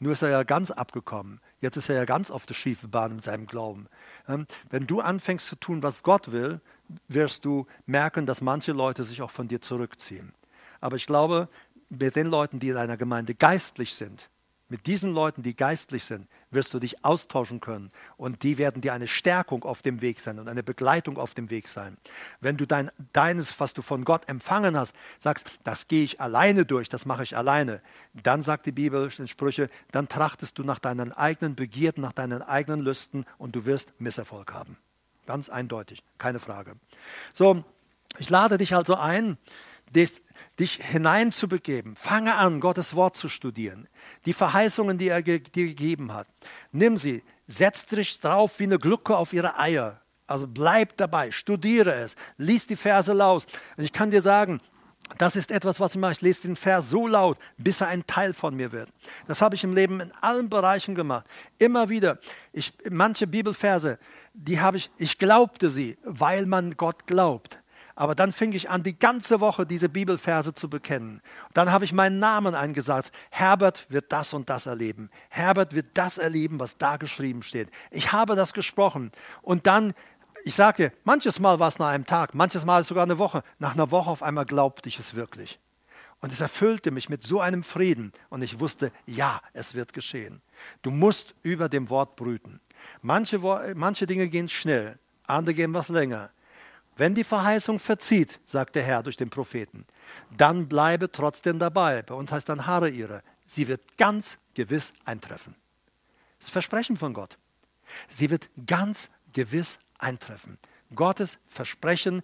Nur 0.00 0.12
ist 0.12 0.22
er 0.22 0.30
ja 0.30 0.42
ganz 0.44 0.70
abgekommen. 0.70 1.40
Jetzt 1.60 1.76
ist 1.76 1.88
er 1.88 1.96
ja 1.96 2.04
ganz 2.04 2.30
auf 2.30 2.46
der 2.46 2.54
schiefen 2.54 2.90
Bahn 2.90 3.16
mit 3.16 3.24
seinem 3.24 3.46
Glauben. 3.46 3.88
Ähm, 4.28 4.46
wenn 4.70 4.86
du 4.86 5.00
anfängst 5.00 5.46
zu 5.46 5.56
tun, 5.56 5.82
was 5.82 6.02
Gott 6.02 6.32
will, 6.32 6.60
wirst 7.08 7.44
du 7.44 7.66
merken, 7.84 8.24
dass 8.24 8.40
manche 8.40 8.72
Leute 8.72 9.04
sich 9.04 9.22
auch 9.22 9.30
von 9.30 9.48
dir 9.48 9.60
zurückziehen. 9.60 10.32
Aber 10.80 10.96
ich 10.96 11.06
glaube, 11.06 11.48
mit 11.90 12.16
den 12.16 12.28
Leuten, 12.28 12.60
die 12.60 12.68
in 12.68 12.76
einer 12.76 12.96
Gemeinde 12.96 13.34
geistlich 13.34 13.94
sind, 13.94 14.30
mit 14.68 14.86
diesen 14.86 15.14
Leuten, 15.14 15.42
die 15.42 15.56
geistlich 15.56 16.04
sind, 16.04 16.28
wirst 16.50 16.74
du 16.74 16.78
dich 16.78 17.04
austauschen 17.04 17.60
können 17.60 17.90
und 18.16 18.42
die 18.42 18.58
werden 18.58 18.82
dir 18.82 18.92
eine 18.92 19.08
Stärkung 19.08 19.64
auf 19.64 19.82
dem 19.82 20.00
Weg 20.00 20.20
sein 20.20 20.38
und 20.38 20.48
eine 20.48 20.62
Begleitung 20.62 21.18
auf 21.18 21.34
dem 21.34 21.50
Weg 21.50 21.68
sein. 21.68 21.96
Wenn 22.40 22.56
du 22.56 22.66
dein, 22.66 22.90
deines, 23.12 23.58
was 23.60 23.74
du 23.74 23.82
von 23.82 24.04
Gott 24.04 24.28
empfangen 24.28 24.76
hast, 24.76 24.94
sagst, 25.18 25.58
das 25.64 25.88
gehe 25.88 26.04
ich 26.04 26.20
alleine 26.20 26.66
durch, 26.66 26.88
das 26.88 27.06
mache 27.06 27.22
ich 27.22 27.36
alleine, 27.36 27.80
dann 28.14 28.42
sagt 28.42 28.66
die 28.66 28.72
Bibel 28.72 29.10
in 29.18 29.28
Sprüche, 29.28 29.70
dann 29.90 30.08
trachtest 30.08 30.58
du 30.58 30.64
nach 30.64 30.78
deinen 30.78 31.12
eigenen 31.12 31.54
Begierden, 31.54 32.02
nach 32.02 32.12
deinen 32.12 32.42
eigenen 32.42 32.80
Lüsten 32.80 33.24
und 33.38 33.56
du 33.56 33.64
wirst 33.64 33.98
Misserfolg 34.00 34.52
haben. 34.52 34.76
Ganz 35.26 35.48
eindeutig, 35.48 36.02
keine 36.18 36.40
Frage. 36.40 36.76
So, 37.32 37.64
ich 38.18 38.30
lade 38.30 38.58
dich 38.58 38.74
also 38.74 38.96
ein, 38.96 39.36
dich 39.94 40.74
hineinzubegeben. 40.76 41.96
Fange 41.96 42.34
an, 42.34 42.60
Gottes 42.60 42.94
Wort 42.94 43.16
zu 43.16 43.28
studieren. 43.28 43.88
Die 44.26 44.32
Verheißungen, 44.32 44.98
die 44.98 45.08
er 45.08 45.22
dir 45.22 45.40
gegeben 45.40 46.12
hat. 46.12 46.26
Nimm 46.72 46.98
sie, 46.98 47.22
setz 47.46 47.86
dich 47.86 48.18
drauf 48.20 48.58
wie 48.58 48.64
eine 48.64 48.78
Glucke 48.78 49.16
auf 49.16 49.32
ihre 49.32 49.58
Eier. 49.58 50.00
Also 50.26 50.46
bleib 50.46 50.96
dabei, 50.98 51.30
studiere 51.30 51.94
es, 51.94 52.14
lies 52.36 52.66
die 52.66 52.76
Verse 52.76 53.12
laut. 53.12 53.46
Und 53.76 53.84
ich 53.84 53.92
kann 53.92 54.10
dir 54.10 54.20
sagen, 54.20 54.60
das 55.16 55.36
ist 55.36 55.50
etwas, 55.50 55.80
was 55.80 55.94
ich 55.94 56.00
mache. 56.00 56.12
Ich 56.12 56.20
lese 56.20 56.42
den 56.42 56.56
Vers 56.56 56.90
so 56.90 57.06
laut, 57.06 57.38
bis 57.56 57.80
er 57.80 57.88
ein 57.88 58.06
Teil 58.06 58.34
von 58.34 58.54
mir 58.54 58.72
wird. 58.72 58.90
Das 59.26 59.40
habe 59.40 59.54
ich 59.54 59.64
im 59.64 59.74
Leben 59.74 60.00
in 60.00 60.12
allen 60.20 60.50
Bereichen 60.50 60.94
gemacht. 60.94 61.24
Immer 61.58 61.88
wieder. 61.88 62.18
Ich, 62.52 62.74
manche 62.90 63.26
Bibelverse, 63.26 63.98
die 64.34 64.60
habe 64.60 64.76
ich, 64.76 64.90
ich 64.98 65.16
glaubte 65.16 65.70
sie, 65.70 65.96
weil 66.04 66.44
man 66.44 66.76
Gott 66.76 67.06
glaubt. 67.06 67.58
Aber 67.98 68.14
dann 68.14 68.32
fing 68.32 68.52
ich 68.52 68.70
an, 68.70 68.84
die 68.84 68.96
ganze 68.96 69.40
Woche 69.40 69.66
diese 69.66 69.88
Bibelverse 69.88 70.54
zu 70.54 70.70
bekennen. 70.70 71.20
Dann 71.52 71.72
habe 71.72 71.84
ich 71.84 71.92
meinen 71.92 72.20
Namen 72.20 72.54
eingesagt. 72.54 73.10
Herbert 73.28 73.86
wird 73.88 74.12
das 74.12 74.32
und 74.32 74.48
das 74.48 74.66
erleben. 74.66 75.10
Herbert 75.30 75.74
wird 75.74 75.86
das 75.94 76.16
erleben, 76.16 76.60
was 76.60 76.76
da 76.76 76.96
geschrieben 76.96 77.42
steht. 77.42 77.68
Ich 77.90 78.12
habe 78.12 78.36
das 78.36 78.52
gesprochen. 78.52 79.10
Und 79.42 79.66
dann, 79.66 79.94
ich 80.44 80.54
sagte, 80.54 80.92
manches 81.02 81.40
Mal 81.40 81.58
war 81.58 81.66
es 81.66 81.80
nach 81.80 81.88
einem 81.88 82.06
Tag, 82.06 82.36
manches 82.36 82.64
Mal 82.64 82.84
sogar 82.84 83.02
eine 83.02 83.18
Woche. 83.18 83.42
Nach 83.58 83.74
einer 83.74 83.90
Woche 83.90 84.10
auf 84.10 84.22
einmal 84.22 84.46
glaubte 84.46 84.88
ich 84.88 85.00
es 85.00 85.14
wirklich. 85.14 85.58
Und 86.20 86.32
es 86.32 86.40
erfüllte 86.40 86.92
mich 86.92 87.08
mit 87.08 87.24
so 87.24 87.40
einem 87.40 87.64
Frieden. 87.64 88.12
Und 88.28 88.42
ich 88.42 88.60
wusste, 88.60 88.92
ja, 89.06 89.42
es 89.54 89.74
wird 89.74 89.92
geschehen. 89.92 90.40
Du 90.82 90.92
musst 90.92 91.34
über 91.42 91.68
dem 91.68 91.90
Wort 91.90 92.14
brüten. 92.14 92.60
Manche, 93.02 93.40
manche 93.74 94.06
Dinge 94.06 94.28
gehen 94.28 94.48
schnell, 94.48 95.00
andere 95.24 95.54
gehen 95.54 95.74
was 95.74 95.88
länger. 95.88 96.30
Wenn 96.98 97.14
die 97.14 97.22
Verheißung 97.22 97.78
verzieht, 97.78 98.40
sagt 98.44 98.74
der 98.74 98.82
Herr 98.82 99.04
durch 99.04 99.16
den 99.16 99.30
Propheten, 99.30 99.86
dann 100.36 100.68
bleibe 100.68 101.12
trotzdem 101.12 101.60
dabei. 101.60 102.02
Bei 102.02 102.14
uns 102.14 102.32
heißt 102.32 102.48
dann 102.48 102.66
Haare 102.66 102.90
ihre. 102.90 103.22
Sie 103.46 103.68
wird 103.68 103.96
ganz 103.96 104.38
gewiss 104.54 104.92
eintreffen. 105.04 105.54
Das 106.40 106.48
Versprechen 106.48 106.96
von 106.96 107.14
Gott. 107.14 107.38
Sie 108.08 108.30
wird 108.30 108.50
ganz 108.66 109.10
gewiss 109.32 109.78
eintreffen. 109.98 110.58
Gottes 110.92 111.38
Versprechen 111.46 112.22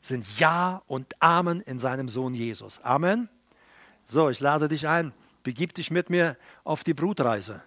sind 0.00 0.26
Ja 0.38 0.82
und 0.86 1.20
Amen 1.20 1.60
in 1.60 1.78
seinem 1.78 2.08
Sohn 2.08 2.32
Jesus. 2.32 2.80
Amen. 2.82 3.28
So, 4.06 4.30
ich 4.30 4.40
lade 4.40 4.68
dich 4.68 4.88
ein. 4.88 5.12
Begib 5.42 5.74
dich 5.74 5.90
mit 5.90 6.08
mir 6.08 6.38
auf 6.64 6.82
die 6.82 6.94
Brutreise. 6.94 7.62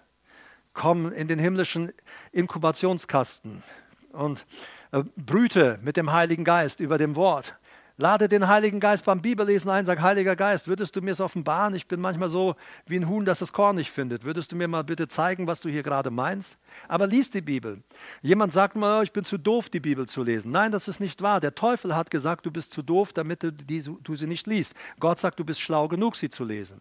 Komm 0.72 1.12
in 1.12 1.28
den 1.28 1.38
himmlischen 1.38 1.92
Inkubationskasten 2.32 3.62
und 4.10 4.44
brüte 5.16 5.78
mit 5.82 5.96
dem 5.96 6.12
Heiligen 6.12 6.44
Geist 6.44 6.80
über 6.80 6.98
dem 6.98 7.16
Wort. 7.16 7.54
Lade 8.00 8.28
den 8.28 8.46
Heiligen 8.46 8.78
Geist 8.78 9.04
beim 9.04 9.20
Bibellesen 9.20 9.68
ein, 9.70 9.84
sag, 9.84 10.00
Heiliger 10.00 10.36
Geist, 10.36 10.68
würdest 10.68 10.94
du 10.94 11.02
mir 11.02 11.10
es 11.10 11.20
offenbaren? 11.20 11.74
Ich 11.74 11.88
bin 11.88 12.00
manchmal 12.00 12.28
so 12.28 12.54
wie 12.86 12.94
ein 12.94 13.08
Huhn, 13.08 13.24
das 13.24 13.40
das 13.40 13.52
Korn 13.52 13.74
nicht 13.74 13.90
findet. 13.90 14.24
Würdest 14.24 14.52
du 14.52 14.56
mir 14.56 14.68
mal 14.68 14.84
bitte 14.84 15.08
zeigen, 15.08 15.48
was 15.48 15.60
du 15.60 15.68
hier 15.68 15.82
gerade 15.82 16.12
meinst? 16.12 16.58
Aber 16.86 17.08
lies 17.08 17.28
die 17.30 17.40
Bibel. 17.40 17.82
Jemand 18.22 18.52
sagt 18.52 18.76
mal, 18.76 19.02
ich 19.02 19.12
bin 19.12 19.24
zu 19.24 19.36
doof, 19.36 19.68
die 19.68 19.80
Bibel 19.80 20.06
zu 20.06 20.22
lesen. 20.22 20.52
Nein, 20.52 20.70
das 20.70 20.86
ist 20.86 21.00
nicht 21.00 21.22
wahr. 21.22 21.40
Der 21.40 21.56
Teufel 21.56 21.96
hat 21.96 22.12
gesagt, 22.12 22.46
du 22.46 22.52
bist 22.52 22.72
zu 22.72 22.82
doof, 22.82 23.12
damit 23.12 23.42
du, 23.42 23.52
die, 23.52 23.82
du 23.82 24.14
sie 24.14 24.28
nicht 24.28 24.46
liest. 24.46 24.74
Gott 25.00 25.18
sagt, 25.18 25.40
du 25.40 25.44
bist 25.44 25.60
schlau 25.60 25.88
genug, 25.88 26.14
sie 26.14 26.30
zu 26.30 26.44
lesen. 26.44 26.80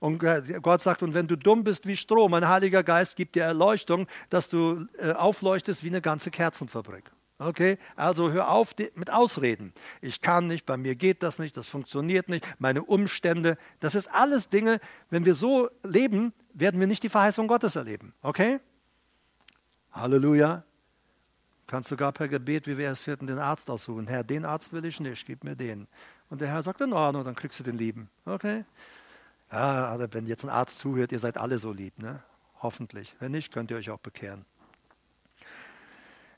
Und 0.00 0.20
äh, 0.24 0.42
Gott 0.60 0.80
sagt, 0.80 1.04
und 1.04 1.14
wenn 1.14 1.28
du 1.28 1.36
dumm 1.36 1.62
bist 1.62 1.86
wie 1.86 1.96
Stroh, 1.96 2.28
mein 2.28 2.48
Heiliger 2.48 2.82
Geist 2.82 3.14
gibt 3.14 3.36
dir 3.36 3.44
Erleuchtung, 3.44 4.08
dass 4.30 4.48
du 4.48 4.88
äh, 4.98 5.12
aufleuchtest 5.12 5.84
wie 5.84 5.88
eine 5.90 6.00
ganze 6.00 6.32
Kerzenfabrik. 6.32 7.04
Okay, 7.40 7.78
also 7.96 8.30
hör 8.30 8.50
auf 8.50 8.74
mit 8.96 9.10
Ausreden. 9.10 9.72
Ich 10.02 10.20
kann 10.20 10.46
nicht, 10.46 10.66
bei 10.66 10.76
mir 10.76 10.94
geht 10.94 11.22
das 11.22 11.38
nicht, 11.38 11.56
das 11.56 11.66
funktioniert 11.66 12.28
nicht, 12.28 12.46
meine 12.58 12.82
Umstände. 12.82 13.56
Das 13.78 13.94
ist 13.94 14.10
alles 14.12 14.50
Dinge, 14.50 14.78
wenn 15.08 15.24
wir 15.24 15.32
so 15.32 15.70
leben, 15.82 16.34
werden 16.52 16.78
wir 16.78 16.86
nicht 16.86 17.02
die 17.02 17.08
Verheißung 17.08 17.48
Gottes 17.48 17.76
erleben. 17.76 18.12
Okay? 18.20 18.60
Halleluja. 19.92 20.64
Kannst 21.66 21.88
sogar 21.88 22.12
per 22.12 22.28
Gebet, 22.28 22.66
wie 22.66 22.76
wir 22.76 22.90
es 22.90 23.06
hörten, 23.06 23.26
den 23.26 23.38
Arzt 23.38 23.70
aussuchen. 23.70 24.06
Herr, 24.06 24.22
den 24.22 24.44
Arzt 24.44 24.74
will 24.74 24.84
ich 24.84 25.00
nicht, 25.00 25.24
gib 25.24 25.42
mir 25.42 25.56
den. 25.56 25.88
Und 26.28 26.42
der 26.42 26.48
Herr 26.48 26.62
sagt, 26.62 26.82
in 26.82 26.92
Ordnung, 26.92 27.24
dann 27.24 27.34
kriegst 27.34 27.58
du 27.58 27.64
den 27.64 27.78
lieben. 27.78 28.10
Okay? 28.26 28.66
Ja, 29.50 29.96
wenn 30.12 30.26
jetzt 30.26 30.44
ein 30.44 30.50
Arzt 30.50 30.78
zuhört, 30.78 31.10
ihr 31.10 31.18
seid 31.18 31.38
alle 31.38 31.58
so 31.58 31.72
lieb, 31.72 31.98
ne? 31.98 32.22
Hoffentlich. 32.60 33.16
Wenn 33.18 33.32
nicht, 33.32 33.50
könnt 33.50 33.70
ihr 33.70 33.78
euch 33.78 33.88
auch 33.88 33.98
bekehren. 33.98 34.44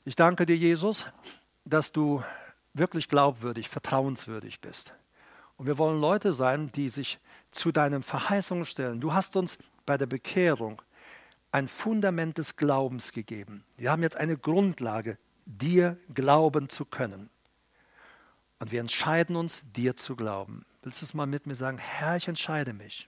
Ich 0.05 0.17
danke 0.17 0.45
dir, 0.45 0.57
Jesus, 0.57 1.05
dass 1.63 1.93
du 1.93 2.21
wirklich 2.73 3.07
glaubwürdig, 3.07 3.69
vertrauenswürdig 3.69 4.59
bist. 4.59 4.93
Und 5.55 5.65
wir 5.65 5.77
wollen 5.77 6.01
Leute 6.01 6.33
sein, 6.33 6.71
die 6.73 6.89
sich 6.89 7.19
zu 7.51 7.71
deinen 7.71 8.03
Verheißungen 8.03 8.65
stellen. 8.65 8.99
Du 8.99 9.13
hast 9.13 9.37
uns 9.37 9.57
bei 9.85 9.97
der 9.97 10.07
Bekehrung 10.07 10.81
ein 11.53 11.69
Fundament 11.69 12.37
des 12.37 12.57
Glaubens 12.57 13.13
gegeben. 13.13 13.63
Wir 13.77 13.91
haben 13.91 14.03
jetzt 14.03 14.17
eine 14.17 14.37
Grundlage, 14.37 15.17
dir 15.45 15.97
glauben 16.13 16.67
zu 16.67 16.83
können. 16.83 17.29
Und 18.59 18.71
wir 18.71 18.81
entscheiden 18.81 19.35
uns, 19.35 19.63
dir 19.71 19.95
zu 19.95 20.15
glauben. 20.15 20.65
Willst 20.81 21.01
du 21.01 21.05
es 21.05 21.13
mal 21.13 21.27
mit 21.27 21.47
mir 21.47 21.55
sagen? 21.55 21.77
Herr, 21.77 22.17
ich 22.17 22.27
entscheide 22.27 22.73
mich, 22.73 23.07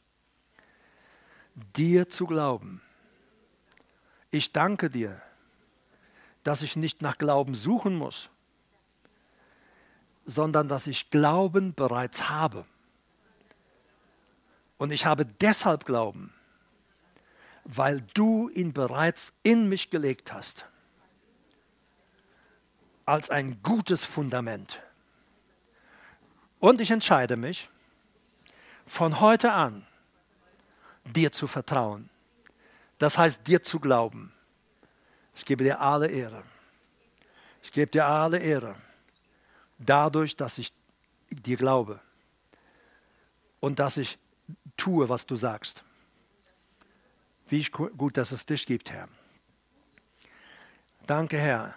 dir 1.55 2.07
zu 2.07 2.25
glauben. 2.25 2.81
Ich 4.31 4.53
danke 4.53 4.89
dir, 4.89 5.21
dass 6.45 6.61
ich 6.61 6.75
nicht 6.75 7.01
nach 7.01 7.17
Glauben 7.17 7.55
suchen 7.55 7.97
muss, 7.97 8.29
sondern 10.25 10.67
dass 10.67 10.85
ich 10.85 11.09
Glauben 11.09 11.73
bereits 11.73 12.29
habe. 12.29 12.65
Und 14.77 14.91
ich 14.91 15.07
habe 15.07 15.25
deshalb 15.25 15.85
Glauben, 15.85 16.31
weil 17.63 18.01
du 18.13 18.49
ihn 18.49 18.73
bereits 18.73 19.33
in 19.41 19.67
mich 19.69 19.89
gelegt 19.89 20.31
hast, 20.31 20.67
als 23.07 23.31
ein 23.31 23.63
gutes 23.63 24.05
Fundament. 24.05 24.83
Und 26.59 26.79
ich 26.79 26.91
entscheide 26.91 27.37
mich, 27.37 27.69
von 28.85 29.19
heute 29.19 29.51
an 29.51 29.87
dir 31.05 31.31
zu 31.31 31.47
vertrauen. 31.47 32.07
Das 32.99 33.17
heißt, 33.17 33.47
dir 33.47 33.63
zu 33.63 33.79
glauben. 33.79 34.34
Ich 35.35 35.45
gebe 35.45 35.63
dir 35.63 35.79
alle 35.79 36.07
Ehre. 36.07 36.43
Ich 37.61 37.71
gebe 37.71 37.91
dir 37.91 38.05
alle 38.05 38.39
Ehre. 38.39 38.75
Dadurch, 39.77 40.35
dass 40.35 40.57
ich 40.57 40.71
dir 41.29 41.57
glaube 41.57 41.99
und 43.59 43.79
dass 43.79 43.97
ich 43.97 44.17
tue, 44.77 45.09
was 45.09 45.25
du 45.25 45.35
sagst. 45.35 45.83
Wie 47.47 47.63
gut, 47.63 48.17
dass 48.17 48.31
es 48.31 48.45
dich 48.45 48.65
gibt, 48.65 48.91
Herr. 48.91 49.07
Danke, 51.05 51.37
Herr. 51.37 51.75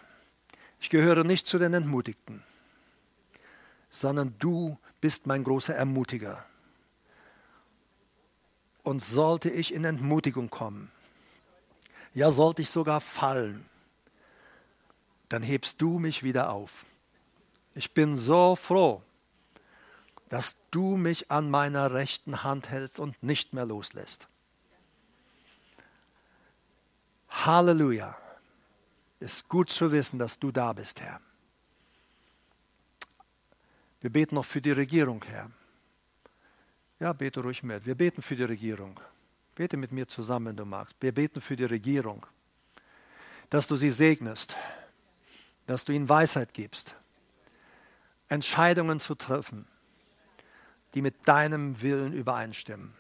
Ich 0.81 0.91
gehöre 0.91 1.25
nicht 1.25 1.47
zu 1.47 1.59
den 1.59 1.75
Entmutigten, 1.75 2.43
sondern 3.91 4.35
du 4.39 4.79
bist 5.01 5.27
mein 5.27 5.45
großer 5.45 5.75
Ermutiger. 5.75 6.45
Und 8.83 9.03
sollte 9.03 9.51
ich 9.51 9.75
in 9.75 9.85
Entmutigung 9.85 10.49
kommen, 10.49 10.91
ja 12.19 12.33
sollte 12.33 12.63
ich 12.63 12.71
sogar 12.71 13.01
fallen, 13.01 13.65
dann 15.29 15.45
hebst 15.45 15.81
du 15.81 16.01
mich 16.01 16.25
wieder 16.25 16.51
auf. 16.51 16.85
Ich 17.77 17.95
bin 17.95 18.17
so 18.17 18.57
froh, 18.57 19.03
dass 20.29 20.57
du 20.73 20.97
mich 20.97 21.31
an 21.31 21.49
meiner 21.49 21.93
rechten 21.93 22.43
Hand 22.43 22.71
hältst 22.71 22.99
und 22.99 23.23
nicht 23.23 23.53
mehr 23.53 23.65
loslässt. 23.65 24.27
Halleluja. 27.31 28.17
Ist 29.21 29.49
gut 29.49 29.71
zu 29.71 29.93
wissen, 29.93 30.19
dass 30.19 30.39
du 30.39 30.51
da 30.51 30.73
bist, 30.73 31.01
Herr. 31.01 31.21
Wir 34.01 34.11
beten 34.11 34.35
noch 34.35 34.45
für 34.45 34.61
die 34.61 34.73
Regierung, 34.73 35.25
Herr. 35.25 35.51
Ja, 36.99 37.13
bete 37.13 37.41
ruhig 37.41 37.63
mit. 37.63 37.87
Wir 37.87 37.95
beten 37.95 38.23
für 38.23 38.35
die 38.35 38.45
Regierung. 38.45 38.99
Bete 39.59 39.77
mit 39.77 39.91
mir 39.91 40.07
zusammen, 40.07 40.47
wenn 40.47 40.57
du 40.57 40.65
magst. 40.65 40.95
Wir 41.01 41.11
beten 41.11 41.41
für 41.41 41.57
die 41.57 41.65
Regierung, 41.65 42.25
dass 43.51 43.67
du 43.67 43.75
sie 43.75 43.91
segnest, 43.91 44.55
dass 45.67 45.85
du 45.85 45.91
ihnen 45.91 46.09
Weisheit 46.09 46.55
gibst, 46.55 46.95
Entscheidungen 48.29 49.01
zu 49.01 49.17
treffen, 49.17 49.67
die 50.95 51.03
mit 51.03 51.27
deinem 51.27 51.83
Willen 51.83 52.13
übereinstimmen. 52.13 52.95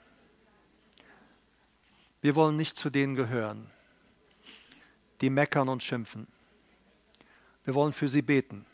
Wir 2.22 2.34
wollen 2.34 2.56
nicht 2.56 2.76
zu 2.76 2.90
denen 2.90 3.14
gehören, 3.14 3.70
die 5.20 5.30
meckern 5.30 5.68
und 5.68 5.84
schimpfen. 5.84 6.26
Wir 7.62 7.76
wollen 7.76 7.92
für 7.92 8.08
sie 8.08 8.22
beten, 8.22 8.66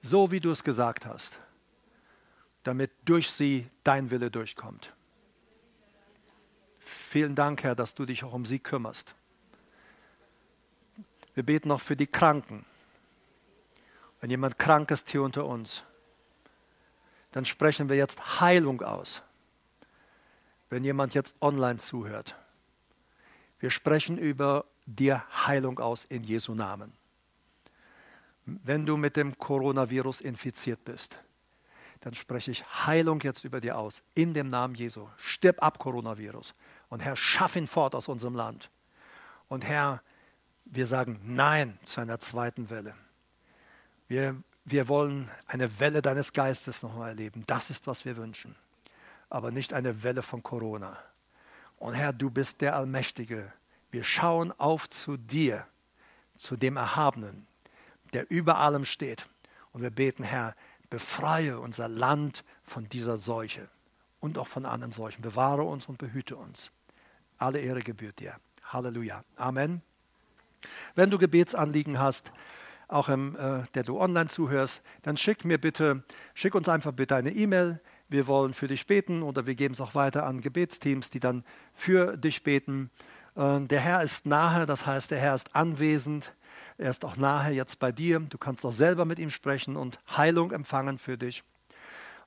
so 0.00 0.30
wie 0.30 0.40
du 0.40 0.50
es 0.50 0.64
gesagt 0.64 1.04
hast, 1.04 1.38
damit 2.62 2.90
durch 3.04 3.30
sie 3.30 3.68
dein 3.84 4.10
Wille 4.10 4.30
durchkommt. 4.30 4.94
Vielen 6.88 7.34
Dank, 7.34 7.64
Herr, 7.64 7.74
dass 7.74 7.94
du 7.94 8.06
dich 8.06 8.24
auch 8.24 8.32
um 8.32 8.46
sie 8.46 8.58
kümmerst. 8.58 9.14
Wir 11.34 11.42
beten 11.42 11.70
auch 11.70 11.82
für 11.82 11.96
die 11.96 12.06
Kranken. 12.06 12.64
Wenn 14.22 14.30
jemand 14.30 14.58
krank 14.58 14.90
ist 14.90 15.10
hier 15.10 15.22
unter 15.22 15.44
uns, 15.44 15.84
dann 17.32 17.44
sprechen 17.44 17.90
wir 17.90 17.96
jetzt 17.96 18.40
Heilung 18.40 18.80
aus. 18.80 19.20
Wenn 20.70 20.82
jemand 20.82 21.12
jetzt 21.12 21.36
online 21.42 21.76
zuhört, 21.76 22.34
wir 23.60 23.70
sprechen 23.70 24.16
über 24.16 24.64
dir 24.86 25.22
Heilung 25.46 25.78
aus 25.80 26.06
in 26.06 26.24
Jesu 26.24 26.54
Namen. 26.54 26.94
Wenn 28.46 28.86
du 28.86 28.96
mit 28.96 29.14
dem 29.16 29.38
Coronavirus 29.38 30.22
infiziert 30.22 30.84
bist, 30.86 31.18
dann 32.00 32.14
spreche 32.14 32.50
ich 32.50 32.64
Heilung 32.86 33.20
jetzt 33.20 33.44
über 33.44 33.60
dir 33.60 33.76
aus, 33.76 34.02
in 34.14 34.32
dem 34.32 34.48
Namen 34.48 34.74
Jesu. 34.74 35.08
Stirb 35.16 35.62
ab, 35.62 35.78
Coronavirus. 35.78 36.54
Und 36.88 37.00
Herr, 37.00 37.16
schaff 37.16 37.56
ihn 37.56 37.66
fort 37.66 37.94
aus 37.94 38.08
unserem 38.08 38.34
Land. 38.34 38.70
Und 39.48 39.64
Herr, 39.64 40.02
wir 40.64 40.86
sagen 40.86 41.20
Nein 41.24 41.78
zu 41.84 42.00
einer 42.00 42.18
zweiten 42.18 42.70
Welle. 42.70 42.94
Wir, 44.06 44.36
wir 44.64 44.88
wollen 44.88 45.30
eine 45.46 45.80
Welle 45.80 46.02
deines 46.02 46.32
Geistes 46.32 46.82
nochmal 46.82 47.10
erleben. 47.10 47.44
Das 47.46 47.70
ist, 47.70 47.86
was 47.86 48.04
wir 48.04 48.16
wünschen. 48.16 48.56
Aber 49.30 49.50
nicht 49.50 49.72
eine 49.72 50.02
Welle 50.02 50.22
von 50.22 50.42
Corona. 50.42 50.96
Und 51.78 51.94
Herr, 51.94 52.12
du 52.12 52.30
bist 52.30 52.60
der 52.60 52.76
Allmächtige. 52.76 53.52
Wir 53.90 54.04
schauen 54.04 54.52
auf 54.52 54.90
zu 54.90 55.16
dir, 55.16 55.66
zu 56.36 56.56
dem 56.56 56.76
Erhabenen, 56.76 57.46
der 58.12 58.30
über 58.30 58.58
allem 58.58 58.84
steht. 58.84 59.26
Und 59.72 59.82
wir 59.82 59.90
beten, 59.90 60.22
Herr, 60.22 60.54
befreie 60.90 61.58
unser 61.60 61.88
Land 61.88 62.44
von 62.64 62.88
dieser 62.88 63.18
Seuche 63.18 63.68
und 64.20 64.38
auch 64.38 64.46
von 64.46 64.66
anderen 64.66 64.92
Seuchen. 64.92 65.22
Bewahre 65.22 65.62
uns 65.62 65.86
und 65.86 65.98
behüte 65.98 66.36
uns. 66.36 66.70
Alle 67.38 67.60
Ehre 67.60 67.80
gebührt 67.80 68.18
dir. 68.18 68.34
Halleluja. 68.64 69.22
Amen. 69.36 69.80
Wenn 70.96 71.10
du 71.10 71.18
Gebetsanliegen 71.18 72.00
hast, 72.00 72.32
auch 72.88 73.08
im, 73.08 73.36
äh, 73.36 73.62
der 73.74 73.84
du 73.84 74.00
online 74.00 74.28
zuhörst, 74.28 74.82
dann 75.02 75.16
schick 75.16 75.44
mir 75.44 75.58
bitte, 75.58 76.02
schick 76.34 76.54
uns 76.54 76.68
einfach 76.68 76.92
bitte 76.92 77.14
eine 77.14 77.30
E-Mail. 77.30 77.80
Wir 78.08 78.26
wollen 78.26 78.54
für 78.54 78.66
dich 78.66 78.86
beten 78.86 79.22
oder 79.22 79.46
wir 79.46 79.54
geben 79.54 79.74
es 79.74 79.80
auch 79.80 79.94
weiter 79.94 80.26
an 80.26 80.40
Gebetsteams, 80.40 81.10
die 81.10 81.20
dann 81.20 81.44
für 81.74 82.16
dich 82.16 82.42
beten. 82.42 82.90
Äh, 83.36 83.60
der 83.60 83.80
Herr 83.80 84.02
ist 84.02 84.26
nahe, 84.26 84.66
das 84.66 84.84
heißt, 84.84 85.10
der 85.12 85.18
Herr 85.18 85.36
ist 85.36 85.54
anwesend. 85.54 86.34
Er 86.76 86.90
ist 86.90 87.04
auch 87.04 87.16
nahe 87.16 87.52
jetzt 87.52 87.78
bei 87.78 87.92
dir. 87.92 88.18
Du 88.20 88.38
kannst 88.38 88.64
auch 88.64 88.72
selber 88.72 89.04
mit 89.04 89.18
ihm 89.18 89.30
sprechen 89.30 89.76
und 89.76 90.00
Heilung 90.16 90.50
empfangen 90.50 90.98
für 90.98 91.16
dich. 91.18 91.44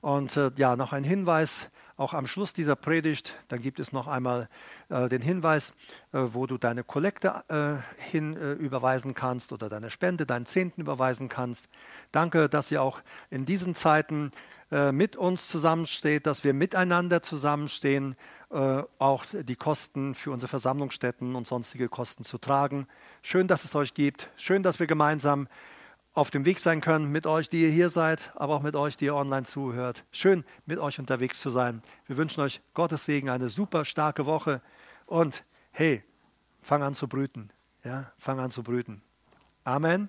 Und 0.00 0.36
äh, 0.36 0.50
ja, 0.56 0.76
noch 0.76 0.92
ein 0.92 1.04
Hinweis, 1.04 1.68
auch 2.02 2.14
am 2.14 2.26
Schluss 2.26 2.52
dieser 2.52 2.74
Predigt, 2.74 3.34
dann 3.48 3.60
gibt 3.60 3.78
es 3.78 3.92
noch 3.92 4.08
einmal 4.08 4.48
äh, 4.88 5.08
den 5.08 5.22
Hinweis, 5.22 5.72
äh, 6.12 6.18
wo 6.32 6.46
du 6.46 6.58
deine 6.58 6.82
Kollekte 6.82 7.44
äh, 7.48 8.02
hin 8.10 8.36
äh, 8.36 8.52
überweisen 8.54 9.14
kannst 9.14 9.52
oder 9.52 9.68
deine 9.68 9.90
Spende, 9.90 10.26
deinen 10.26 10.44
Zehnten 10.44 10.80
überweisen 10.80 11.28
kannst. 11.28 11.68
Danke, 12.10 12.48
dass 12.48 12.70
ihr 12.72 12.82
auch 12.82 13.00
in 13.30 13.46
diesen 13.46 13.76
Zeiten 13.76 14.32
äh, 14.72 14.90
mit 14.90 15.14
uns 15.14 15.46
zusammensteht, 15.48 16.26
dass 16.26 16.42
wir 16.42 16.54
miteinander 16.54 17.22
zusammenstehen, 17.22 18.16
äh, 18.50 18.82
auch 18.98 19.24
die 19.32 19.56
Kosten 19.56 20.16
für 20.16 20.32
unsere 20.32 20.48
Versammlungsstätten 20.48 21.36
und 21.36 21.46
sonstige 21.46 21.88
Kosten 21.88 22.24
zu 22.24 22.38
tragen. 22.38 22.88
Schön, 23.22 23.46
dass 23.46 23.64
es 23.64 23.76
euch 23.76 23.94
gibt. 23.94 24.28
Schön, 24.36 24.64
dass 24.64 24.80
wir 24.80 24.88
gemeinsam 24.88 25.46
auf 26.14 26.30
dem 26.30 26.44
Weg 26.44 26.58
sein 26.58 26.80
können 26.80 27.10
mit 27.10 27.26
euch, 27.26 27.48
die 27.48 27.62
ihr 27.62 27.70
hier 27.70 27.88
seid, 27.88 28.32
aber 28.34 28.54
auch 28.54 28.62
mit 28.62 28.76
euch, 28.76 28.96
die 28.96 29.06
ihr 29.06 29.14
online 29.14 29.44
zuhört. 29.44 30.04
Schön, 30.10 30.44
mit 30.66 30.78
euch 30.78 30.98
unterwegs 30.98 31.40
zu 31.40 31.50
sein. 31.50 31.82
Wir 32.06 32.16
wünschen 32.16 32.40
euch 32.42 32.60
Gottes 32.74 33.04
Segen, 33.04 33.30
eine 33.30 33.48
super 33.48 33.84
starke 33.84 34.26
Woche 34.26 34.60
und 35.06 35.44
hey, 35.70 36.04
fang 36.60 36.82
an 36.82 36.94
zu 36.94 37.08
brüten. 37.08 37.50
Ja, 37.84 38.12
fang 38.18 38.40
an 38.40 38.50
zu 38.50 38.62
brüten. 38.62 39.02
Amen. 39.64 40.08